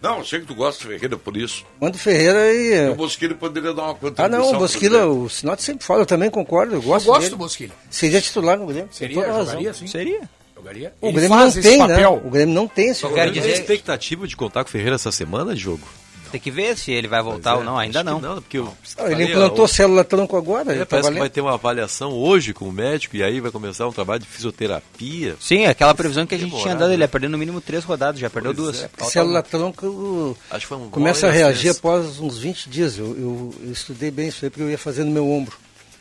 Não, 0.03 0.19
eu 0.19 0.25
sei 0.25 0.41
que 0.41 0.47
tu 0.47 0.55
gosta 0.55 0.83
de 0.83 0.89
Ferreira 0.89 1.17
por 1.17 1.37
isso. 1.37 1.65
Manda 1.81 1.97
o 1.97 1.99
Ferreira 1.99 2.53
e. 2.53 2.91
O 2.91 2.95
Bosquilha 2.95 3.35
poderia 3.35 3.73
dar 3.73 3.85
uma 3.85 3.95
contribuição. 3.95 4.25
Ah, 4.25 4.29
não, 4.29 4.63
o 4.63 4.69
Grêmio. 4.69 5.23
o 5.25 5.31
Sinote 5.31 5.63
sempre 5.63 5.85
fala, 5.87 6.03
eu 6.03 6.07
também 6.07 6.29
concordo, 6.31 6.75
eu 6.75 6.79
Eu 6.79 6.83
gosto, 6.83 7.07
gosto 7.07 7.21
dele. 7.21 7.31
do 7.31 7.37
Bosquilha. 7.39 7.73
Seria 7.89 8.21
titular 8.21 8.59
no 8.59 8.67
Grêmio. 8.67 8.89
Seria, 8.93 9.27
jogaria 9.27 9.73
sim. 9.73 9.87
Seria. 9.87 10.29
Jogaria. 10.57 10.95
O 11.01 11.13
Grêmio 11.13 11.37
não 11.37 11.53
tem, 11.53 11.79
né? 11.79 11.87
papel. 11.89 12.23
O 12.25 12.31
Grêmio 12.31 12.55
não 12.55 12.67
tem 12.67 12.89
esse 12.89 13.03
quero 13.03 13.15
Tem 13.33 13.43
dizer- 13.43 13.53
expectativa 13.53 14.27
de 14.27 14.35
contar 14.37 14.65
com 14.65 14.69
o 14.69 14.73
Ferreira 14.73 14.95
essa 14.97 15.13
semana 15.13 15.55
de 15.55 15.61
jogo? 15.61 15.87
Tem 16.33 16.41
que 16.41 16.51
ver 16.51 16.77
se 16.77 16.91
ele 16.91 17.07
vai 17.07 17.23
voltar 17.23 17.53
Pois 17.53 17.59
ou 17.59 17.63
é, 17.63 17.67
não, 17.67 17.79
ainda 17.79 18.03
não. 18.03 18.21
Não, 18.21 18.43
porque 18.43 18.59
eu, 18.59 18.75
Ah, 18.99 19.13
ele 19.13 19.25
implantou 19.31 19.65
ó, 19.65 19.69
célula 19.69 20.03
tronco 20.03 20.37
agora, 20.37 20.75
É, 20.75 20.79
tá 20.81 20.87
parece 20.87 21.13
que 21.13 21.19
vai 21.21 21.31
ter 21.31 21.41
uma 21.41 21.55
avaliação 21.55 22.13
hoje 22.13 22.53
com 22.53 22.69
o 22.69 22.73
médico 22.73 23.15
e 23.17 23.23
aí 23.23 23.39
vai 23.39 23.53
começar 23.53 23.87
um 23.87 23.93
trabalho 23.93 24.21
de 24.21 24.27
fisioterapia. 24.27 25.37
Sim, 25.39 25.67
aquela 25.67 25.95
previsão 25.95 26.27
que 26.27 26.35
a 26.35 26.39
gente 26.39 26.47
Demorado, 26.49 26.65
tinha 26.67 26.75
dado, 26.75 26.89
ele 26.91 26.97
né? 26.99 27.05
ia 27.05 27.09
perder 27.09 27.29
no 27.29 27.39
mínimo 27.39 27.61
três 27.61 27.85
rodadas, 27.85 28.19
já 28.21 28.29
perdeu 28.29 28.53
Pois 28.53 28.77
duas. 28.79 28.83
é, 28.99 29.05
Célula 29.05 29.41
tronco 29.43 30.37
Acho 30.51 30.61
que 30.63 30.67
foi 30.67 30.77
um 30.79 30.91
começa 30.91 31.29
a 31.29 31.31
reagir 31.31 31.71
após 31.71 32.19
uns 32.19 32.39
20 32.39 32.69
dias. 32.69 32.99
Eu, 32.99 33.07
eu- 33.07 33.55
eu 33.63 33.73
estudei 33.73 34.11
bem 34.11 34.27
isso 34.29 34.45
aí 34.45 34.51
porque 34.51 34.65
eu 34.65 34.71
ia 34.71 34.79
fazer 34.79 35.05
no 35.05 35.13
meu 35.13 35.31
ombro. 35.31 35.57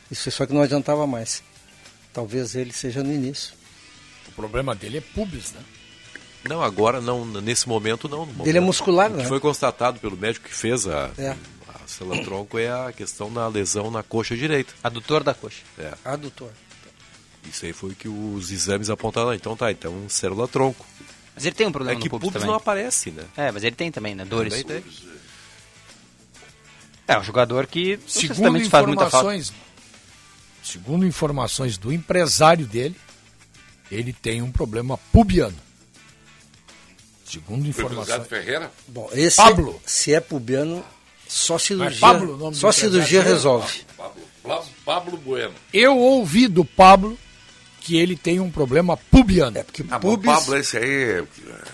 Isso 0.10 0.30
só 0.32 0.46
que 0.48 0.54
não 0.54 0.62
adiantava 0.64 1.06
mais. 1.06 1.44
Talvez 2.12 2.56
ele 2.56 2.74
seja 2.74 3.04
no 3.04 3.14
início. 3.14 3.54
O 4.36 4.42
problema 4.42 4.76
dele 4.76 4.98
é 4.98 5.02
pubis, 5.02 5.52
né? 5.54 5.62
Não, 6.48 6.62
agora 6.62 7.02
não, 7.02 7.26
nesse 7.26 7.68
momento 7.68 8.08
não. 8.08 8.20
momento. 8.26 8.46
Ele 8.48 8.58
é 8.58 8.62
muscular, 8.62 9.10
O 9.10 9.14
que 9.16 9.24
né? 9.24 9.28
foi 9.28 9.40
constatado 9.40 10.00
pelo 10.00 10.16
médico 10.16 10.48
que 10.48 10.54
fez 10.54 10.86
a, 10.88 11.10
É. 11.18 11.36
a 11.74 11.88
célula 11.88 12.22
tronco 12.24 12.60
é 12.60 12.70
a 12.70 12.92
questão 12.92 13.32
da 13.34 13.48
lesão 13.48 13.90
na 13.90 14.04
coxa 14.04 14.36
direita. 14.36 14.74
Adutor 14.84 15.24
da 15.24 15.34
coxa. 15.34 15.64
É. 15.80 15.94
Adutor. 16.06 16.52
Isso 17.50 17.66
aí 17.66 17.74
foi 17.74 17.92
o 17.92 17.96
que 17.96 18.08
os 18.08 18.52
exames 18.52 18.90
apontaram. 18.90 19.34
Então 19.34 19.56
tá, 19.56 19.72
então 19.72 20.06
célula 20.10 20.48
tronco. 20.48 20.86
Mas 21.34 21.46
ele 21.46 21.56
tem 21.56 21.66
um 21.66 21.70
É 21.70 21.74
problema 21.74 22.00
que 22.00 22.06
no 22.06 22.12
pubis 22.12 22.28
pubis 22.28 22.34
também. 22.42 22.48
não 22.50 22.56
aparece, 22.56 23.12
né? 23.12 23.24
É, 23.36 23.52
mas 23.52 23.64
ele 23.64 23.76
tem 23.76 23.92
também, 23.92 24.14
né? 24.16 24.24
Dores. 24.26 24.54
Também 24.64 24.82
tem. 24.82 24.92
É, 27.08 27.18
um 27.20 27.24
jogador 27.24 27.68
que 27.68 28.00
Segundo 28.08 28.52
necessariamente 28.54 28.70
faz 28.70 28.86
muita 28.88 29.10
falta. 29.10 29.18
informações, 29.36 29.54
segundo 30.64 31.06
informações 31.06 31.78
do 31.78 31.92
empresário 31.94 32.66
dele, 32.66 32.96
ele 33.92 34.14
tem 34.14 34.42
um 34.42 34.52
problema 34.52 34.98
pubiano. 35.12 35.56
Segundo 37.26 37.66
O 37.66 37.68
empresário 37.68 37.94
informações. 38.02 38.28
Ferreira? 38.28 38.72
Bom, 38.88 39.10
esse 39.14 39.38
Pablo. 39.38 39.82
se 39.86 40.14
é 40.14 40.20
pubiano, 40.20 40.84
só 41.28 41.58
cirurgia, 41.58 42.00
Pablo 42.00 42.54
só 42.54 42.72
cirurgia 42.72 43.22
resolve. 43.24 43.84
Pablo, 43.98 44.22
Pablo, 44.44 44.70
Pablo 44.86 45.18
Bueno. 45.18 45.54
Eu 45.74 45.98
ouvi 45.98 46.48
do 46.48 46.64
Pablo 46.64 47.18
que 47.82 47.98
ele 47.98 48.16
tem 48.16 48.40
um 48.40 48.50
problema 48.50 48.96
pubiano. 48.98 49.58
É 49.58 49.64
porque 49.64 49.84
Ah, 49.90 50.00
pubis, 50.00 50.26
Pablo, 50.32 50.56
esse 50.58 50.78
aí... 50.78 51.24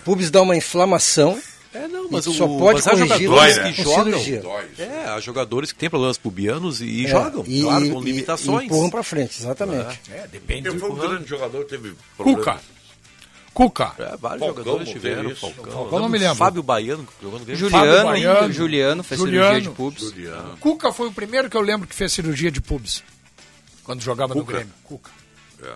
pubis 0.03 0.32
dá 0.32 0.41
uma 0.41 0.55
inflamação. 0.55 1.41
É, 1.74 1.88
não, 1.88 2.09
mas 2.11 2.26
mas 2.28 2.36
só 2.36 2.45
o, 2.45 2.59
pode 2.59 2.74
mas 2.84 2.88
há 2.88 2.91
corrigir 2.91 3.28
jogadores 3.30 3.57
com 3.57 3.74
que 3.74 3.84
cirurgia. 3.86 4.41
jogam. 4.41 4.51
Dói. 4.78 4.86
É, 4.86 5.05
há 5.05 5.19
jogadores 5.22 5.72
que 5.72 5.80
têm 5.80 5.89
problemas 5.89 6.17
pubianos 6.17 6.82
e, 6.82 7.05
É, 7.05 7.09
jogam, 7.09 7.43
e- 7.47 7.61
claro, 7.61 7.89
com 7.91 8.01
limitações. 8.01 8.63
E 8.63 8.65
empurram 8.65 8.89
pra 8.89 9.03
frente, 9.03 9.39
exatamente. 9.39 9.99
É, 10.11 10.28
depende 10.28 10.69
foi 10.78 10.89
um 10.91 10.95
grande 10.95 11.26
jogador 11.30 11.63
que 11.63 11.69
teve 11.69 11.89
Cuca. 12.17 12.34
problemas? 12.41 12.61
Cuca. 13.53 13.93
É, 13.99 14.17
vários 14.17 14.39
Falcão, 14.39 14.47
jogadores 14.63 14.89
tiveram. 14.89 15.30
isso. 15.32 15.41
Falcão, 15.41 15.72
Falcão 15.74 15.99
não 15.99 16.09
me 16.09 16.17
lembro. 16.17 16.36
Fábio 16.36 16.63
Baiano, 16.63 17.05
que 17.19 17.26
no 17.26 17.32
Grêmio. 17.32 17.55
Juliano, 17.55 18.03
Baiano. 18.09 18.53
Juliano 18.53 19.03
fez 19.03 19.19
Juliano. 19.19 19.45
cirurgia 19.49 19.69
de 19.72 19.76
pubis. 19.78 20.01
Juliano. 20.03 20.57
Cuca 20.57 20.91
foi 20.93 21.07
o 21.07 21.11
primeiro 21.13 21.49
que 21.49 21.55
eu 21.57 21.61
lembro 21.61 21.88
que 21.88 21.95
fez 21.95 22.11
cirurgia 22.13 22.51
de 22.51 22.61
pubis. 22.61 23.03
Quando 23.84 24.01
jogava 24.01 24.34
no 24.34 24.41
Cuca. 24.41 24.53
Grêmio. 24.53 24.74
Cuca. 24.84 25.11
É. 25.63 25.74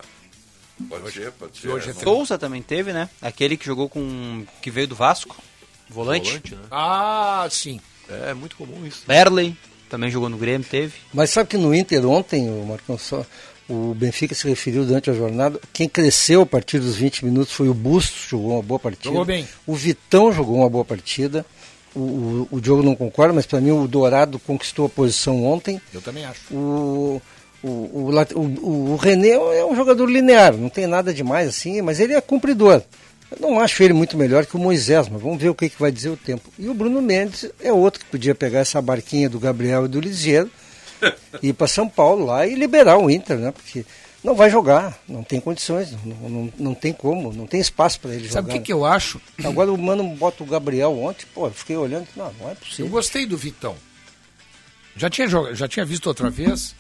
Pode 0.89 1.11
ser, 1.11 1.31
pode 1.31 1.57
ser. 1.57 1.69
hoje 1.69 1.89
é 1.89 1.93
Não- 1.93 2.01
Souza 2.01 2.37
também 2.37 2.61
teve, 2.61 2.91
né? 2.91 3.09
Aquele 3.21 3.55
que 3.55 3.65
jogou 3.65 3.87
com. 3.89 4.45
que 4.61 4.69
veio 4.69 4.87
do 4.87 4.95
Vasco. 4.95 5.35
Volante. 5.89 6.29
Volante, 6.29 6.55
né? 6.55 6.61
Ah, 6.71 7.47
sim. 7.49 7.79
É 8.09 8.33
muito 8.33 8.55
comum 8.55 8.85
isso. 8.85 9.03
Berley 9.07 9.55
também 9.89 10.09
jogou 10.09 10.29
no 10.29 10.37
Grêmio, 10.37 10.67
teve. 10.69 10.93
Mas 11.13 11.29
sabe 11.29 11.49
que 11.49 11.57
no 11.57 11.73
Inter 11.73 12.05
ontem, 12.07 12.49
o 12.49 12.65
Marcão 12.65 12.97
só, 12.97 13.25
o 13.67 13.93
Benfica 13.95 14.35
se 14.35 14.47
referiu 14.47 14.85
durante 14.85 15.09
a 15.09 15.13
jornada, 15.13 15.59
quem 15.73 15.87
cresceu 15.87 16.41
a 16.41 16.45
partir 16.45 16.79
dos 16.79 16.95
20 16.95 17.25
minutos 17.25 17.53
foi 17.53 17.67
o 17.67 17.73
Bustos, 17.73 18.27
jogou 18.29 18.51
uma 18.53 18.61
boa 18.61 18.79
partida. 18.79 19.09
Jogou 19.09 19.25
bem. 19.25 19.47
O 19.65 19.75
Vitão 19.75 20.31
jogou 20.31 20.57
uma 20.57 20.69
boa 20.69 20.85
partida. 20.85 21.45
O, 21.95 21.99
o, 21.99 22.47
o 22.51 22.61
Diogo 22.61 22.83
não 22.83 22.95
concorda, 22.95 23.33
mas 23.33 23.45
para 23.45 23.61
mim 23.61 23.71
o 23.71 23.87
Dourado 23.87 24.37
conquistou 24.39 24.85
a 24.85 24.89
posição 24.89 25.43
ontem. 25.45 25.81
Eu 25.93 26.01
também 26.01 26.25
acho. 26.25 26.53
O, 26.53 27.21
o, 27.63 27.67
o, 27.67 28.11
o, 28.35 28.91
o 28.91 28.95
René 28.97 29.29
é 29.29 29.65
um 29.65 29.75
jogador 29.75 30.05
linear, 30.05 30.53
não 30.53 30.69
tem 30.69 30.85
nada 30.85 31.13
demais 31.13 31.47
assim, 31.47 31.81
mas 31.81 31.99
ele 31.99 32.13
é 32.13 32.21
cumpridor. 32.21 32.81
Eu 33.39 33.41
não 33.49 33.59
acho 33.59 33.81
ele 33.83 33.93
muito 33.93 34.17
melhor 34.17 34.45
que 34.45 34.55
o 34.55 34.59
Moisés, 34.59 35.07
mas 35.09 35.21
vamos 35.21 35.41
ver 35.41 35.49
o 35.49 35.55
que, 35.55 35.69
que 35.69 35.79
vai 35.79 35.91
dizer 35.91 36.09
o 36.09 36.17
tempo. 36.17 36.51
E 36.57 36.67
o 36.67 36.73
Bruno 36.73 37.01
Mendes 37.01 37.49
é 37.59 37.71
outro 37.71 37.99
que 37.99 38.05
podia 38.07 38.33
pegar 38.35 38.59
essa 38.59 38.81
barquinha 38.81 39.29
do 39.29 39.39
Gabriel 39.39 39.85
e 39.85 39.89
do 39.89 39.99
Lisieiro 39.99 40.49
ir 41.43 41.53
para 41.53 41.67
São 41.67 41.87
Paulo 41.89 42.25
lá 42.25 42.47
e 42.47 42.55
liberar 42.55 42.97
o 42.97 43.09
Inter, 43.09 43.37
né? 43.37 43.51
Porque 43.51 43.85
não 44.23 44.33
vai 44.33 44.49
jogar, 44.49 44.97
não 45.07 45.21
tem 45.23 45.39
condições, 45.39 45.91
não, 46.03 46.29
não, 46.29 46.53
não 46.57 46.73
tem 46.73 46.91
como, 46.93 47.31
não 47.33 47.45
tem 47.45 47.59
espaço 47.59 47.99
para 47.99 48.15
ele 48.15 48.27
Sabe 48.29 48.47
o 48.47 48.51
jogar. 48.51 48.59
que, 48.59 48.65
que 48.67 48.73
eu 48.73 48.83
acho? 48.85 49.21
Agora 49.43 49.71
o 49.71 49.77
Mano 49.77 50.03
bota 50.15 50.41
o 50.43 50.47
Gabriel 50.47 50.97
ontem, 50.97 51.25
pô, 51.33 51.47
eu 51.47 51.51
fiquei 51.51 51.75
olhando, 51.75 52.07
não, 52.15 52.31
não 52.39 52.47
é 52.49 52.53
Eu 52.53 52.55
possível. 52.55 52.87
gostei 52.91 53.25
do 53.25 53.37
Vitão. 53.37 53.75
Já 54.95 55.09
tinha, 55.09 55.27
já 55.53 55.67
tinha 55.67 55.85
visto 55.85 56.07
outra 56.07 56.29
vez. 56.29 56.73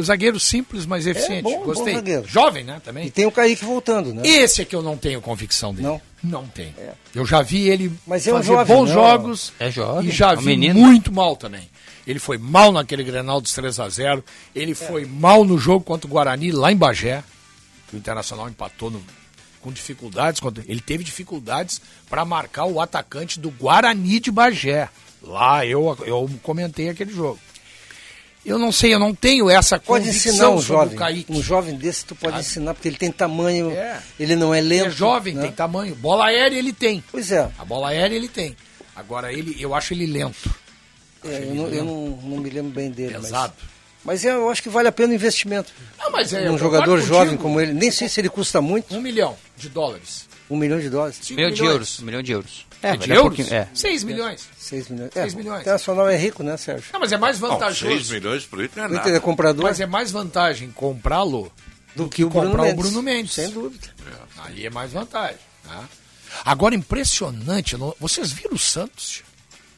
Zagueiro 0.00 0.38
simples, 0.40 0.86
mas 0.86 1.06
eficiente. 1.06 1.42
bom, 1.42 1.58
bom 1.58 1.64
gostei. 1.64 1.94
zagueiro. 1.94 2.26
Jovem, 2.26 2.64
né? 2.64 2.76
E 2.78 2.80
Também. 2.80 3.10
tem 3.10 3.26
o 3.26 3.32
Kaique 3.32 3.64
voltando, 3.64 4.14
né? 4.14 4.22
Esse 4.24 4.62
é 4.62 4.64
que 4.64 4.74
eu 4.74 4.82
não 4.82 4.96
tenho 4.96 5.20
convicção 5.20 5.74
dele. 5.74 5.86
Não? 5.88 6.00
Não 6.22 6.46
tem. 6.46 6.74
É. 6.78 6.92
Eu 7.14 7.26
já 7.26 7.42
vi 7.42 7.68
ele 7.68 7.92
Mas 8.06 8.26
é 8.26 8.32
um 8.32 8.36
fazer 8.36 8.46
jovem, 8.48 8.76
bons 8.76 8.88
né? 8.88 8.94
jogos 8.94 9.52
É 9.58 9.70
jovem, 9.70 10.08
e 10.08 10.12
já 10.12 10.32
é 10.32 10.36
um 10.36 10.40
vi 10.40 10.46
menino. 10.46 10.78
muito 10.80 11.12
mal 11.12 11.36
também. 11.36 11.68
Ele 12.06 12.18
foi 12.18 12.38
mal 12.38 12.70
naquele 12.72 13.02
Grenal 13.04 13.40
dos 13.40 13.52
3 13.52 13.78
a 13.80 13.88
0 13.88 14.24
Ele 14.54 14.74
foi 14.74 15.04
mal 15.04 15.44
no 15.44 15.58
jogo 15.58 15.84
contra 15.84 16.06
o 16.06 16.10
Guarani 16.10 16.50
lá 16.52 16.70
em 16.72 16.76
Bagé. 16.76 17.22
O 17.92 17.96
Internacional 17.96 18.48
empatou 18.48 18.90
no- 18.90 19.02
com 19.60 19.70
dificuldades. 19.70 20.40
contra- 20.40 20.64
Ele 20.66 20.80
teve 20.80 21.04
dificuldades 21.04 21.80
para 22.08 22.24
marcar 22.24 22.64
o 22.64 22.80
atacante 22.80 23.38
do 23.38 23.50
Guarani 23.50 24.18
de 24.18 24.30
Bagé. 24.30 24.88
Lá 25.22 25.64
eu, 25.66 25.96
eu 26.06 26.28
comentei 26.42 26.88
aquele 26.88 27.12
jogo. 27.12 27.38
Eu 28.44 28.58
não 28.58 28.72
sei, 28.72 28.92
eu 28.92 28.98
não 28.98 29.14
tenho 29.14 29.48
essa 29.48 29.78
Pode 29.78 30.08
ensinar 30.08 30.50
um 30.50 30.60
jovem. 30.60 30.98
Um 31.28 31.40
jovem 31.40 31.76
desse 31.76 32.04
tu 32.04 32.16
pode 32.16 32.32
Sabe? 32.34 32.44
ensinar, 32.44 32.74
porque 32.74 32.88
ele 32.88 32.96
tem 32.96 33.12
tamanho, 33.12 33.70
É. 33.70 34.02
ele 34.18 34.34
não 34.34 34.52
é 34.52 34.58
Ele 34.58 34.68
lento. 34.68 34.86
é 34.86 34.90
jovem, 34.90 35.34
né? 35.34 35.42
tem 35.42 35.52
tamanho. 35.52 35.94
Bola 35.94 36.26
aérea 36.26 36.56
ele 36.58 36.72
tem. 36.72 37.02
Pois 37.12 37.30
é, 37.30 37.48
A 37.58 37.64
bola 37.64 37.90
aérea 37.90 38.16
ele 38.16 38.28
tem. 38.28 38.56
Agora 38.96 39.32
ele, 39.32 39.56
eu 39.60 39.74
acho 39.74 39.94
ele 39.94 40.06
lento. 40.06 40.50
é, 41.24 41.44
eu, 41.48 41.54
não, 41.54 41.68
eu 41.68 41.84
não- 41.84 42.18
não 42.22 42.36
me 42.38 42.50
lembro 42.50 42.72
bem 42.72 42.90
dele. 42.90 43.12
mas- 43.14 43.26
Pesado. 43.26 43.52
Mas, 44.04 44.24
eu 44.24 44.50
acho 44.50 44.60
que 44.60 44.68
vale 44.68 44.88
a 44.88 44.92
pena 44.92 45.12
o 45.12 45.14
investimento. 45.14 45.72
Não, 45.96 46.10
mas 46.10 46.32
é, 46.32 46.50
um 46.50 46.58
jogador 46.58 46.96
contigo. 46.98 47.06
jovem 47.14 47.36
como 47.36 47.60
ele, 47.60 47.72
nem 47.72 47.88
sei 47.92 48.08
se 48.08 48.20
ele 48.20 48.28
custa 48.28 48.60
muito, 48.60 48.92
Um 48.92 49.00
milhão 49.00 49.36
de 49.56 49.68
dólares. 49.68 50.26
Um 50.54 50.58
milhão 50.58 50.78
de 50.80 50.88
dólares, 50.90 51.18
Cinco 51.22 51.34
milhão 51.34 51.50
de 51.50 51.60
milhões. 51.60 51.72
euros. 51.74 51.98
Um 52.00 52.04
milhão 52.04 52.22
de 52.22 52.32
euros. 52.32 52.66
É, 52.82 52.92
de 52.92 52.98
vale 52.98 53.12
a 53.12 53.16
euros? 53.16 53.36
pouquinho- 53.36 53.54
É. 53.56 53.68
Seis 53.74 54.02
milhões. 54.04 54.48
seis 54.58 54.88
milhões. 54.88 55.10
Seis 55.12 55.32
é, 55.32 55.36
milhões. 55.36 55.58
O 55.58 55.60
Internacional 55.62 56.08
é 56.08 56.16
rico, 56.16 56.42
né, 56.42 56.56
Sérgio? 56.56 56.86
Não, 56.92 57.00
mas 57.00 57.12
é 57.12 57.16
mais 57.18 57.38
Não, 57.40 57.48
vantajoso. 57.48 57.92
6 57.92 58.10
milhões 58.10 58.44
por 58.44 58.62
isso 58.64 58.72
não 58.76 58.84
é 58.84 58.86
O 58.86 58.90
Inter 58.90 59.04
nada. 59.04 59.16
é 59.16 59.20
comprador 59.20 59.64
Mas 59.64 59.80
é 59.80 59.86
mais 59.86 60.10
vantagem 60.10 60.70
comprá-lo 60.72 61.52
do 61.94 62.08
que 62.08 62.24
o 62.24 62.28
Bruno 62.30 62.46
comprar 62.48 62.62
Mendes. 62.64 62.78
o 62.78 62.82
Bruno 62.82 63.02
Mendes. 63.02 63.32
Sem 63.34 63.50
dúvida. 63.50 63.88
Aí 64.38 64.66
é 64.66 64.70
mais 64.70 64.92
vantagem. 64.92 65.36
tá? 65.64 65.84
Agora, 66.44 66.74
impressionante. 66.74 67.76
não- 67.76 67.94
Vocês 68.00 68.32
viram 68.32 68.54
o 68.54 68.58
Santos? 68.58 69.22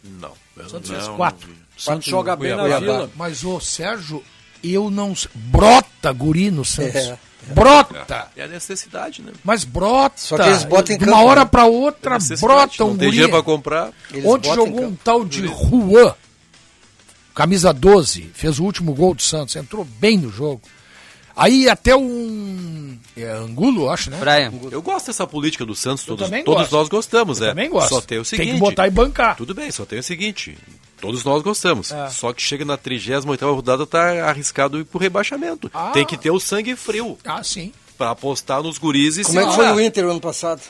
Não. 0.03 0.33
eu 0.57 0.69
Santos 0.69 0.89
não, 0.91 0.97
fez 0.97 1.09
não 1.09 1.17
quatro. 1.17 1.49
vi. 1.49 1.55
Santos 1.77 2.07
joga 2.09 2.37
bem 2.37 2.55
na. 2.57 2.79
Vila. 2.79 3.11
Mas, 3.17 3.43
ô, 3.45 3.59
Sérgio, 3.61 4.23
eu 4.63 4.89
não... 4.91 5.15
sei- 5.15 5.31
Brota 5.35 6.13
guri 6.13 6.51
no 6.51 6.65
Santos. 6.65 6.95
É. 6.95 7.19
Brota. 7.53 8.29
É 8.37 8.43
a 8.45 8.47
necessidade, 8.49 9.23
né? 9.23 9.33
Mas 9.43 9.65
brota. 9.65 10.15
Só 10.17 10.37
que 10.37 10.43
eles 10.49 10.65
botam 10.65 10.95
em 10.95 10.99
De 10.99 11.05
campo, 11.05 11.17
uma 11.17 11.25
hora 11.27 11.41
né? 11.43 11.47
pra 11.51 11.65
outra, 11.67 12.15
Necessidade. 12.15 12.41
brota 12.55 12.85
um 12.85 12.89
Não 12.91 12.97
tem 12.97 13.11
dinheiro 13.11 13.31
pra 13.33 13.43
comprar. 13.43 13.91
Eles 14.13 14.25
Ontem 14.25 14.49
botam 14.49 14.65
em 14.65 14.67
jogou 14.71 14.81
um 14.83 14.91
campo. 14.91 15.01
tal 15.05 15.25
de 15.25 15.47
Juan, 15.47 16.15
camisa 17.35 17.73
12, 17.73 18.31
fez 18.35 18.59
o 18.59 18.65
último 18.65 18.95
gol 18.95 19.15
do 19.15 19.23
Santos, 19.23 19.57
entrou 19.57 19.85
bem 19.85 20.17
no 20.19 20.31
jogo. 20.31 20.63
Aí 21.37 21.69
até 21.69 21.97
um 21.97 22.97
é, 23.17 23.25
Angulo, 23.29 23.91
acho, 23.91 24.09
né? 24.09 24.19
Brian. 24.21 24.53
Eu 24.71 24.81
gosto 24.81 25.07
dessa 25.07 25.27
política 25.27 25.67
do 25.67 25.75
Santos, 25.75 26.03
Eu 26.07 26.09
todos, 26.17 26.27
também 26.27 26.45
todos 26.45 26.61
gosto. 26.63 26.73
nós 26.77 26.89
gostamos, 26.89 27.41
Eu 27.41 27.47
é. 27.47 27.49
também 27.49 27.69
gosto. 27.69 27.89
Só 27.89 28.01
tem 28.01 28.19
o 28.19 28.25
seguinte. 28.25 28.47
Tem 28.47 28.55
que 28.55 28.61
botar 28.61 28.87
e 28.87 28.91
bancar. 28.91 29.37
Tudo 29.37 29.53
bem, 29.53 29.69
só 29.73 29.85
tem 29.85 29.99
o 29.99 30.03
seguinte. 30.03 30.57
Todos 31.05 31.23
nós 31.23 31.43
gostamos. 31.43 31.93
É. 31.93 32.09
Só 32.09 32.33
que 32.33 32.41
chega 32.41 32.65
na 32.65 32.79
38 32.79 33.53
rodada, 33.53 33.87
tá 33.87 34.27
arriscado 34.27 34.81
ir 34.81 34.85
pro 34.85 34.99
rebaixamento. 34.99 35.71
Ah. 35.75 35.91
Tem 35.93 36.07
que 36.07 36.17
ter 36.17 36.31
o 36.31 36.41
sangue 36.41 36.75
frio 36.77 37.19
Ah, 37.25 37.45
sim. 37.45 37.73
pra 37.99 38.11
apostar 38.13 38.63
nos 38.63 38.79
guris 38.79 39.19
e 39.19 39.23
Como 39.25 39.39
é 39.39 39.47
que 39.47 39.55
foi 39.55 39.71
o 39.71 39.81
Inter 39.81 40.07
ano 40.07 40.21
passado? 40.21 40.63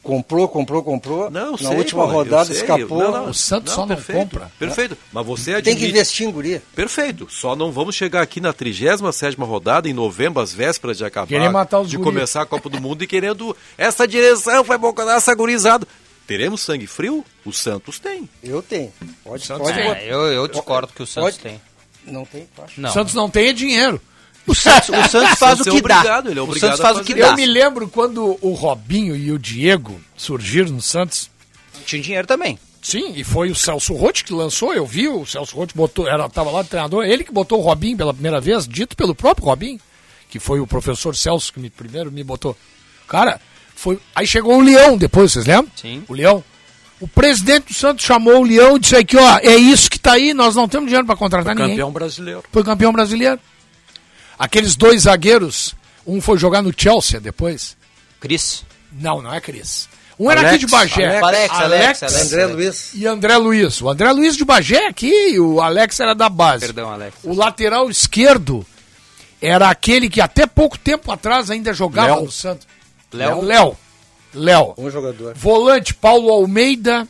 Comprou, 0.00 0.48
comprou, 0.48 0.82
comprou. 0.82 1.28
Não, 1.30 1.52
Na 1.52 1.58
sei, 1.58 1.76
última 1.76 2.04
pô, 2.04 2.08
eu 2.08 2.14
rodada 2.14 2.52
escapou. 2.52 2.98
Não, 3.02 3.10
não, 3.12 3.30
O 3.30 3.34
Santos 3.34 3.74
só 3.74 3.80
não 3.80 3.88
perfeito, 3.96 4.18
compra. 4.18 4.50
Perfeito. 4.58 4.96
Mas 5.12 5.26
você 5.26 5.54
Tem 5.54 5.62
que 5.62 5.70
admite... 5.70 5.90
investir 5.90 6.26
em 6.26 6.30
guria. 6.30 6.62
Perfeito. 6.74 7.26
Só 7.30 7.54
não 7.56 7.70
vamos 7.72 7.96
chegar 7.96 8.22
aqui 8.22 8.40
na 8.40 8.52
37 8.52 9.36
rodada, 9.40 9.88
em 9.88 9.92
novembro, 9.92 10.40
às 10.40 10.54
vésperas 10.54 10.96
de 10.98 11.04
acabar, 11.04 11.26
Querer 11.26 11.50
matar 11.50 11.80
os 11.80 11.90
de 11.90 11.98
começar 11.98 12.42
a 12.42 12.46
Copa 12.46 12.70
do 12.70 12.80
Mundo 12.80 13.02
e 13.02 13.06
querendo 13.06 13.54
essa 13.76 14.06
direção, 14.06 14.62
vai 14.64 14.78
bocar 14.78 15.06
essa 15.08 15.34
gurizada. 15.34 15.86
Teremos 16.30 16.60
sangue 16.60 16.86
frio? 16.86 17.26
O 17.44 17.52
Santos 17.52 17.98
tem. 17.98 18.28
Eu 18.40 18.62
tenho. 18.62 18.92
Pode, 19.24 19.44
Santos 19.44 19.68
pode. 19.68 19.80
É, 19.80 20.12
eu, 20.12 20.26
eu 20.26 20.46
discordo 20.46 20.92
que 20.94 21.02
o 21.02 21.06
Santos 21.06 21.36
Pode? 21.36 21.38
tem. 21.40 21.60
Não 22.06 22.24
tem, 22.24 22.48
acho. 22.62 22.80
Não. 22.80 22.88
O 22.88 22.92
Santos 22.92 23.14
não 23.14 23.28
tem 23.28 23.48
é 23.48 23.52
dinheiro. 23.52 24.00
O 24.46 24.54
Santos, 24.54 24.90
o 24.90 25.08
Santos 25.08 25.34
faz 25.40 25.58
o 25.58 25.64
Santos 25.64 25.66
é 25.66 25.70
que 25.80 25.88
dá. 25.88 25.96
obrigado, 25.98 26.30
ele 26.30 26.38
é 26.38 26.40
o 26.40 26.44
obrigado 26.44 26.70
Santos 26.70 26.80
a 26.80 26.82
faz 26.84 26.98
o 26.98 27.04
que 27.04 27.14
Eu 27.14 27.30
dá. 27.30 27.34
me 27.34 27.44
lembro 27.44 27.88
quando 27.88 28.38
o 28.40 28.52
Robinho 28.52 29.16
e 29.16 29.32
o 29.32 29.40
Diego 29.40 30.00
surgiram 30.16 30.70
no 30.70 30.80
Santos. 30.80 31.28
Tinha 31.84 32.00
dinheiro 32.00 32.28
também. 32.28 32.56
Sim, 32.80 33.12
e 33.16 33.24
foi 33.24 33.50
o 33.50 33.54
Celso 33.56 33.92
Rotti 33.94 34.22
que 34.22 34.32
lançou, 34.32 34.72
eu 34.72 34.86
vi, 34.86 35.08
o 35.08 35.26
Celso 35.26 35.56
Rotti 35.56 35.74
botou, 35.74 36.06
era, 36.06 36.28
tava 36.30 36.52
lá 36.52 36.62
de 36.62 36.68
treinador, 36.68 37.04
ele 37.04 37.24
que 37.24 37.32
botou 37.32 37.58
o 37.58 37.62
Robinho 37.62 37.96
pela 37.96 38.14
primeira 38.14 38.40
vez, 38.40 38.68
dito 38.68 38.96
pelo 38.96 39.16
próprio 39.16 39.46
Robinho, 39.46 39.80
que 40.30 40.38
foi 40.38 40.60
o 40.60 40.66
professor 40.66 41.16
Celso 41.16 41.52
que 41.52 41.58
me, 41.58 41.68
primeiro 41.70 42.12
me 42.12 42.22
botou. 42.22 42.56
Cara, 43.08 43.40
foi, 43.80 43.98
aí 44.14 44.26
chegou 44.26 44.58
o 44.58 44.60
Leão 44.60 44.98
depois, 44.98 45.32
vocês 45.32 45.46
lembram? 45.46 45.72
Sim. 45.74 46.04
O 46.06 46.12
Leão. 46.12 46.44
O 47.00 47.08
presidente 47.08 47.68
do 47.68 47.74
Santos 47.74 48.04
chamou 48.04 48.42
o 48.42 48.44
Leão 48.44 48.76
e 48.76 48.78
disse 48.78 48.94
aqui, 48.94 49.16
ó, 49.16 49.38
é 49.38 49.56
isso 49.56 49.90
que 49.90 49.98
tá 49.98 50.12
aí, 50.12 50.34
nós 50.34 50.54
não 50.54 50.68
temos 50.68 50.88
dinheiro 50.88 51.06
para 51.06 51.16
contratar 51.16 51.54
ninguém. 51.54 51.70
Campeão 51.70 51.90
brasileiro. 51.90 52.44
Foi 52.52 52.62
campeão 52.62 52.92
brasileiro. 52.92 53.40
Aqueles 54.38 54.76
dois 54.76 55.04
zagueiros, 55.04 55.74
um 56.06 56.20
foi 56.20 56.36
jogar 56.36 56.60
no 56.60 56.74
Chelsea 56.76 57.18
depois. 57.18 57.74
Cris. 58.20 58.66
Não, 58.92 59.22
não 59.22 59.32
é 59.32 59.40
Cris. 59.40 59.88
Um 60.18 60.30
era 60.30 60.40
Alex, 60.40 60.56
aqui 60.56 60.66
de 60.66 60.70
Bagé. 60.70 61.18
Alex, 61.18 61.54
Alex, 61.54 62.02
Alex. 62.02 62.32
André 62.32 62.46
Luiz. 62.48 62.90
E 62.92 63.06
André 63.06 63.36
Luiz. 63.38 63.80
O 63.80 63.88
André 63.88 64.12
Luiz 64.12 64.36
de 64.36 64.44
Bagé 64.44 64.88
aqui, 64.88 65.30
e 65.30 65.40
o 65.40 65.62
Alex 65.62 65.98
era 66.00 66.14
da 66.14 66.28
base. 66.28 66.66
Perdão, 66.66 66.92
Alex. 66.92 67.16
O 67.24 67.32
lateral 67.32 67.88
esquerdo 67.88 68.66
era 69.40 69.70
aquele 69.70 70.10
que 70.10 70.20
até 70.20 70.46
pouco 70.46 70.78
tempo 70.78 71.10
atrás 71.10 71.50
ainda 71.50 71.72
jogava 71.72 72.16
Léo. 72.16 72.24
no 72.24 72.30
Santos. 72.30 72.68
Léo. 73.12 73.40
Léo. 73.42 73.76
Léo. 74.34 74.74
Um 74.78 74.90
jogador. 74.90 75.34
Volante, 75.34 75.92
Paulo 75.94 76.30
Almeida, 76.30 77.06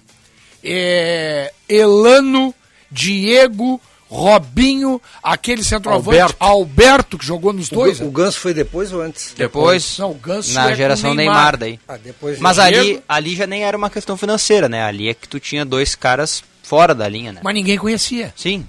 é, 0.64 1.52
Elano, 1.68 2.54
Diego, 2.90 3.80
Robinho, 4.08 5.00
aquele 5.22 5.62
centroavante, 5.62 6.18
Alberto. 6.18 6.36
Alberto, 6.40 7.18
que 7.18 7.24
jogou 7.26 7.52
nos 7.52 7.70
O, 7.70 7.74
dois. 7.74 7.98
Gan- 8.00 8.06
o 8.06 8.10
Ganso 8.10 8.40
foi 8.40 8.52
depois 8.52 8.92
ou 8.92 9.00
antes? 9.02 9.32
Depois, 9.36 9.98
Não, 9.98 10.10
o 10.10 10.14
Ganso 10.14 10.50
é 10.50 10.54
na 10.54 10.68
com 10.70 10.74
geração 10.74 11.14
Neymar. 11.14 11.34
Neymar. 11.34 11.56
daí. 11.56 11.80
Ah, 11.86 11.96
depois 11.96 12.38
Mas 12.40 12.56
Diego. 12.56 12.76
ali, 12.78 13.02
ali 13.08 13.36
já 13.36 13.46
nem 13.46 13.62
era 13.64 13.76
uma 13.76 13.88
questão 13.90 14.16
financeira, 14.16 14.68
né? 14.68 14.82
Ali 14.82 15.08
é 15.08 15.14
que 15.14 15.28
tu 15.28 15.38
tinha 15.38 15.64
dois 15.64 15.94
caras 15.94 16.42
fora 16.62 16.94
da 16.94 17.08
linha, 17.08 17.32
né? 17.32 17.40
Mas 17.44 17.54
ninguém 17.54 17.78
conhecia. 17.78 18.32
Sim. 18.36 18.66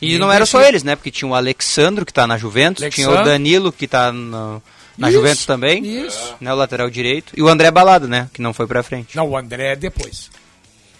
E 0.00 0.06
Ninguém 0.06 0.18
não 0.20 0.30
era 0.32 0.46
só 0.46 0.58
conhecia. 0.58 0.68
eles, 0.70 0.82
né? 0.84 0.94
Porque 0.94 1.10
tinha 1.10 1.28
o 1.28 1.34
Alexandro, 1.34 2.06
que 2.06 2.12
tá 2.12 2.24
na 2.24 2.38
Juventus, 2.38 2.86
tinha 2.94 3.10
o. 3.10 3.24
Danilo, 3.24 3.72
que 3.72 3.88
tá 3.88 4.12
no- 4.12 4.62
na 4.98 5.08
Isso, 5.08 5.16
Juventus 5.18 5.46
também, 5.46 5.84
Isso. 5.86 6.34
né? 6.40 6.52
O 6.52 6.56
lateral 6.56 6.90
direito. 6.90 7.32
E 7.36 7.42
o 7.42 7.48
André 7.48 7.70
Balada, 7.70 8.06
né? 8.06 8.28
Que 8.32 8.42
não 8.42 8.52
foi 8.52 8.66
pra 8.66 8.82
frente. 8.82 9.16
Não, 9.16 9.28
o 9.28 9.36
André 9.36 9.72
é 9.72 9.76
depois. 9.76 10.30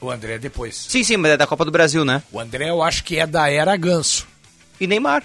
O 0.00 0.10
André 0.10 0.34
é 0.34 0.38
depois. 0.38 0.86
Sim, 0.88 1.02
sim, 1.02 1.16
mas 1.16 1.32
é 1.32 1.36
da 1.36 1.46
Copa 1.46 1.64
do 1.64 1.70
Brasil, 1.72 2.04
né? 2.04 2.22
O 2.30 2.38
André 2.38 2.70
eu 2.70 2.82
acho 2.82 3.02
que 3.02 3.18
é 3.18 3.26
da 3.26 3.50
era 3.50 3.76
Ganso. 3.76 4.26
E 4.80 4.86
Neymar. 4.86 5.24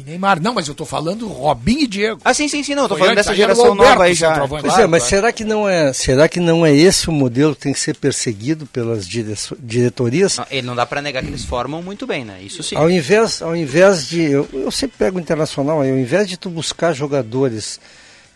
E 0.00 0.04
Neymar. 0.10 0.40
Não, 0.40 0.54
mas 0.54 0.68
eu 0.68 0.74
tô 0.74 0.84
falando 0.84 1.26
Robinho 1.28 1.80
e 1.80 1.86
Diego. 1.86 2.20
Ah, 2.24 2.32
sim, 2.34 2.48
sim, 2.48 2.62
sim, 2.62 2.74
não. 2.74 2.84
Eu 2.84 2.88
tô 2.88 2.94
Foi 2.94 3.00
falando 3.06 3.18
antes, 3.18 3.26
dessa 3.26 3.36
aí 3.36 3.42
era 3.42 3.52
o 3.52 3.56
geração 3.56 3.72
Alberto, 3.72 3.90
nova 3.92 4.04
aí 4.04 4.14
já. 4.14 4.28
centroavante. 4.28 4.60
Pois 4.62 4.72
Claro, 4.74 4.84
é, 4.84 4.86
mas 4.86 5.02
claro. 5.02 5.10
será 5.16 5.32
que 5.32 5.44
não 5.44 5.68
é, 5.68 5.92
será 5.92 6.28
que 6.28 6.40
não 6.40 6.64
é 6.66 6.74
esse 6.74 7.08
o 7.08 7.12
modelo 7.12 7.54
que 7.54 7.62
tem 7.62 7.72
que 7.72 7.80
ser 7.80 7.96
perseguido 7.96 8.66
pelas 8.66 9.06
dire- 9.08 9.34
diretorias? 9.58 10.36
Não, 10.38 10.46
ele 10.50 10.66
não 10.66 10.76
dá 10.76 10.86
pra 10.86 11.02
negar 11.02 11.22
que 11.22 11.28
eles 11.28 11.44
formam 11.44 11.82
muito 11.82 12.06
bem, 12.06 12.24
né? 12.24 12.38
Isso 12.42 12.62
sim. 12.62 12.76
Ao 12.76 12.90
invés, 12.90 13.42
ao 13.42 13.54
invés 13.56 14.06
de. 14.08 14.22
Eu, 14.22 14.48
eu 14.52 14.70
sempre 14.70 14.96
pego 14.98 15.18
o 15.18 15.20
internacional, 15.20 15.80
aí, 15.80 15.90
ao 15.90 15.96
invés 15.98 16.28
de 16.28 16.36
tu 16.36 16.48
buscar 16.50 16.92
jogadores 16.92 17.80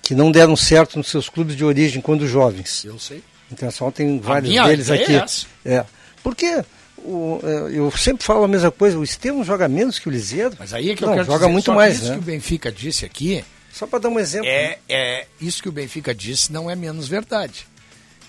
que 0.02 0.14
não 0.14 0.30
deram 0.32 0.56
certo 0.56 0.98
nos 0.98 1.08
seus 1.08 1.28
clubes 1.28 1.54
de 1.56 1.64
origem 1.64 2.00
quando 2.02 2.26
jovens. 2.26 2.84
Eu 2.84 2.98
sei. 2.98 3.18
O 3.50 3.52
Internacional 3.54 3.92
tem 3.92 4.18
vários 4.18 4.48
minha 4.50 4.66
deles 4.66 4.86
ideia 4.88 5.02
aqui. 5.02 5.12
é 5.14 5.16
essa. 5.18 5.46
É. 5.64 5.84
Porque 6.22 6.64
o, 7.04 7.40
é, 7.42 7.76
eu 7.78 7.90
sempre 7.92 8.24
falo 8.24 8.44
a 8.44 8.48
mesma 8.48 8.70
coisa, 8.70 8.98
o 8.98 9.04
Estevam 9.04 9.44
joga 9.44 9.68
menos 9.68 9.98
que 9.98 10.08
o 10.08 10.12
Liseiro. 10.12 10.54
Mas 10.58 10.72
aí 10.74 10.90
é 10.90 10.94
que 10.96 11.02
não, 11.02 11.08
eu 11.10 11.14
quero 11.16 11.26
joga 11.26 11.38
dizer, 11.40 11.52
muito 11.52 11.72
mais, 11.72 11.96
Isso 11.96 12.08
né? 12.08 12.12
que 12.14 12.18
o 12.18 12.22
Benfica 12.22 12.70
disse 12.72 13.04
aqui, 13.04 13.44
Só 13.72 13.86
para 13.86 13.98
dar 14.00 14.08
um 14.08 14.18
exemplo. 14.18 14.46
é, 14.48 14.78
é 14.88 15.26
isso 15.40 15.62
que 15.62 15.68
o 15.68 15.72
Benfica 15.72 16.14
disse 16.14 16.52
não 16.52 16.70
é 16.70 16.74
menos 16.76 17.08
verdade. 17.08 17.66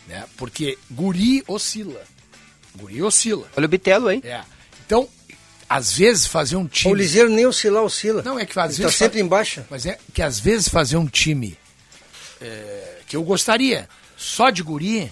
Né? 0.08 0.24
Porque 0.38 0.78
guri 0.92 1.44
oscila. 1.48 2.02
Guri 2.76 3.02
oscila. 3.02 3.48
Olha 3.56 3.66
o 3.66 3.70
Bitelo 3.70 4.08
aí. 4.10 4.22
É. 4.24 4.42
Então, 4.86 5.08
às 5.70 5.94
vezes 5.98 6.28
fazer 6.28 6.56
um 6.58 6.68
time. 6.68 6.94
O 6.94 6.96
Liseiro 6.98 7.30
nem 7.30 7.46
oscilar, 7.46 7.84
oscila. 7.84 8.22
Não, 8.22 8.38
é 8.38 8.46
que 8.46 8.60
às 8.60 8.74
Ele 8.74 8.84
vezes. 8.84 8.98
tá 9.00 9.06
sempre 9.06 9.20
fa- 9.20 9.26
em 9.26 9.28
baixa. 9.28 9.66
Mas 9.70 9.86
é 9.86 9.98
que 10.14 10.22
às 10.22 10.40
vezes 10.40 10.68
fazer 10.68 10.98
um 10.98 11.08
time 11.08 11.58
é, 12.42 12.98
que 13.08 13.16
eu 13.16 13.24
gostaria 13.24 13.88
só 14.18 14.50
de 14.50 14.62
guri, 14.64 15.12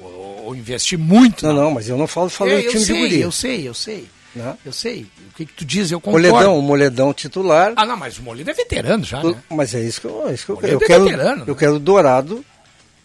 ou, 0.00 0.44
ou 0.46 0.56
investir 0.56 0.98
muito. 0.98 1.46
Não, 1.46 1.54
na- 1.54 1.62
não, 1.62 1.70
mas 1.70 1.88
eu 1.88 1.96
não 1.96 2.06
falo 2.06 2.28
falando 2.28 2.54
É, 2.54 2.66
eu 2.66 2.70
time 2.70 2.84
sei, 2.84 2.94
de 2.96 3.00
guri. 3.02 3.20
Eu 3.20 3.32
sei, 3.32 3.68
eu 3.68 3.74
sei. 3.74 4.08
Né? 4.34 4.56
Eu 4.64 4.72
sei. 4.72 5.06
O 5.30 5.34
que, 5.34 5.44
que 5.46 5.52
tu 5.52 5.64
diz, 5.64 5.90
eu 5.90 6.00
concordo. 6.00 6.28
Moledão, 6.28 6.58
o 6.58 6.62
Moledão 6.62 7.12
titular. 7.12 7.72
Ah, 7.76 7.84
não, 7.84 7.96
mas 7.96 8.16
o 8.18 8.22
Moledo 8.22 8.48
é 8.50 8.54
veterano 8.54 9.02
já, 9.04 9.22
né? 9.22 9.34
Mas 9.50 9.74
é 9.74 9.80
isso 9.80 10.00
que 10.00 10.06
eu, 10.06 10.28
é 10.28 10.34
isso 10.34 10.46
que 10.46 10.52
eu 10.52 10.56
quero. 10.56 10.72
Eu 10.74 10.78
é 10.80 10.86
quero, 10.86 11.04
veterano, 11.04 11.42
eu 11.46 11.54
né? 11.54 11.58
quero 11.58 11.78
dourado. 11.80 12.44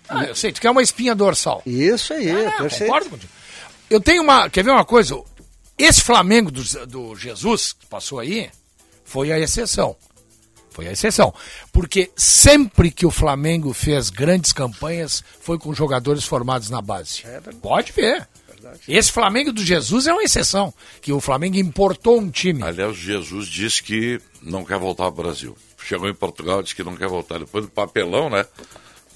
Ah, 0.07 0.23
eu 0.25 0.35
sei, 0.35 0.51
tu 0.51 0.61
quer 0.61 0.69
uma 0.69 0.83
espinha 0.83 1.15
dorsal. 1.15 1.63
Isso 1.65 2.13
aí, 2.13 2.29
Ah, 2.29 2.51
perfeito. 2.59 2.85
concordo 2.85 3.09
contigo. 3.09 3.31
Eu 3.89 3.99
tenho 3.99 4.21
uma. 4.21 4.47
Quer 4.51 4.63
ver 4.63 4.69
uma 4.71 4.85
coisa? 4.85 5.19
Esse 5.77 6.01
Flamengo 6.01 6.51
do, 6.51 6.63
do 6.85 7.15
Jesus 7.15 7.73
que 7.73 7.87
passou 7.87 8.19
aí 8.19 8.49
foi 9.03 9.31
a 9.31 9.39
exceção. 9.39 9.95
Foi 10.75 10.89
a 10.89 10.91
exceção. 10.91 11.33
Porque 11.71 12.11
sempre 12.17 12.91
que 12.91 13.05
o 13.05 13.11
Flamengo 13.11 13.71
fez 13.71 14.09
grandes 14.09 14.51
campanhas 14.51 15.23
foi 15.39 15.57
com 15.57 15.73
jogadores 15.73 16.25
formados 16.25 16.69
na 16.69 16.81
base. 16.81 17.23
Pode 17.61 17.93
ver. 17.93 18.27
Esse 18.85 19.09
Flamengo 19.09 19.53
do 19.53 19.63
Jesus 19.63 20.05
é 20.05 20.11
uma 20.11 20.23
exceção. 20.23 20.73
Que 21.01 21.13
o 21.13 21.21
Flamengo 21.21 21.55
importou 21.55 22.19
um 22.19 22.29
time. 22.29 22.61
Aliás, 22.61 22.97
Jesus 22.97 23.47
disse 23.47 23.81
que 23.81 24.19
não 24.41 24.65
quer 24.65 24.77
voltar 24.77 25.05
ao 25.05 25.11
Brasil. 25.11 25.55
Chegou 25.81 26.09
em 26.09 26.13
Portugal, 26.13 26.61
disse 26.61 26.75
que 26.75 26.83
não 26.83 26.97
quer 26.97 27.07
voltar. 27.07 27.39
Depois 27.39 27.63
do 27.63 27.71
papelão, 27.71 28.29
né? 28.29 28.45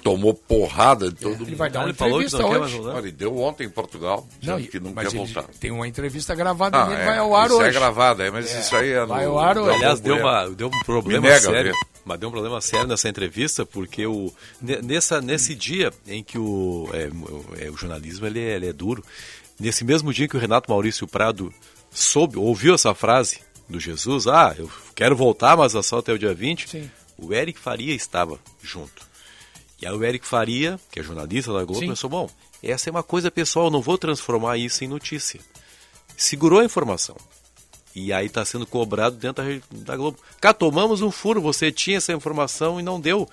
Tomou 0.01 0.33
porrada 0.33 1.09
de 1.09 1.15
todo 1.15 1.33
Ele 1.33 1.45
mundo. 1.45 1.55
vai 1.57 1.69
dar 1.69 1.79
uma 1.79 1.89
ele 1.89 1.93
falou 1.93 2.19
que 2.19 2.25
entrevista 2.25 2.37
não 2.41 2.49
quer 2.49 2.55
hoje. 2.59 2.61
mais 2.61 2.73
voltar. 2.83 2.97
Olha, 2.97 3.03
ele 3.07 3.11
deu 3.11 3.37
ontem 3.37 3.63
em 3.65 3.69
Portugal, 3.69 4.27
Não, 4.41 4.61
que 4.61 4.79
não 4.79 4.93
mas 4.93 5.07
quer 5.09 5.15
ele 5.17 5.25
voltar. 5.25 5.49
tem 5.59 5.71
uma 5.71 5.87
entrevista 5.87 6.33
gravada 6.35 6.77
Ah, 6.77 6.85
dele, 6.85 7.01
é, 7.01 7.05
vai 7.05 7.17
ao 7.17 7.35
ar 7.35 7.47
isso 7.47 7.55
hoje. 7.57 7.67
é 7.67 7.71
gravado, 7.73 8.23
é, 8.23 8.31
mas 8.31 8.53
isso 8.59 8.75
aí 8.77 8.91
é 8.91 9.05
vai 9.05 9.25
no- 9.25 9.31
ao 9.31 9.39
ar 9.39 9.57
hoje. 9.57 9.75
Aliás, 9.75 9.99
deu, 9.99 10.15
é. 10.17 10.21
uma, 10.21 10.49
deu 10.51 10.67
um 10.67 10.83
problema 10.85 11.27
nega, 11.27 11.41
sério. 11.41 11.71
ver. 11.73 11.77
Mas 12.05 12.17
deu 12.19 12.29
um 12.29 12.31
problema 12.31 12.61
sério 12.61 12.87
nessa 12.87 13.09
entrevista, 13.09 13.65
porque 13.65 14.05
o, 14.07 14.33
ne- 14.61 14.81
nessa, 14.81 15.19
nesse 15.19 15.53
dia 15.53 15.91
em 16.07 16.23
que 16.23 16.37
o, 16.39 16.89
é, 16.93 17.07
o- 17.09 17.45
é, 17.59 17.69
o 17.69 17.75
jornalismo 17.75 18.25
ele 18.25 18.39
é, 18.39 18.55
ele 18.55 18.67
é 18.69 18.73
duro, 18.73 19.03
nesse 19.59 19.83
mesmo 19.83 20.13
dia 20.13 20.29
que 20.29 20.37
o 20.37 20.39
Renato 20.39 20.71
Maurício 20.71 21.05
Prado 21.07 21.53
soube, 21.91 22.37
ouviu 22.37 22.73
essa 22.73 22.93
frase 22.95 23.39
do 23.67 23.79
Jesus, 23.81 24.27
ah, 24.27 24.55
eu 24.57 24.71
quero 24.95 25.13
voltar, 25.15 25.57
mas 25.57 25.75
é 25.75 25.81
só 25.83 25.99
até 25.99 26.13
o 26.13 26.17
dia 26.17 26.33
20, 26.33 26.69
Sim. 26.69 26.89
o 27.17 27.33
Eric 27.33 27.59
Faria 27.59 27.93
estava 27.93 28.39
junto. 28.63 29.08
E 29.81 29.87
aí 29.87 29.93
o 29.93 30.03
Eric 30.03 30.25
Faria, 30.25 30.79
que 30.91 30.99
é 30.99 31.03
jornalista 31.03 31.53
da 31.53 31.63
Globo, 31.63 31.79
Sim. 31.79 31.89
pensou, 31.89 32.09
bom, 32.09 32.29
essa 32.61 32.89
é 32.89 32.91
uma 32.91 33.03
coisa 33.03 33.31
pessoal, 33.31 33.71
não 33.71 33.81
vou 33.81 33.97
transformar 33.97 34.57
isso 34.57 34.83
em 34.83 34.87
notícia. 34.87 35.39
Segurou 36.17 36.59
a 36.59 36.65
informação. 36.65 37.15
E 37.95 38.13
aí 38.13 38.27
está 38.27 38.45
sendo 38.45 38.67
cobrado 38.67 39.15
dentro 39.15 39.43
da, 39.43 39.61
da 39.93 39.97
Globo. 39.97 40.19
Cá, 40.39 40.53
tomamos 40.53 41.01
um 41.01 41.09
furo, 41.09 41.41
você 41.41 41.71
tinha 41.71 41.97
essa 41.97 42.13
informação 42.13 42.79
e 42.79 42.83
não 42.83 42.99
deu. 42.99 43.27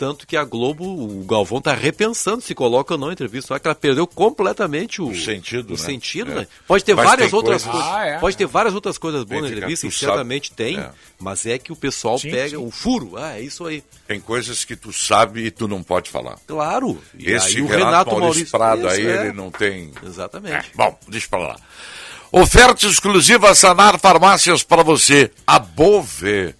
Tanto 0.00 0.26
que 0.26 0.34
a 0.34 0.42
Globo, 0.44 0.82
o 0.82 1.22
Galvão 1.26 1.58
está 1.58 1.74
repensando 1.74 2.40
se 2.40 2.54
coloca 2.54 2.94
ou 2.94 2.98
não 2.98 3.10
a 3.10 3.12
entrevista. 3.12 3.48
Só 3.48 3.58
que 3.58 3.68
ela 3.68 3.74
perdeu 3.74 4.06
completamente 4.06 5.02
o, 5.02 5.08
O 5.10 5.14
sentido, 5.14 5.68
o 5.68 5.72
né? 5.72 5.76
sentido, 5.78 6.32
É. 6.32 6.34
né? 6.36 6.46
Pode 6.66 6.82
ter 6.82 6.94
Mas 6.94 7.04
várias 7.04 7.28
tem 7.28 7.36
outras 7.36 7.62
coisas- 7.64 7.80
coisas. 7.82 7.98
Ah, 8.00 8.06
é. 8.06 8.18
Pode 8.18 8.34
ter 8.38 8.46
várias 8.46 8.74
outras 8.74 8.96
coisas 8.96 9.24
boas 9.24 9.42
na 9.42 9.48
entrevista, 9.50 9.86
e 9.86 9.92
certamente 9.92 10.48
sabe- 10.48 10.56
tem, 10.56 10.78
é. 10.78 10.90
mas 11.18 11.44
é 11.44 11.58
que 11.58 11.70
o 11.70 11.76
pessoal 11.76 12.18
Sim, 12.18 12.30
pega 12.30 12.48
sim. 12.48 12.56
o 12.56 12.70
furo. 12.70 13.18
Ah, 13.18 13.36
é 13.36 13.42
isso 13.42 13.66
aí. 13.66 13.84
Tem 14.08 14.18
coisas 14.18 14.64
que 14.64 14.74
tu 14.74 14.90
sabe 14.90 15.44
e 15.44 15.50
tu 15.50 15.68
não 15.68 15.82
pode 15.82 16.08
falar. 16.08 16.38
Claro. 16.46 16.98
E 17.18 17.30
Esse 17.30 17.58
aí 17.58 17.62
o 17.62 17.66
Renato, 17.66 17.84
Renato 17.84 18.10
Maurício, 18.18 18.24
Maurício 18.30 18.50
Prado 18.58 18.86
Isso, 18.86 18.96
aí, 18.96 19.06
é. 19.06 19.20
ele 19.26 19.32
não 19.34 19.50
tem... 19.50 19.92
Exatamente. 20.02 20.70
Bom, 20.74 20.98
deixa 21.08 21.28
pra 21.28 21.38
lá. 21.40 21.56
Oferta 22.32 22.86
exclusiva 22.86 23.54
Sanar 23.54 23.98
Farmácias 23.98 24.62
para 24.62 24.82
você. 24.82 25.30
A 25.46 25.58
Bove, 25.58 26.54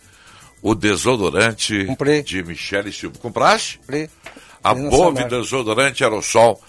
o 0.62 0.74
desodorante 0.74 1.84
Comprei. 1.86 2.22
de 2.22 2.42
Michele 2.42 2.92
Silva. 2.92 3.18
Compraste? 3.18 3.78
Comprei. 3.78 4.08
A 4.62 4.74
Bove 4.74 5.24
desodorante 5.24 6.04
aerossol 6.04 6.60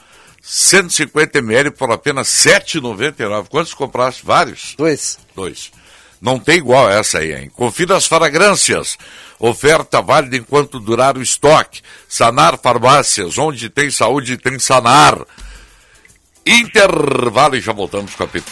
150 0.42 1.40
ml 1.40 1.72
por 1.72 1.92
apenas 1.92 2.46
R$ 2.46 2.60
7,99. 2.60 3.48
Quantos 3.48 3.74
compraste? 3.74 4.26
Vários? 4.26 4.74
Dois. 4.78 5.20
Dois. 5.36 5.72
Não 6.20 6.40
tem 6.40 6.58
igual 6.58 6.90
essa 6.90 7.20
aí, 7.20 7.34
hein? 7.34 7.52
Confira 7.54 7.98
as 7.98 8.06
fragrâncias. 8.06 8.98
Oferta 9.40 10.02
válida 10.02 10.38
enquanto 10.38 10.80
durar 10.80 11.18
o 11.18 11.22
estoque. 11.22 11.82
Sanar 12.08 12.60
Farmácias, 12.60 13.38
onde 13.38 13.70
tem 13.70 13.90
saúde, 13.90 14.38
tem 14.38 14.60
Sanar. 14.60 15.20
Intervalo 16.46 17.56
e 17.56 17.62
já 17.62 17.74
voltamos 17.74 18.16
com 18.16 18.24
a 18.24 18.28
Pito 18.28 18.52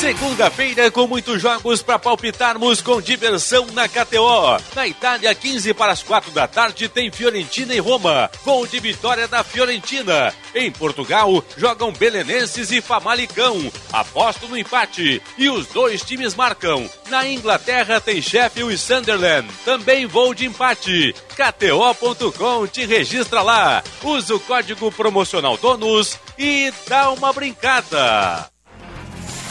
Segunda-feira 0.00 0.90
com 0.90 1.06
muitos 1.06 1.42
jogos 1.42 1.82
para 1.82 1.98
palpitarmos 1.98 2.80
com 2.80 3.02
diversão 3.02 3.66
na 3.74 3.86
KTO. 3.86 4.58
Na 4.74 4.86
Itália, 4.86 5.34
15 5.34 5.74
para 5.74 5.92
as 5.92 6.02
4 6.02 6.30
da 6.30 6.48
tarde, 6.48 6.88
tem 6.88 7.12
Fiorentina 7.12 7.74
e 7.74 7.80
Roma. 7.80 8.30
Gol 8.42 8.66
de 8.66 8.80
vitória 8.80 9.28
da 9.28 9.44
Fiorentina. 9.44 10.34
Em 10.54 10.72
Portugal, 10.72 11.44
jogam 11.54 11.92
Belenenses 11.92 12.70
e 12.70 12.80
Famalicão. 12.80 13.70
Aposto 13.92 14.48
no 14.48 14.56
empate. 14.56 15.20
E 15.36 15.50
os 15.50 15.66
dois 15.66 16.00
times 16.00 16.34
marcam. 16.34 16.88
Na 17.10 17.28
Inglaterra, 17.28 18.00
tem 18.00 18.22
Sheffield 18.22 18.72
e 18.72 18.78
Sunderland. 18.78 19.46
Também 19.66 20.06
voo 20.06 20.32
de 20.32 20.46
empate. 20.46 21.14
KTO.com 21.36 22.66
te 22.66 22.86
registra 22.86 23.42
lá. 23.42 23.84
Usa 24.02 24.34
o 24.34 24.40
código 24.40 24.90
promocional 24.90 25.58
DONUS 25.58 26.18
e 26.38 26.72
dá 26.88 27.10
uma 27.10 27.34
brincada. 27.34 28.50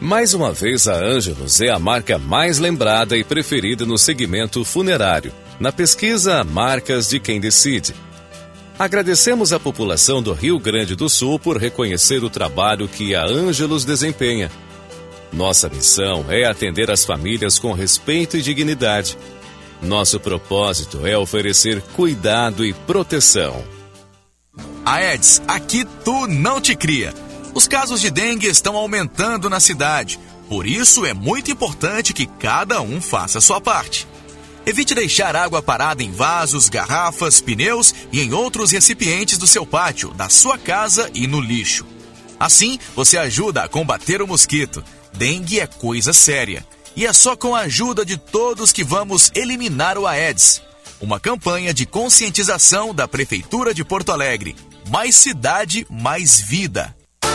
Mais 0.00 0.34
uma 0.34 0.52
vez, 0.52 0.86
a 0.86 0.94
Ângelos 0.94 1.60
é 1.60 1.70
a 1.70 1.78
marca 1.78 2.18
mais 2.18 2.58
lembrada 2.58 3.16
e 3.16 3.24
preferida 3.24 3.86
no 3.86 3.96
segmento 3.96 4.62
funerário, 4.64 5.32
na 5.58 5.72
pesquisa 5.72 6.44
Marcas 6.44 7.08
de 7.08 7.18
Quem 7.18 7.40
Decide. 7.40 7.94
Agradecemos 8.78 9.54
à 9.54 9.58
população 9.58 10.22
do 10.22 10.34
Rio 10.34 10.58
Grande 10.58 10.94
do 10.94 11.08
Sul 11.08 11.38
por 11.38 11.56
reconhecer 11.56 12.22
o 12.22 12.28
trabalho 12.28 12.86
que 12.86 13.14
a 13.14 13.24
Ângelos 13.24 13.86
desempenha. 13.86 14.50
Nossa 15.32 15.68
missão 15.68 16.26
é 16.28 16.44
atender 16.44 16.90
as 16.90 17.04
famílias 17.04 17.58
com 17.58 17.72
respeito 17.72 18.36
e 18.36 18.42
dignidade. 18.42 19.16
Nosso 19.80 20.20
propósito 20.20 21.06
é 21.06 21.16
oferecer 21.16 21.80
cuidado 21.94 22.66
e 22.66 22.74
proteção. 22.74 23.64
Aedes, 24.84 25.42
aqui 25.48 25.86
tu 26.04 26.26
não 26.26 26.60
te 26.60 26.76
cria. 26.76 27.14
Os 27.56 27.66
casos 27.66 28.02
de 28.02 28.10
dengue 28.10 28.46
estão 28.48 28.76
aumentando 28.76 29.48
na 29.48 29.58
cidade, 29.58 30.20
por 30.46 30.66
isso 30.66 31.06
é 31.06 31.14
muito 31.14 31.50
importante 31.50 32.12
que 32.12 32.26
cada 32.26 32.82
um 32.82 33.00
faça 33.00 33.38
a 33.38 33.40
sua 33.40 33.62
parte. 33.62 34.06
Evite 34.66 34.94
deixar 34.94 35.34
água 35.34 35.62
parada 35.62 36.02
em 36.02 36.12
vasos, 36.12 36.68
garrafas, 36.68 37.40
pneus 37.40 37.94
e 38.12 38.20
em 38.20 38.34
outros 38.34 38.72
recipientes 38.72 39.38
do 39.38 39.46
seu 39.46 39.64
pátio, 39.64 40.12
da 40.12 40.28
sua 40.28 40.58
casa 40.58 41.10
e 41.14 41.26
no 41.26 41.40
lixo. 41.40 41.86
Assim, 42.38 42.78
você 42.94 43.16
ajuda 43.16 43.62
a 43.62 43.68
combater 43.70 44.20
o 44.20 44.26
mosquito. 44.26 44.84
Dengue 45.14 45.58
é 45.58 45.66
coisa 45.66 46.12
séria. 46.12 46.62
E 46.94 47.06
é 47.06 47.12
só 47.14 47.34
com 47.34 47.56
a 47.56 47.60
ajuda 47.60 48.04
de 48.04 48.18
todos 48.18 48.70
que 48.70 48.84
vamos 48.84 49.32
eliminar 49.34 49.96
o 49.96 50.06
Aedes. 50.06 50.60
Uma 51.00 51.18
campanha 51.18 51.72
de 51.72 51.86
conscientização 51.86 52.94
da 52.94 53.08
Prefeitura 53.08 53.72
de 53.72 53.82
Porto 53.82 54.12
Alegre. 54.12 54.54
Mais 54.90 55.16
cidade, 55.16 55.86
mais 55.88 56.38
vida. 56.38 56.94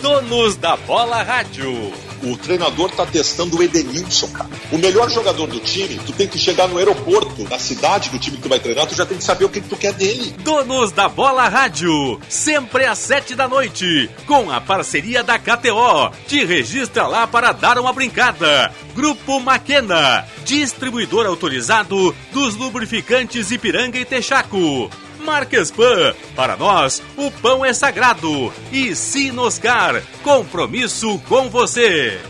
Donos 0.00 0.56
da 0.56 0.76
Bola 0.76 1.22
Rádio. 1.22 1.92
O 2.22 2.36
treinador 2.36 2.90
tá 2.92 3.04
testando 3.04 3.58
o 3.58 3.62
Edenilson, 3.62 4.28
cara. 4.28 4.48
O 4.70 4.78
melhor 4.78 5.10
jogador 5.10 5.48
do 5.48 5.58
time, 5.58 5.98
tu 6.06 6.12
tem 6.12 6.28
que 6.28 6.38
chegar 6.38 6.68
no 6.68 6.78
aeroporto, 6.78 7.42
na 7.48 7.58
cidade 7.58 8.10
do 8.10 8.18
time 8.18 8.36
que 8.36 8.44
tu 8.44 8.48
vai 8.48 8.60
treinar, 8.60 8.86
tu 8.86 8.94
já 8.94 9.04
tem 9.04 9.18
que 9.18 9.24
saber 9.24 9.44
o 9.44 9.48
que, 9.48 9.60
que 9.60 9.68
tu 9.68 9.76
quer 9.76 9.92
dele. 9.92 10.32
Donos 10.38 10.92
da 10.92 11.08
Bola 11.08 11.48
Rádio, 11.48 12.20
sempre 12.28 12.84
às 12.84 12.98
sete 12.98 13.34
da 13.34 13.48
noite, 13.48 14.08
com 14.26 14.52
a 14.52 14.60
parceria 14.60 15.24
da 15.24 15.36
KTO. 15.36 16.12
Te 16.28 16.44
registra 16.44 17.08
lá 17.08 17.26
para 17.26 17.50
dar 17.50 17.76
uma 17.76 17.92
brincada. 17.92 18.72
Grupo 18.94 19.40
Maquena, 19.40 20.24
distribuidor 20.44 21.26
autorizado 21.26 22.14
dos 22.32 22.54
lubrificantes 22.54 23.50
Ipiranga 23.50 23.98
e 23.98 24.04
Texaco. 24.04 24.88
Marquespan, 25.22 26.14
para 26.36 26.56
nós 26.56 27.02
o 27.16 27.30
pão 27.30 27.64
é 27.64 27.72
sagrado. 27.72 28.52
E 28.70 28.94
Sinoscar, 28.94 30.02
compromisso 30.22 31.18
com 31.28 31.48
você. 31.48 32.20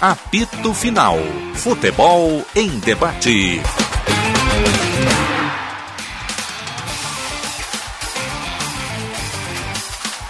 Apito 0.00 0.74
Final. 0.74 1.18
Futebol 1.54 2.44
em 2.54 2.78
debate. 2.80 3.62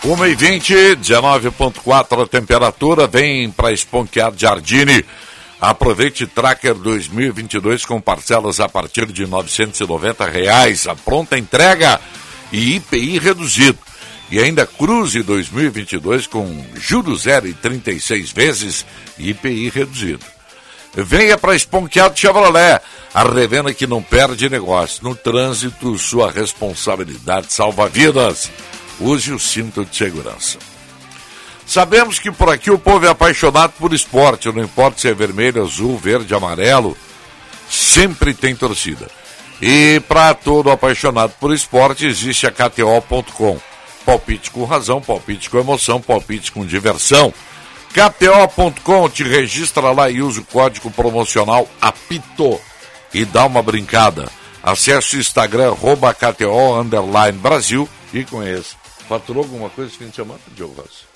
Uma 0.05 0.29
e 0.29 0.35
vinte, 0.35 0.75
19.4 0.75 2.23
a 2.23 2.27
temperatura, 2.27 3.07
vem 3.07 3.51
para 3.51 3.73
Esponquear 3.73 4.33
Jardine. 4.37 5.03
Aproveite 5.71 6.27
Tracker 6.27 6.75
2022 6.75 7.87
com 7.87 7.99
parcelas 7.99 8.61
a 8.61 8.69
partir 8.69 9.07
de 9.07 9.27
990 9.27 10.29
reais, 10.29 10.87
a 10.87 10.95
pronta 10.95 11.39
entrega 11.39 11.99
e 12.53 12.77
IPI 12.77 13.19
reduzido. 13.19 13.79
E 14.31 14.39
ainda 14.39 14.67
Cruze 14.67 15.23
2022 15.23 16.27
com 16.27 16.63
juros 16.75 17.23
zero 17.23 17.49
e 17.49 17.55
36 17.55 18.31
vezes 18.31 18.85
IPI 19.19 19.71
reduzido. 19.71 20.27
Venha 20.95 21.39
para 21.39 21.57
Esponqueado 21.57 22.19
Chevrolet, 22.19 22.83
a 23.15 23.23
revenda 23.23 23.73
que 23.73 23.87
não 23.87 24.03
perde 24.03 24.51
negócio. 24.51 25.03
No 25.03 25.15
trânsito, 25.15 25.97
sua 25.97 26.31
responsabilidade 26.31 27.51
salva 27.51 27.89
vidas. 27.89 28.51
Use 29.01 29.33
o 29.33 29.39
cinto 29.39 29.83
de 29.83 29.97
segurança. 29.97 30.59
Sabemos 31.67 32.19
que 32.19 32.31
por 32.31 32.51
aqui 32.51 32.71
o 32.71 32.79
povo 32.79 33.07
é 33.07 33.09
apaixonado 33.09 33.73
por 33.79 33.93
esporte, 33.93 34.53
não 34.53 34.63
importa 34.63 35.01
se 35.01 35.09
é 35.09 35.15
vermelho, 35.15 35.63
azul, 35.63 35.97
verde, 35.97 36.35
amarelo, 36.35 36.97
sempre 37.69 38.35
tem 38.35 38.55
torcida. 38.55 39.09
E 39.61 40.01
para 40.07 40.35
todo 40.35 40.71
apaixonado 40.71 41.33
por 41.41 41.55
esporte 41.55 42.07
existe 42.07 42.47
a 42.47 42.51
KTO.com. 42.51 43.59
Palpite 44.05 44.51
com 44.51 44.65
razão, 44.65 45.01
palpite 45.01 45.49
com 45.49 45.59
emoção, 45.59 46.01
palpite 46.01 46.53
com 46.53 46.67
diversão. 46.67 47.33
KTO.com, 47.95 49.09
te 49.09 49.23
registra 49.23 49.93
lá 49.93 50.11
e 50.11 50.21
usa 50.21 50.41
o 50.41 50.45
código 50.45 50.91
promocional 50.91 51.67
APITO 51.81 52.61
e 53.15 53.25
dá 53.25 53.47
uma 53.47 53.63
brincada. 53.63 54.29
Acesse 54.63 55.17
o 55.17 55.21
Instagram, 55.21 55.71
arroba 55.71 56.13
KTO, 56.13 56.85
Brasil 57.41 57.89
e 58.13 58.25
conheça. 58.25 58.77
Faturou 59.09 59.45
alguma 59.45 59.71
coisa 59.71 59.91
esse 59.91 59.99
fim 59.99 60.11
de 60.11 60.17
semana, 60.17 60.41
Diogo 60.55 60.75
Rossi? 60.81 61.14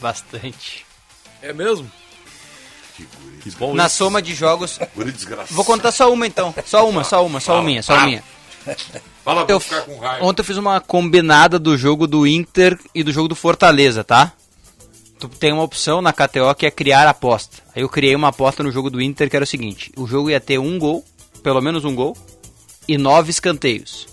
Bastante. 0.00 0.86
É 1.42 1.52
mesmo? 1.52 1.90
Que 3.40 3.50
bom 3.52 3.74
Na 3.74 3.86
isso. 3.86 3.96
soma 3.96 4.20
de 4.20 4.34
jogos. 4.34 4.78
Guri 4.94 5.12
desgraçado. 5.12 5.54
Vou 5.54 5.64
contar 5.64 5.92
só 5.92 6.12
uma 6.12 6.26
então. 6.26 6.52
Só 6.66 6.88
uma, 6.88 7.04
só 7.04 7.24
uma, 7.24 7.38
só 7.38 7.46
Fala, 7.52 7.58
uma 7.60 7.66
minha, 7.66 7.82
só 7.82 7.92
fala. 7.94 8.02
uma 8.02 8.08
minha. 8.08 8.24
Fala 9.24 9.44
pra 9.46 9.54
Eu- 9.54 9.60
ficar 9.60 9.82
com 9.82 9.98
raiva. 9.98 10.24
Ontem 10.26 10.40
eu 10.40 10.44
fiz 10.44 10.56
uma 10.56 10.80
combinada 10.80 11.58
do 11.58 11.76
jogo 11.76 12.06
do 12.06 12.26
Inter 12.26 12.76
e 12.94 13.04
do 13.04 13.12
jogo 13.12 13.28
do 13.28 13.36
Fortaleza, 13.36 14.02
tá? 14.02 14.32
Tu 15.18 15.28
tem 15.28 15.52
uma 15.52 15.62
opção 15.62 16.00
na 16.02 16.12
KTO 16.12 16.54
que 16.56 16.66
é 16.66 16.70
criar 16.70 17.06
aposta. 17.08 17.58
Aí 17.74 17.82
eu 17.82 17.88
criei 17.88 18.14
uma 18.14 18.28
aposta 18.28 18.62
no 18.62 18.70
jogo 18.72 18.90
do 18.90 19.00
Inter 19.00 19.30
que 19.30 19.36
era 19.36 19.44
o 19.44 19.46
seguinte: 19.48 19.92
o 19.96 20.06
jogo 20.06 20.30
ia 20.30 20.40
ter 20.40 20.58
um 20.58 20.78
gol, 20.78 21.04
pelo 21.42 21.60
menos 21.60 21.84
um 21.84 21.94
gol, 21.94 22.16
e 22.86 22.98
nove 22.98 23.30
escanteios. 23.30 24.08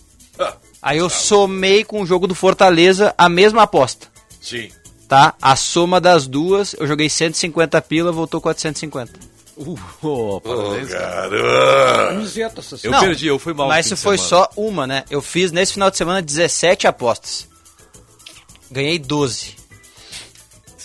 Aí 0.82 1.00
eu 1.00 1.10
somei 1.10 1.84
com 1.84 2.02
o 2.02 2.06
jogo 2.06 2.28
do 2.28 2.36
Fortaleza 2.36 3.14
a 3.18 3.28
mesma 3.28 3.64
aposta, 3.64 4.08
Sim. 4.40 4.70
Tá? 5.08 5.34
A 5.42 5.56
soma 5.56 6.00
das 6.02 6.28
duas, 6.28 6.74
eu 6.80 6.86
joguei 6.88 7.10
150 7.10 7.82
pila, 7.82 8.12
voltou 8.12 8.40
450. 8.42 9.12
Uh, 9.58 9.80
oh, 10.02 10.42
parabéns, 10.42 10.90
cara. 10.90 12.08
Camiseta 12.10 12.60
essa 12.60 12.78
Eu 12.84 12.92
Não, 12.92 13.00
perdi, 13.00 13.28
eu 13.28 13.40
fui 13.40 13.54
mal. 13.54 13.68
Mas 13.70 13.86
isso 13.86 13.96
foi 13.96 14.18
semana. 14.18 14.30
só 14.30 14.50
uma, 14.58 14.86
né? 14.86 15.06
Eu 15.10 15.22
fiz 15.22 15.52
nesse 15.54 15.72
final 15.74 15.90
de 15.90 15.96
semana 15.98 16.22
17 16.22 16.88
apostas. 16.88 17.48
Ganhei 18.70 19.00
12. 19.00 19.56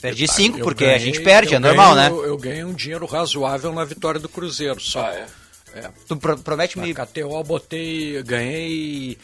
Perdi 0.00 0.26
5, 0.28 0.58
Eu 0.58 0.64
porque 0.64 0.84
a 0.84 0.86
ganhei- 0.88 1.00
gente 1.00 1.20
perde, 1.20 1.54
é 1.54 1.58
normal, 1.58 1.94
né? 1.94 2.08
ganhei- 2.08 2.22
Eu, 2.24 2.26
eu 2.28 2.38
ganhei 2.38 2.64
um 2.64 2.72
dinheiro 2.72 3.04
razoável 3.06 3.72
na 3.72 3.84
vitória 3.84 4.20
do 4.20 4.28
Cruzeiro 4.28 4.80
só. 4.80 5.04
Ah, 5.04 5.14
é? 5.14 5.26
É. 5.74 5.90
Tu 6.08 6.16
pro- 6.16 6.38
promete 6.38 6.78
Na 6.78 6.84
me. 6.86 6.94
KTO 6.94 7.36
eu 7.36 7.44
botei, 7.44 8.22
ganhei 8.22 9.18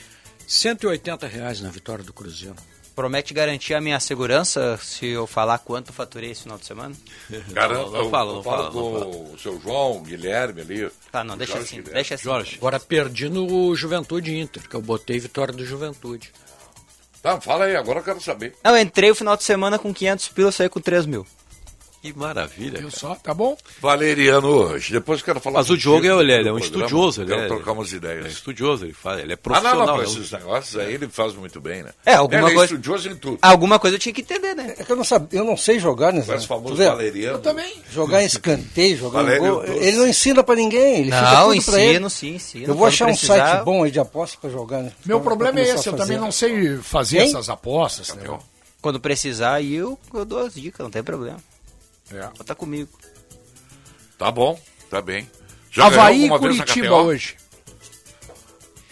180 0.46 1.26
reais 1.26 1.60
na 1.60 1.70
vitória 1.70 2.04
do 2.04 2.12
Cruzeiro. 2.12 2.56
Promete 2.96 3.34
garantir 3.34 3.74
a 3.74 3.80
minha 3.80 4.00
segurança 4.00 4.78
se 4.82 5.06
eu 5.06 5.26
falar 5.26 5.58
quanto 5.58 5.88
eu 5.88 5.92
faturei 5.92 6.30
esse 6.30 6.44
final 6.44 6.56
de 6.56 6.64
semana? 6.64 6.96
Cara, 7.52 7.74
Não, 7.74 7.90
não 7.90 7.98
eu 7.98 8.04
não 8.04 8.42
falo 8.42 8.70
com 8.72 9.34
o 9.34 9.38
seu 9.38 9.60
João, 9.60 10.02
Guilherme 10.02 10.62
ali. 10.62 10.90
Tá, 11.12 11.22
não, 11.22 11.36
deixa 11.36 11.52
Jorge 11.52 11.66
assim, 11.66 11.76
Guilherme. 11.76 11.94
deixa 11.94 12.14
assim. 12.14 12.24
Jorge. 12.24 12.56
Agora 12.56 12.80
perdi 12.80 13.28
no 13.28 13.76
Juventude 13.76 14.34
Inter, 14.34 14.66
que 14.66 14.74
eu 14.74 14.80
botei 14.80 15.20
vitória 15.20 15.52
do 15.52 15.62
Juventude. 15.62 16.32
Tá, 17.20 17.38
fala 17.38 17.66
aí, 17.66 17.76
agora 17.76 17.98
eu 17.98 18.02
quero 18.02 18.20
saber. 18.20 18.54
Não, 18.64 18.74
eu 18.74 18.82
entrei 18.82 19.10
o 19.10 19.14
final 19.14 19.36
de 19.36 19.44
semana 19.44 19.78
com 19.78 19.92
500 19.92 20.28
pila, 20.28 20.50
saí 20.50 20.70
com 20.70 20.80
3 20.80 21.04
mil. 21.04 21.26
Que 22.02 22.12
maravilha. 22.16 22.78
Viu 22.78 22.88
cara. 22.88 23.00
só? 23.00 23.14
Tá 23.16 23.34
bom? 23.34 23.56
Valeriano 23.80 24.48
hoje. 24.48 24.92
Depois 24.92 25.18
eu 25.20 25.24
quero 25.24 25.40
falar 25.40 25.58
Mas 25.58 25.70
o 25.70 25.76
Diogo 25.76 26.06
é, 26.06 26.08
ele 26.08 26.10
é, 26.10 26.16
do 26.16 26.22
ele 26.22 26.32
é 26.48 26.52
um 26.52 26.56
programa. 26.58 26.60
estudioso, 26.86 27.22
ele 27.22 27.30
Quero 27.30 27.42
é, 27.42 27.46
trocar 27.48 27.72
umas 27.72 27.92
é 27.92 27.96
ideias. 27.96 28.26
estudioso, 28.32 28.84
ele 28.84 28.92
faz, 28.92 29.20
ele 29.20 29.32
é 29.32 29.34
Ah, 29.34 29.38
profissional. 29.38 29.76
não, 29.78 29.86
não, 29.86 29.96
né? 29.98 30.02
pra 30.04 30.12
esses 30.12 30.30
negócios 30.32 30.76
aí 30.76 30.94
ele 30.94 31.08
faz 31.08 31.34
muito 31.34 31.60
bem, 31.60 31.82
né? 31.82 31.90
É, 32.04 32.14
alguma 32.14 32.40
ele 32.42 32.50
é 32.50 32.54
coisa- 32.54 32.64
estudioso 32.74 33.08
em 33.08 33.16
tudo. 33.16 33.38
Alguma 33.42 33.78
coisa 33.78 33.96
eu 33.96 34.00
tinha 34.00 34.12
que 34.12 34.20
entender, 34.20 34.54
né? 34.54 34.74
É 34.78 34.84
que 34.84 34.92
eu 34.92 34.96
não, 34.96 35.04
sabe, 35.04 35.28
eu 35.36 35.44
não 35.44 35.56
sei 35.56 35.78
jogar, 35.80 36.12
né? 36.12 36.22
Parece 36.24 36.42
Zé? 36.44 36.48
famoso? 36.48 36.76
Valeriano. 36.76 37.38
Eu 37.38 37.42
também. 37.42 37.74
Jogar 37.90 38.22
em 38.22 38.26
escanteio, 38.26 38.96
jogar 38.96 39.38
gol. 39.38 39.62
Doce. 39.66 39.72
Ele 39.72 39.96
não 39.96 40.06
ensina 40.06 40.44
pra 40.44 40.54
ninguém. 40.54 41.00
Ele 41.00 41.04
fica 41.10 41.20
Não, 41.22 41.52
tudo 41.52 41.64
pra 41.64 41.80
ele. 41.80 41.90
ensino, 41.92 42.10
sim, 42.10 42.34
ensino. 42.36 42.66
Eu 42.68 42.74
vou 42.76 42.86
achar 42.86 43.06
um 43.06 43.08
precisar- 43.08 43.46
site 43.52 43.64
bom 43.64 43.82
aí 43.82 43.90
de 43.90 43.98
aposta 43.98 44.38
pra 44.40 44.48
jogar, 44.48 44.82
né? 44.82 44.92
Meu 45.04 45.18
Pra- 45.18 45.30
problema 45.30 45.52
pra 45.54 45.62
é 45.62 45.68
esse, 45.74 45.88
eu 45.88 45.96
também 45.96 46.18
não 46.18 46.30
sei 46.30 46.76
fazer 46.78 47.18
essas 47.18 47.48
apostas. 47.48 48.14
Né? 48.14 48.22
Quando 48.80 49.00
precisar, 49.00 49.60
eu 49.64 49.98
dou 50.26 50.38
as 50.46 50.54
dicas, 50.54 50.84
não 50.84 50.90
tem 50.90 51.02
problema. 51.02 51.38
É. 52.12 52.28
Tá 52.44 52.54
comigo. 52.54 52.90
Tá 54.18 54.30
bom, 54.30 54.58
tá 54.90 55.00
bem. 55.02 55.28
Já 55.70 55.86
Havaí 55.86 56.24
e 56.26 56.28
Curitiba 56.28 56.94
hoje. 56.96 57.36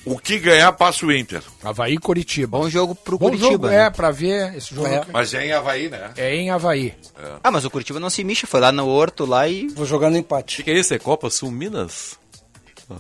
O 0.07 0.19
que 0.19 0.39
ganhar 0.39 0.71
passa 0.75 1.07
o 1.07 1.11
Inter. 1.13 1.43
Havaí 1.63 1.95
e 1.95 1.99
Curitiba. 1.99 2.59
Bom 2.59 2.69
jogo 2.69 2.95
pro 2.95 3.17
Bom 3.17 3.27
Curitiba. 3.27 3.53
jogo, 3.53 3.67
né? 3.69 3.87
é, 3.87 3.91
pra 3.91 4.11
ver 4.11 4.55
esse 4.55 4.75
jogo. 4.75 4.87
É. 4.87 4.97
É, 4.97 5.05
Mas 5.11 5.33
é 5.33 5.47
em 5.47 5.53
Havaí, 5.53 5.89
né? 5.89 6.13
em 6.19 6.51
Havaí. 6.51 6.95
Ah, 7.43 7.51
mas 7.51 7.65
o 7.65 7.71
Curitiba 7.71 7.99
não 7.99 8.11
se 8.11 8.23
mixa, 8.23 8.47
foi 8.47 8.61
lá 8.61 8.71
no 8.71 8.87
Horto 8.87 9.25
lá 9.25 9.49
e. 9.49 9.67
Vou 9.69 9.87
jogar 9.87 10.11
no 10.11 10.17
O 10.17 10.19
empate. 10.19 10.57
que, 10.59 10.65
que 10.65 10.71
é 10.73 10.79
isso? 10.79 10.93
É 10.93 10.99
Copa 10.99 11.31
Sul 11.31 11.51
Minas? 11.51 12.19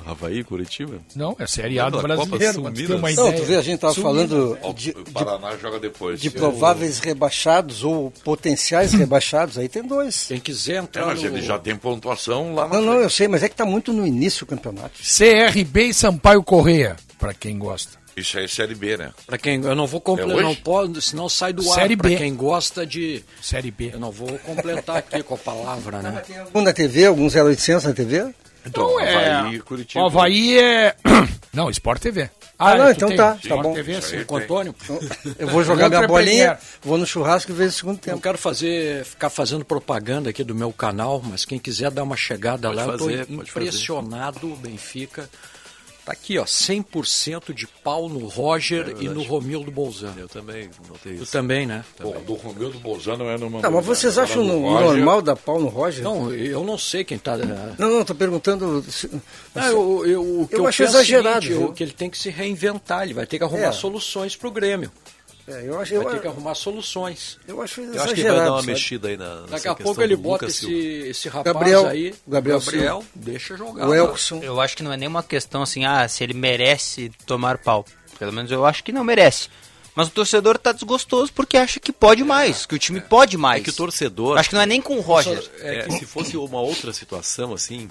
Havaí, 0.06 0.42
Curitiba? 0.44 0.98
Não, 1.14 1.36
é 1.38 1.46
Série 1.46 1.78
A 1.78 1.88
do 1.90 1.96
Não, 1.96 2.02
Copa 2.02 2.14
brasileiro. 2.26 2.54
Sul 2.54 2.70
Minas. 2.70 2.90
uma 2.90 3.10
Não, 3.12 3.28
ideia. 3.28 3.40
tu 3.40 3.46
vê, 3.46 3.56
a 3.56 3.62
gente 3.62 3.80
tava 3.80 3.92
Sumido. 3.94 4.08
falando 4.58 4.74
de, 4.74 4.90
o 4.90 5.04
de, 5.04 5.10
Paraná 5.12 5.56
joga 5.56 5.78
depois. 5.78 6.20
de 6.20 6.30
prováveis 6.30 6.98
rebaixados 6.98 7.84
ou 7.84 8.10
potenciais 8.24 8.92
rebaixados. 8.94 9.58
Aí 9.58 9.68
tem 9.68 9.82
dois. 9.82 10.26
Quem 10.28 10.40
quiser 10.40 10.74
É, 10.74 10.78
entrar 10.78 11.06
mas 11.06 11.20
no... 11.22 11.28
ele 11.28 11.42
já 11.42 11.58
tem 11.58 11.76
pontuação 11.76 12.54
lá 12.54 12.66
na 12.68 12.74
Não, 12.76 12.82
não, 12.82 12.92
frente. 12.92 13.02
eu 13.04 13.10
sei, 13.10 13.28
mas 13.28 13.42
é 13.42 13.48
que 13.48 13.56
tá 13.56 13.64
muito 13.66 13.92
no 13.92 14.06
início 14.06 14.44
o 14.44 14.46
campeonato. 14.46 14.98
CRB 15.02 15.84
e 15.88 15.94
Sampaio 15.94 16.42
Correia, 16.42 16.96
pra 17.18 17.34
quem 17.34 17.58
gosta. 17.58 18.02
Isso 18.16 18.38
aí 18.38 18.44
é 18.44 18.48
Série 18.48 18.76
B, 18.76 18.96
né? 18.96 19.10
Pra 19.26 19.36
quem 19.36 19.60
eu 19.64 19.74
não 19.74 19.88
vou 19.88 19.98
É 19.98 20.02
completar, 20.02 20.34
hoje? 20.36 20.44
não 20.44 20.54
pode, 20.54 21.02
senão 21.02 21.28
sai 21.28 21.52
do 21.52 21.62
Série 21.64 21.94
ar. 21.94 21.98
Pra 21.98 22.10
B. 22.10 22.16
quem 22.16 22.34
gosta 22.36 22.86
de, 22.86 23.24
Série 23.42 23.72
B. 23.72 23.90
eu 23.92 23.98
não 23.98 24.12
vou 24.12 24.38
completar 24.38 24.98
aqui 24.98 25.20
com 25.24 25.34
a 25.34 25.38
palavra, 25.38 26.00
né? 26.00 26.22
Um 26.54 26.62
na 26.62 26.72
TV, 26.72 27.06
alguns 27.06 27.34
0800 27.34 27.84
na 27.84 27.92
TV? 27.92 28.32
Então, 28.66 28.98
é- 29.00 29.32
Havaí 29.32 29.54
e 29.56 29.60
Curitiba. 29.60 30.02
O 30.04 30.06
Havaí 30.06 30.58
é. 30.58 30.96
Não, 31.52 31.70
Sport 31.70 32.00
TV. 32.00 32.30
Ah, 32.58 32.76
não, 32.76 32.86
tu 32.86 32.90
então 32.92 33.08
tem. 33.08 33.16
tá, 33.16 33.32
tá 33.32 33.38
Sport 33.42 33.62
bom. 33.62 33.74
TV, 33.74 33.92
Isso 33.98 34.08
sim. 34.08 34.16
aí 34.18 34.24
Com 34.24 34.34
o 34.34 34.38
Antônio, 34.38 34.74
Eu 35.38 35.48
vou 35.48 35.62
jogar 35.64 35.88
minha 35.88 36.06
bolinha, 36.06 36.54
Premier. 36.54 36.58
vou 36.82 36.98
no 36.98 37.06
churrasco 37.06 37.50
e 37.50 37.54
vejo 37.54 37.70
o 37.70 37.72
segundo 37.72 37.94
não 37.94 38.00
tempo. 38.00 38.20
quero 38.20 38.38
fazer, 38.38 39.04
ficar 39.04 39.28
fazendo 39.30 39.64
propaganda 39.64 40.30
aqui 40.30 40.42
do 40.44 40.54
meu 40.54 40.72
canal, 40.72 41.20
mas 41.24 41.44
quem 41.44 41.58
quiser 41.58 41.90
dar 41.90 42.02
uma 42.04 42.16
chegada 42.16 42.68
Pode 42.68 42.76
lá, 42.80 42.86
fazer, 42.86 43.20
eu 43.20 43.26
tô 43.26 43.32
impressionado, 43.34 44.52
o 44.52 44.56
Benfica. 44.56 45.28
Tá 46.04 46.12
aqui, 46.12 46.38
ó, 46.38 46.44
100% 46.44 47.54
de 47.54 47.66
pau 47.66 48.10
no 48.10 48.26
Roger 48.26 48.94
e 49.00 49.08
no 49.08 49.22
Romildo 49.22 49.70
Bolzano. 49.70 50.20
Eu 50.20 50.28
também 50.28 50.68
notei 50.86 51.16
Tu 51.16 51.22
isso. 51.22 51.32
também, 51.32 51.64
né? 51.66 51.82
Pô, 51.96 52.10
do 52.12 52.34
Romildo 52.34 52.78
Bolzano 52.78 53.24
é 53.24 53.38
numa. 53.38 53.62
Não, 53.62 53.70
mas 53.70 53.86
vocês 53.86 54.18
acham 54.18 54.44
no- 54.44 54.60
Roger- 54.68 54.86
normal 54.98 55.22
dar 55.22 55.34
pau 55.34 55.58
no 55.58 55.68
Roger? 55.68 56.04
Não, 56.04 56.30
eu 56.30 56.62
não 56.62 56.76
sei 56.76 57.04
quem 57.04 57.16
tá. 57.16 57.38
Não, 57.78 57.88
não, 57.90 58.04
tô 58.04 58.14
perguntando. 58.14 58.84
se- 58.90 59.08
Ah, 59.54 59.68
eu, 59.68 60.04
eu, 60.06 60.40
o 60.42 60.46
que 60.48 60.54
Eu 60.56 60.58
eu, 60.60 60.66
acho 60.66 60.82
é 60.82 60.84
o 60.84 60.88
exagerado, 60.88 61.46
seguinte, 61.46 61.62
eu- 61.62 61.72
que 61.72 61.82
ele 61.82 61.92
tem 61.92 62.10
que 62.10 62.18
se 62.18 62.28
reinventar, 62.28 63.04
ele 63.04 63.14
vai 63.14 63.26
ter 63.26 63.38
que 63.38 63.44
arrumar 63.44 63.68
É. 63.68 63.72
soluções 63.72 64.36
pro 64.36 64.50
Grêmio. 64.50 64.92
É, 65.46 65.62
eu 65.68 65.78
acho, 65.78 65.94
Vai 65.96 66.04
eu, 66.06 66.10
ter 66.10 66.20
que 66.22 66.26
arrumar 66.26 66.54
soluções. 66.54 67.38
eu 67.46 67.60
acho 67.60 67.80
Eu 67.82 68.02
acho 68.02 68.14
que 68.14 68.20
ele 68.22 68.30
vai 68.30 68.38
dar 68.44 68.52
uma 68.52 68.60
sabe? 68.60 68.72
mexida 68.72 69.08
aí 69.08 69.16
na. 69.16 69.42
nessa 69.42 69.46
Daqui 69.52 69.68
a 69.68 69.74
questão 69.74 69.76
pouco 69.84 70.02
ele 70.02 70.16
bota 70.16 70.46
esse, 70.46 70.60
Silva. 70.60 71.08
esse 71.08 71.28
rapaz 71.28 71.54
Gabriel- 71.54 71.86
aí, 71.86 72.14
Gabriel 72.26 72.60
Gabriel 72.60 73.04
deixa 73.14 73.56
jogar. 73.56 73.86
O. 73.88 73.94
Elkson. 73.94 74.40
Eu 74.42 74.58
acho 74.60 74.74
que 74.76 74.82
não 74.82 74.92
é 74.92 74.96
nenhuma 74.96 75.22
questão 75.22 75.62
assim, 75.62 75.84
ah, 75.84 76.08
se 76.08 76.24
ele 76.24 76.32
merece 76.32 77.10
tomar 77.26 77.58
pau. 77.58 77.84
Pelo 78.18 78.32
menos 78.32 78.50
eu 78.50 78.64
acho 78.64 78.82
que 78.82 78.90
não 78.92 79.04
merece. 79.04 79.48
Mas 79.94 80.08
o 80.08 80.10
torcedor 80.10 80.56
tá 80.58 80.72
desgostoso 80.72 81.32
porque 81.32 81.56
acha 81.56 81.78
que 81.78 81.92
pode 81.92 82.24
mais, 82.24 82.64
que 82.66 82.74
o 82.74 82.78
time 82.78 83.00
pode 83.00 83.36
mais. 83.36 83.60
É 83.60 83.64
que 83.64 83.70
o 83.70 83.72
torcedor. 83.74 84.38
Acho 84.38 84.48
que 84.48 84.54
não 84.54 84.62
é 84.62 84.66
nem 84.66 84.80
com 84.80 84.96
o 84.96 85.00
Roger. 85.00 85.40
É, 85.60 85.88
se 85.90 86.04
fosse 86.06 86.36
uma 86.36 86.60
outra 86.60 86.92
situação 86.92 87.52
assim, 87.52 87.88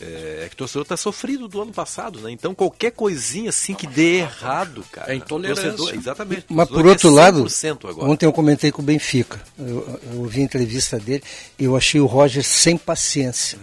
é, 0.00 0.42
é 0.44 0.48
que 0.48 0.54
o 0.54 0.58
torcedor 0.58 0.84
tá 0.84 0.96
sofrido 0.96 1.48
do 1.48 1.62
ano 1.62 1.72
passado, 1.72 2.20
né? 2.20 2.30
Então 2.30 2.54
qualquer 2.54 2.92
coisinha 2.92 3.50
assim 3.50 3.74
que 3.74 3.86
dê 3.86 4.18
errado, 4.18 4.84
cara. 4.92 5.12
É 5.12 5.16
intolerância. 5.16 5.72
torcedor- 5.72 5.94
exatamente. 5.94 6.46
Mas 6.48 6.68
por 6.68 6.86
outro 6.86 7.08
quer 7.10 7.14
lado, 7.16 7.44
100% 7.44 7.88
agora. 7.88 8.10
ontem 8.10 8.26
eu 8.26 8.32
comentei 8.32 8.70
com 8.72 8.82
o 8.82 8.84
Benfica. 8.84 9.42
Eu, 9.58 10.00
eu 10.12 10.18
ouvi 10.20 10.40
a 10.40 10.44
entrevista 10.44 10.98
dele 10.98 11.22
e 11.58 11.64
eu 11.64 11.76
achei 11.76 12.00
o 12.00 12.06
Roger 12.06 12.44
sem 12.44 12.76
paciência. 12.76 13.58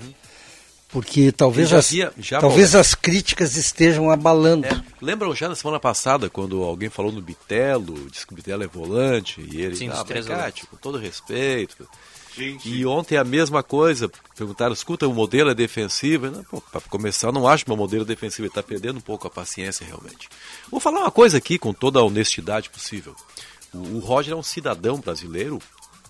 Porque 0.90 1.32
talvez, 1.32 1.68
Ele 1.68 1.72
já 1.72 1.80
as, 1.80 1.88
havia- 1.88 2.14
já 2.20 2.40
talvez 2.40 2.76
as 2.76 2.94
críticas 2.94 3.56
estejam 3.58 4.12
abalando. 4.12 4.68
É, 4.68 4.80
lembram 5.02 5.34
já 5.34 5.50
na 5.50 5.56
semana 5.56 5.80
passada, 5.80 6.30
quando 6.30 6.62
alguém 6.62 6.88
falou 6.88 7.12
no 7.12 7.20
Bitelo, 7.20 8.08
disse 8.12 8.28
que 8.28 8.34
o 8.34 8.36
Bitelo 8.36 8.62
é 8.64 8.68
volante, 8.68 9.42
e 9.42 9.60
ele, 9.60 9.76
Sim, 9.76 9.90
ah, 9.90 10.04
volantes. 10.04 10.66
com 10.70 10.78
todo 10.78 11.00
respeito. 11.00 11.88
E 12.66 12.86
ontem 12.86 13.18
a 13.18 13.24
mesma 13.24 13.62
coisa, 13.62 14.10
perguntaram, 14.36 14.74
escuta, 14.74 15.08
o 15.08 15.14
modelo 15.14 15.52
é 15.52 15.54
defensivo? 15.54 16.44
Pra 16.72 16.82
começar, 16.82 17.28
eu 17.28 17.32
não 17.32 17.48
acho 17.48 17.66
meu 17.68 17.78
modelo 17.78 18.04
defensivo, 18.04 18.44
ele 18.44 18.50
está 18.50 18.64
perdendo 18.64 18.98
um 18.98 19.02
pouco 19.02 19.28
a 19.28 19.30
paciência 19.30 19.86
realmente. 19.86 20.30
Vou 20.70 20.80
falar 20.80 21.02
uma 21.02 21.12
coisa 21.12 21.38
aqui 21.38 21.60
com 21.60 21.74
toda 21.74 22.00
a 22.00 22.04
honestidade 22.04 22.70
possível. 22.70 23.16
O, 23.74 23.98
o 23.98 24.00
Roger 24.00 24.34
é 24.34 24.36
um 24.36 24.44
cidadão 24.44 25.00
brasileiro 25.00 25.60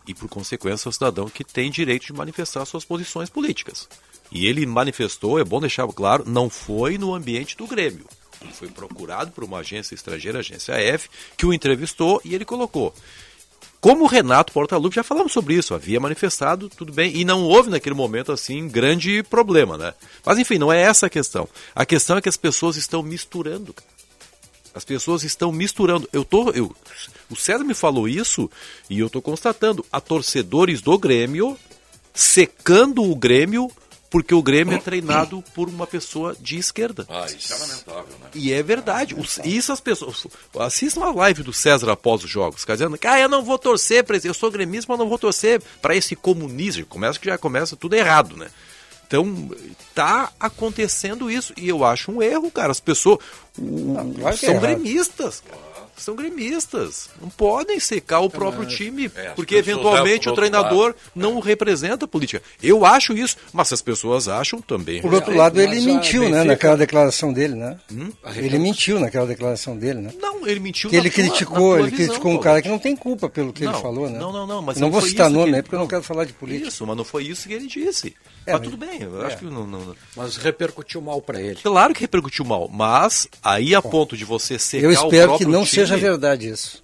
e, 0.07 0.13
por 0.13 0.29
consequência, 0.29 0.87
é 0.87 0.89
um 0.89 0.93
cidadão 0.93 1.29
que 1.29 1.43
tem 1.43 1.69
direito 1.69 2.05
de 2.05 2.13
manifestar 2.13 2.65
suas 2.65 2.85
posições 2.85 3.29
políticas. 3.29 3.87
E 4.31 4.47
ele 4.47 4.65
manifestou, 4.65 5.39
é 5.39 5.43
bom 5.43 5.59
deixar 5.59 5.87
claro, 5.89 6.23
não 6.27 6.49
foi 6.49 6.97
no 6.97 7.13
ambiente 7.13 7.55
do 7.55 7.67
Grêmio. 7.67 8.05
Ele 8.41 8.51
foi 8.51 8.67
procurado 8.67 9.31
por 9.31 9.43
uma 9.43 9.59
agência 9.59 9.95
estrangeira, 9.95 10.39
a 10.39 10.41
agência 10.41 10.73
F, 10.73 11.09
que 11.37 11.45
o 11.45 11.53
entrevistou 11.53 12.21
e 12.25 12.33
ele 12.35 12.43
colocou. 12.43 12.93
Como 13.83 14.05
o 14.05 14.07
Renato 14.07 14.53
Portaluppi, 14.53 14.95
já 14.95 15.03
falamos 15.03 15.33
sobre 15.33 15.55
isso, 15.55 15.73
havia 15.73 15.99
manifestado, 15.99 16.69
tudo 16.69 16.93
bem, 16.93 17.17
e 17.17 17.25
não 17.25 17.43
houve 17.43 17.69
naquele 17.69 17.93
momento, 17.93 18.31
assim, 18.31 18.65
grande 18.65 19.21
problema, 19.23 19.77
né? 19.77 19.93
Mas 20.25 20.39
enfim, 20.39 20.57
não 20.57 20.71
é 20.71 20.81
essa 20.81 21.07
a 21.07 21.09
questão. 21.09 21.49
A 21.75 21.85
questão 21.85 22.15
é 22.15 22.21
que 22.21 22.29
as 22.29 22.37
pessoas 22.37 22.77
estão 22.77 23.03
misturando. 23.03 23.75
As 24.73 24.85
pessoas 24.85 25.25
estão 25.25 25.51
misturando. 25.51 26.07
Eu 26.13 26.23
tô. 26.23 26.49
Eu, 26.51 26.73
O 27.29 27.35
César 27.35 27.65
me 27.65 27.73
falou 27.73 28.07
isso 28.07 28.49
e 28.89 29.01
eu 29.01 29.07
estou 29.07 29.21
constatando. 29.21 29.85
Há 29.91 29.99
torcedores 29.99 30.81
do 30.81 30.97
Grêmio 30.97 31.59
secando 32.13 33.03
o 33.03 33.13
Grêmio 33.13 33.69
porque 34.13 34.35
o 34.35 34.43
Grêmio 34.43 34.75
é 34.75 34.77
treinado 34.79 35.43
por 35.55 35.67
uma 35.67 35.87
pessoa 35.87 36.35
de 36.39 36.55
esquerda. 36.59 37.03
Ah, 37.09 37.25
isso 37.25 37.51
é 37.51 37.57
lamentável, 37.57 38.15
né? 38.21 38.27
E 38.35 38.53
é 38.53 38.61
verdade. 38.61 39.15
Os- 39.15 39.39
isso 39.43 39.73
as 39.73 39.79
pessoas. 39.79 40.27
Assistam 40.59 41.01
a 41.03 41.11
live 41.11 41.41
do 41.41 41.51
César 41.51 41.91
após 41.91 42.23
os 42.23 42.29
jogos, 42.29 42.63
dizendo 42.63 42.95
que 42.95 43.07
ah, 43.07 43.19
eu 43.19 43.27
não 43.27 43.43
vou 43.43 43.57
torcer, 43.57 44.03
para 44.03 44.15
esse- 44.15 44.27
eu 44.27 44.33
sou 44.35 44.51
gremista, 44.51 44.85
mas 44.91 44.99
não 44.99 45.09
vou 45.09 45.17
torcer 45.17 45.59
para 45.81 45.95
esse 45.95 46.15
comunismo. 46.15 46.85
Começa 46.85 47.17
que 47.19 47.25
já 47.27 47.39
começa 47.39 47.75
tudo 47.75 47.95
errado, 47.95 48.37
né? 48.37 48.49
Então, 49.07 49.49
tá 49.95 50.31
acontecendo 50.39 51.29
isso. 51.29 51.51
E 51.57 51.67
eu 51.69 51.83
acho 51.83 52.11
um 52.11 52.21
erro, 52.21 52.49
cara. 52.51 52.71
As 52.71 52.79
pessoas 52.79 53.17
o- 53.57 53.93
claro 54.19 54.37
que 54.37 54.45
é 54.45 54.49
são 54.49 54.55
errado. 54.55 54.61
gremistas, 54.61 55.41
cara. 55.41 55.72
São 56.03 56.15
gremistas. 56.17 57.09
Não 57.21 57.29
podem 57.29 57.79
secar 57.79 58.19
o 58.19 58.29
próprio 58.29 58.65
time, 58.67 59.09
é, 59.15 59.29
porque 59.29 59.55
eventualmente 59.55 60.27
levam 60.27 60.33
o 60.33 60.35
treinador 60.35 60.95
não 61.15 61.39
representa 61.39 62.03
a 62.03 62.07
política. 62.09 62.43
Eu 62.61 62.85
acho 62.85 63.13
isso, 63.13 63.37
mas 63.53 63.69
se 63.69 63.73
as 63.73 63.81
pessoas 63.81 64.27
acham 64.27 64.59
também. 64.61 65.01
Por 65.01 65.13
outro 65.13 65.31
respeito. 65.31 65.37
lado, 65.39 65.61
ele 65.61 65.75
Mas 65.75 65.85
mentiu, 65.85 66.29
né, 66.29 66.43
naquela 66.43 66.75
declaração 66.75 67.31
dele, 67.31 67.55
né? 67.55 67.77
Hum? 67.89 68.09
Ele 68.35 68.59
mentiu 68.59 68.99
naquela 68.99 69.25
declaração 69.25 69.77
dele, 69.77 70.01
né? 70.01 70.11
Não, 70.19 70.45
ele 70.45 70.59
mentiu 70.59 70.89
Que 70.89 70.97
na 70.97 71.03
ele 71.03 71.09
tua- 71.09 71.23
criticou, 71.23 71.71
na 71.71 71.77
tua 71.77 71.87
ele 71.87 71.89
visão, 71.91 72.05
criticou 72.07 72.31
um 72.33 72.37
cara 72.39 72.61
que 72.61 72.67
não 72.67 72.79
tem 72.79 72.95
culpa 72.97 73.29
pelo 73.29 73.53
que 73.53 73.63
Não, 73.63 73.71
ele 73.71 73.81
falou, 73.81 74.09
né? 74.09 74.19
não, 74.19 74.31
não, 74.33 74.45
não, 74.45 74.61
mas 74.61 74.77
não 74.77 74.91
vou 74.91 74.99
citar 75.01 75.29
nome 75.29 75.51
que- 75.51 75.55
aí 75.55 75.61
porque 75.61 75.75
eu 75.75 75.79
não 75.79 75.87
quero 75.87 76.03
falar 76.03 76.25
de 76.25 76.33
política. 76.33 76.67
Isso, 76.67 76.85
mas 76.85 76.97
não 76.97 77.05
foi 77.05 77.23
isso 77.23 77.47
que 77.47 77.53
ele 77.53 77.67
disse. 77.67 78.13
É, 78.45 78.51
mas 78.53 78.61
mas- 78.61 78.69
tudo 78.71 78.77
bem, 78.77 79.01
eu 79.01 79.21
é. 79.23 79.27
acho 79.27 79.37
que 79.37 79.45
não, 79.45 79.65
não- 79.65 79.95
Mas 80.15 80.35
repercutiu 80.37 81.01
mal 81.01 81.21
para 81.21 81.41
ele. 81.41 81.59
Claro 81.61 81.93
que 81.93 82.01
repercutiu 82.01 82.43
mal, 82.45 82.67
mas 82.71 83.27
aí 83.43 83.73
a 83.73 83.81
ponto 83.81 84.15
de 84.17 84.25
você 84.25 84.57
secar 84.59 84.83
Eu 84.85 84.89
o 84.89 84.93
espero 84.93 85.37
que 85.37 85.45
não 85.45 85.63
time- 85.63 85.67
seja 85.67 85.97
verdade 85.97 86.49
isso. 86.49 86.81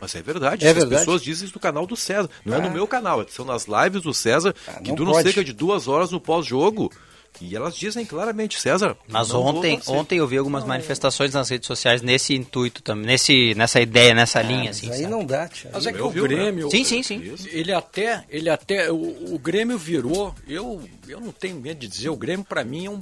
Mas 0.00 0.14
é 0.14 0.22
verdade, 0.22 0.64
É 0.64 0.68
as 0.70 0.74
verdade? 0.76 1.00
pessoas 1.00 1.22
dizem 1.22 1.44
isso 1.46 1.54
do 1.54 1.58
canal 1.60 1.84
do 1.84 1.96
César. 1.96 2.30
Não 2.44 2.54
é 2.54 2.58
Ah. 2.58 2.62
no 2.62 2.70
meu 2.70 2.86
canal, 2.86 3.24
são 3.28 3.44
nas 3.44 3.66
lives 3.66 4.02
do 4.02 4.14
César, 4.14 4.54
que 4.82 4.88
não 4.90 4.94
duram 4.94 5.12
pode. 5.12 5.24
cerca 5.24 5.42
de 5.42 5.52
duas 5.52 5.88
horas 5.88 6.12
no 6.12 6.20
pós-jogo. 6.20 6.92
E 7.40 7.54
elas 7.54 7.76
dizem 7.76 8.04
claramente, 8.04 8.60
César. 8.60 8.96
Mas 9.06 9.28
não 9.28 9.42
ontem, 9.42 9.80
ontem 9.86 10.18
eu 10.18 10.26
vi 10.26 10.36
algumas 10.36 10.64
manifestações 10.64 11.32
nas 11.32 11.48
redes 11.48 11.66
sociais 11.66 12.02
nesse 12.02 12.34
intuito 12.34 12.82
também, 12.82 13.06
nesse, 13.06 13.54
nessa 13.54 13.80
ideia, 13.80 14.12
nessa 14.12 14.42
linha, 14.42 14.70
assim. 14.70 14.90
Aí 14.90 15.02
sabe? 15.02 15.06
não 15.10 15.24
dá, 15.24 15.46
tia. 15.46 15.70
Mas 15.72 15.86
é 15.86 15.92
que 15.92 15.98
Eu 15.98 16.06
o 16.06 16.10
vi, 16.10 16.20
né? 16.22 16.26
Grêmio. 16.28 16.70
Sim, 16.70 16.82
sim, 16.84 17.02
sim. 17.02 17.22
Ele 17.50 17.72
até, 17.72 18.24
ele 18.28 18.50
até, 18.50 18.90
o, 18.90 19.34
o 19.34 19.38
Grêmio 19.38 19.78
virou. 19.78 20.34
Eu, 20.48 20.82
eu 21.06 21.20
não 21.20 21.30
tenho 21.30 21.56
medo 21.60 21.78
de 21.78 21.86
dizer, 21.88 22.08
o 22.08 22.16
Grêmio 22.16 22.44
para 22.44 22.64
mim 22.64 22.86
é 22.86 22.90
um 22.90 23.00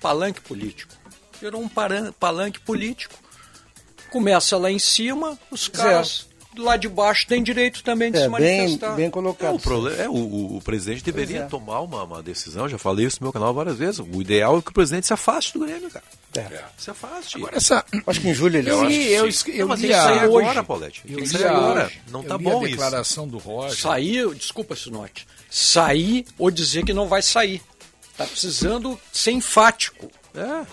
palanque 0.00 0.40
político. 0.42 0.94
Virou 1.40 1.60
um 1.62 1.68
paran- 1.68 2.12
palanque 2.12 2.60
político. 2.60 3.14
Começa 4.10 4.58
lá 4.58 4.70
em 4.70 4.78
cima, 4.78 5.38
os 5.50 5.68
caras 5.68 6.26
lá 6.56 6.76
de 6.76 6.88
baixo 6.88 7.26
têm 7.26 7.42
direito 7.42 7.82
também 7.82 8.10
de 8.10 8.18
É, 8.18 8.22
se 8.24 8.28
bem, 8.28 8.58
manifestar. 8.58 8.94
bem 8.94 9.06
É, 9.06 9.10
colocado. 9.10 9.54
o, 9.54 9.58
problema, 9.58 10.02
é, 10.02 10.08
o, 10.08 10.12
o- 10.12 10.56
o 10.56 10.60
presidente 10.62 11.02
deveria 11.04 11.40
é. 11.40 11.46
tomar 11.46 11.80
uma, 11.80 12.02
uma 12.04 12.22
decisão, 12.22 12.68
já 12.68 12.78
falei 12.78 13.06
isso 13.06 13.18
no 13.20 13.26
meu 13.26 13.32
canal 13.32 13.52
várias 13.54 13.78
vezes. 13.78 13.98
O 14.00 14.20
ideal 14.20 14.58
é 14.58 14.62
que 14.62 14.70
o 14.70 14.74
presidente 14.74 15.06
se 15.06 15.12
afaste 15.12 15.58
do 15.58 15.64
Grêmio, 15.64 15.90
cara. 15.90 16.04
É. 16.34 16.62
Se 16.78 16.90
afaste. 16.90 17.36
Agora, 17.36 17.56
essa... 17.56 17.84
Acho 18.06 18.20
que 18.20 18.28
em 18.28 18.34
julho 18.34 18.56
ele 18.58 18.70
Eu, 18.70 18.84
li, 18.84 19.12
eu, 19.12 19.26
Não, 19.26 19.28
eu 19.54 19.74
li 19.74 19.80
tem 19.80 19.90
que 19.90 19.92
a- 19.94 20.02
sair 20.02 20.28
hoje. 20.28 20.46
agora, 20.46 20.64
Paulette. 20.64 21.02
Eu 21.06 21.14
Tem 21.16 21.24
que 21.24 21.30
sair 21.30 21.44
agora. 21.46 21.90
Não 22.10 22.22
eu 22.22 22.28
tá 22.28 22.38
bom 22.38 22.50
a 22.60 22.62
isso. 22.62 22.70
declaração 22.70 23.28
do 23.28 23.38
Roger. 23.38 23.78
Sair, 23.78 24.34
desculpa, 24.34 24.74
Sinote, 24.74 25.26
sair 25.50 26.24
ou 26.38 26.50
dizer 26.50 26.84
que 26.84 26.92
não 26.92 27.06
vai 27.08 27.22
sair. 27.22 27.60
Tá 28.16 28.26
precisando 28.26 28.98
ser 29.12 29.32
enfático. 29.32 30.10
É. 30.34 30.66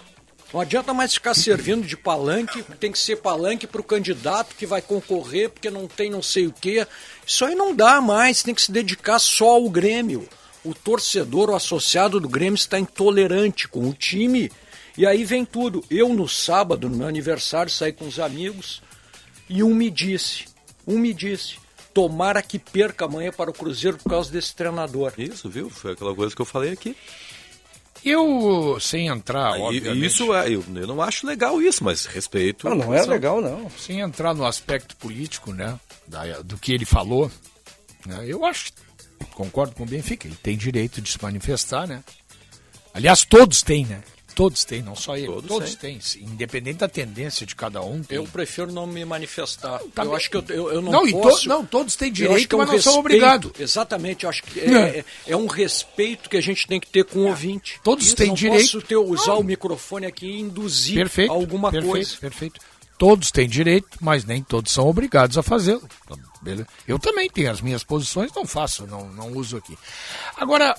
Não 0.52 0.62
adianta 0.62 0.94
mais 0.94 1.14
ficar 1.14 1.36
servindo 1.36 1.86
de 1.86 1.96
palanque, 1.96 2.64
tem 2.80 2.92
que 2.92 2.98
ser 2.98 3.18
palanque 3.18 3.68
para 3.68 3.82
o 3.82 3.84
candidato 3.84 4.56
que 4.56 4.66
vai 4.66 4.82
concorrer, 4.82 5.50
porque 5.50 5.70
não 5.70 5.88
tem 5.88 6.10
não 6.10 6.24
sei 6.24 6.48
o 6.48 6.52
quê. 6.54 6.88
Isso 7.26 7.46
aí 7.46 7.54
não 7.54 7.76
dá 7.76 8.02
mais, 8.02 8.42
tem 8.42 8.56
que 8.56 8.62
se 8.62 8.72
dedicar 8.72 9.20
só 9.20 9.50
ao 9.50 9.70
Grêmio. 9.70 10.28
O 10.64 10.74
torcedor, 10.74 11.52
o 11.52 11.56
associado 11.56 12.20
do 12.20 12.28
Grêmio 12.28 12.56
está 12.56 12.80
intolerante 12.80 13.68
com 13.68 13.88
o 13.88 13.94
time. 13.94 14.52
E 14.98 15.06
aí 15.06 15.24
vem 15.24 15.46
tudo. 15.46 15.84
Eu, 15.90 16.10
no 16.10 16.28
sábado, 16.28 16.90
no 16.90 16.98
meu 16.98 17.08
aniversário, 17.08 17.72
saí 17.72 17.94
com 17.94 18.08
os 18.08 18.20
amigos 18.20 18.82
e 19.48 19.62
um 19.64 19.74
me 19.74 19.90
disse, 19.90 20.46
um 20.86 20.98
me 20.98 21.14
disse, 21.14 21.58
tomara 21.94 22.42
que 22.42 22.58
perca 22.58 23.06
amanhã 23.06 23.32
para 23.32 23.50
o 23.50 23.54
Cruzeiro 23.54 23.98
por 23.98 24.10
causa 24.10 24.32
desse 24.32 24.56
treinador. 24.56 25.14
Isso, 25.18 25.48
viu? 25.48 25.70
Foi 25.70 25.94
aquela 25.94 26.16
coisa 26.16 26.36
que 26.36 26.42
eu 26.42 26.46
falei 26.46 26.72
aqui. 26.72 26.96
Eu, 28.04 28.78
sem 28.80 29.08
entrar, 29.08 29.58
E- 29.58 29.62
obviamente, 29.62 30.06
isso 30.06 30.34
é, 30.34 30.48
eu, 30.50 30.64
eu 30.76 30.88
não 30.88 31.02
acho 31.02 31.28
legal 31.28 31.62
isso, 31.62 31.84
mas 31.84 32.06
respeito. 32.06 32.68
Não, 32.70 32.76
não 32.76 32.94
é 32.94 33.04
legal, 33.04 33.42
não. 33.42 33.70
sem 33.72 34.00
entrar 34.00 34.34
no 34.34 34.46
aspecto 34.46 34.96
político, 34.96 35.52
né, 35.54 35.78
da- 36.08 36.42
do 36.42 36.58
que 36.58 36.72
ele 36.72 36.86
falou, 36.86 37.30
né, 38.06 38.24
eu 38.26 38.46
acho, 38.46 38.72
concordo 39.34 39.76
com 39.76 39.84
o 39.84 39.86
Benfica, 39.86 40.28
ele 40.28 40.38
tem 40.42 40.56
direito 40.58 41.02
de 41.02 41.10
se 41.12 41.22
manifestar, 41.22 41.88
né? 41.88 42.04
Aliás, 42.94 43.24
todos 43.26 43.62
têm, 43.62 43.86
né? 43.86 44.02
Todos 44.40 44.64
têm, 44.64 44.82
não 44.82 44.96
só 44.96 45.18
ele. 45.18 45.26
Todos 45.28 45.50
Todos, 45.50 45.76
têm. 45.76 46.00
Independente 46.22 46.78
da 46.78 46.88
tendência 46.88 47.46
de 47.46 47.54
cada 47.54 47.82
um. 47.82 48.02
Tem. 48.02 48.16
Eu 48.16 48.24
prefiro 48.24 48.72
não 48.72 48.88
me 48.88 49.04
manifestar. 49.04 49.80
Tá 49.94 50.04
eu 50.04 50.08
bem. 50.08 50.16
acho 50.16 50.30
que 50.30 50.38
eu, 50.38 50.46
eu, 50.48 50.72
eu 50.76 50.82
não, 50.82 50.94
Não, 50.94 51.06
e 51.06 51.12
to- 51.12 51.20
posso. 51.20 51.50
não, 51.50 51.66
todos 51.66 51.98
têm 51.98 52.10
direito, 52.10 52.48
que 52.48 52.56
é 52.56 52.58
um 52.58 52.62
mas 52.62 52.70
não 52.72 52.82
são 52.82 53.00
obrigados. 53.00 53.52
Exatamente, 53.60 54.24
eu 54.24 54.30
acho 54.30 54.42
que 54.44 54.62
É. 54.62 55.00
é, 55.00 55.06
é, 55.28 55.36
um 55.36 55.46
respeito 55.46 56.30
que 56.30 56.38
a 56.38 56.42
gente 56.42 56.66
tem 56.68 56.80
que 56.80 56.88
ter 56.88 57.04
com 57.04 57.20
o 57.20 57.28
ouvinte. 57.28 57.82
Todos 57.84 58.06
Isso, 58.06 58.16
têm 58.16 58.28
não 58.28 58.34
direito. 58.34 58.62
Posso 58.62 58.82
ter, 58.82 58.96
usar 58.96 59.34
o 59.34 59.44
microfone 59.44 60.06
aqui 60.06 60.28
e 60.28 60.40
induzir 60.40 60.96
Perfeito. 60.96 61.34
alguma 61.34 61.70
perfeito, 61.70 61.92
coisa. 61.92 62.16
Perfeito. 62.16 62.62
Todos 62.98 63.32
têm 63.32 63.48
direito, 63.48 63.98
mas 64.00 64.24
nem 64.24 64.42
todos 64.42 64.72
são 64.72 64.88
obrigados 64.88 65.38
a 65.38 65.44
fazê-lo. 65.44 65.84
Então? 66.06 66.18
Eu 66.88 66.98
também 66.98 67.30
tenho 67.30 67.52
as 67.52 67.60
minhas 67.60 67.84
posições, 67.84 68.32
não 68.34 68.46
faço, 68.46 68.88
não, 68.88 69.10
não 69.10 69.34
uso 69.34 69.58
aqui. 69.58 69.78
Agora, 70.38 70.74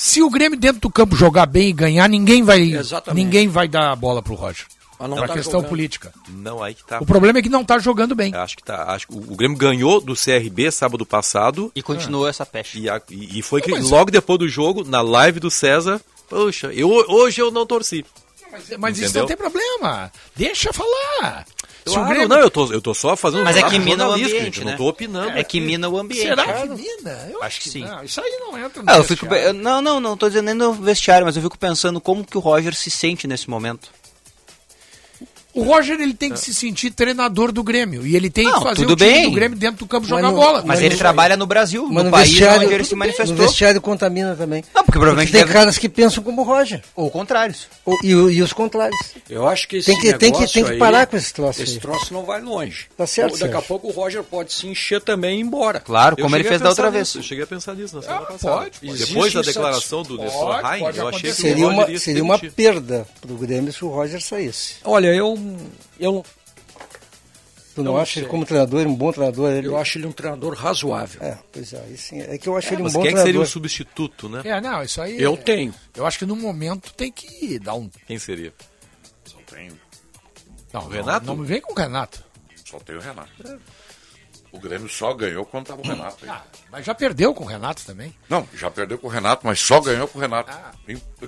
se 0.00 0.22
o 0.22 0.30
Grêmio 0.30 0.58
dentro 0.58 0.80
do 0.80 0.90
campo 0.90 1.16
jogar 1.16 1.46
bem 1.46 1.68
e 1.68 1.72
ganhar, 1.72 2.08
ninguém 2.08 2.42
vai, 2.42 2.60
Exatamente. 2.72 3.24
ninguém 3.24 3.48
vai 3.48 3.66
dar 3.66 3.90
a 3.90 3.96
bola 3.96 4.22
pro 4.22 4.34
Roger. 4.34 4.66
Mas 5.00 5.10
não 5.10 5.16
É 5.16 5.20
uma 5.20 5.28
tá 5.28 5.34
questão 5.34 5.52
jogando. 5.52 5.68
política. 5.68 6.12
Não, 6.28 6.60
aí 6.62 6.74
que 6.74 6.84
tá. 6.84 6.98
O 7.00 7.06
problema 7.06 7.38
é 7.38 7.42
que 7.42 7.48
não 7.48 7.64
tá 7.64 7.78
jogando 7.78 8.14
bem. 8.16 8.34
Acho 8.34 8.56
que 8.56 8.62
tá. 8.64 8.84
Acho 8.92 9.06
que 9.06 9.14
o 9.14 9.18
o 9.32 9.36
Grêmio 9.36 9.56
ganhou 9.56 10.00
do 10.00 10.14
CRB 10.16 10.70
sábado 10.72 11.06
passado. 11.06 11.70
E 11.74 11.82
continuou 11.82 12.26
essa 12.28 12.44
peste. 12.44 12.80
E, 12.80 12.90
a- 12.90 13.00
e- 13.10 13.38
e 13.38 13.42
foi 13.42 13.60
que 13.60 13.70
Mas- 13.70 13.88
logo 13.90 14.10
depois 14.10 14.38
do 14.40 14.48
jogo, 14.48 14.82
na 14.84 15.00
live 15.00 15.38
do 15.38 15.50
César, 15.52 16.00
poxa, 16.28 16.72
eu, 16.72 16.88
hoje 16.90 17.40
eu 17.40 17.50
não 17.52 17.64
torci. 17.64 18.04
Mas 18.78 18.96
isso 18.98 19.04
Entendeu? 19.04 19.20
não 19.22 19.28
tem 19.28 19.36
problema. 19.36 20.10
Deixa 20.34 20.72
falar. 20.72 21.44
Se 21.88 21.98
o 21.98 22.04
Grêmio- 22.06 22.28
não, 22.28 22.38
eu 22.38 22.50
tô, 22.50 22.72
eu 22.72 22.80
tô 22.80 22.94
só 22.94 23.16
fazendo 23.16 23.44
Mas 23.44 23.56
é 23.56 23.60
trabalho 23.60 23.80
que 23.80 23.88
mina 23.90 24.08
o 24.08 24.12
ambiente, 24.12 24.30
gente, 24.44 24.58
eu 24.60 24.64
né? 24.64 24.70
não 24.72 24.78
tô 24.78 24.88
opinando. 24.88 25.30
É 25.38 25.44
que 25.44 25.60
mina 25.60 25.88
o 25.88 25.98
ambiente. 25.98 26.28
Será 26.28 26.44
que 26.44 26.68
mina? 26.68 27.28
Eu 27.32 27.42
Acho 27.42 27.60
que 27.60 27.70
sim. 27.70 27.84
Não, 27.84 28.02
isso 28.04 28.20
aí 28.20 28.38
não 28.40 28.58
entra 28.58 28.82
no 28.82 28.90
Ah, 28.90 28.96
eu 28.96 29.04
fico, 29.04 29.26
não, 29.54 29.80
não, 29.82 30.00
não 30.00 30.16
tô 30.16 30.28
dizendo 30.28 30.46
nem 30.46 30.54
no 30.54 30.72
vestiário, 30.72 31.26
mas 31.26 31.36
eu 31.36 31.42
fico 31.42 31.58
pensando 31.58 32.00
como 32.00 32.24
que 32.24 32.36
o 32.36 32.40
Roger 32.40 32.74
se 32.74 32.90
sente 32.90 33.26
nesse 33.26 33.48
momento. 33.48 33.88
O 35.60 35.64
Roger 35.64 36.00
ele 36.00 36.14
tem 36.14 36.30
que 36.30 36.38
se 36.40 36.52
sentir 36.54 36.90
treinador 36.90 37.52
do 37.52 37.62
Grêmio 37.62 38.06
e 38.06 38.14
ele 38.16 38.30
tem 38.30 38.44
Não, 38.44 38.54
que 38.54 38.62
fazer 38.64 38.74
tudo 38.82 38.92
o 38.92 38.96
time 38.96 39.10
bem. 39.10 39.22
do 39.24 39.30
Grêmio 39.32 39.58
dentro 39.58 39.78
do 39.78 39.86
campo 39.86 40.06
Mas 40.08 40.10
jogar 40.10 40.30
no- 40.30 40.36
bola. 40.36 40.62
Mas 40.64 40.80
ele 40.80 40.94
no- 40.94 40.98
trabalha 40.98 41.36
no 41.36 41.46
Brasil, 41.46 41.84
Mas 41.86 41.94
no 41.96 42.04
no 42.04 42.10
país 42.10 42.40
onde 42.40 42.72
ele 42.74 42.84
se 42.84 42.92
no 42.92 42.98
manifestou. 42.98 43.36
vestiário 43.36 43.80
contamina 43.80 44.34
também. 44.36 44.62
Não, 44.74 44.84
porque 44.84 44.98
provavelmente 44.98 45.32
tem 45.32 45.40
deve- 45.40 45.52
caras 45.52 45.78
que 45.78 45.88
pensam 45.88 46.22
como 46.22 46.42
o 46.42 46.44
Roger. 46.44 46.82
Ou 46.94 47.10
contrários. 47.10 47.66
Ou- 47.84 47.96
e, 48.02 48.08
e 48.08 48.42
os 48.42 48.52
contrários. 48.52 48.98
Eu 49.28 49.46
acho 49.48 49.66
que 49.68 49.76
esse 49.76 49.86
Tem 49.86 49.98
que- 49.98 50.12
tem 50.14 50.32
que- 50.32 50.46
tem 50.52 50.64
que 50.64 50.72
aí, 50.72 50.78
parar 50.78 51.06
com 51.06 51.16
esse 51.16 51.32
troço 51.32 51.62
Esse 51.62 51.74
aí. 51.74 51.80
troço 51.80 52.12
não 52.12 52.24
vai 52.24 52.40
longe. 52.40 52.86
Tá 52.96 53.06
certo, 53.06 53.32
Ou 53.32 53.38
Daqui 53.38 53.54
a 53.56 53.62
pouco 53.62 53.88
o 53.88 53.90
Roger 53.90 54.22
pode 54.22 54.52
se 54.52 54.66
encher 54.66 55.00
também 55.00 55.36
e 55.36 55.40
ir 55.40 55.42
embora. 55.44 55.80
Claro, 55.80 56.16
Eu 56.18 56.24
como 56.24 56.36
ele 56.36 56.44
fez 56.44 56.60
a 56.60 56.64
da 56.64 56.70
outra 56.70 56.90
nisso, 56.90 57.14
vez. 57.14 57.14
Eu 57.16 57.22
cheguei 57.28 57.44
a 57.44 57.46
pensar 57.46 57.74
nisso 57.74 57.94
na 57.94 58.00
Ah, 58.00 58.02
semana 58.04 58.26
passada. 58.26 58.56
pode, 58.56 58.78
pode. 58.80 58.98
Depois 59.06 59.32
da 59.32 59.42
declaração 59.42 60.02
do 60.02 60.18
Nestor 60.18 60.48
Rain, 60.62 60.80
pode 60.80 60.98
eu 60.98 61.08
achei 61.08 61.30
que 61.30 61.36
Seria 61.36 61.66
Roger 61.66 62.20
uma, 62.22 62.38
perda 62.38 63.06
pro 63.20 63.34
Grêmio 63.36 63.72
se 63.72 63.84
o 63.84 63.88
Roger 63.88 64.20
saísse. 64.20 64.74
Olha, 64.84 65.08
eu, 65.14 65.38
eu, 65.98 66.24
Tu 67.74 67.82
não 67.84 67.92
Eu 67.92 67.94
não 67.94 68.02
acha 68.02 68.18
ele 68.18 68.28
como 68.28 68.44
treinador, 68.44 68.84
um 68.88 68.94
bom 68.94 69.12
treinador? 69.12 69.52
Ele... 69.52 69.68
eu 69.68 69.76
acho 69.78 69.98
ele 69.98 70.06
um 70.08 70.12
treinador 70.12 70.52
razoável. 70.54 71.22
É, 71.22 71.38
pois 71.52 71.72
é, 71.72 71.80
sim. 71.96 72.20
É 72.20 72.36
que 72.36 72.48
eu 72.48 72.56
acho 72.56 72.74
ele 72.74 72.80
um 72.82 72.84
Mas 72.84 72.92
bom 72.94 73.02
quem 73.02 73.10
é 73.10 73.12
que 73.12 73.18
seria 73.18 73.30
o 73.30 73.44
treinador. 73.44 73.46
substituto, 73.52 74.28
né? 74.28 74.42
É, 74.44 74.60
não, 74.60 74.82
isso 74.82 75.00
aí. 75.00 75.20
Eu 75.22 75.34
é- 75.34 75.36
tenho. 75.36 75.72
Eu 75.94 76.04
acho 76.04 76.18
que 76.18 76.26
no 76.26 76.34
momento 76.34 76.92
tem 76.92 77.12
que 77.12 77.56
dar 77.60 77.74
um. 77.74 77.88
Quem 78.06 78.18
seria? 78.18 78.52
Só 79.24 79.38
tem, 79.46 79.70
Não, 80.72 80.80
O 80.80 80.84
não, 80.84 80.90
Renato? 80.90 81.26
Não 81.26 81.36
me 81.36 81.46
vem 81.46 81.60
com 81.60 81.72
o 81.72 81.76
Renato. 81.76 82.24
só 82.64 82.80
tem 82.80 82.96
o 82.96 83.00
Renato. 83.00 83.30
O 84.50 84.58
Grêmio 84.58 84.88
só 84.88 85.12
ganhou 85.14 85.44
quando 85.46 85.66
tava 85.66 85.80
o 85.80 85.86
Renato. 85.86 86.24
Ah, 86.28 86.42
mas 86.72 86.84
já 86.84 86.94
perdeu 86.94 87.32
com 87.34 87.44
o 87.44 87.46
Renato 87.46 87.84
também. 87.84 88.12
Não, 88.28 88.48
já 88.54 88.70
perdeu 88.70 88.98
com 88.98 89.06
o 89.06 89.10
Renato, 89.10 89.46
mas 89.46 89.60
só 89.60 89.80
ganhou 89.80 90.08
com 90.08 90.18
o 90.18 90.20
Renato. 90.20 90.50
Ah. 90.50 90.72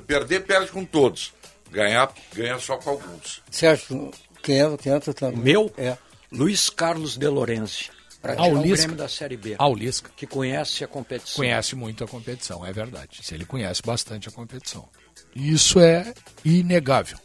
Perder, 0.07 0.45
perde 0.47 0.73
com 0.73 0.85
todos. 0.85 1.33
Ganhar, 1.71 2.13
ganha 2.35 2.59
só 2.59 2.77
com 2.77 2.91
alguns. 2.91 3.43
Sérgio, 3.51 4.11
quem 4.43 4.61
é, 4.61 4.77
quem 4.77 4.93
é 4.93 4.97
o 4.97 5.01
teu 5.01 5.15
treinador? 5.15 5.45
Meu? 5.45 5.73
É. 5.77 5.97
Luiz 6.33 6.71
Carlos 6.71 7.17
De 7.17 7.29
Lorenzi. 7.29 7.91
Para 8.21 8.37
tirar 8.37 8.49
o 8.49 8.59
o 8.59 8.63
Lisca. 8.63 8.77
Grêmio 8.77 8.97
da 8.97 9.09
Série 9.09 9.37
B. 9.37 9.57
Ah, 9.59 9.69
o 9.69 9.75
Lisca. 9.75 10.11
Que 10.15 10.27
conhece 10.27 10.85
a 10.85 10.89
competição. 10.89 11.37
Conhece 11.37 11.75
muito 11.75 12.05
a 12.05 12.07
competição, 12.07 12.67
é 12.67 12.73
verdade. 12.73 13.21
Se 13.23 13.35
ele 13.35 13.47
conhece 13.47 13.83
bastante 13.83 14.29
a 14.29 14.33
competição. 14.33 14.89
Isso 15.35 15.81
é 15.81 16.13
inegável. 16.45 17.19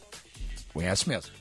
Conhece 0.72 1.08
mesmo. 1.08 1.32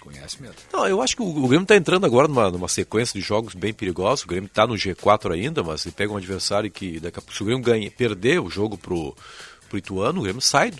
conhece 0.00 0.40
mesmo. 0.40 0.56
Não, 0.72 0.86
eu 0.86 1.00
acho 1.00 1.16
que 1.16 1.22
o, 1.22 1.26
o 1.26 1.48
Grêmio 1.48 1.62
está 1.62 1.74
entrando 1.74 2.04
agora 2.06 2.28
numa, 2.28 2.50
numa 2.50 2.68
sequência 2.68 3.18
de 3.18 3.26
jogos 3.26 3.54
bem 3.54 3.72
perigosos. 3.72 4.24
O 4.24 4.28
Grêmio 4.28 4.46
está 4.46 4.66
no 4.66 4.74
G4 4.74 5.32
ainda, 5.32 5.62
mas 5.62 5.86
ele 5.86 5.94
pega 5.94 6.12
um 6.12 6.16
adversário 6.16 6.70
que 6.70 7.00
daqui 7.00 7.18
a 7.18 7.22
pouco, 7.22 7.34
se 7.34 7.42
o 7.42 7.46
Grêmio 7.46 7.64
ganha, 7.64 7.90
perder 7.90 8.40
o 8.40 8.50
jogo 8.50 8.76
pro, 8.76 9.16
pro 9.68 9.78
Ituano, 9.78 10.20
o 10.20 10.22
Grêmio 10.22 10.42
sai. 10.42 10.72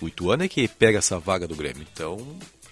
O 0.00 0.08
Ituano 0.08 0.44
é 0.44 0.48
que 0.48 0.66
pega 0.68 0.98
essa 0.98 1.18
vaga 1.18 1.46
do 1.48 1.54
Grêmio. 1.54 1.86
Então. 1.92 2.16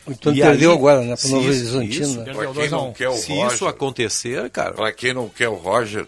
O 0.07 0.13
Ituano 0.13 0.37
e 0.39 0.43
perdeu 0.43 0.71
aí- 0.71 0.77
agora, 0.77 1.01
né, 1.03 1.17
pro 1.17 1.27
se 1.27 1.33
Novo 1.33 1.51
isso- 1.51 1.77
Horizontino, 1.79 2.25
né? 2.25 2.33
Quem 2.55 2.69
não 2.69 2.93
quer 2.93 3.09
o 3.09 3.17
Se 3.17 3.33
Roger, 3.33 3.55
isso 3.55 3.67
acontecer, 3.67 4.51
cara. 4.51 4.73
Pra 4.75 4.93
quem 4.93 5.15
não 5.15 5.29
quer 5.31 5.49
o 5.49 5.55
Roger, 5.55 6.07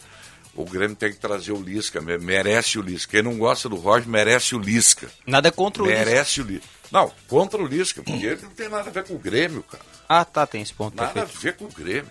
o 0.55 0.64
Grêmio 0.64 0.94
tem 0.97 1.10
que 1.12 1.18
trazer 1.18 1.52
o 1.52 1.62
Lisca. 1.62 2.01
me- 2.01 2.18
Merece 2.18 2.78
o 2.78 2.82
Lisca. 2.82 3.12
Quem 3.12 3.22
não 3.22 3.38
gosta 3.38 3.68
do 3.68 3.76
Roger, 3.76 4.09
merece 4.09 4.55
o 4.55 4.59
Lisca. 4.59 5.09
Nada 5.26 5.51
contra 5.51 5.82
o 5.82 5.86
Lisca. 5.86 6.05
Merece 6.05 6.40
o 6.43 6.44
Lisca. 6.44 6.66
Não, 6.93 7.10
contra 7.26 7.60
o 7.62 7.66
Lisca, 7.66 8.02
porque 8.02 8.26
ele 8.26 8.43
não 8.43 8.51
tem 8.51 8.68
nada 8.68 8.90
a 8.90 8.93
ver 8.93 9.05
com 9.05 9.14
o 9.14 9.18
Grêmio, 9.18 9.62
cara. 9.62 9.82
Ah, 10.09 10.24
tá, 10.24 10.47
tem 10.47 10.60
esse 10.62 10.72
ponto. 10.74 10.94
Nada 10.97 11.12
perfeito. 11.12 11.38
a 11.38 11.40
ver 11.40 11.56
com 11.56 11.64
o 11.64 11.84
Grêmio. 11.84 12.10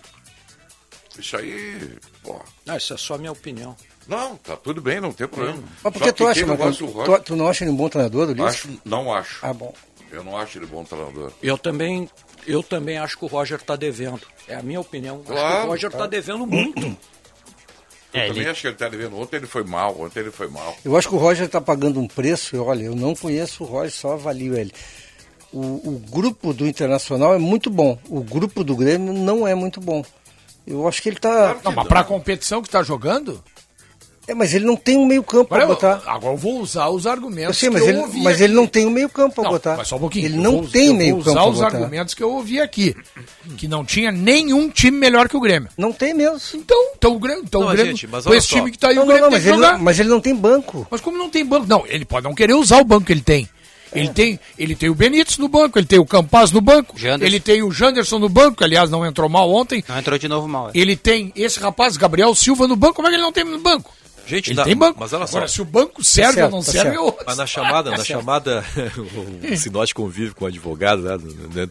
Isso 1.18 1.36
aí, 1.36 1.96
pô. 2.22 2.38
Não, 2.66 2.76
isso 2.76 2.92
é 2.92 2.96
só 2.96 3.14
a 3.14 3.18
minha 3.18 3.32
opinião. 3.32 3.74
Não, 4.08 4.36
tá 4.36 4.56
tudo 4.56 4.80
bem, 4.80 5.00
não 5.00 5.12
tem 5.12 5.26
problema. 5.26 5.58
Mas 5.82 5.92
por 5.92 5.98
Só 5.98 6.04
que 6.06 6.12
tu 6.12 6.26
acha, 6.26 6.46
não 6.46 6.56
gosta 6.56 6.84
tu, 6.86 7.20
tu, 7.24 7.36
não 7.36 7.48
acha 7.48 7.64
ele 7.64 7.72
um 7.72 7.76
bom 7.76 7.88
treinador, 7.88 8.28
Ulisses? 8.28 8.48
acho, 8.50 8.68
não 8.84 9.12
acho. 9.12 9.38
Ah, 9.44 9.52
bom. 9.52 9.74
Eu 10.12 10.22
não 10.22 10.36
acho 10.36 10.58
ele 10.58 10.66
bom 10.66 10.84
treinador. 10.84 11.32
Eu 11.42 11.58
também, 11.58 12.08
eu 12.46 12.62
também 12.62 12.98
acho 12.98 13.18
que 13.18 13.24
o 13.24 13.28
Roger 13.28 13.58
está 13.58 13.74
devendo. 13.74 14.20
É 14.46 14.54
a 14.54 14.62
minha 14.62 14.80
opinião. 14.80 15.16
acho 15.16 15.26
que 15.26 15.32
Claro, 15.32 15.64
o 15.64 15.70
Roger 15.70 15.86
está 15.88 15.98
tá. 16.00 16.06
devendo 16.06 16.46
muito. 16.46 16.78
Eu 18.14 18.20
É, 18.22 18.28
também 18.28 18.42
ele- 18.42 18.50
acho 18.50 18.60
que 18.60 18.66
ele 18.68 18.76
tá 18.76 18.88
devendo. 18.88 19.18
Ontem 19.18 19.36
ele 19.36 19.46
foi 19.46 19.64
mal, 19.64 20.00
ontem 20.00 20.20
ele 20.20 20.30
foi 20.30 20.48
mal. 20.48 20.76
Eu 20.84 20.96
acho 20.96 21.08
que 21.08 21.14
o 21.14 21.18
Roger 21.18 21.46
está 21.46 21.60
pagando 21.60 21.98
um 22.00 22.06
preço, 22.06 22.62
olha, 22.62 22.84
eu 22.84 22.94
não 22.96 23.14
conheço 23.14 23.64
o 23.64 23.66
Roger, 23.66 23.90
só 23.92 24.12
avalio 24.12 24.56
ele. 24.56 24.72
O, 25.52 25.60
o 25.94 26.02
grupo 26.10 26.52
do 26.54 26.66
Internacional 26.66 27.34
é 27.34 27.38
muito 27.38 27.68
bom, 27.68 27.98
o 28.08 28.20
grupo 28.22 28.62
do 28.62 28.76
Grêmio 28.76 29.12
não 29.12 29.46
é 29.46 29.54
muito 29.54 29.80
bom. 29.80 30.04
Eu 30.66 30.86
acho 30.88 31.02
que 31.02 31.08
ele 31.08 31.16
está. 31.16 31.56
Não, 31.62 31.72
mas 31.72 31.86
pra 31.88 32.02
competição 32.04 32.62
que 32.62 32.68
tá 32.70 32.82
jogando, 32.82 33.42
É, 34.28 34.34
mas 34.34 34.52
ele 34.54 34.64
não 34.64 34.74
tem 34.74 34.96
um 34.96 35.06
meio 35.06 35.22
campo 35.22 35.50
para 35.50 35.62
eu, 35.62 35.68
botar. 35.68 36.02
agora 36.06 36.34
eu 36.34 36.36
vou 36.36 36.60
usar 36.60 36.88
os 36.88 37.06
argumentos 37.06 37.48
Eu 37.48 37.54
sei, 37.54 37.68
que 37.68 37.74
mas, 37.74 37.82
eu 37.84 37.88
ele, 37.90 37.98
ouvi 37.98 38.22
mas 38.22 38.34
aqui. 38.34 38.42
ele 38.44 38.54
não 38.54 38.66
tem 38.66 38.84
um 38.86 38.90
meio 38.90 39.08
campo 39.08 39.36
para 39.40 39.48
botar. 39.50 39.76
mas 39.76 39.86
só 39.86 39.94
um 39.96 40.00
pouquinho. 40.00 40.24
Ele 40.26 40.36
Eu 40.36 40.42
não 40.42 40.52
vou- 40.62 40.68
tem 40.68 40.86
eu 40.88 40.94
meio 40.94 41.14
vou 41.16 41.24
campo 41.24 41.30
usar 41.38 41.40
para 41.42 41.50
os 41.52 41.58
botar. 41.60 41.76
argumentos 41.76 42.14
que 42.14 42.22
eu 42.24 42.30
ouvi 42.32 42.60
aqui. 42.60 42.96
Que 43.56 43.68
não 43.68 43.84
tinha 43.84 44.10
nenhum 44.10 44.68
time 44.68 44.98
melhor 44.98 45.28
que 45.28 45.36
o 45.36 45.40
Grêmio. 45.40 45.68
Não 45.78 45.92
tem 45.92 46.12
mesmo. 46.12 46.40
Então, 46.54 46.76
então 46.96 47.14
o 47.14 47.18
Grêmio, 47.20 47.44
então 47.44 47.60
Não, 47.60 47.68
o 47.68 47.72
Grêmio 47.72 47.92
gente, 47.92 48.06
mas 48.08 48.24
com 48.24 48.34
esse 48.34 48.48
só. 48.48 48.56
time 48.56 48.70
que 48.72 48.78
tá 48.78 48.88
aí, 48.88 48.96
Não, 48.96 49.04
o 49.04 49.06
Grêmio 49.06 49.22
não, 49.22 49.30
tem 49.30 49.36
mas 49.38 49.42
que 49.44 49.48
ele, 49.48 49.56
jogar. 49.56 49.72
não, 49.78 49.84
mas 49.84 50.00
ele 50.00 50.08
não 50.08 50.20
tem 50.20 50.34
banco. 50.34 50.86
Mas 50.90 51.00
como 51.00 51.16
não 51.16 51.30
tem 51.30 51.44
banco? 51.46 51.66
Não, 51.68 51.84
ele 51.86 52.04
pode 52.04 52.24
não 52.24 52.34
querer 52.34 52.54
usar 52.54 52.80
o 52.80 52.84
banco 52.84 53.06
que 53.06 53.12
ele 53.12 53.20
tem. 53.20 53.48
É. 53.92 54.00
Ele 54.00 54.08
tem, 54.08 54.40
ele 54.58 54.74
tem 54.74 54.90
o 54.90 54.94
Benítez 54.96 55.38
no 55.38 55.46
banco, 55.46 55.78
ele 55.78 55.86
tem 55.86 56.00
o 56.00 56.04
Campaz 56.04 56.50
no 56.50 56.60
banco, 56.60 56.98
Janderson. 56.98 57.24
ele 57.24 57.38
tem 57.38 57.62
o 57.62 57.70
Janderson 57.70 58.18
no 58.18 58.28
banco, 58.28 58.56
que 58.58 58.64
aliás 58.64 58.90
não 58.90 59.06
entrou 59.06 59.28
mal 59.28 59.48
ontem. 59.48 59.84
Não 59.88 59.96
entrou 59.96 60.18
de 60.18 60.26
novo 60.26 60.48
mal. 60.48 60.68
é. 60.68 60.72
Ele 60.74 60.96
tem 60.96 61.32
esse 61.36 61.60
rapaz, 61.60 61.96
Gabriel 61.96 62.34
Silva, 62.34 62.66
no 62.66 62.74
banco. 62.74 62.94
Como 62.94 63.06
é 63.06 63.10
que 63.12 63.16
ele 63.16 63.22
não 63.22 63.30
tem 63.32 63.44
no 63.44 63.60
banco? 63.60 63.92
Gente, 64.26 64.48
Ele 64.50 64.56
dá- 64.56 64.64
tem 64.64 64.76
banco. 64.76 64.98
mas 65.00 65.12
olha 65.12 65.26
só. 65.26 65.36
Agora, 65.36 65.48
se 65.48 65.62
o 65.62 65.64
banco 65.64 66.02
serve 66.04 66.34
certo, 66.34 66.44
ou 66.46 66.50
não 66.58 66.64
tá 66.64 66.72
serve, 66.72 66.88
certo. 66.90 66.96
é 66.96 67.00
outro. 67.00 67.24
Mas 67.26 67.36
na 67.36 67.46
chamada, 67.46 67.90
na 67.90 67.96
Tá 67.96 68.04
certo. 68.04 68.18
chamada, 68.20 68.64
o 69.52 69.56
Sinote 69.56 69.94
convive 69.94 70.34
com 70.34 70.46
advogado, 70.46 71.02
né? 71.02 71.68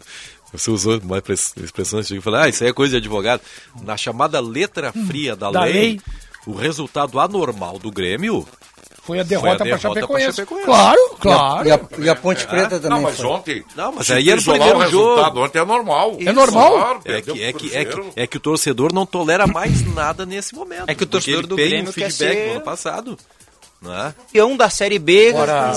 Você 0.54 0.72
usou 0.72 0.98
uma 1.00 1.18
expre- 1.18 1.34
expressão 1.64 2.00
assim, 2.00 2.22
falou, 2.22 2.40
ah, 2.40 2.48
isso 2.48 2.64
aí 2.64 2.70
é 2.70 2.74
coisa 2.74 2.92
de 2.92 2.98
advogado. 2.98 3.42
Na 3.84 3.98
chamada 3.98 4.40
letra 4.40 4.94
fria 4.94 5.36
da, 5.36 5.52
da 5.52 5.64
lei, 5.64 5.74
lei. 5.74 6.02
o 6.48 6.54
resultado 6.54 7.20
anormal 7.20 7.78
do 7.78 7.92
Grêmio 7.92 8.48
Foi 9.06 9.20
a 9.20 9.24
derrota 9.24 9.64
para 9.64 9.78
Chapecoense. 9.78 10.36
Chapecoense. 10.38 10.66
Claro, 10.66 11.00
E 11.00 11.16
a, 11.16 11.20
claro. 11.20 11.68
e 11.68 11.72
a- 11.72 11.80
e 12.00 12.10
a 12.10 12.16
Ponte 12.16 12.48
Preta 12.48 12.80
também 12.80 12.90
Não, 12.90 13.02
mas 13.02 13.18
foi. 13.18 13.26
ontem. 13.28 13.64
Não, 13.76 13.92
mas 13.92 14.10
aí 14.10 14.30
era 14.30 14.42
o 14.42 14.44
primeiro 14.44 14.80
resultado 14.80 15.26
jogo. 15.36 15.46
Ontem 15.46 15.60
é 15.60 15.66
normal. 15.66 16.18
É 16.20 16.34
normal? 16.34 16.72
Claro, 16.74 17.00
É 17.06 17.12
perdeu 17.14 17.36
que, 17.36 17.44
é, 17.44 17.54
que, 17.54 17.76
é, 17.78 17.86
que, 17.86 18.02
é 18.16 18.28
que 18.28 18.38
o 18.38 18.40
torcedor 18.40 18.92
não 18.94 19.06
tolera 19.06 19.46
mais 19.46 19.86
nada 19.94 20.26
nesse 20.26 20.56
momento. 20.56 20.86
É 20.88 20.96
que 20.96 21.04
o 21.04 21.08
torcedor 21.08 21.42
ele 21.42 21.48
do 21.48 21.56
tem 21.56 21.70
Grêmio 21.70 21.90
um 21.90 21.94
quer 21.94 22.10
feedback 22.12 22.34
ser- 22.36 22.46
do 22.48 22.52
ano 22.54 22.62
passado. 22.62 23.18
Né? 23.82 24.16
Campeão 24.18 24.58
da 24.58 24.68
Série 24.70 24.98
B, 24.98 25.30
Agora, 25.30 25.72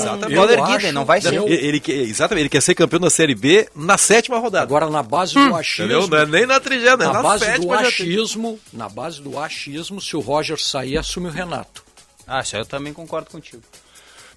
erguida, 0.54 0.76
acho- 0.76 0.92
não 0.92 1.04
vai 1.04 1.20
ser. 1.20 1.34
eu- 1.34 1.46
Ele, 1.46 1.82
ele 1.86 2.08
exatamente, 2.08 2.42
ele 2.44 2.48
quer 2.48 2.62
ser 2.62 2.74
campeão 2.74 3.00
da 3.00 3.10
Série 3.10 3.34
B 3.34 3.68
na 3.76 3.98
sétima 3.98 4.38
rodada. 4.38 4.62
Agora, 4.62 4.88
na 4.88 5.02
base 5.02 5.36
Hum. 5.38 5.50
do 5.50 5.56
achismo... 5.56 5.84
Entendeu? 5.92 6.08
Não 6.08 6.18
é 6.18 6.24
nem 6.24 6.46
na 6.46 6.58
trigésima, 6.58 7.04
é 7.04 7.06
na 7.08 7.12
na, 7.12 7.22
base 7.22 7.58
do 7.58 7.72
achismo, 7.74 8.58
na 8.72 8.88
base 8.88 9.20
do 9.20 9.38
achismo, 9.38 10.00
se 10.00 10.16
o 10.16 10.20
Roger 10.20 10.58
sair, 10.58 10.96
assume 10.96 11.28
o 11.28 11.30
Renato. 11.30 11.82
Ah, 12.28 12.40
isso 12.40 12.54
aí 12.56 12.62
eu 12.62 12.66
também 12.66 12.92
concordo 12.92 13.30
contigo. 13.30 13.62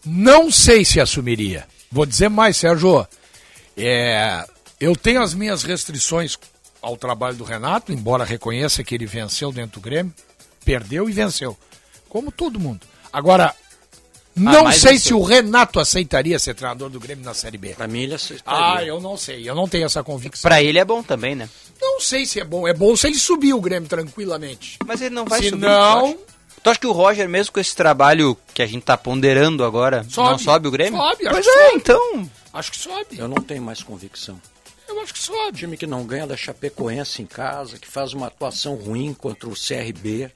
Não 0.06 0.50
sei 0.50 0.84
se 0.86 1.00
assumiria. 1.00 1.68
Vou 1.92 2.06
dizer 2.06 2.30
mais, 2.30 2.58
Sérgio. 2.58 3.06
É, 3.78 4.46
eu 4.80 4.96
tenho 4.96 5.22
as 5.22 5.34
minhas 5.34 5.64
restrições 5.64 6.38
ao 6.82 6.98
trabalho 6.98 7.36
do 7.38 7.44
Renato, 7.44 7.92
embora 7.92 8.24
reconheça 8.24 8.84
que 8.84 8.96
ele 8.96 9.06
venceu 9.06 9.52
dentro 9.52 9.80
do 9.80 9.84
Grêmio. 9.84 10.14
Perdeu 10.66 11.10
e 11.10 11.12
venceu. 11.12 11.58
Como 12.10 12.32
todo 12.32 12.60
mundo. 12.60 12.82
Agora, 13.14 13.54
não 14.36 14.64
mas 14.66 14.78
sei 14.82 14.96
isso- 14.96 15.08
se 15.10 15.14
o 15.14 15.22
Renato 15.22 15.80
aceitaria 15.80 16.40
ser 16.40 16.54
treinador 16.56 16.90
do 16.90 17.00
Grêmio 17.00 17.24
na 17.26 17.34
Série 17.34 17.58
B. 17.58 17.74
Pra 17.76 17.88
mim, 17.88 18.02
ele 18.04 18.16
aceitaria. 18.16 18.80
Ah, 18.80 18.84
eu 18.84 19.00
não 19.00 19.18
sei. 19.18 19.48
Eu 19.48 19.54
não 19.56 19.68
tenho 19.68 19.86
essa 19.86 20.04
convicção. 20.04 20.48
Pra 20.50 20.62
ele 20.64 20.80
é 20.80 20.86
bom 20.86 21.04
também, 21.04 21.36
né? 21.36 21.50
Não 21.80 22.00
sei 22.00 22.26
se 22.26 22.40
é 22.40 22.44
bom. 22.44 22.68
É 22.68 22.74
bom 22.74 22.96
se 22.96 23.08
ele 23.08 23.18
subir 23.18 23.54
o 23.54 23.62
Grêmio 23.62 23.88
tranquilamente. 23.90 24.78
Mas 24.86 25.02
ele 25.02 25.14
não 25.16 25.26
vai 25.26 25.42
Se 25.42 25.50
subir. 25.50 25.62
não- 25.62 26.18
tu 26.64 26.70
acha? 26.70 26.80
Que 26.80 26.88
o 26.88 26.92
Roger, 26.92 27.28
mesmo 27.30 27.54
com 27.54 27.60
esse 27.60 27.76
trabalho 27.76 28.38
que 28.54 28.62
a 28.62 28.66
gente 28.68 28.84
tá 28.84 28.98
ponderando 28.98 29.64
agora, 29.64 30.06
Sobe. 30.10 30.30
não 30.32 30.38
sobe 30.40 30.68
o 30.68 30.72
Grêmio? 30.72 31.00
Sobe, 31.00 31.28
acho 31.28 31.32
pois 31.32 31.46
que 31.46 31.52
é, 31.52 31.66
sobe. 31.70 31.76
então. 31.78 32.30
Acho 32.54 32.72
que 32.72 32.78
sobe. 32.78 33.18
Eu 33.18 33.28
não 33.28 33.42
tenho 33.42 33.62
mais 33.62 33.82
convicção. 33.84 34.40
Eu 34.88 35.00
acho 35.02 35.14
que 35.14 35.20
sobe. 35.20 35.58
Time 35.58 35.78
que 35.78 35.88
não 35.88 36.06
ganha 36.06 36.28
da 36.28 36.36
Chapecoense 36.36 37.22
em 37.22 37.26
casa, 37.26 37.78
que 37.78 37.88
faz 37.88 38.14
uma 38.14 38.28
atuação 38.28 38.76
ruim 38.76 39.14
contra 39.14 39.48
o 39.48 39.54
CRB, 39.54 40.30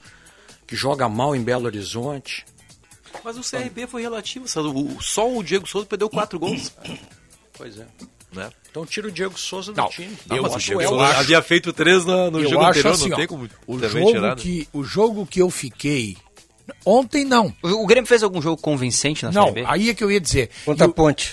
que 0.66 0.74
joga 0.74 1.08
mal 1.08 1.36
em 1.36 1.42
Belo 1.42 1.66
Horizonte. 1.66 2.44
Mas 3.22 3.36
o 3.36 3.42
CRB 3.42 3.86
foi 3.86 4.02
relativo. 4.02 4.46
sabe? 4.48 4.68
Só 5.00 5.30
o 5.30 5.42
Diego 5.42 5.66
Souza 5.66 5.86
perdeu 5.86 6.08
quatro 6.08 6.38
gols. 6.38 6.72
Pois 7.58 7.78
é. 7.78 7.86
Né? 8.36 8.50
Então 8.70 8.84
tira 8.84 9.08
o 9.08 9.10
Diego 9.10 9.38
Souza 9.38 9.72
do 9.72 9.76
Não, 9.76 9.88
time. 9.88 10.16
Não, 10.26 10.36
Eu 10.36 10.42
mas 10.42 10.52
o 10.52 10.56
acho- 10.56 10.66
Diego 10.66 10.82
eu 10.82 10.88
Souza 10.90 11.04
acho- 11.04 11.20
havia 11.20 11.42
feito 11.42 11.72
três 11.72 12.04
na- 12.04 12.30
no 12.30 12.40
eu 12.40 12.50
jogo 12.50 12.64
anterior, 12.64 12.92
assim, 12.92 13.08
não 13.08 13.16
tem 13.16 13.26
como 13.26 13.48
o 13.66 13.78
jogo 13.78 14.06
tirar. 14.12 14.36
né? 14.36 14.42
que 14.42 14.68
o 14.72 14.84
jogo 14.84 15.26
que 15.26 15.40
eu 15.40 15.48
fiquei 15.50 16.16
ontem 16.84 17.24
não. 17.24 17.54
O, 17.62 17.68
o 17.84 17.86
Grêmio 17.86 18.06
fez 18.06 18.22
algum 18.22 18.42
jogo 18.42 18.60
convincente 18.60 19.24
na 19.24 19.32
Não, 19.32 19.44
Série 19.48 19.62
B? 19.62 19.64
aí 19.66 19.90
é 19.90 19.94
que 19.94 20.04
eu 20.04 20.10
ia 20.10 20.20
dizer. 20.20 20.50
Contra 20.64 20.86
a 20.86 20.88
o- 20.88 20.92
Ponte. 20.92 21.32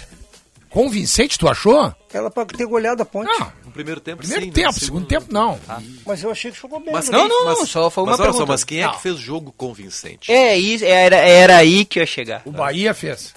Convincente, 0.70 1.38
tu 1.38 1.48
achou? 1.48 1.94
Ela 2.12 2.32
pode 2.32 2.56
ter 2.58 2.66
goleado 2.66 3.04
a 3.04 3.06
Ponte. 3.06 3.28
Não. 3.28 3.52
No 3.66 3.72
primeiro 3.72 4.02
tempo, 4.02 4.18
Primeiro 4.20 4.42
sim, 4.44 4.48
né? 4.48 4.54
tempo, 4.54 4.80
segundo 4.80 5.06
tempo 5.06 5.28
não. 5.32 5.60
Mas 6.06 6.24
eu 6.24 6.32
achei 6.32 6.52
que 6.52 6.60
jogou 6.60 6.80
bem. 6.80 6.92
Mas 6.94 7.10
né? 7.10 7.18
Não, 7.18 7.28
quem- 7.28 7.38
não, 7.38 7.46
mas- 7.60 7.70
só 7.70 7.90
foi 7.92 8.04
uma 8.04 8.12
mas 8.12 8.20
olha 8.20 8.28
só, 8.28 8.34
pergunta. 8.34 8.52
mas 8.54 8.64
quem 8.64 8.80
é 8.82 8.86
Não. 8.88 8.94
que 8.94 9.02
fez 9.02 9.18
jogo 9.20 9.54
convincente? 9.56 10.32
É, 10.32 10.58
isso, 10.58 10.84
era, 10.84 11.16
era 11.18 11.58
aí 11.58 11.86
que 11.86 12.00
ia 12.00 12.06
chegar. 12.08 12.42
O 12.46 12.52
Bahia 12.52 12.92
fez. 12.94 13.34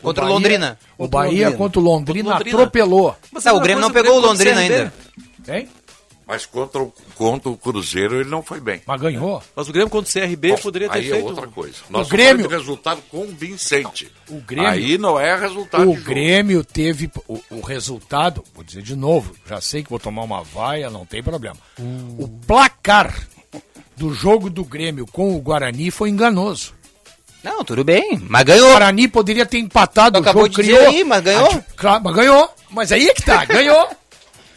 contra 0.03 0.25
o 0.25 0.29
Londrina. 0.29 0.79
O 0.97 1.03
Contra 1.05 1.19
Bahia 1.19 1.31
Londrina. 1.47 1.57
contra 1.57 1.81
o 1.81 1.83
Londrina, 1.83 2.31
Contra 2.33 2.49
atropelou. 2.49 3.17
Mas 3.33 3.45
Não, 3.45 3.53
é 3.53 3.57
o 3.57 3.61
Grêmio 3.61 3.81
não 3.83 3.91
pegou 3.91 4.13
o 4.13 4.15
contra 4.23 4.29
Londrina 4.31 4.61
ainda. 4.61 4.93
Hein? 5.49 5.69
Mas 6.27 6.47
contra 6.47 6.81
o, 6.81 6.95
contra 7.17 7.51
o 7.51 7.57
Cruzeiro 7.57 8.21
ele 8.21 8.31
não 8.31 8.41
foi 8.41 8.61
bem. 8.61 8.81
Mas 8.87 9.01
ganhou. 9.01 9.43
Mas 9.57 9.69
o 9.69 9.73
Grêmio 9.73 9.91
contra 9.91 10.09
o 10.09 10.13
CRB 10.29 10.51
Bom, 10.51 10.59
poderia 10.59 10.89
ter 10.89 10.99
aí 10.99 11.11
feito. 11.11 11.27
é 11.27 11.29
outra 11.29 11.49
coisa. 11.49 11.79
Nós 11.91 12.07
O 12.07 12.11
Grêmio- 12.11 12.49
resultado 12.49 13.03
convincente. 13.11 14.09
O 14.29 14.37
Grêmio- 14.41 14.71
Aí 14.71 14.97
não 14.97 15.19
é 15.19 15.35
resultado 15.35 15.91
O. 15.91 15.95
Grêmio 15.97 16.63
teve 16.63 17.11
o, 17.27 17.41
o 17.51 17.61
resultado, 17.61 18.45
vou 18.55 18.63
dizer 18.63 18.83
de 18.83 18.95
novo, 18.95 19.35
já 19.45 19.61
sei 19.61 19.83
que 19.83 19.91
vou 19.91 19.99
tomar 19.99 20.23
uma 20.23 20.41
vaia, 20.45 20.89
não 20.89 21.05
tem 21.05 21.21
problema. 21.21 21.57
O 22.17 22.29
placar 22.47 23.27
do 23.97 24.15
jogo 24.15 24.49
do 24.49 24.65
Grêmio 24.65 25.07
com 25.09 25.35
o 25.35 25.41
Guarani 25.41 25.91
foi 25.91 26.11
enganoso. 26.11 26.75
Não, 27.43 27.65
tudo 27.65 27.83
bem, 27.85 28.21
mas 28.29 28.43
O 28.43 28.45
ganhou. 28.45 28.69
Guarani 28.71 29.09
poderia 29.09 29.47
ter 29.47 29.59
empatado 29.59 30.13
Tu 30.15 30.19
o 30.19 30.23
acabou 30.23 30.43
jogo, 30.45 30.55
de 30.55 30.63
criou. 30.63 30.89
aí, 30.89 31.05
mas 31.05 31.23
ganhou. 31.23 31.49
Ah, 31.53 31.63
claro, 31.77 32.03
mas 32.05 32.15
ganhou. 32.15 32.51
Mas 32.71 32.93
aí 32.93 33.09
é 33.09 33.15
que 33.15 33.23
tá, 33.23 33.45
ganhou. 33.47 33.89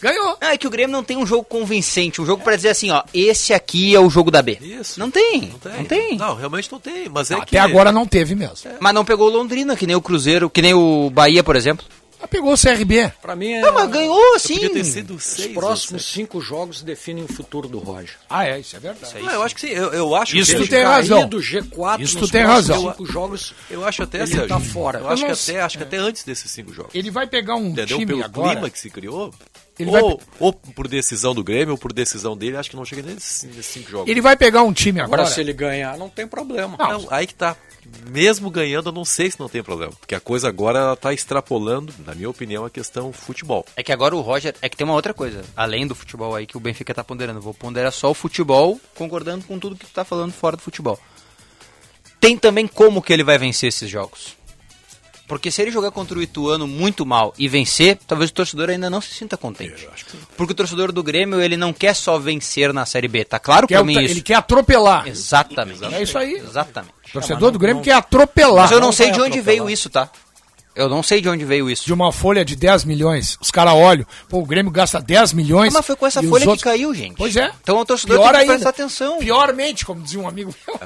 Ganhou. 0.01 0.37
Não, 0.41 0.49
é 0.49 0.57
que 0.57 0.67
o 0.67 0.69
Grêmio 0.69 0.91
não 0.91 1.01
tem 1.03 1.15
um 1.15 1.25
jogo 1.25 1.45
convincente, 1.45 2.21
um 2.21 2.25
jogo 2.25 2.43
pra 2.43 2.57
dizer 2.57 2.67
assim, 2.69 2.91
ó, 2.91 3.03
esse 3.13 3.53
aqui 3.53 3.95
é 3.95 3.99
o 4.01 4.09
jogo 4.09 4.29
da 4.29 4.41
B. 4.41 4.57
Isso. 4.61 4.99
Não 4.99 5.09
tem, 5.09 5.43
Não 5.43 5.59
tem. 5.59 5.71
não 5.77 5.85
tem. 5.85 6.17
Não, 6.17 6.35
realmente 6.35 6.69
não 6.69 6.77
tem. 6.79 7.07
Mas 7.07 7.31
é 7.31 7.35
Até 7.35 7.45
que... 7.45 7.57
agora 7.57 7.89
não 7.89 8.05
teve 8.05 8.35
mesmo. 8.35 8.55
Mas 8.81 8.93
não 8.93 9.05
pegou 9.05 9.29
o 9.29 9.31
Londrina, 9.31 9.77
que 9.77 9.87
nem 9.87 9.95
o 9.95 10.01
Cruzeiro, 10.01 10.49
que 10.49 10.61
nem 10.61 10.73
o 10.73 11.09
Bahia, 11.09 11.41
por 11.41 11.55
exemplo. 11.55 11.85
Mas 12.23 12.29
pegou 12.29 12.53
o 12.53 12.57
CRB. 12.57 13.11
Pra 13.21 13.35
mim, 13.35 13.51
é... 13.51 13.59
Não, 13.59 13.73
mas 13.73 13.89
ganhou, 13.91 14.39
sim. 14.39 14.53
Podia 14.53 14.69
ter 14.69 14.83
sido 14.85 15.15
os 15.15 15.23
seis. 15.25 15.53
próximos 15.53 15.91
ou 15.91 15.99
cinco 16.09 16.39
jogos 16.39 16.81
definem 16.81 17.25
o 17.25 17.27
futuro 17.27 17.67
do 17.67 17.79
Roger. 17.79 18.15
Ah, 18.29 18.47
é, 18.47 18.59
isso 18.61 18.77
é 18.77 18.79
verdade. 18.79 19.11
sete. 19.11 19.23
Não, 19.25 19.33
eu 19.33 19.43
acho 19.43 19.55
que 19.55 19.59
sim. 19.61 19.67
Eu, 19.67 19.91
eu 19.91 20.15
acho 20.15 20.37
Isso 20.37 20.55
que 20.55 20.63
tu 20.63 20.69
tem 20.69 20.83
razão. 20.83 21.27
do 21.27 21.39
G4 21.39 21.99
Isso 21.99 22.17
nos 22.19 22.29
tu 22.29 22.31
tem 22.31 22.43
próximos 22.45 22.75
razão. 22.77 22.91
cinco 22.91 23.05
jogos, 23.05 23.53
Eu 23.69 23.85
acho 23.85 24.03
até, 24.03 24.19
Ele 24.19 24.27
Sérgio, 24.27 24.47
tá 24.47 24.59
fora. 24.61 24.99
Eu 24.99 25.03
Eu 25.03 25.09
acho, 25.09 25.21
não 25.27 25.35
que 25.35 25.41
até, 25.51 25.61
acho 25.61 25.77
que 25.77 25.83
até 25.83 25.97
antes 25.97 26.23
desses 26.23 26.49
cinco 26.49 26.71
jogos. 26.73 26.95
Ele 26.95 27.11
vai 27.11 27.27
pegar 27.27 27.55
um 27.55 27.67
Entendeu? 27.67 27.97
time 27.97 28.05
Pelo 28.13 28.23
agora. 28.23 28.51
clima 28.51 28.69
que 28.69 28.79
se 28.79 28.89
criou. 28.89 29.33
Ele 29.77 29.91
vai, 29.91 30.01
ou, 30.01 30.21
ou 30.39 30.53
por 30.53 30.87
decisão 30.87 31.35
do 31.35 31.43
Grêmio, 31.43 31.71
ou 31.71 31.77
por 31.77 31.91
decisão 31.91 32.37
dele, 32.37 32.55
acho 32.55 32.69
que 32.69 32.75
não 32.77 32.85
chega 32.85 33.01
nesses, 33.01 33.43
nesses 33.43 33.65
cinco 33.65 33.89
jogos. 33.91 34.07
ele 34.09 34.21
vai 34.21 34.37
pegar 34.37 34.63
um 34.63 34.71
time 34.71 35.01
Agora, 35.01 35.23
agora. 35.23 35.33
se 35.35 35.41
ele 35.41 35.51
ganhar, 35.51 35.97
não 35.97 36.07
tem 36.09 36.25
problema. 36.27 36.77
Não, 36.77 37.05
aí 37.09 37.27
que 37.27 37.33
tá. 37.33 37.57
Mesmo 38.09 38.49
ganhando, 38.49 38.89
eu 38.89 38.93
não 38.93 39.05
sei 39.05 39.29
se 39.29 39.39
não 39.39 39.49
tem 39.49 39.63
problema. 39.63 39.93
Porque 39.93 40.15
a 40.15 40.19
coisa 40.19 40.47
agora 40.47 40.79
ela 40.79 40.95
tá 40.95 41.13
extrapolando, 41.13 41.93
na 42.05 42.13
minha 42.13 42.29
opinião, 42.29 42.65
a 42.65 42.69
questão 42.69 43.11
futebol. 43.11 43.65
É 43.75 43.83
que 43.83 43.91
agora 43.91 44.15
o 44.15 44.21
Roger. 44.21 44.55
É 44.61 44.69
que 44.69 44.77
tem 44.77 44.85
uma 44.85 44.93
outra 44.93 45.13
coisa. 45.13 45.43
Além 45.55 45.87
do 45.87 45.95
futebol 45.95 46.35
aí 46.35 46.45
que 46.45 46.57
o 46.57 46.59
Benfica 46.59 46.93
tá 46.93 47.03
ponderando. 47.03 47.41
Vou 47.41 47.53
ponderar 47.53 47.91
só 47.91 48.11
o 48.11 48.13
futebol, 48.13 48.79
concordando 48.95 49.45
com 49.45 49.59
tudo 49.59 49.75
que 49.75 49.85
tu 49.85 49.93
tá 49.93 50.03
falando 50.03 50.31
fora 50.31 50.55
do 50.55 50.61
futebol. 50.61 50.99
Tem 52.19 52.37
também 52.37 52.67
como 52.67 53.01
que 53.01 53.11
ele 53.11 53.23
vai 53.23 53.37
vencer 53.37 53.69
esses 53.69 53.89
jogos. 53.89 54.37
Porque 55.33 55.49
se 55.51 55.61
ele 55.61 55.71
jogar 55.71 55.91
contra 55.91 56.17
o 56.17 56.21
Ituano 56.21 56.67
muito 56.67 57.05
mal 57.05 57.33
e 57.37 57.47
vencer, 57.47 57.97
talvez 58.07 58.29
o 58.29 58.33
torcedor 58.33 58.69
ainda 58.69 58.89
não 58.89 59.01
se 59.01 59.13
sinta 59.13 59.35
contente. 59.35 59.87
Porque 60.37 60.53
o 60.53 60.55
torcedor 60.55 60.91
do 60.91 61.01
Grêmio, 61.03 61.41
ele 61.41 61.57
não 61.57 61.73
quer 61.73 61.95
só 61.95 62.17
vencer 62.19 62.71
na 62.73 62.85
Série 62.85 63.07
B. 63.07 63.25
Tá 63.25 63.39
claro 63.39 63.65
o- 63.81 63.85
mim 63.85 63.93
isso. 64.03 64.13
ele 64.13 64.21
quer 64.21 64.35
atropelar. 64.35 65.07
Exatamente. 65.07 65.83
É 65.85 66.01
isso 66.03 66.17
aí. 66.17 66.33
Exatamente. 66.35 66.93
Torcedor 67.11 67.51
do 67.51 67.59
Grêmio 67.59 67.81
quer 67.83 67.93
atropelar. 67.93 68.63
Mas 68.63 68.71
eu 68.71 68.79
não, 68.79 68.91
sei 68.91 69.07
de 69.07 69.19
onde 69.19 69.39
atropelar. 69.39 69.45
veio 69.45 69.69
isso, 69.69 69.89
tá? 69.89 70.09
Eu 70.75 70.89
não 70.89 71.03
sei 71.03 71.21
de 71.21 71.29
onde 71.29 71.45
veio 71.45 71.69
isso. 71.69 71.85
De 71.85 71.93
uma 71.93 72.11
folha 72.11 72.43
de 72.43 72.55
10 72.55 72.83
milhões. 72.85 73.37
Os 73.39 73.51
caras 73.51 73.73
olham, 73.75 74.05
pô, 74.27 74.39
o 74.39 74.45
Grêmio 74.45 74.71
gasta 74.71 74.99
10 74.99 75.31
milhões. 75.33 75.71
Mas 75.71 75.85
foi 75.85 75.95
com 75.95 76.07
essa 76.07 76.21
folha 76.23 76.45
outros- 76.49 76.57
que 76.57 76.63
caiu, 76.63 76.93
gente. 76.95 77.15
Pois 77.15 77.35
é. 77.35 77.51
Então 77.61 77.77
o 77.77 77.85
torcedor 77.85 78.17
Pior 78.17 78.23
tem 78.25 78.33
que 78.33 78.37
ainda. 78.41 78.53
prestar 78.53 78.69
atenção. 78.69 79.19
Piormente, 79.19 79.85
como 79.85 80.01
dizia 80.01 80.19
um 80.19 80.27
amigo 80.27 80.53
meu. 80.67 80.79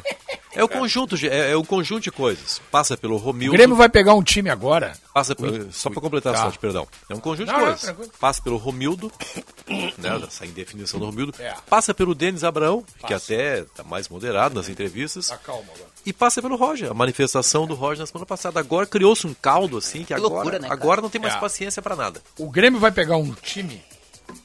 É 0.54 0.64
o 0.64 0.68
conjunto, 0.68 1.16
de- 1.18 1.30
é, 1.30 1.52
é 1.52 1.56
o 1.56 1.64
conjunto 1.64 2.02
de 2.02 2.12
coisas. 2.12 2.60
Passa 2.72 2.98
pelo 2.98 3.16
O 3.16 3.18
Romildo. 3.18 3.56
Grêmio 3.56 3.76
vai 3.76 3.88
pegar 3.88 4.14
um 4.16 4.24
time 4.24 4.50
agora. 4.50 4.94
Passa 5.18 5.36
por- 5.36 5.72
só 5.74 5.90
para 5.90 6.00
completar 6.02 6.34
Tá. 6.34 6.40
a 6.40 6.44
sorte, 6.44 6.60
perdão. 6.60 6.88
É 7.10 7.16
um 7.16 7.20
conjunto 7.20 7.48
Não, 7.48 7.54
de 7.56 7.60
não, 7.60 7.66
coisas. 7.68 7.82
tranquilo. 7.82 8.12
Passa 8.20 8.42
pelo 8.42 8.58
Romildo, 8.58 9.12
né, 9.98 10.22
essa 10.28 10.46
indefinição 10.46 11.00
do 11.00 11.06
Romildo. 11.08 11.34
É. 11.40 11.56
Passa 11.68 11.94
pelo 11.94 12.14
Denis 12.14 12.44
Abraão, 12.44 12.84
que 13.08 13.14
até 13.14 13.64
tá 13.76 13.84
mais 13.84 14.08
moderado 14.10 14.54
nas 14.56 14.70
entrevistas. 14.70 15.28
Tá 15.30 15.38
calma 15.38 15.64
agora. 15.74 15.90
E 16.06 16.14
passa 16.14 16.42
pelo 16.42 16.56
Roger, 16.56 16.92
a 16.92 16.94
manifestação 16.94 17.66
do 17.66 17.74
Roger 17.74 18.00
na 18.02 18.06
semana 18.06 18.26
passada. 18.26 18.60
Agora 18.60 18.86
criou-se 18.86 19.26
um 19.26 19.34
caldo 19.34 19.78
assim 19.78 20.04
que, 20.04 20.14
agora, 20.14 20.34
loucura, 20.34 20.60
né, 20.60 20.68
agora 20.70 21.02
não 21.02 21.10
tem 21.10 21.20
mais 21.20 21.34
É. 21.34 21.40
paciência 21.40 21.82
para 21.82 21.96
nada. 21.96 22.22
O 22.38 22.50
Grêmio 22.50 22.80
vai 22.80 22.92
pegar 22.92 23.18
um 23.18 23.34
time 23.34 23.82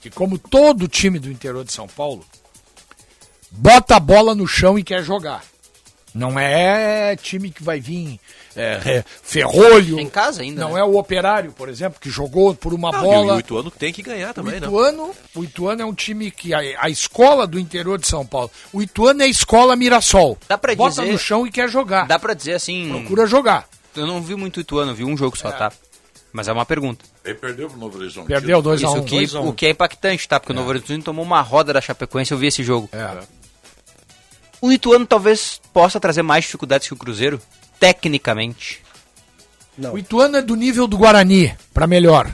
que, 0.01 0.09
como 0.11 0.39
todo 0.39 0.89
time 0.89 1.19
do 1.19 1.31
interior 1.31 1.65
de 1.65 1.73
São 1.73 1.87
Paulo, 1.87 2.25
bota 3.51 3.97
a 3.97 4.01
bola 4.01 4.35
no 4.35 4.47
chão 4.47 4.79
e 4.79 4.83
quer 4.83 5.03
jogar. 5.03 5.45
Não 6.15 6.39
é 6.39 7.17
time 7.17 7.51
que 7.51 7.63
vai 7.63 7.81
vir 7.81 8.19
é, 8.57 8.81
é, 8.99 9.05
ferrolho. 9.23 9.99
Em 9.99 10.09
casa 10.09 10.43
ainda, 10.43 10.61
Não 10.63 10.75
né? 10.75 10.81
é 10.81 10.85
o 10.85 10.97
operário, 10.97 11.53
por 11.53 11.69
exemplo, 11.69 12.01
que 12.01 12.11
jogou 12.11 12.55
por 12.55 12.73
uma 12.75 12.91
Ah, 12.91 13.01
bola. 13.01 13.35
E 13.35 13.37
o 13.37 13.41
Ituano 13.41 13.71
tem 13.71 13.93
que 13.93 14.03
ganhar 14.03 14.31
O 14.31 14.35
também, 14.35 14.61
né? 14.61 14.67
Ituano, 14.67 15.11
o 15.35 15.45
Ituano 15.45 15.83
é 15.83 15.85
um 15.85 15.95
time 15.95 16.31
que 16.31 16.53
a, 16.55 16.59
a 16.79 16.89
escola 16.91 17.47
do 17.47 17.59
interior 17.59 17.99
de 17.99 18.07
São 18.07 18.25
Paulo. 18.27 18.51
O 18.73 18.83
Ituano 18.83 19.23
é 19.23 19.25
a 19.25 19.29
escola 19.29 19.75
Mirassol. 19.77 20.37
Dá 20.49 20.57
pra 20.59 20.75
Bota 20.75 21.01
dizer- 21.03 21.13
no 21.13 21.19
chão 21.19 21.47
e 21.47 21.51
quer 21.51 21.69
jogar. 21.69 22.07
Dá 22.07 22.19
pra 22.19 22.35
dizer 22.35 22.53
assim. 22.55 22.89
Procura 22.91 23.27
jogar. 23.27 23.69
Eu 23.97 24.07
não 24.07 24.21
vi 24.23 24.35
muito 24.35 24.61
Ituano, 24.61 24.95
vi 24.95 25.05
um 25.05 25.17
jogo 25.17 25.37
só, 25.37 25.51
tá? 25.53 25.71
Mas 26.33 26.49
é 26.49 26.53
uma 26.53 26.65
pergunta. 26.65 27.05
Ele 27.25 27.35
perdeu 27.35 27.69
pro 27.69 27.79
Novo 27.79 27.99
Horizonte. 27.99 28.27
Perdeu 28.27 28.63
2 28.63 28.83
a 28.85 28.91
1 28.91 28.97
Isso 29.21 29.41
que, 29.43 29.47
o 29.49 29.53
que 29.53 29.67
é 29.67 29.71
impactante, 29.71 30.27
tá? 30.27 30.41
Porque 30.41 30.53
o 30.53 30.57
Novo 30.57 30.71
Horizonte 30.71 31.03
tomou 31.05 31.23
uma 31.25 31.43
roda 31.43 31.75
da 31.75 31.81
Chapecoense, 31.81 32.33
eu 32.33 32.39
vi 32.39 32.47
esse 32.47 32.63
jogo. 32.63 32.89
É. 32.91 33.19
O 34.61 34.73
Ituano 34.73 35.05
talvez 35.05 35.61
possa 35.73 35.99
trazer 36.01 36.23
mais 36.23 36.45
dificuldades 36.45 36.87
que 36.89 36.95
o 36.95 36.97
Cruzeiro, 36.97 37.41
tecnicamente. 37.83 38.81
O 39.93 39.99
Ituano 39.99 40.37
é 40.37 40.43
do 40.43 40.55
nível 40.55 40.87
do 40.87 40.97
Guarani, 40.97 41.53
pra 41.75 41.85
melhor. 41.85 42.33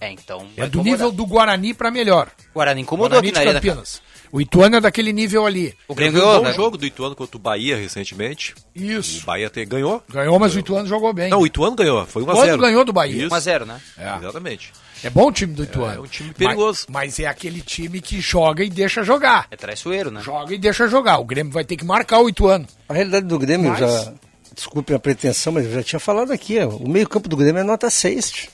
É, 0.00 0.10
então. 0.10 0.46
É 0.56 0.62
do 0.62 0.78
incomodar. 0.78 0.84
nível 0.84 1.12
do 1.12 1.26
Guarani 1.26 1.74
pra 1.74 1.90
melhor. 1.90 2.28
O 2.50 2.54
Guarani 2.54 2.80
incomodou 2.80 3.20
Guarani 3.20 3.28
aqui 3.36 3.46
na. 3.46 3.52
Campinas. 3.60 4.00
O 4.32 4.40
Ituano 4.40 4.76
é 4.76 4.80
daquele 4.80 5.12
nível 5.12 5.46
ali. 5.46 5.74
O 5.86 5.94
Grêmio 5.94 6.20
um 6.20 6.24
ganhou, 6.24 6.42
né? 6.42 6.52
jogo 6.54 6.76
do 6.76 6.84
Ituano 6.86 7.14
contra 7.14 7.36
o 7.36 7.40
Bahia 7.40 7.76
recentemente. 7.76 8.54
Isso. 8.74 9.22
O 9.22 9.26
Bahia 9.26 9.46
até 9.46 9.64
ganhou. 9.64 10.02
Ganhou, 10.08 10.38
mas 10.40 10.56
o 10.56 10.58
Ituano 10.58 10.88
jogou 10.88 11.12
bem. 11.12 11.30
Não, 11.30 11.40
o 11.40 11.46
Ituano 11.46 11.76
ganhou. 11.76 12.04
Foi 12.06 12.22
1 12.22 12.26
a 12.26 12.32
Ituano 12.32 12.50
0 12.50 12.62
ganhou 12.62 12.84
do 12.84 12.92
Bahia. 12.92 13.26
Isso. 13.26 13.34
1x0, 13.34 13.64
né? 13.64 13.80
É. 13.96 14.16
Exatamente. 14.16 14.72
É 15.04 15.10
bom 15.10 15.28
o 15.28 15.32
time 15.32 15.54
do 15.54 15.62
Ituano. 15.62 15.98
É 15.98 16.00
um 16.00 16.06
time 16.06 16.32
perigoso. 16.32 16.86
Mas, 16.88 17.04
mas 17.04 17.20
é 17.20 17.26
aquele 17.26 17.60
time 17.60 18.00
que 18.00 18.20
joga 18.20 18.64
e 18.64 18.70
deixa 18.70 19.04
jogar. 19.04 19.46
É 19.50 19.56
traiçoeiro, 19.56 20.10
né? 20.10 20.20
Joga 20.20 20.52
e 20.54 20.58
deixa 20.58 20.88
jogar. 20.88 21.18
O 21.18 21.24
Grêmio 21.24 21.52
vai 21.52 21.64
ter 21.64 21.76
que 21.76 21.84
marcar 21.84 22.18
o 22.20 22.28
Ituano. 22.28 22.66
A 22.88 22.94
realidade 22.94 23.26
do 23.26 23.38
Grêmio, 23.38 23.70
Mas- 23.70 23.78
já. 23.78 24.12
Desculpe 24.54 24.94
a 24.94 24.98
pretensão, 24.98 25.52
mas 25.52 25.64
eu 25.64 25.72
já 25.72 25.82
tinha 25.82 25.98
falado 25.98 26.32
aqui. 26.32 26.58
o 26.60 26.88
meio-campo 26.88 27.28
do 27.28 27.36
Grêmio 27.36 27.60
é 27.60 27.64
nota 27.64 27.90
6. 27.90 28.48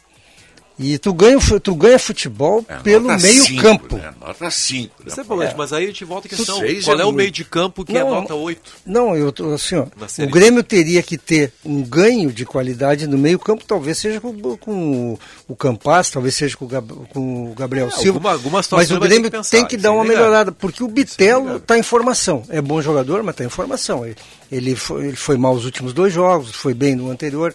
E 0.82 0.96
tu 0.96 1.12
ganha, 1.12 1.38
tu 1.62 1.74
ganha 1.74 1.98
futebol 1.98 2.62
pelo 2.82 3.10
É, 3.10 3.12
Nota 3.12 3.22
meio-campo. 3.22 3.96
cinco, 3.96 3.96
Né? 3.96 4.14
Nota 4.18 4.50
5. 4.50 5.02
Isso 5.06 5.20
é 5.20 5.24
problema, 5.24 5.54
mas 5.58 5.72
aí 5.74 5.84
a 5.84 5.86
gente 5.88 6.04
volta 6.06 6.26
à 6.26 6.30
questão. 6.30 6.58
Seis 6.58 6.84
Qual 6.86 6.98
é 6.98 7.02
é, 7.02 7.04
o 7.04 7.12
meio 7.12 7.30
de 7.30 7.44
campo 7.44 7.84
que 7.84 7.94
é 7.96 8.00
Não, 8.02 8.10
nota 8.12 8.34
8? 8.34 8.72
Não, 8.86 9.14
eu 9.14 9.30
tô 9.30 9.52
assim, 9.52 9.76
ó. 9.76 9.84
O 10.24 10.28
Grêmio 10.30 10.62
teria 10.62 11.02
que 11.02 11.18
ter 11.18 11.52
um 11.62 11.82
ganho 11.82 12.32
de 12.32 12.46
qualidade 12.46 13.06
no 13.06 13.18
meio-campo, 13.18 13.62
talvez 13.66 13.98
seja 13.98 14.20
com, 14.22 14.32
com 14.56 15.18
o 15.46 15.54
Campas, 15.54 16.10
talvez 16.10 16.34
seja 16.34 16.56
com 16.56 16.64
o, 16.64 16.68
Gab- 16.68 16.92
com 17.12 17.50
o 17.50 17.54
Gabriel 17.54 17.88
É, 17.88 17.90
Silva. 17.90 18.16
alguma- 18.18 18.32
alguma 18.32 18.62
mas 18.72 18.90
o 18.90 18.98
Grêmio 18.98 19.24
que 19.30 19.36
pensar, 19.36 19.50
tem 19.58 19.66
que 19.66 19.76
dar 19.76 19.90
é 19.90 19.92
uma 19.92 20.04
inegável. 20.04 20.24
melhorada, 20.28 20.52
porque 20.52 20.82
o 20.82 20.88
Bitelo 20.88 21.56
está 21.58 21.76
em 21.76 21.82
formação. 21.82 22.42
É 22.48 22.62
bom 22.62 22.80
jogador, 22.80 23.22
mas 23.22 23.34
está 23.34 23.44
em 23.44 23.50
formação. 23.50 24.06
Ele, 24.06 24.16
ele, 24.50 24.74
foi, 24.74 25.08
ele 25.08 25.16
foi 25.16 25.36
mal 25.36 25.52
os 25.52 25.66
últimos 25.66 25.92
dois 25.92 26.10
jogos, 26.12 26.52
foi 26.52 26.72
bem 26.72 26.96
no 26.96 27.10
anterior. 27.10 27.54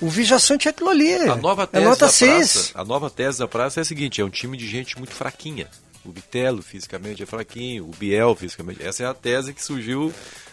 O 0.00 0.08
Vijaçante 0.08 0.68
é 0.68 0.70
aquilo 0.70 0.90
ali. 0.90 1.14
A 1.14 1.36
nova 1.36 1.64
é 1.64 1.66
tese 1.66 1.84
nota 1.84 2.06
da 2.06 2.12
6. 2.12 2.52
praça, 2.52 2.70
a 2.74 2.84
nova 2.84 3.10
tese 3.10 3.38
da 3.38 3.48
praça 3.48 3.80
é 3.80 3.82
a 3.82 3.84
seguinte, 3.84 4.20
é 4.20 4.24
um 4.24 4.30
time 4.30 4.56
de 4.56 4.66
gente 4.66 4.96
muito 4.98 5.14
fraquinha. 5.14 5.68
O 6.04 6.10
Bitelo 6.10 6.62
fisicamente 6.62 7.22
é 7.22 7.26
fraquinho, 7.26 7.84
o 7.84 7.92
Biel 7.96 8.34
fisicamente. 8.34 8.82
Essa 8.82 9.04
é 9.04 9.06
a 9.06 9.14
tese 9.14 9.52
que 9.52 9.62
surgiu 9.62 10.12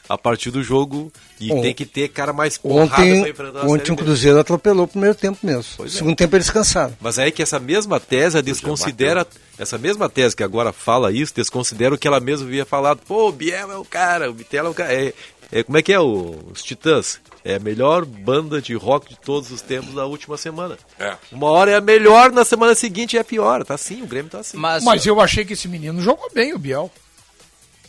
a 0.10 0.18
partir 0.18 0.50
do 0.50 0.64
jogo 0.64 1.14
e 1.40 1.50
Bom, 1.50 1.62
tem 1.62 1.74
que 1.74 1.86
ter 1.86 2.08
cara 2.10 2.34
mais 2.34 2.58
porrada 2.58 2.90
pra 2.90 3.04
Ontem, 3.04 3.30
enfrentar 3.30 3.60
a 3.62 3.66
ontem 3.68 3.92
o. 3.92 3.96
Cruzeiro 3.96 4.40
atropelou 4.40 4.86
o 4.86 4.88
primeiro 4.88 5.16
tempo 5.16 5.38
mesmo. 5.44 5.66
Pois 5.78 5.94
é. 5.94 5.98
Segundo 5.98 6.16
tempo 6.16 6.36
eles 6.36 6.50
cansaram. 6.50 6.98
Mas 7.00 7.20
aí 7.20 7.32
que 7.32 7.44
essa 7.44 7.60
mesma 7.60 8.00
tese 8.00 8.42
desconsidera, 8.42 9.26
essa 9.58 9.78
mesma 9.78 10.10
tese 10.10 10.36
que 10.36 10.44
agora 10.44 10.74
fala 10.74 11.12
isso, 11.12 11.34
desconsidera 11.36 11.94
o 11.94 11.98
que 11.98 12.08
ela 12.08 12.20
mesma 12.20 12.48
havia 12.48 12.66
falado. 12.66 13.02
Pô, 13.08 13.30
o 13.30 13.32
Biel 13.32 13.72
é 13.72 13.78
o 13.78 13.86
cara, 13.86 14.30
o 14.32 14.34
Bitelo 14.34 14.68
é 14.68 14.72
o 14.72 14.74
cara. 14.74 14.94
É, 14.94 15.14
é- 15.52 15.64
como 15.64 15.78
é 15.78 15.82
que 15.82 15.92
é 15.94 16.00
o, 16.00 16.36
os 16.52 16.64
Titãs? 16.64 17.20
É 17.44 17.56
a 17.56 17.60
melhor 17.60 18.06
banda 18.06 18.62
de 18.62 18.74
rock 18.76 19.10
de 19.10 19.20
todos 19.20 19.50
os 19.52 19.62
tempos 19.62 19.94
da 19.96 20.06
última 20.06 20.36
semana. 20.38 20.78
É. 21.00 21.16
Uma 21.32 21.48
hora 21.48 21.72
é 21.72 21.76
a 21.76 21.82
melhor, 21.82 22.32
na 22.32 22.44
semana 22.44 22.76
seguinte 22.76 23.18
é 23.18 23.22
a 23.22 23.24
pior. 23.24 23.64
Tá 23.64 23.76
assim, 23.76 24.02
o 24.02 24.06
Grêmio 24.08 24.30
tá 24.30 24.40
assim. 24.40 24.58
Mas, 24.58 24.84
Mas 24.84 25.06
eu 25.06 25.20
achei 25.22 25.46
que 25.46 25.54
esse 25.54 25.68
menino 25.68 26.02
jogou 26.02 26.30
bem, 26.34 26.54
o 26.54 26.60
Biel. 26.60 26.92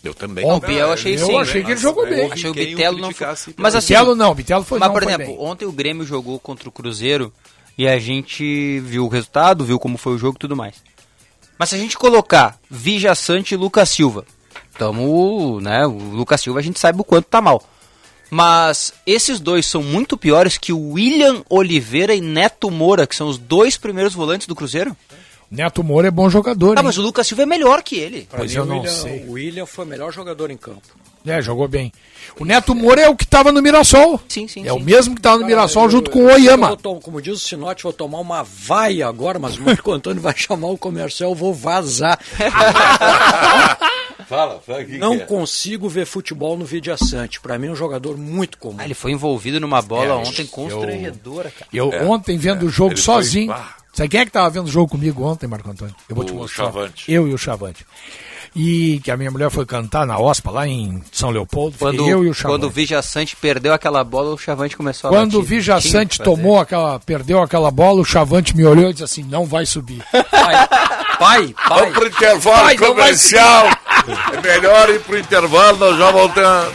eu 0.04 0.14
também. 0.14 0.44
o 0.48 0.60
Biel 0.60 0.86
eu 0.86 0.92
achei 0.92 1.14
eu 1.14 1.26
sim. 1.26 1.36
achei 1.36 1.64
que 1.64 1.72
ele 1.72 1.80
jogou 1.80 2.06
bem. 2.06 2.20
ouvi 2.22 2.32
Achei 2.32 2.50
o 2.50 2.54
Bitelo 2.54 2.98
não 2.98 3.12
foi... 3.12 3.26
Mas 3.56 3.74
assim, 3.74 3.92
Bitelo 3.94 4.14
não, 4.14 4.34
Bitelo 4.34 4.64
foi 4.64 4.78
mas 4.78 4.88
não 4.88 4.94
por 4.94 5.02
exemplo, 5.02 5.26
bem. 5.26 5.38
ontem 5.38 5.64
o 5.66 5.72
Grêmio 5.72 6.06
jogou 6.06 6.38
contra 6.38 6.68
o 6.68 6.72
Cruzeiro 6.72 7.32
e 7.76 7.88
a 7.88 7.98
gente 7.98 8.78
viu 8.80 9.04
o 9.04 9.08
resultado, 9.08 9.64
viu 9.64 9.78
como 9.78 9.98
foi 9.98 10.14
o 10.14 10.18
jogo 10.18 10.36
e 10.36 10.40
tudo 10.40 10.54
mais. 10.56 10.76
Mas 11.58 11.70
se 11.70 11.74
a 11.74 11.78
gente 11.78 11.98
colocar 11.98 12.58
Vija 12.70 13.14
Sante 13.14 13.52
e 13.54 13.56
Lucas 13.56 13.90
Silva, 13.90 14.24
tamo, 14.80 15.60
né, 15.60 15.86
o 15.86 15.90
Lucas 15.90 16.40
Silva 16.40 16.58
a 16.58 16.62
gente 16.62 16.80
sabe 16.80 16.98
o 17.00 17.04
quanto 17.04 17.26
tá 17.26 17.40
mal. 17.40 17.62
Mas 18.30 18.94
esses 19.06 19.38
dois 19.40 19.66
são 19.66 19.82
muito 19.82 20.16
piores 20.16 20.56
que 20.56 20.72
o 20.72 20.92
William 20.92 21.42
Oliveira 21.50 22.14
e 22.14 22.20
Neto 22.20 22.70
Moura, 22.70 23.06
que 23.06 23.14
são 23.16 23.28
os 23.28 23.36
dois 23.36 23.76
primeiros 23.76 24.14
volantes 24.14 24.46
do 24.46 24.54
Cruzeiro. 24.54 24.96
Neto 25.50 25.82
Moura 25.82 26.08
é 26.08 26.10
bom 26.12 26.30
jogador, 26.30 26.78
Ah, 26.78 26.80
hein? 26.80 26.84
mas 26.86 26.96
o 26.96 27.02
Lucas 27.02 27.26
Silva 27.26 27.42
é 27.42 27.46
melhor 27.46 27.82
que 27.82 27.96
ele. 27.98 28.22
Pra 28.30 28.38
Pois 28.38 28.52
mim, 28.52 28.56
eu 28.58 28.62
o 28.62 28.66
não 28.66 28.76
William, 28.78 28.92
sei. 28.92 29.24
O 29.26 29.32
William 29.32 29.66
foi 29.66 29.84
o 29.84 29.88
melhor 29.88 30.12
jogador 30.12 30.50
em 30.50 30.56
campo. 30.56 30.80
É, 31.26 31.42
jogou 31.42 31.66
bem. 31.68 31.92
O 32.38 32.44
Neto 32.46 32.74
Moura 32.74 33.02
é 33.02 33.08
o 33.08 33.14
que 33.16 33.24
estava 33.24 33.50
no 33.52 33.60
Mirassol. 33.60 34.18
Sim, 34.28 34.46
sim, 34.48 34.66
É 34.66 34.72
o 34.72 34.76
sim. 34.78 34.84
mesmo 34.84 35.14
que 35.14 35.18
estava 35.18 35.36
no 35.38 35.44
Mirassol 35.46 35.90
junto 35.90 36.08
com 36.10 36.20
eu- 36.20 36.26
o 36.26 36.30
eu 36.30 36.34
Oyama. 36.36 36.68
vou 36.68 36.76
tom- 36.78 37.00
como 37.00 37.20
diz 37.20 37.34
o 37.34 37.38
Sinote, 37.40 37.82
vou 37.82 37.92
tomar 37.92 38.20
uma 38.20 38.42
vaia 38.44 39.06
agora, 39.08 39.38
mas 39.38 39.58
o 39.58 39.62
Marco 39.62 39.90
Antônio 39.92 40.22
vai 40.22 40.34
chamar 40.36 40.68
o 40.68 40.78
comercial, 40.78 41.30
eu 41.32 41.34
vou 41.34 41.52
vazar. 41.52 42.18
Fala, 44.28 44.60
fala 44.60 44.84
que 44.84 44.98
Não 44.98 45.16
que 45.16 45.22
é. 45.22 45.26
consigo 45.26 45.88
ver 45.88 46.06
futebol 46.06 46.56
no 46.56 46.64
Vidiaçante. 46.64 47.40
Pra 47.40 47.58
mim 47.58 47.68
é 47.68 47.70
um 47.70 47.76
jogador 47.76 48.16
muito 48.16 48.58
comum. 48.58 48.76
Ah, 48.78 48.84
ele 48.84 48.94
foi 48.94 49.12
envolvido 49.12 49.60
numa 49.60 49.80
bola 49.82 50.06
É, 50.06 50.12
ontem 50.12 50.42
eu- 50.42 50.48
constrangedora, 50.48 51.50
cara. 51.50 51.66
Eu 51.72 51.92
É. 51.92 52.02
ontem 52.04 52.36
vendo 52.38 52.66
o 52.66 52.70
jogo 52.70 52.92
ele 52.94 53.00
foi- 53.00 53.14
sozinho. 53.14 53.52
Ah. 53.52 53.74
Sabe 53.92 54.08
quem 54.08 54.20
é 54.20 54.24
que 54.24 54.30
tava 54.30 54.48
vendo 54.50 54.66
o 54.66 54.70
jogo 54.70 54.92
comigo 54.92 55.24
ontem, 55.24 55.46
Marco 55.48 55.68
Antônio? 55.68 55.94
Eu 56.08 56.14
vou 56.14 56.24
te 56.24 56.32
O 56.32 56.36
mostrar. 56.36 56.66
Chavante. 56.66 57.10
Eu 57.12 57.26
e 57.26 57.34
o 57.34 57.38
Chavante. 57.38 57.84
E 58.54 59.00
que 59.04 59.10
a 59.10 59.16
minha 59.16 59.30
mulher 59.30 59.48
foi 59.50 59.64
cantar 59.64 60.04
na 60.04 60.18
OSPA, 60.18 60.50
lá 60.50 60.66
em 60.66 61.02
São 61.12 61.30
Leopoldo. 61.30 61.76
Quando, 61.78 62.08
eu 62.08 62.24
e 62.24 62.30
o 62.30 62.32
quando 62.32 62.34
Chavante. 62.34 62.66
o 62.66 62.70
Vija 62.70 63.00
Sante 63.02 63.36
perdeu 63.36 63.72
aquela 63.72 64.02
bola, 64.02 64.34
o 64.34 64.38
Chavante 64.38 64.76
começou 64.76 65.08
a 65.08 65.12
Quando 65.12 65.34
o 65.34 65.38
latir. 65.38 65.48
Vija 65.48 65.78
Tinha 65.80 65.92
Sante 65.92 66.18
que 66.18 66.24
fazer. 66.24 66.30
tomou 66.36 66.58
aquela, 66.58 66.98
perdeu 66.98 67.40
aquela 67.42 67.70
bola, 67.70 68.00
o 68.00 68.04
Chavante 68.04 68.56
me 68.56 68.64
olhou 68.64 68.90
e 68.90 68.92
disse 68.92 69.04
assim: 69.04 69.22
não 69.22 69.46
vai 69.46 69.64
subir. 69.66 70.02
Pai, 70.12 70.68
pai, 71.18 71.54
Vamos 71.68 71.94
pro 71.94 72.06
intervalo 72.08 72.64
vai 72.64 72.76
comercial. 72.76 73.66
É 74.32 74.40
melhor 74.40 74.90
ir 74.90 75.00
pro 75.00 75.18
intervalo, 75.18 75.78
nós 75.78 75.96
já 75.96 76.10
voltamos. 76.10 76.74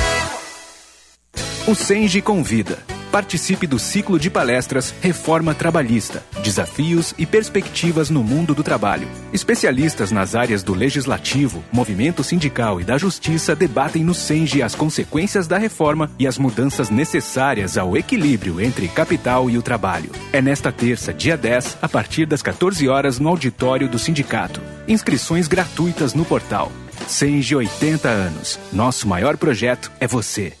O 1.71 1.75
Senge 1.75 2.21
convida. 2.21 2.79
Participe 3.13 3.65
do 3.65 3.79
ciclo 3.79 4.19
de 4.19 4.29
palestras 4.29 4.93
Reforma 4.99 5.55
Trabalhista, 5.55 6.21
Desafios 6.43 7.15
e 7.17 7.25
Perspectivas 7.25 8.09
no 8.09 8.21
Mundo 8.21 8.53
do 8.53 8.61
Trabalho. 8.61 9.07
Especialistas 9.31 10.11
nas 10.11 10.35
áreas 10.35 10.63
do 10.63 10.73
legislativo, 10.73 11.63
movimento 11.71 12.25
sindical 12.25 12.81
e 12.81 12.83
da 12.83 12.97
justiça 12.97 13.55
debatem 13.55 14.03
no 14.03 14.13
Senge 14.13 14.61
as 14.61 14.75
consequências 14.75 15.47
da 15.47 15.57
reforma 15.57 16.11
e 16.19 16.27
as 16.27 16.37
mudanças 16.37 16.89
necessárias 16.89 17.77
ao 17.77 17.95
equilíbrio 17.95 18.59
entre 18.59 18.89
capital 18.89 19.49
e 19.49 19.57
o 19.57 19.61
trabalho. 19.61 20.11
É 20.33 20.41
nesta 20.41 20.73
terça, 20.73 21.13
dia 21.13 21.37
10, 21.37 21.77
a 21.81 21.87
partir 21.87 22.25
das 22.25 22.41
14 22.41 22.85
horas 22.89 23.17
no 23.17 23.29
auditório 23.29 23.87
do 23.87 23.97
sindicato. 23.97 24.59
Inscrições 24.89 25.47
gratuitas 25.47 26.13
no 26.13 26.25
portal. 26.25 26.69
Senge 27.07 27.55
80 27.55 28.09
anos. 28.09 28.59
Nosso 28.73 29.07
maior 29.07 29.37
projeto 29.37 29.89
é 30.01 30.05
você. 30.05 30.60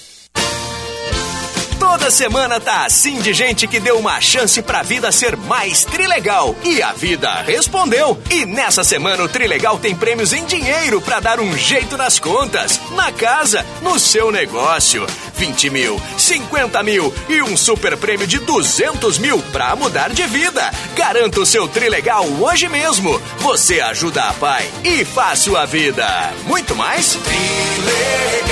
Toda 1.91 2.09
semana 2.09 2.57
tá 2.57 2.85
assim 2.85 3.19
de 3.19 3.33
gente 3.33 3.67
que 3.67 3.77
deu 3.77 3.99
uma 3.99 4.21
chance 4.21 4.61
pra 4.61 4.81
vida 4.81 5.11
ser 5.11 5.35
mais 5.35 5.83
trilegal. 5.83 6.55
E 6.63 6.81
a 6.81 6.93
vida 6.93 7.29
respondeu. 7.41 8.17
E 8.29 8.45
nessa 8.45 8.81
semana 8.81 9.21
o 9.21 9.27
Trilegal 9.27 9.77
tem 9.77 9.93
prêmios 9.93 10.31
em 10.31 10.45
dinheiro 10.45 11.01
pra 11.01 11.19
dar 11.19 11.41
um 11.41 11.57
jeito 11.57 11.97
nas 11.97 12.17
contas, 12.17 12.79
na 12.91 13.11
casa, 13.11 13.65
no 13.81 13.99
seu 13.99 14.31
negócio. 14.31 15.05
20 15.35 15.69
mil, 15.69 16.01
50 16.17 16.81
mil 16.81 17.13
e 17.27 17.41
um 17.41 17.57
super 17.57 17.97
prêmio 17.97 18.25
de 18.25 18.39
200 18.39 19.17
mil 19.17 19.39
pra 19.51 19.75
mudar 19.75 20.11
de 20.11 20.23
vida. 20.23 20.71
Garanta 20.95 21.41
o 21.41 21.45
seu 21.45 21.67
Trilegal 21.67 22.25
hoje 22.39 22.69
mesmo. 22.69 23.21
Você 23.39 23.81
ajuda 23.81 24.29
a 24.29 24.33
pai 24.33 24.65
e 24.85 25.03
faz 25.03 25.39
sua 25.39 25.65
vida. 25.65 26.07
Muito 26.45 26.73
mais? 26.73 27.17
Trilegal. 27.81 28.51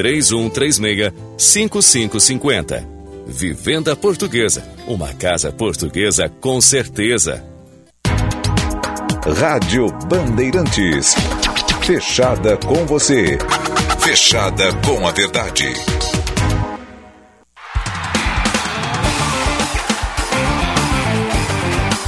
3136-5550. 0.00 2.86
Vivenda 3.26 3.94
Portuguesa. 3.94 4.66
Uma 4.86 5.12
casa 5.12 5.52
portuguesa 5.52 6.30
com 6.40 6.58
certeza. 6.60 7.44
Rádio 9.38 9.92
Bandeirantes. 10.08 11.14
Fechada 11.82 12.56
com 12.56 12.86
você. 12.86 13.38
Fechada 14.00 14.72
com 14.84 15.06
a 15.06 15.12
verdade. 15.12 15.72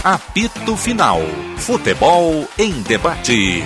Apito 0.02 0.76
Final. 0.76 1.20
Futebol 1.58 2.48
em 2.58 2.82
debate. 2.82 3.62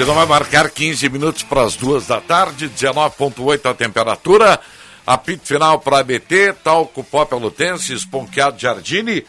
Se 0.00 0.06
não 0.06 0.14
vai 0.14 0.24
marcar 0.24 0.70
15 0.70 1.10
minutos 1.10 1.42
para 1.42 1.62
as 1.62 1.76
duas 1.76 2.06
da 2.06 2.22
tarde, 2.22 2.70
19,8 2.70 3.70
a 3.70 3.74
temperatura. 3.74 4.58
Apito 5.06 5.46
final 5.46 5.78
para 5.78 5.98
ABT, 5.98 6.54
Talco 6.64 7.04
Pó 7.04 7.26
Pelotense, 7.26 7.92
Esponqueado 7.92 8.58
Jardine, 8.58 9.26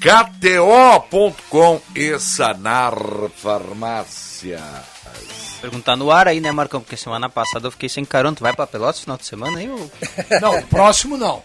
KTO.com 0.00 1.80
e 1.94 2.18
Sanar 2.18 2.92
Farmácia. 3.36 4.60
Perguntar 5.60 5.94
no 5.94 6.10
ar 6.10 6.26
aí, 6.26 6.40
né, 6.40 6.50
Marcão? 6.50 6.80
Porque 6.80 6.96
semana 6.96 7.28
passada 7.28 7.68
eu 7.68 7.70
fiquei 7.70 7.88
sem 7.88 8.04
carona. 8.04 8.34
Tu 8.34 8.42
vai 8.42 8.52
pra 8.52 8.66
Pelotas 8.66 8.96
no 8.96 9.02
final 9.04 9.16
de 9.16 9.26
semana 9.26 9.58
aí? 9.60 9.70
Ou... 9.70 9.90
Não, 10.42 10.60
próximo 10.62 11.16
não. 11.16 11.40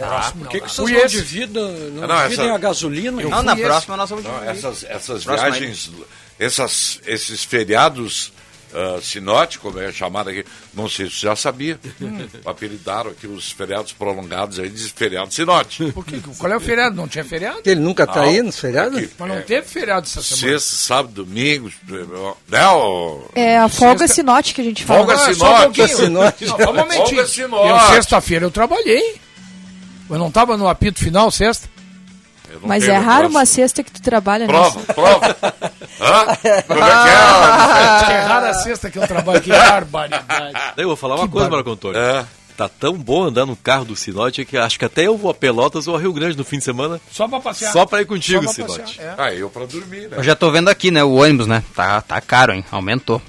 Ah, 0.00 0.06
Próximo 0.06 0.44
por 0.44 0.50
que, 0.50 0.60
não. 0.60 0.66
que 0.66 0.72
vocês 0.72 0.90
não 0.92 0.98
esse. 1.00 1.16
dividam, 1.16 1.68
não, 1.90 2.06
Não, 2.06 2.22
dividem 2.22 2.44
essa- 2.46 2.54
a 2.54 2.58
gasolina? 2.58 3.20
Eu 3.20 3.28
Não, 3.30 3.42
na 3.42 3.56
fui 3.56 3.64
próxima 3.64 3.94
esse. 3.94 3.98
nós 3.98 4.10
vamos 4.10 4.24
Não, 4.24 4.32
dividir. 4.34 4.50
essas, 4.56 4.84
essas 4.84 5.24
Próxima 5.24 5.50
viagens, 5.50 5.90
essas, 6.38 7.00
esses 7.06 7.42
feriados 7.44 8.32
uh, 8.72 9.00
sinote, 9.02 9.58
como 9.58 9.78
é 9.80 9.90
chamado 9.92 10.30
aqui, 10.30 10.44
não 10.74 10.88
sei 10.88 11.06
se 11.08 11.16
você 11.16 11.26
já 11.26 11.34
sabia. 11.36 11.78
Apelidaram 12.44 13.10
aqui 13.10 13.26
os 13.26 13.50
feriados 13.50 13.92
prolongados 13.92 14.58
aí 14.58 14.68
de 14.68 14.82
feriado 14.90 15.32
sinote. 15.34 15.90
Por 15.92 16.04
quê? 16.04 16.20
Qual 16.38 16.52
é 16.52 16.56
o 16.56 16.60
feriado? 16.60 16.94
Não 16.96 17.08
tinha 17.08 17.24
feriado? 17.24 17.60
Ele 17.64 17.80
nunca 17.80 18.06
tá 18.06 18.16
Não, 18.22 18.28
aí 18.28 18.40
nos 18.42 18.58
feriados? 18.58 18.96
aqui. 18.98 19.10
Mas 19.18 19.28
não 19.28 19.42
teve 19.42 19.66
feriado 19.66 20.06
essa 20.06 20.22
semana. 20.22 20.58
Sexta, 20.58 20.76
sábado, 20.76 21.24
domingo. 21.24 21.70
Né, 22.48 22.66
ô- 22.68 23.24
É 23.34 23.58
a 23.58 23.68
folga 23.68 24.00
Sexta- 24.00 24.14
sinote 24.14 24.54
que 24.54 24.60
a 24.60 24.64
gente 24.64 24.84
fala. 24.84 25.00
Folga 25.00 25.14
Ah, 25.14 25.28
um 25.30 25.34
sinote. 25.34 25.62
pouquinho. 25.64 25.88
Sinote. 25.98 26.46
Não, 26.46 26.56
só 26.56 26.70
um 26.70 26.74
momentinho. 26.74 27.06
Folga 27.06 27.26
sinote. 27.26 27.68
Eu, 27.68 27.94
sexta-feira, 27.94 28.44
eu 28.46 28.50
trabalhei. 28.50 29.16
Eu 30.10 30.18
não 30.18 30.28
estava 30.28 30.56
no 30.56 30.68
apito 30.68 30.98
final, 31.00 31.30
sexta? 31.30 31.68
Eu 32.58 32.62
não 32.62 32.68
Mas 32.68 32.86
é 32.88 32.96
raro 32.96 33.28
uma 33.28 33.44
sexta 33.46 33.82
que 33.82 33.90
tu 33.90 34.02
trabalha 34.02 34.46
Prova, 34.46 34.78
nessa. 34.80 34.92
prova. 34.94 35.36
Hã? 36.00 36.24
Como 36.66 36.80
é 36.84 38.04
que 38.04 38.12
é? 38.12 38.14
é 38.14 38.20
rara 38.20 38.50
a 38.50 38.54
sexta 38.54 38.90
que 38.90 38.98
eu 38.98 39.06
trabalho 39.06 39.38
aqui. 39.38 39.50
Barbaridade. 39.50 40.52
Daí 40.52 40.84
eu 40.84 40.88
vou 40.88 40.96
falar 40.96 41.16
uma 41.16 41.26
Que 41.26 41.32
coisa, 41.32 41.48
bar- 41.48 41.56
Marco 41.56 41.70
Antônio. 41.70 42.00
Tá 42.56 42.68
tão 42.68 42.94
bom 42.94 43.22
andar 43.22 43.46
no 43.46 43.54
carro 43.54 43.84
do 43.84 43.94
Sinote 43.94 44.44
que 44.44 44.56
acho 44.58 44.80
que 44.80 44.84
até 44.84 45.06
eu 45.06 45.16
vou 45.16 45.30
a 45.30 45.34
Pelotas 45.34 45.86
ou 45.86 45.94
a 45.94 46.00
Rio 46.00 46.12
Grande 46.12 46.36
no 46.36 46.42
fim 46.44 46.58
de 46.58 46.64
semana. 46.64 47.00
Só 47.08 47.28
pra 47.28 47.38
passear. 47.38 47.72
Só 47.72 47.86
pra 47.86 48.00
ir 48.02 48.04
contigo, 48.06 48.42
Só 48.42 48.52
pra 48.52 48.52
Sinote. 48.74 48.96
passear, 48.96 49.14
é. 49.16 49.22
Ah, 49.22 49.32
eu 49.32 49.48
pra 49.48 49.64
dormir, 49.64 50.08
né? 50.08 50.16
Eu 50.16 50.24
já 50.24 50.34
tô 50.34 50.50
vendo 50.50 50.68
aqui, 50.68 50.90
né? 50.90 51.04
O 51.04 51.14
ônibus, 51.14 51.46
né? 51.46 51.62
Tá, 51.76 52.00
tá 52.00 52.20
caro, 52.20 52.52
hein? 52.52 52.64
Aumentou. 52.72 53.22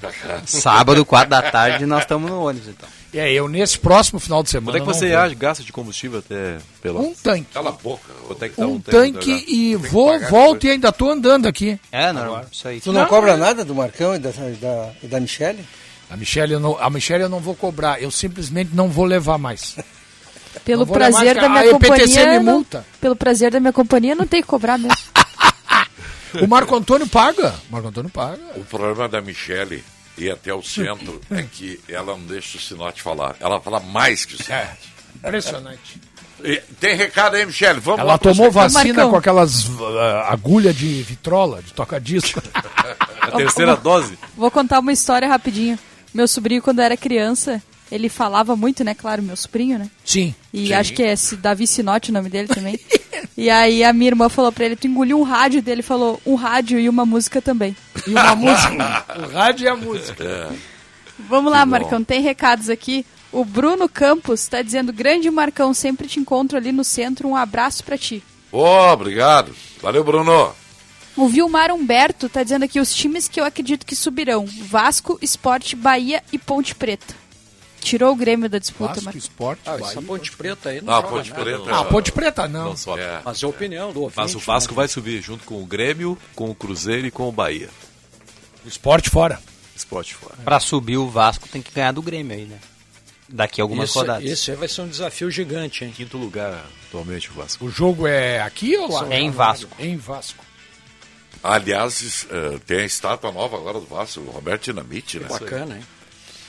Sábado, 0.44 1.04
quatro 1.04 1.30
da 1.30 1.42
tarde, 1.42 1.86
nós 1.86 2.00
estamos 2.00 2.28
no 2.28 2.44
ônibus, 2.44 2.66
então. 2.68 2.88
É, 3.12 3.32
eu 3.32 3.48
nesse 3.48 3.78
próximo 3.78 4.20
final 4.20 4.42
de 4.42 4.50
semana. 4.50 4.66
Quanto 4.72 4.76
é 4.76 4.80
que 4.80 4.86
não 4.86 4.94
você 4.94 5.28
vou. 5.28 5.36
gasta 5.36 5.64
de 5.64 5.72
combustível 5.72 6.20
até 6.20 6.58
Pelotas? 6.80 7.08
Um 7.10 7.14
tanque. 7.14 7.46
Cala 7.52 7.70
a 7.70 7.72
boca. 7.72 8.12
Quanto 8.26 8.44
é 8.44 8.48
que 8.48 8.56
tá 8.56 8.66
Um 8.66 8.80
tanque? 8.80 9.12
tanque 9.12 9.44
e 9.48 9.74
vou, 9.76 10.18
volto 10.28 10.64
e 10.66 10.70
ainda 10.70 10.92
tô 10.92 11.10
andando 11.10 11.46
aqui. 11.46 11.78
É, 11.90 12.12
não, 12.12 12.40
isso 12.52 12.68
aí. 12.68 12.80
Tu 12.80 12.92
não, 12.92 13.06
cobra 13.06 13.36
nada 13.36 13.64
do 13.64 13.74
Marcão 13.74 14.14
e 14.14 14.18
da, 14.18 14.30
da, 14.30 14.90
e 15.02 15.06
da 15.08 15.18
Michele? 15.20 15.64
A 16.08 16.16
Michelle, 16.16 16.52
eu 16.52 16.60
não, 16.60 16.76
a 16.78 16.90
Michelle 16.90 17.22
eu 17.22 17.28
não 17.28 17.40
vou 17.40 17.54
cobrar, 17.54 18.00
eu 18.02 18.10
simplesmente 18.10 18.70
não 18.74 18.88
vou 18.88 19.04
levar 19.04 19.38
mais. 19.38 19.76
Pelo 20.64 20.84
Não 20.84 20.92
prazer 20.92 21.36
mais, 21.36 21.40
da 21.40 21.48
minha 21.48 21.70
companhia. 21.72 22.26
me 22.38 22.44
não- 22.44 22.52
multa. 22.54 22.84
Pelo 23.00 23.14
prazer 23.14 23.52
da 23.52 23.60
minha 23.60 23.72
companhia, 23.72 24.14
não 24.16 24.26
tem 24.26 24.40
que 24.42 24.48
cobrar 24.48 24.76
mesmo. 24.78 24.96
O 26.42 26.46
Marco 26.46 26.76
Antônio 26.76 27.08
paga. 27.08 27.54
O 27.68 27.72
Marco 27.72 27.88
Antônio 27.88 28.08
paga. 28.10 28.38
O 28.56 28.64
problema 28.64 29.08
da 29.08 29.20
Michele 29.20 29.82
ir 30.24 30.30
até 30.32 30.52
o 30.52 30.62
centro 30.62 31.20
é 31.30 31.42
que 31.42 31.80
ela 31.88 32.16
não 32.16 32.24
deixa 32.24 32.58
o 32.58 32.60
Sinote 32.60 33.02
falar. 33.02 33.36
Ela 33.40 33.60
fala 33.60 33.80
mais 33.80 34.24
que 34.24 34.34
o 34.34 34.36
Sinote. 34.36 34.52
É, 34.52 35.28
impressionante. 35.28 36.00
E 36.42 36.56
tem 36.80 36.94
recado 36.94 37.36
aí, 37.36 37.44
Michele? 37.44 37.80
Vamos 37.80 38.00
Ela 38.00 38.18
tomou 38.18 38.50
vacina 38.50 39.06
com 39.08 39.16
aquelas 39.16 39.66
uh, 39.66 39.98
agulha 40.28 40.72
de 40.72 41.02
vitrola, 41.02 41.62
de 41.62 41.72
toca-disco. 41.72 42.42
A 43.20 43.30
terceira 43.32 43.76
dose? 43.76 44.18
Vou 44.36 44.50
contar 44.50 44.78
uma 44.80 44.92
história 44.92 45.28
rapidinho. 45.28 45.78
Meu 46.12 46.26
sobrinho, 46.26 46.62
quando 46.62 46.80
era 46.80 46.96
criança, 46.96 47.62
ele 47.90 48.08
falava 48.08 48.54
muito, 48.54 48.84
né? 48.84 48.94
Claro, 48.94 49.22
meu 49.22 49.36
sobrinho, 49.36 49.78
né? 49.78 49.90
Sim. 50.04 50.34
E 50.52 50.68
Sim. 50.68 50.72
acho 50.74 50.92
que 50.92 51.02
é 51.02 51.12
esse 51.12 51.36
Davi 51.36 51.66
Sinote 51.66 52.10
o 52.10 52.12
nome 52.14 52.28
dele 52.28 52.48
também. 52.48 52.78
e 53.36 53.50
aí 53.50 53.82
a 53.82 53.92
minha 53.92 54.10
irmã 54.10 54.28
falou 54.28 54.52
pra 54.52 54.64
ele, 54.64 54.76
tu 54.76 54.86
engoliu 54.86 55.18
um 55.18 55.24
rádio 55.24 55.60
dele, 55.60 55.82
falou 55.82 56.20
um 56.24 56.34
rádio 56.34 56.78
e 56.78 56.88
uma 56.88 57.04
música 57.04 57.42
também. 57.42 57.76
E 58.06 58.10
uma 58.10 58.34
música. 58.36 59.04
O 59.18 59.32
rádio 59.32 59.64
e 59.64 59.68
a 59.68 59.76
música. 59.76 60.24
É. 60.24 60.48
Vamos 61.28 61.52
lá. 61.52 61.66
Marcão, 61.66 62.02
tem 62.02 62.20
recados 62.20 62.70
aqui. 62.70 63.04
O 63.32 63.44
Bruno 63.44 63.88
Campos 63.88 64.48
tá 64.48 64.62
dizendo, 64.62 64.92
grande 64.92 65.30
Marcão, 65.30 65.72
sempre 65.72 66.08
te 66.08 66.18
encontro 66.18 66.56
ali 66.56 66.72
no 66.72 66.82
centro, 66.82 67.28
um 67.28 67.36
abraço 67.36 67.84
pra 67.84 67.96
ti. 67.96 68.22
Ô, 68.50 68.64
obrigado. 68.92 69.54
Valeu, 69.80 70.02
Bruno. 70.02 70.52
O 71.16 71.28
Vilmar 71.28 71.72
Humberto 71.72 72.28
tá 72.28 72.42
dizendo 72.42 72.64
aqui 72.64 72.80
os 72.80 72.94
times 72.94 73.28
que 73.28 73.40
eu 73.40 73.44
acredito 73.44 73.86
que 73.86 73.94
subirão: 73.94 74.46
Vasco, 74.46 75.18
Esporte, 75.20 75.76
Bahia 75.76 76.22
e 76.32 76.38
Ponte 76.38 76.74
Preta. 76.74 77.14
Tirou 77.80 78.12
o 78.12 78.16
Grêmio 78.16 78.48
da 78.48 78.58
disputa, 78.58 78.88
Vasco, 78.94 79.04
Marcão. 79.04 79.18
Esporte, 79.18 79.62
Ah, 79.66 79.74
essa 79.74 79.84
Bahia. 79.94 80.02
Ponte 80.02 80.32
Preta 80.32 80.68
aí 80.68 80.80
não 80.80 80.92
Ah, 80.92 80.96
joga 80.96 81.08
Ponte 81.08 81.30
nada. 81.30 81.42
Preta. 81.42 81.62
Ah, 81.74 81.84
Ponte 81.84 82.12
Preta 82.12 82.48
não. 82.48 82.64
Não 82.66 82.76
sobe. 82.76 83.02
Mas 83.24 83.42
é 83.42 83.46
a 83.46 83.48
opinião 83.48 83.92
do 83.92 84.02
ouvinte. 84.02 84.18
Mas 84.18 84.34
o 84.34 84.38
Vasco 84.38 84.74
vai 84.74 84.86
subir 84.86 85.20
junto 85.22 85.44
com 85.44 85.60
o 85.62 85.66
Grêmio, 85.66 86.16
com 86.34 86.50
o 86.50 86.54
Cruzeiro 86.54 87.06
e 87.06 87.10
com 87.10 87.28
o 87.28 87.32
Bahia. 87.32 87.68
Esporte 88.64 89.08
fora. 89.10 89.40
Esporte 89.74 90.14
fora. 90.14 90.36
Pra 90.44 90.60
subir 90.60 90.98
o 90.98 91.08
Vasco 91.08 91.48
tem 91.48 91.62
que 91.62 91.72
ganhar 91.72 91.92
do 91.92 92.02
Grêmio 92.02 92.36
aí, 92.36 92.44
né? 92.44 92.58
Daqui 93.28 93.60
a 93.60 93.64
algumas 93.64 93.88
esse, 93.90 93.98
rodadas. 93.98 94.24
Esse 94.30 94.50
aí 94.50 94.56
vai 94.56 94.68
ser 94.68 94.82
um 94.82 94.88
desafio 94.88 95.30
gigante, 95.30 95.84
hein? 95.84 95.92
Quinto 95.96 96.18
lugar 96.18 96.66
atualmente 96.88 97.30
o 97.30 97.32
Vasco. 97.34 97.64
O 97.64 97.70
jogo 97.70 98.06
é 98.06 98.42
aqui 98.42 98.76
ou 98.76 98.90
lá? 98.90 99.06
É 99.14 99.20
em 99.20 99.30
Vasco. 99.30 99.70
Em 99.78 99.96
Vasco. 99.96 100.44
Aliás, 101.42 102.26
eh, 102.30 102.58
tem 102.66 102.80
a 102.80 102.84
estátua 102.84 103.32
nova 103.32 103.56
agora 103.56 103.80
do 103.80 103.86
Vasco, 103.86 104.20
o 104.20 104.30
Roberto 104.30 104.64
Dinamite, 104.64 105.18
né? 105.18 105.28
Bacana, 105.28 105.76
hein? 105.76 105.82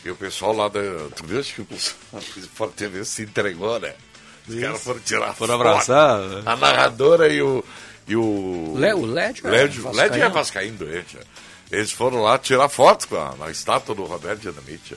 E 0.03 0.10
o 0.10 0.15
pessoal 0.15 0.53
lá 0.53 0.68
da. 0.68 0.80
Tu 1.15 1.26
viu 1.26 1.40
acho 1.40 1.53
que 1.56 1.61
o 1.61 1.65
pessoal 1.65 2.22
do 2.34 2.40
Sport 2.40 2.73
TV 2.73 3.06
se 3.06 3.23
entregou, 3.23 3.80
né? 3.80 3.94
Os 4.48 4.56
Isso. 4.56 4.64
caras 4.65 4.84
foram 4.84 4.99
tirar 5.02 5.34
Foram 5.36 5.57
foto. 5.57 5.68
abraçar, 5.68 6.19
né? 6.22 6.41
A 6.45 6.56
narradora 6.56 7.28
e 7.32 7.41
o. 7.41 7.64
E 8.07 8.15
o. 8.15 8.73
Le- 8.78 8.94
o 8.94 9.06
Lédio 9.06 9.48
é 9.48 9.52
Lédio. 9.52 9.91
Lédio 9.91 10.23
é 10.23 10.30
vascaíno 10.30 10.78
doente. 10.78 11.18
Eles 11.72 11.91
foram 11.91 12.22
lá 12.22 12.38
tirar 12.38 12.68
foto 12.68 13.07
com 13.07 13.15
a, 13.15 13.36
na 13.38 13.49
estátua 13.52 13.94
do 13.94 14.03
Roberto 14.06 14.41
Dinamite. 14.41 14.95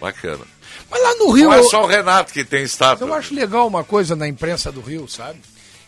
Bacana. 0.00 0.44
Mas 0.90 1.02
lá 1.02 1.14
no 1.14 1.30
Rio. 1.30 1.46
Não 1.50 1.54
é 1.54 1.62
só 1.64 1.84
o 1.84 1.86
Renato 1.86 2.32
que 2.32 2.44
tem 2.44 2.62
estátua. 2.62 3.06
Eu 3.06 3.14
acho 3.14 3.34
legal 3.34 3.66
uma 3.66 3.82
coisa 3.84 4.14
na 4.16 4.26
imprensa 4.28 4.70
do 4.70 4.80
Rio, 4.80 5.08
sabe? 5.08 5.40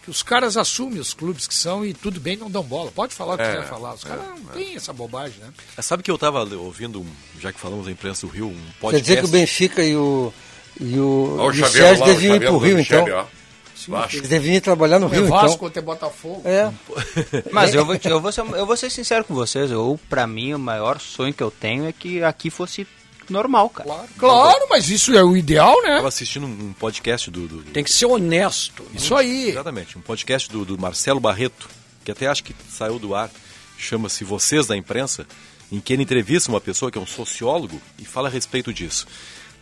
Que 0.03 0.11
os 0.11 0.23
caras 0.23 0.57
assumem 0.57 0.99
os 0.99 1.13
clubes 1.13 1.47
que 1.47 1.55
são 1.55 1.85
e 1.85 1.93
tudo 1.93 2.19
bem, 2.19 2.37
não 2.37 2.51
dão 2.51 2.63
bola. 2.63 2.91
Pode 2.91 3.15
falar 3.15 3.35
o 3.35 3.37
que 3.37 3.43
É, 3.43 3.55
quiser 3.57 3.69
falar. 3.69 3.95
Os 3.95 4.03
caras 4.05 4.25
não 4.27 4.37
têm 4.55 4.75
essa 4.77 4.93
bobagem, 4.93 5.39
né? 5.41 5.49
É, 5.77 5.83
Sabe 5.83 6.03
que 6.03 6.11
eu 6.11 6.17
tava 6.17 6.43
ouvindo, 6.57 7.05
já 7.39 7.53
que 7.53 7.61
falamos 7.61 7.85
da 7.87 7.93
imprensa 7.93 8.27
do 8.27 8.33
Rio, 8.33 8.47
um 8.49 8.55
Quer 8.55 8.81
podcast. 8.81 9.03
dizer 9.03 9.19
que 9.21 9.25
o 9.27 9.29
Benfica 9.29 9.83
e 9.85 9.95
o, 9.97 10.33
e 10.81 10.99
o, 10.99 11.37
Ó, 11.39 11.43
o 11.43 11.47
e 11.47 11.49
o 11.51 11.55
Xavier 11.55 11.71
Sérgio 11.97 12.03
o 12.03 12.07
deviam 12.07 12.35
ir 12.37 12.41
Xavier 12.41 12.51
pro 12.51 12.59
do 12.59 12.65
Rio, 12.65 12.77
Michele, 12.77 13.03
então. 13.03 13.19
ó. 13.37 13.41
Baixo. 13.89 14.17
Eles 14.19 14.29
deviam 14.29 14.55
ir 14.57 14.61
trabalhar 14.61 14.99
no 14.99 15.07
É 15.07 15.17
Rio, 15.17 15.27
Vasco 15.29 15.55
então. 15.57 15.69
até 15.69 15.81
Botafogo. 15.81 16.43
É. 16.45 16.71
Mas 17.51 17.75
eu 17.75 17.85
vou, 17.87 17.97
eu, 18.05 18.21
vou 18.21 18.31
ser, 18.31 18.41
eu 18.43 18.67
vou 18.67 18.77
ser 18.77 18.91
sincero 18.91 19.25
com 19.25 19.33
vocês. 19.35 19.71
Eu, 19.71 19.99
pra 20.09 20.27
mim, 20.27 20.53
o 20.53 20.59
maior 20.59 21.01
sonho 21.01 21.33
que 21.33 21.43
eu 21.43 21.51
tenho 21.51 21.87
é 21.87 21.93
que 21.93 22.23
aqui 22.23 22.51
fosse 22.51 22.87
normal, 23.33 23.69
cara. 23.71 23.89
Claro, 23.89 24.09
claro, 24.19 24.67
mas 24.69 24.89
isso 24.91 25.17
é 25.17 25.23
o 25.23 25.37
ideal, 25.37 25.81
né? 25.83 25.97
Tava 25.97 26.09
assistindo 26.09 26.47
um 26.47 26.73
podcast 26.73 27.31
do. 27.31 27.47
do- 27.49 27.63
do- 27.63 27.71
Tem 27.73 27.85
que 27.85 27.91
ser 27.91 28.07
honesto. 28.07 28.85
Isso 28.95 29.15
aí. 29.15 29.51
Exatamente, 29.51 29.97
um 29.99 30.01
podcast 30.01 30.49
do, 30.51 30.65
do 30.65 30.79
Marcelo 30.79 31.21
Barreto, 31.21 31.69
que 32.05 32.11
até 32.11 32.27
acho 32.27 32.43
que 32.45 32.55
saiu 32.71 32.99
do 32.99 33.15
ar, 33.15 33.31
chama-se 33.79 34.25
Vocês 34.25 34.67
da 34.67 34.77
Imprensa, 34.77 35.27
em 35.73 35.79
que 35.81 35.93
ele 35.93 36.03
entrevista 36.03 36.51
uma 36.51 36.61
pessoa 36.61 36.91
que 36.91 36.99
é 36.99 37.01
um 37.01 37.07
sociólogo 37.07 37.81
e 37.99 38.05
fala 38.05 38.29
a 38.29 38.31
respeito 38.31 38.73
disso. 38.73 39.07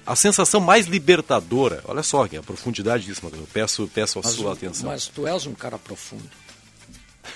A 0.07 0.16
sensação 0.16 0.59
mais 0.59 0.86
libertadora, 0.86 1.82
olha 1.86 2.03
só 2.03 2.24
a 2.24 2.43
profundidade 2.43 3.05
disso, 3.05 3.20
Matheus, 3.23 3.43
eu 3.43 3.49
peço, 3.53 3.90
peço 3.93 4.19
a 4.19 4.23
Mas, 4.24 4.32
sua 4.32 4.53
atenção. 4.55 4.89
mas 4.89 5.07
tu 5.07 5.27
és 5.27 5.45
um 5.47 5.53
cara 5.53 5.78
profundo. 5.78 6.24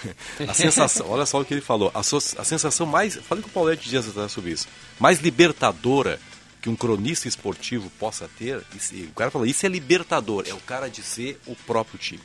A 0.49 0.55
sensação, 0.55 1.09
olha 1.11 1.27
só 1.27 1.41
o 1.41 1.45
que 1.45 1.55
ele 1.55 1.61
falou. 1.61 1.91
A, 1.95 2.03
so- 2.03 2.19
a 2.39 2.45
sensação 2.45 2.87
mais. 2.87 3.17
Falei 3.17 3.43
com 3.43 3.49
o 3.49 3.53
Paulete 3.53 3.89
Dias 3.89 4.09
atrás 4.09 4.33
sobre 4.33 4.51
isso. 4.53 4.67
Mais 4.99 5.21
libertadora 5.21 6.19
que 6.61 6.69
um 6.69 6.77
cronista 6.77 7.27
esportivo 7.29 7.91
possa 7.99 8.29
ter. 8.39 8.63
isso- 8.77 8.95
o 8.95 9.13
cara 9.15 9.31
falou, 9.31 9.47
isso 9.47 9.65
é 9.67 9.69
libertador. 9.69 10.45
É 10.47 10.55
o 10.55 10.61
cara 10.61 10.89
dizer 10.89 11.41
o 11.47 11.55
próprio 11.57 11.99
time. 11.99 12.23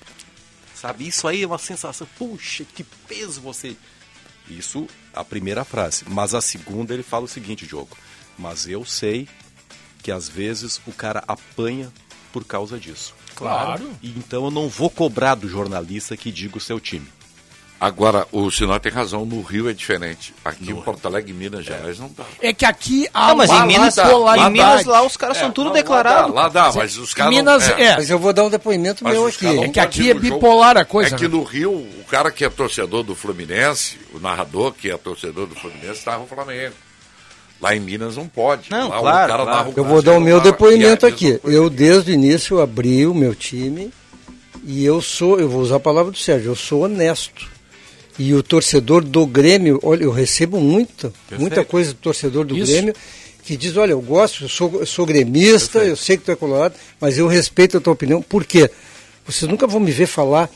Sabe? 0.76 1.08
Isso 1.08 1.28
aí 1.28 1.42
é 1.44 1.48
uma 1.48 1.58
sensação. 1.58 2.08
Puxa, 2.18 2.64
que 2.76 2.84
peso 2.84 3.42
você. 3.42 3.76
Isso, 4.50 4.88
a 5.14 5.24
primeira 5.24 5.66
frase. 5.66 6.06
Mas 6.08 6.34
a 6.34 6.42
segunda 6.42 6.94
ele 6.94 7.04
fala 7.04 7.26
o 7.26 7.28
seguinte, 7.28 7.66
Diogo. 7.66 7.98
Mas 8.38 8.68
eu 8.68 8.86
sei 8.86 9.28
que 10.04 10.12
às 10.12 10.30
vezes 10.30 10.80
o 10.86 10.92
cara 10.94 11.24
apanha 11.28 11.92
por 12.32 12.46
causa 12.46 12.80
disso. 12.80 13.14
Claro. 13.36 13.92
E 14.02 14.10
então 14.12 14.46
eu 14.46 14.52
não 14.52 14.70
vou 14.70 14.90
cobrar 14.90 15.36
do 15.36 15.50
jornalista 15.50 16.16
que 16.16 16.32
diga 16.32 16.58
o 16.58 16.62
seu 16.62 16.80
time. 16.80 17.08
Agora, 17.80 18.26
o 18.32 18.50
Sinó 18.50 18.80
tem 18.80 18.92
razão, 18.92 19.24
no 19.24 19.40
Rio 19.44 19.70
é 19.70 19.74
diferente. 19.74 20.34
Aqui 20.44 20.72
em 20.72 20.76
Porto 20.82 21.06
Alegre, 21.06 21.32
Minas 21.32 21.64
Gerais, 21.64 22.00
não 22.00 22.10
dá. 22.18 22.24
É 22.42 22.52
que 22.52 22.66
aqui 22.66 23.08
há 23.14 23.28
Não, 23.28 23.36
mas 23.36 23.52
uma 23.52 23.64
em 23.64 23.68
Minas, 23.68 23.96
bipolaridade. 23.96 24.50
em 24.50 24.54
Minas 24.54 24.86
lá 24.86 25.04
os 25.04 25.16
caras 25.16 25.38
É, 25.38 25.42
são 25.42 25.52
tudo 25.52 25.70
declarados. 25.72 26.34
Lá 26.34 26.50
dá, 26.50 26.70
lá 26.70 26.74
mas 26.76 26.98
os 26.98 27.14
caras. 27.14 27.32
não- 27.32 27.38
Minas 27.38 27.70
é. 27.70 27.96
Mas 27.98 28.10
eu 28.10 28.18
vou 28.18 28.34
dar 28.34 28.46
um 28.46 28.50
depoimento 28.50 29.04
Mas 29.04 29.14
meu 29.14 29.28
aqui. 29.28 29.46
não 29.46 29.72
que 29.72 29.80
aqui 29.80 30.10
é 30.10 30.14
no 30.16 30.24
jogo. 30.24 30.34
bipolar 30.36 30.76
a 30.76 30.86
coisa, 30.86 31.14
É 31.14 31.18
que 31.20 31.28
né? 31.28 31.30
no 31.38 31.44
Rio, 31.44 31.72
o 31.72 32.04
cara 32.10 32.32
que 32.32 32.44
é 32.44 32.50
torcedor 32.50 33.04
do 33.04 33.14
Fluminense, 33.14 34.00
o 34.12 34.20
narrador 34.20 34.74
que 34.74 34.90
é 34.90 34.98
torcedor 34.98 35.46
do 35.46 35.54
Fluminense, 35.54 36.04
tá 36.04 36.18
no 36.18 36.26
Flamengo. 36.26 36.74
Lá 37.62 37.76
em 37.76 37.80
Minas 37.80 38.16
não 38.18 38.28
pode. 38.28 38.72
Não, 38.72 38.90
Lá 38.90 39.00
claro, 39.00 39.06
o 39.26 39.28
cara 39.30 39.44
claro. 39.44 39.46
narra 39.46 39.70
o 39.70 39.74
Eu 39.78 39.84
vou 39.84 40.02
dar 40.02 40.14
o 40.14 40.20
meu 40.20 40.40
depoimento 40.42 41.06
narra- 41.06 41.10
é 41.10 41.30
a 41.30 41.36
aqui. 41.36 41.40
Eu, 41.44 41.70
desde 41.70 42.10
o 42.10 42.14
início, 42.16 42.60
abri 42.60 43.06
o 43.06 43.14
meu 43.14 43.36
time 43.36 43.92
e 44.64 44.84
eu 44.84 45.00
sou, 45.00 45.40
eu 45.40 45.48
vou 45.48 45.62
usar 45.62 45.76
a 45.76 45.80
palavra 45.80 46.12
do 46.12 46.18
Sérgio, 46.18 46.52
eu 46.52 46.56
sou 46.56 46.82
honesto. 46.86 47.56
E 48.20 48.34
o 48.34 48.42
torcedor 48.42 49.04
do 49.04 49.26
Grêmio, 49.28 49.80
olha, 49.84 50.04
eu 50.04 50.12
recebo 50.12 50.60
muita, 50.60 51.14
muita 51.38 51.64
coisa 51.64 51.92
do 51.94 51.98
torcedor 52.00 52.46
do 52.46 52.58
Isso. 52.58 52.72
Grêmio 52.72 52.94
que 53.44 53.56
diz, 53.56 53.78
olha, 53.78 53.92
eu 53.92 54.02
gosto, 54.02 54.44
eu 54.44 54.50
sou, 54.50 54.80
eu 54.80 54.86
sou 54.86 55.06
gremista, 55.06 55.80
eu 55.80 55.96
sei 55.96 56.18
que 56.18 56.24
tu 56.24 56.32
é 56.32 56.36
colorado, 56.36 56.76
mas 57.00 57.18
eu 57.18 57.28
respeito 57.28 57.78
a 57.78 57.80
tua 57.80 57.94
opinião. 57.94 58.22
Por 58.22 58.44
quê? 58.44 58.70
Vocês 59.26 59.50
nunca 59.50 59.66
vão 59.66 59.80
me 59.80 59.90
ver 59.92 60.06
falar 60.08 60.50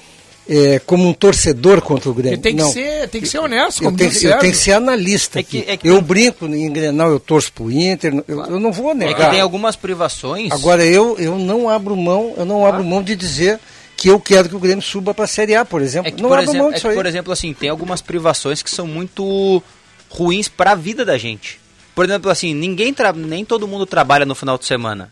eh, 0.50 0.82
como 0.86 1.08
um 1.08 1.14
torcedor 1.14 1.82
contra 1.82 2.10
o 2.10 2.14
Grêmio. 2.14 2.40
Tem 2.40 2.54
que, 2.56 2.62
Não. 2.62 2.70
ser, 2.72 3.08
tem 3.08 3.22
que 3.22 3.28
ser 3.30 3.40
honesto, 3.40 3.80
Eu 3.82 3.86
como 3.86 3.98
tenho, 3.98 4.10
diz 4.10 4.20
que- 4.20 4.28
o 4.28 4.32
eu 4.32 4.40
tenho 4.40 4.52
que 4.52 4.58
ser 4.58 4.72
analista 4.74 5.40
É 5.40 5.44
que- 5.44 5.60
aqui. 5.60 5.72
é 5.72 5.78
que 5.78 5.88
eu 5.88 5.96
tem- 5.98 6.04
brinco 6.04 6.46
em 6.48 6.70
Grenal, 6.70 7.12
eu 7.12 7.20
torço 7.20 7.54
pro 7.54 7.72
Inter, 7.72 8.12
eu, 8.28 8.44
eu 8.46 8.60
não 8.60 8.74
vou 8.74 8.92
É 8.92 8.96
negar. 8.96 9.26
que 9.26 9.32
tem 9.32 9.40
algumas 9.40 9.76
privações. 9.78 10.52
Agora 10.52 10.84
eu, 10.86 11.16
eu 11.18 11.38
não 11.38 11.70
abro 11.70 11.96
mão, 11.96 12.34
eu 12.36 12.46
não 12.46 12.66
abro 12.66 12.84
mão 12.84 13.02
de 13.02 13.16
dizer 13.16 13.58
que 14.02 14.08
eu 14.08 14.20
quero 14.20 14.50
que 14.50 14.56
o 14.56 14.60
Grêmio 14.60 14.82
suba 14.82 15.14
para 15.14 15.26
a 15.26 15.28
Série 15.28 15.56
A, 15.56 15.64
por 15.64 15.80
exemplo. 15.80 16.08
É 16.08 16.12
que, 16.12 16.24
não 16.24 16.30
por 16.30 16.40
exemplo, 16.40 16.58
mão 16.58 16.72
é 16.74 16.80
que, 16.80 16.88
aí. 16.88 16.96
por 16.96 17.06
exemplo, 17.06 17.32
assim, 17.32 17.54
tem 17.54 17.70
algumas 17.70 18.02
privações 18.02 18.64
que 18.64 18.72
são 18.72 18.88
muito 18.88 19.62
ruins 20.10 20.48
para 20.48 20.72
a 20.72 20.76
vida 20.76 21.06
da 21.06 21.20
gente. 21.20 21.62
Por 21.94 22.04
exemplo, 22.06 22.32
assim, 22.32 22.52
ninguém 22.56 22.96
tra... 22.96 23.14
nem 23.14 23.46
todo 23.46 23.68
mundo 23.68 23.86
trabalha 23.86 24.26
no 24.26 24.34
final 24.34 24.58
de 24.58 24.66
semana. 24.66 25.12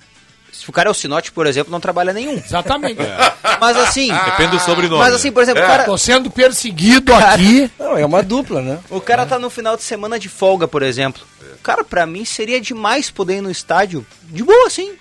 Se 0.51 0.67
o 0.67 0.73
cara 0.73 0.89
é 0.89 0.91
o 0.91 0.95
Sinote, 0.95 1.31
por 1.31 1.45
exemplo, 1.45 1.71
não 1.71 1.79
trabalha 1.79 2.11
nenhum. 2.11 2.33
Exatamente. 2.33 2.99
Mas 3.61 3.77
assim. 3.77 4.11
Depende 4.25 4.57
do 4.57 4.59
sobrenome. 4.59 5.03
Mas 5.03 5.13
assim, 5.13 5.31
por 5.31 5.43
exemplo, 5.43 5.61
o 5.61 5.67
cara. 5.67 5.83
Tô 5.83 5.95
sendo 5.95 6.31
perseguido 6.31 7.13
aqui. 7.13 7.69
Não, 7.77 7.95
é 7.95 8.03
uma 8.03 8.23
dupla, 8.23 8.59
né? 8.59 8.79
O 8.89 8.99
cara 8.99 9.23
tá 9.23 9.37
no 9.37 9.51
final 9.51 9.77
de 9.77 9.83
semana 9.83 10.17
de 10.17 10.27
folga, 10.27 10.67
por 10.67 10.81
exemplo. 10.81 11.21
Cara, 11.61 11.83
pra 11.83 12.07
mim 12.07 12.25
seria 12.25 12.59
demais 12.59 13.11
poder 13.11 13.35
ir 13.37 13.41
no 13.41 13.51
estádio 13.51 14.03
de 14.23 14.43
boa, 14.43 14.65
assim. 14.65 14.93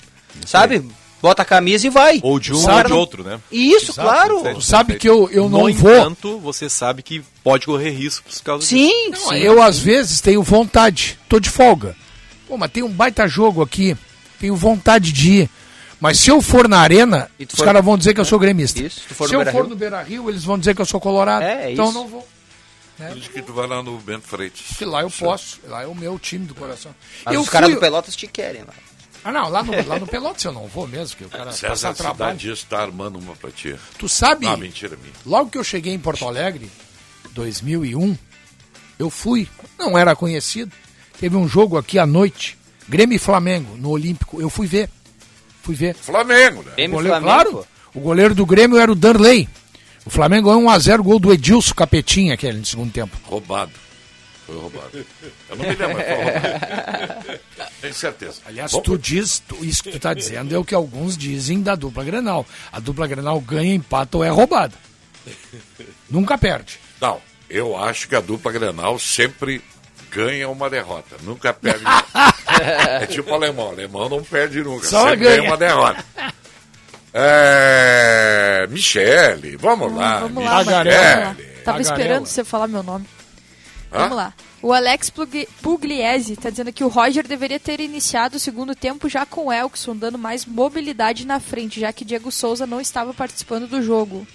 Sabe? 0.45 0.85
Bota 1.21 1.43
a 1.43 1.45
camisa 1.45 1.87
e 1.87 1.91
vai. 1.91 2.21
Ou 2.23 2.39
de 2.39 2.53
um 2.53 2.57
ou 2.71 2.85
de 2.85 2.93
outro, 2.93 3.25
né? 3.25 3.41
Isso, 3.51 3.91
Exato, 3.91 4.09
claro. 4.09 4.43
certo, 4.43 4.61
sabe 4.63 4.93
certo. 4.93 5.01
que 5.03 5.09
eu, 5.09 5.29
eu 5.31 5.49
não 5.49 5.67
no 5.67 5.75
vou. 5.75 5.93
entanto, 5.93 6.39
você 6.39 6.69
sabe 6.71 7.03
que 7.03 7.23
pode 7.43 7.67
correr 7.67 7.91
riscos 7.91 8.39
por 8.39 8.45
causa 8.45 8.67
Sim, 8.67 9.11
disso. 9.11 9.27
Não, 9.27 9.35
eu 9.35 9.61
às 9.63 9.79
vezes 9.79 10.21
tenho 10.21 10.43
vontade, 10.43 11.19
tô 11.29 11.41
de 11.41 11.51
folga. 11.51 11.97
Pô, 12.47 12.57
mas 12.57 12.71
tem 12.71 12.83
um 12.83 12.89
baita 12.89 13.27
jogo 13.27 13.63
aqui, 13.63 13.97
tenho 14.39 14.55
vontade 14.55 15.13
de 15.13 15.33
ir. 15.43 15.51
Mas 16.01 16.21
se 16.21 16.31
eu 16.31 16.41
for 16.41 16.69
na 16.69 16.79
arena, 16.79 17.29
os 17.41 17.57
for- 17.57 17.65
caras 17.65 17.85
vão 17.85 17.99
dizer 17.99 18.15
que 18.15 18.21
eu 18.21 18.25
sou 18.25 18.39
gremista. 18.39 18.81
Isso, 18.81 19.01
se 19.01 19.07
tu 19.09 19.15
for 19.17 19.29
se 19.29 19.35
no 19.35 19.43
eu 19.43 19.51
for 19.51 19.67
no 19.69 19.75
Beira 19.75 20.01
Rio, 20.03 20.31
eles 20.31 20.45
vão 20.45 20.57
dizer 20.57 20.75
que 20.77 20.81
eu 20.81 20.87
sou 20.87 21.01
colorado. 21.01 21.43
É, 21.43 21.67
é 21.67 21.73
então 21.73 21.87
eu 21.87 21.91
isso. 21.91 21.99
não 21.99 22.07
vou. 22.07 22.29
Por 22.97 23.17
isso 23.17 23.31
que 23.31 23.43
tu 23.43 23.53
vai 23.53 23.67
lá 23.67 23.83
no 23.83 23.97
Bento 23.99 24.27
Freitas. 24.27 24.61
Porque 24.69 24.85
lá 24.85 25.03
eu 25.03 25.11
posso. 25.11 25.61
Lá 25.69 25.83
é 25.83 25.87
o 25.87 25.95
meu 25.95 26.19
time 26.19 26.47
do 26.47 26.55
coração. 26.55 26.93
Mas 27.25 27.35
eu 27.35 27.41
os 27.41 27.49
caras 27.49 27.71
do 27.71 27.77
Pelotas 27.79 28.15
te 28.17 28.27
querem 28.27 28.63
lá. 28.63 28.75
Ah, 29.29 29.33
não, 29.33 29.49
lá 29.51 29.63
no, 29.63 29.73
lá 29.87 29.99
no 29.99 30.07
Pelotas 30.07 30.43
eu 30.45 30.53
não 30.53 30.67
vou 30.67 30.87
mesmo, 30.89 31.17
porque 31.17 31.25
o 31.25 31.29
cara 31.39 31.53
César 31.53 31.89
passa 31.89 31.95
trabalho. 31.95 32.39
Cidade 32.41 32.59
está 32.59 32.81
armando 32.81 33.19
uma 33.19 33.37
pra 33.37 33.51
ti. 33.51 33.77
Tu 33.99 34.09
sabe, 34.09 34.47
Ah, 34.47 34.57
mentira 34.57 34.97
minha. 34.97 35.13
logo 35.27 35.51
que 35.51 35.59
eu 35.59 35.65
cheguei 35.65 35.93
em 35.93 35.99
Porto 35.99 36.27
Alegre, 36.27 36.71
2001, 37.33 38.17
eu 38.99 39.11
fui, 39.11 39.47
não 39.79 39.99
era 39.99 40.17
conhecido. 40.17 40.73
Teve 41.21 41.37
um 41.37 41.47
jogo 41.49 41.77
aqui 41.77 41.99
à 41.99 42.07
noite, 42.07 42.57
Grêmio 42.89 43.17
e 43.17 43.19
Flamengo, 43.19 43.77
no 43.77 43.91
Olímpico. 43.91 44.41
Eu 44.41 44.49
fui 44.49 44.67
ver. 44.67 44.89
Fui 45.63 45.75
ver. 45.75 45.95
Flamengo, 45.95 46.63
né? 46.63 46.73
Grêmio 46.77 46.97
goleiro, 46.97 47.21
Flamengo, 47.21 47.51
claro, 47.53 47.67
o 47.95 48.01
goleiro 48.01 48.35
do 48.35 48.47
Grêmio 48.47 48.79
era 48.79 48.91
o 48.91 48.95
Danley. 48.95 49.47
O 50.07 50.11
Flamengo 50.11 50.49
ganhou 50.49 50.63
1x0, 50.71 51.03
gol 51.03 51.19
do 51.19 51.33
Edilson 51.35 51.75
Capetinha, 51.75 52.33
aquele 52.33 52.57
no 52.59 52.65
segundo 52.65 52.91
tempo. 52.91 53.15
Roubado. 53.25 53.73
Foi 54.47 54.57
roubado. 54.57 55.05
Eu 55.51 55.57
não 55.57 55.65
me 55.69 55.75
lembro, 55.75 55.95
mas 55.95 56.07
foi 56.07 56.25
roubado. 56.25 57.41
Tenho 57.81 57.95
certeza. 57.95 58.41
Aliás, 58.47 58.73
Vamos 58.73 58.85
tu 58.85 58.99
diz, 58.99 59.39
tu- 59.47 59.65
isso 59.65 59.83
que 59.83 59.91
tu 59.93 60.01
tá 60.01 60.13
dizendo 60.13 60.55
é 60.55 60.59
o 60.59 60.65
que 60.65 60.75
alguns 60.75 61.17
dizem 61.17 61.63
da 61.63 61.75
dupla 61.75 62.03
Grenal. 62.05 62.45
A 62.73 62.81
dupla 62.81 63.07
Grenal 63.07 63.41
ganha, 63.41 63.75
empata 63.75 64.17
ou 64.19 64.25
é 64.25 64.29
roubada. 64.29 64.75
Nunca 66.11 66.37
perde. 66.37 66.79
Não, 67.01 67.21
eu 67.49 67.77
acho 67.77 68.09
que 68.09 68.17
a 68.17 68.21
dupla 68.21 68.51
Grenal 68.51 68.99
sempre 68.99 69.63
ganha 70.11 70.49
uma 70.49 70.69
derrota, 70.71 71.17
nunca 71.23 71.53
perde. 71.53 71.85
é 73.01 73.07
tipo 73.07 73.33
alemão, 73.33 73.69
alemão 73.69 74.09
não 74.09 74.23
perde 74.25 74.63
nunca, 74.63 74.87
Só 74.87 75.03
sempre 75.11 75.17
ganha. 75.25 75.37
ganha 75.37 75.51
uma 75.51 75.57
derrota. 75.57 76.05
É... 77.13 78.67
Michele, 78.71 79.57
vamos 79.57 79.95
lá. 79.95 80.21
Vamos 80.21 80.45
lá, 80.45 80.59
Michele. 80.59 80.91
Lá. 80.91 81.37
Tava 81.65 81.79
Tagarela. 81.79 81.83
esperando 81.83 82.27
você 82.27 82.45
falar 82.45 82.69
meu 82.69 82.83
nome. 82.83 83.07
Hã? 83.93 83.99
Vamos 83.99 84.17
lá. 84.17 84.33
O 84.61 84.73
Alex 84.73 85.09
Pugli- 85.11 85.49
Pugliese 85.63 86.35
tá 86.37 86.51
dizendo 86.51 86.73
que 86.73 86.83
o 86.83 86.89
Roger 86.89 87.27
deveria 87.27 87.61
ter 87.61 87.79
iniciado 87.81 88.37
o 88.37 88.41
segundo 88.41 88.75
tempo 88.75 89.09
já 89.09 89.25
com 89.25 89.47
o 89.47 89.53
Elkson, 89.53 89.95
dando 89.97 90.19
mais 90.19 90.45
mobilidade 90.45 91.25
na 91.27 91.39
frente, 91.39 91.79
já 91.79 91.93
que 91.93 92.05
Diego 92.05 92.33
Souza 92.33 92.67
não 92.67 92.81
estava 92.81 93.15
participando 93.15 93.69
do 93.69 93.81
jogo. 93.83 94.27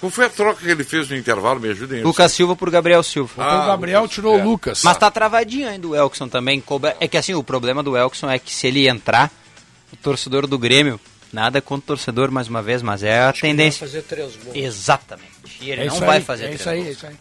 Qual 0.00 0.10
foi 0.10 0.26
a 0.26 0.30
troca 0.30 0.60
que 0.62 0.68
ele 0.70 0.84
fez 0.84 1.08
no 1.10 1.16
intervalo? 1.16 1.58
Me 1.60 1.68
ajudem. 1.70 2.02
Lucas 2.02 2.32
Silva 2.32 2.54
por 2.56 2.70
Gabriel 2.70 3.02
Silva. 3.02 3.32
Ah, 3.44 3.64
o 3.64 3.66
Gabriel 3.66 4.00
Lucas, 4.02 4.14
tirou 4.14 4.38
é. 4.38 4.42
o 4.42 4.44
Lucas. 4.48 4.82
Mas 4.82 4.96
tá 4.98 5.10
travadinho 5.10 5.68
ainda 5.68 5.86
o 5.88 5.94
Elkson 5.94 6.28
também. 6.28 6.62
É 7.00 7.08
que 7.08 7.16
assim, 7.16 7.34
o 7.34 7.42
problema 7.42 7.82
do 7.82 7.96
Elkson 7.96 8.30
é 8.30 8.38
que 8.38 8.52
se 8.54 8.66
ele 8.66 8.88
entrar, 8.88 9.30
o 9.92 9.96
torcedor 9.96 10.46
do 10.46 10.58
Grêmio, 10.58 10.98
nada 11.32 11.60
contra 11.62 11.84
o 11.84 11.86
torcedor 11.86 12.30
mais 12.30 12.46
uma 12.48 12.62
vez, 12.62 12.82
mas 12.82 13.02
é 13.02 13.20
a 13.20 13.32
tendência. 13.32 13.86
fazer 13.86 14.02
três 14.02 14.36
gols. 14.36 14.54
Exatamente. 14.56 15.30
E 15.60 15.70
ele 15.70 15.82
É 15.82 15.86
não 15.86 15.98
vai 16.00 16.18
aí, 16.18 16.24
fazer 16.24 16.44
É 16.44 16.46
três 16.48 16.60
isso 16.60 16.70
aí, 16.70 16.80
é 16.80 16.82
gols. 16.84 16.96
isso 16.96 17.06
aí. 17.06 17.14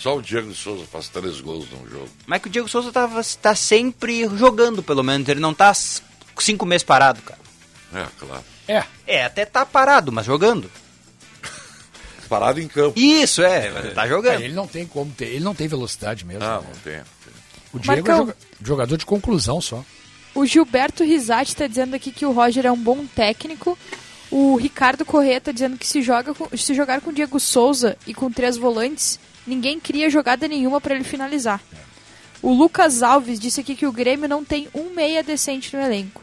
Só 0.00 0.16
o 0.16 0.22
Diego 0.22 0.52
Souza 0.54 0.84
faz 0.90 1.08
três 1.08 1.40
gols 1.40 1.66
num 1.70 1.86
jogo. 1.88 2.08
Mas 2.26 2.40
que 2.40 2.48
o 2.48 2.50
Diego 2.50 2.68
Souza 2.68 2.90
tá, 2.90 3.08
tá 3.40 3.54
sempre 3.54 4.26
jogando, 4.36 4.82
pelo 4.82 5.02
menos. 5.04 5.28
Ele 5.28 5.40
não 5.40 5.52
tá 5.54 5.72
cinco 6.38 6.64
meses 6.64 6.82
parado, 6.82 7.20
cara. 7.22 7.38
É, 7.94 8.06
claro. 8.18 8.44
É. 8.66 8.84
É, 9.06 9.24
até 9.24 9.44
tá 9.44 9.66
parado, 9.66 10.10
mas 10.10 10.24
jogando. 10.24 10.70
Parado 12.28 12.60
em 12.60 12.68
campo. 12.68 12.98
Isso, 12.98 13.42
é, 13.42 13.70
mas 13.70 13.84
ele 13.86 13.94
tá 13.94 14.06
jogando. 14.06 14.40
ele 14.40 14.54
não 14.54 14.66
tem 14.66 14.86
como 14.86 15.10
ter, 15.12 15.26
ele 15.26 15.44
não 15.44 15.54
tem 15.54 15.66
velocidade 15.66 16.24
mesmo. 16.24 16.40
Não, 16.44 16.60
né? 16.60 16.66
não 16.72 16.80
tem. 16.80 17.00
O 17.72 17.78
Diego 17.78 17.92
é 17.92 17.96
Marcão. 18.02 18.16
joga- 18.18 18.36
jogador 18.62 18.96
de 18.96 19.04
conclusão 19.06 19.60
só. 19.60 19.84
O 20.34 20.46
Gilberto 20.46 21.02
Risati 21.02 21.56
tá 21.56 21.66
dizendo 21.66 21.94
aqui 21.96 22.12
que 22.12 22.24
o 22.24 22.30
Roger 22.32 22.64
é 22.66 22.70
um 22.72 22.78
bom 22.80 23.04
técnico. 23.04 23.76
O 24.30 24.54
Ricardo 24.56 25.04
Corrêa 25.04 25.40
tá 25.40 25.50
dizendo 25.50 25.76
que 25.76 25.86
se, 25.86 26.00
joga 26.02 26.32
com- 26.32 26.56
se 26.56 26.72
jogar 26.72 27.00
com 27.00 27.10
o 27.10 27.12
Diego 27.12 27.40
Souza 27.40 27.96
e 28.06 28.14
com 28.14 28.30
três 28.30 28.56
volantes, 28.56 29.18
ninguém 29.46 29.78
cria 29.80 30.10
jogada 30.10 30.46
nenhuma 30.48 30.80
para 30.80 30.94
ele 30.94 31.04
finalizar. 31.04 31.60
O 32.42 32.52
Lucas 32.54 33.02
Alves 33.02 33.38
disse 33.38 33.60
aqui 33.60 33.74
que 33.74 33.86
o 33.86 33.92
Grêmio 33.92 34.28
não 34.28 34.44
tem 34.44 34.68
um 34.74 34.94
meia 34.94 35.22
decente 35.22 35.76
no 35.76 35.82
elenco. 35.82 36.22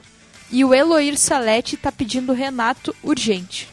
E 0.52 0.64
o 0.64 0.74
Eloir 0.74 1.18
Salete 1.18 1.76
tá 1.78 1.92
pedindo 1.92 2.34
Renato 2.34 2.96
urgente. 3.04 3.68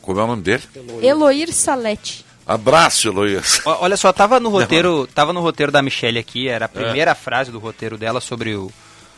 Como 0.00 0.18
é 0.18 0.24
o 0.24 0.26
nome 0.26 0.42
dele? 0.42 0.62
Eloir 1.02 1.52
Salete. 1.52 2.24
Abraço, 2.46 3.06
Eloías. 3.08 3.60
Ó, 3.64 3.84
Olha 3.84 3.96
só, 3.96 4.12
tava 4.12 4.40
no 4.40 4.48
roteiro, 4.48 5.06
tava 5.06 5.32
no 5.32 5.40
roteiro 5.40 5.70
da 5.70 5.82
Michelle 5.82 6.18
aqui, 6.18 6.48
era 6.48 6.64
a 6.64 6.68
primeira 6.68 7.14
frase 7.14 7.52
do 7.52 7.58
roteiro 7.60 7.96
dela 7.96 8.20
sobre 8.20 8.56
o 8.56 8.72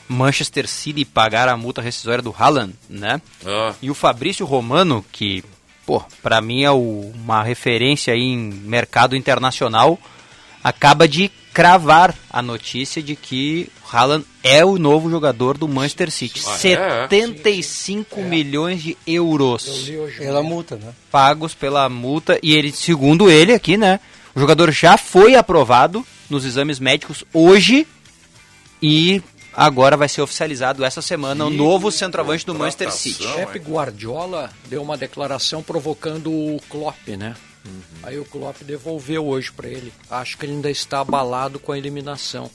Manchester 0.09 0.69
City 0.69 1.05
pagar 1.05 1.48
a 1.48 1.56
multa 1.56 1.81
rescisória 1.81 2.23
do 2.23 2.35
Haaland, 2.36 2.74
né? 2.90 3.23
Ah, 3.47 3.73
E 3.81 3.90
o 3.90 3.94
Fabrício 3.94 4.44
Romano, 4.44 5.02
que, 5.10 5.43
pô, 5.86 6.02
pra 6.22 6.40
mim 6.40 6.62
é 6.62 6.70
o- 6.70 7.12
uma 7.14 7.42
referência 7.42 8.12
aí 8.14 8.20
em 8.20 8.36
mercado 8.38 9.16
internacional, 9.16 9.98
acaba 10.62 11.06
de 11.09 11.30
cravar 11.52 12.14
a 12.30 12.40
notícia 12.40 13.02
de 13.02 13.14
que 13.14 13.68
o 13.84 13.94
Haaland 13.96 14.24
é 14.42 14.64
o 14.64 14.78
novo 14.78 15.10
jogador 15.10 15.59
do 15.59 15.68
Manchester 15.68 16.10
City. 16.10 16.40
Ah, 16.46 16.50
é? 16.52 16.56
75 16.56 18.22
milhões 18.22 18.82
de 18.82 18.96
euros 19.06 19.90
Pela 20.16 20.42
multa, 20.42 20.76
né? 20.76 20.92
pagos 21.10 21.52
pela 21.54 21.86
multa 21.90 22.38
e 22.42 22.54
ele, 22.54 22.72
segundo 22.72 23.30
ele 23.30 23.52
aqui, 23.52 23.76
né, 23.76 24.00
o 24.34 24.40
jogador 24.40 24.70
já 24.72 24.96
foi 24.96 25.34
aprovado 25.34 26.06
nos 26.30 26.46
exames 26.46 26.78
médicos 26.78 27.22
hoje 27.34 27.86
e 28.80 29.20
agora 29.52 29.96
vai 29.96 30.08
ser 30.08 30.22
oficializado 30.22 30.84
essa 30.84 31.02
semana 31.02 31.46
o 31.46 31.50
Que 31.50 31.56
novo 31.56 31.90
centroavante 31.90 32.46
do 32.46 32.54
Manchester 32.54 32.92
City. 32.92 33.26
Pep 33.34 33.58
Guardiola 33.58 34.50
deu 34.68 34.82
uma 34.82 34.96
declaração 34.96 35.62
provocando 35.62 36.30
o 36.30 36.60
Klopp, 36.68 37.08
né? 37.08 37.34
Aí 38.02 38.18
o 38.18 38.24
Klopp 38.24 38.62
devolveu 38.62 39.26
hoje 39.26 39.52
pra 39.52 39.68
ele. 39.68 39.92
Acho 40.10 40.36
que 40.36 40.44
ele 40.44 40.54
ainda 40.54 40.70
está 40.70 41.00
abalado 41.00 41.58
com 41.58 41.72
a 41.72 41.78
eliminação. 41.78 42.50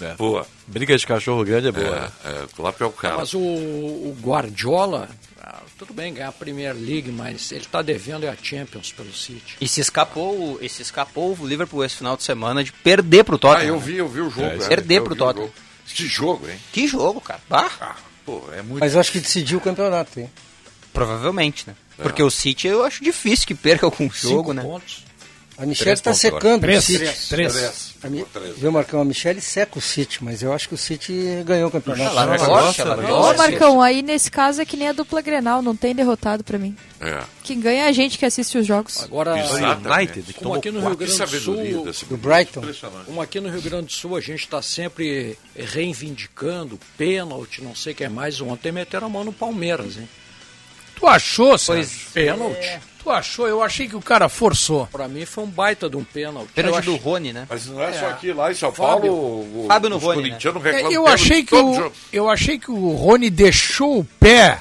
É. 0.00 0.14
Boa. 0.14 0.46
Briga 0.66 0.96
de 0.96 1.06
cachorro 1.06 1.44
grande 1.44 1.68
é 1.68 1.72
boa. 1.72 2.12
É, 2.24 2.28
é, 2.30 2.42
o 2.44 2.48
Klopp 2.48 2.80
é 2.80 2.84
o 2.84 2.90
cara. 2.90 3.18
Mas 3.18 3.32
o, 3.34 3.38
o 3.38 4.16
Guardiola, 4.20 5.08
ah, 5.40 5.60
tudo 5.78 5.92
bem 5.92 6.12
ganhar 6.12 6.28
a 6.28 6.32
Premier 6.32 6.74
League, 6.74 7.12
mas 7.12 7.52
ele 7.52 7.64
tá 7.70 7.80
devendo 7.80 8.24
é 8.24 8.28
a 8.28 8.36
Champions 8.40 8.92
pelo 8.92 9.12
City. 9.12 9.56
E 9.60 9.68
se 9.68 9.80
escapou, 9.80 10.58
e 10.60 10.68
se 10.68 10.82
escapou 10.82 11.36
o 11.38 11.46
Liverpool 11.46 11.84
esse 11.84 11.96
final 11.96 12.16
de 12.16 12.22
semana 12.22 12.64
de 12.64 12.72
perder 12.72 13.24
pro 13.24 13.38
Tottenham. 13.38 13.62
Ah, 13.62 13.68
eu 13.68 13.76
né? 13.76 13.82
vi, 13.84 13.96
eu 13.98 14.08
vi 14.08 14.20
o 14.20 14.30
jogo. 14.30 14.46
É, 14.46 14.56
é, 14.56 14.68
perder 14.68 15.00
vi 15.00 15.12
o 15.12 15.16
Tottenham. 15.16 15.50
Que 15.86 16.06
jogo, 16.06 16.48
hein? 16.48 16.58
Que 16.72 16.86
jogo, 16.88 17.20
cara. 17.20 17.40
Bah, 17.48 17.70
Ah, 17.80 17.96
pô, 18.24 18.42
é 18.52 18.62
muito... 18.62 18.80
Mas 18.80 18.94
eu 18.94 19.00
acho 19.00 19.12
que 19.12 19.20
decidiu 19.20 19.58
o 19.58 19.60
campeonato, 19.60 20.18
hein? 20.20 20.30
provavelmente, 20.92 21.64
né? 21.66 21.74
É. 21.98 22.02
Porque 22.02 22.22
o 22.22 22.30
City 22.30 22.68
eu 22.68 22.84
acho 22.84 23.02
difícil 23.02 23.46
que 23.46 23.54
perca 23.54 23.84
algum 23.86 24.08
jogo, 24.10 24.52
né? 24.52 24.62
pontos. 24.62 25.04
A 25.58 25.66
Michelle 25.66 25.92
está 25.92 26.12
secando 26.14 26.60
Três, 26.62 26.82
o 26.82 26.86
City. 26.86 26.98
três, 27.28 27.28
três. 27.52 27.93
A 28.04 28.10
Mi... 28.10 28.24
Viu, 28.58 28.70
Marcão? 28.70 29.00
A 29.00 29.04
Michelle 29.04 29.40
seca 29.40 29.78
o 29.78 29.80
City, 29.80 30.22
mas 30.22 30.42
eu 30.42 30.52
acho 30.52 30.68
que 30.68 30.74
o 30.74 30.78
City 30.78 31.42
ganhou 31.46 31.68
o 31.68 31.72
campeonato. 31.72 32.10
Ela 32.10 32.22
Ela 32.22 32.36
torce, 32.36 32.50
gosta, 32.50 32.82
ela 32.82 33.02
ela 33.02 33.18
Ô, 33.18 33.22
torce. 33.22 33.38
Marcão, 33.38 33.80
aí 33.80 34.02
nesse 34.02 34.30
caso 34.30 34.60
é 34.60 34.66
que 34.66 34.76
nem 34.76 34.88
a 34.88 34.92
dupla 34.92 35.22
Grenal, 35.22 35.62
não 35.62 35.74
tem 35.74 35.94
derrotado 35.94 36.44
pra 36.44 36.58
mim. 36.58 36.76
É. 37.00 37.22
Quem 37.42 37.58
ganha 37.60 37.84
é 37.84 37.88
a 37.88 37.92
gente 37.92 38.18
que 38.18 38.26
assiste 38.26 38.58
os 38.58 38.66
jogos. 38.66 39.02
Agora, 39.02 39.38
Exatamente. 39.38 39.88
United, 39.88 40.32
que 40.34 40.40
como 40.44 40.54
aqui 40.54 40.70
no 40.70 40.80
Rio 40.80 40.96
Grande 40.96 41.16
do 41.18 41.40
Sul, 41.40 42.06
Do 42.08 42.16
Brighton. 42.18 42.62
Como 43.06 43.22
aqui 43.22 43.40
no 43.40 43.48
Rio 43.48 43.62
Grande 43.62 43.86
do 43.86 43.92
Sul 43.92 44.16
a 44.16 44.20
gente 44.20 44.40
está 44.40 44.60
sempre 44.60 45.38
reivindicando 45.56 46.78
pênalti, 46.98 47.62
não 47.62 47.74
sei 47.74 47.94
o 47.94 47.96
que 47.96 48.04
é 48.04 48.08
mais. 48.08 48.40
Ontem 48.40 48.70
meteram 48.70 49.06
a 49.06 49.10
mão 49.10 49.24
no 49.24 49.32
Palmeiras, 49.32 49.96
hein? 49.96 50.08
Tu 50.96 51.06
achou, 51.06 51.56
Sérgio? 51.56 51.88
Pênalti. 52.12 52.80
Tu 53.04 53.10
achou? 53.10 53.46
Eu 53.46 53.62
achei 53.62 53.86
que 53.86 53.94
o 53.94 54.00
cara 54.00 54.30
forçou. 54.30 54.86
Pra 54.90 55.06
mim 55.06 55.26
foi 55.26 55.44
um 55.44 55.46
baita 55.46 55.90
de 55.90 55.96
um 55.96 56.02
pênalti. 56.02 56.48
Pênalti 56.54 56.76
Eu 56.76 56.82
do 56.84 56.90
achei- 56.92 57.04
Rony, 57.04 57.32
né? 57.34 57.46
Mas 57.50 57.66
não 57.66 57.82
é, 57.82 57.92
só 57.92 58.08
aqui, 58.08 58.32
lá 58.32 58.50
em 58.50 58.54
São 58.54 58.72
Fábio. 58.72 59.12
Paulo, 59.12 59.64
o, 59.64 59.66
Fábio 59.68 59.90
no 59.90 59.96
os 59.96 60.02
Rony, 60.02 60.30
né? 60.30 60.38
É, 60.72 60.96
eu, 60.96 61.06
achei 61.06 61.42
que 61.44 61.54
o, 61.54 61.92
eu 62.10 62.30
achei 62.30 62.58
que 62.58 62.70
o 62.70 62.92
Rony 62.94 63.28
deixou 63.28 63.98
o 63.98 64.04
pé. 64.18 64.58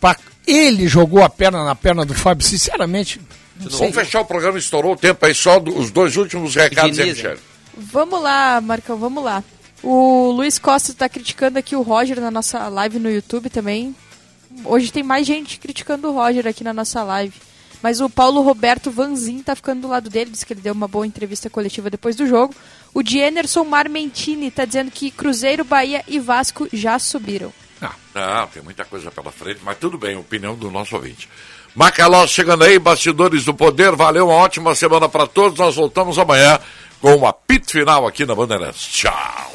Pra, 0.00 0.16
ele 0.46 0.86
jogou 0.86 1.20
a 1.24 1.28
perna 1.28 1.64
na 1.64 1.74
perna 1.74 2.04
do 2.06 2.14
Fábio. 2.14 2.46
Sinceramente, 2.46 3.20
não 3.58 3.68
sei. 3.68 3.80
Vamos 3.80 3.94
fechar 3.96 4.20
o 4.20 4.24
programa, 4.24 4.56
estourou 4.56 4.92
o 4.92 4.96
tempo 4.96 5.26
aí, 5.26 5.34
só 5.34 5.58
os 5.58 5.90
dois 5.90 6.16
últimos 6.16 6.54
recados, 6.54 6.96
hein, 6.96 7.06
Diniz, 7.06 7.16
Michele? 7.16 7.40
Vamos 7.76 8.22
lá, 8.22 8.60
Marcão, 8.60 8.96
vamos 8.98 9.24
lá. 9.24 9.42
O 9.82 10.30
Luiz 10.30 10.60
Costa 10.60 10.92
está 10.92 11.08
criticando 11.08 11.58
aqui 11.58 11.74
o 11.74 11.82
Roger 11.82 12.20
na 12.20 12.30
nossa 12.30 12.68
live 12.68 13.00
no 13.00 13.10
YouTube 13.10 13.50
também. 13.50 13.96
Hoje 14.64 14.92
tem 14.92 15.02
mais 15.02 15.26
gente 15.26 15.58
criticando 15.58 16.08
o 16.08 16.12
Roger 16.12 16.46
aqui 16.46 16.62
na 16.62 16.72
nossa 16.72 17.02
live. 17.02 17.34
Mas 17.82 18.00
o 18.00 18.10
Paulo 18.10 18.42
Roberto 18.42 18.90
Vanzin 18.90 19.42
tá 19.42 19.56
ficando 19.56 19.82
do 19.82 19.88
lado 19.88 20.10
dele, 20.10 20.30
disse 20.30 20.44
que 20.44 20.52
ele 20.52 20.60
deu 20.60 20.74
uma 20.74 20.88
boa 20.88 21.06
entrevista 21.06 21.48
coletiva 21.48 21.88
depois 21.88 22.16
do 22.16 22.26
jogo. 22.26 22.54
O 22.92 23.02
Dienerson 23.02 23.64
Marmentini 23.64 24.50
tá 24.50 24.64
dizendo 24.64 24.90
que 24.90 25.10
Cruzeiro, 25.10 25.64
Bahia 25.64 26.04
e 26.06 26.18
Vasco 26.18 26.68
já 26.72 26.98
subiram. 26.98 27.52
Não, 28.14 28.46
tem 28.48 28.62
muita 28.62 28.84
coisa 28.84 29.10
pela 29.10 29.30
frente, 29.30 29.60
mas 29.62 29.78
tudo 29.78 29.96
bem, 29.96 30.16
opinião 30.16 30.54
do 30.54 30.70
nosso 30.70 30.96
ouvinte. 30.96 31.28
Macalós 31.74 32.30
chegando 32.30 32.64
aí, 32.64 32.78
bastidores 32.78 33.44
do 33.44 33.54
poder, 33.54 33.94
valeu, 33.94 34.26
uma 34.26 34.34
ótima 34.34 34.74
semana 34.74 35.08
para 35.08 35.26
todos. 35.26 35.58
Nós 35.58 35.76
voltamos 35.76 36.18
amanhã 36.18 36.58
com 37.00 37.14
o 37.14 37.26
apito 37.26 37.70
final 37.70 38.06
aqui 38.06 38.26
na 38.26 38.34
Bandeirantes. 38.34 38.86
Tchau. 38.86 39.54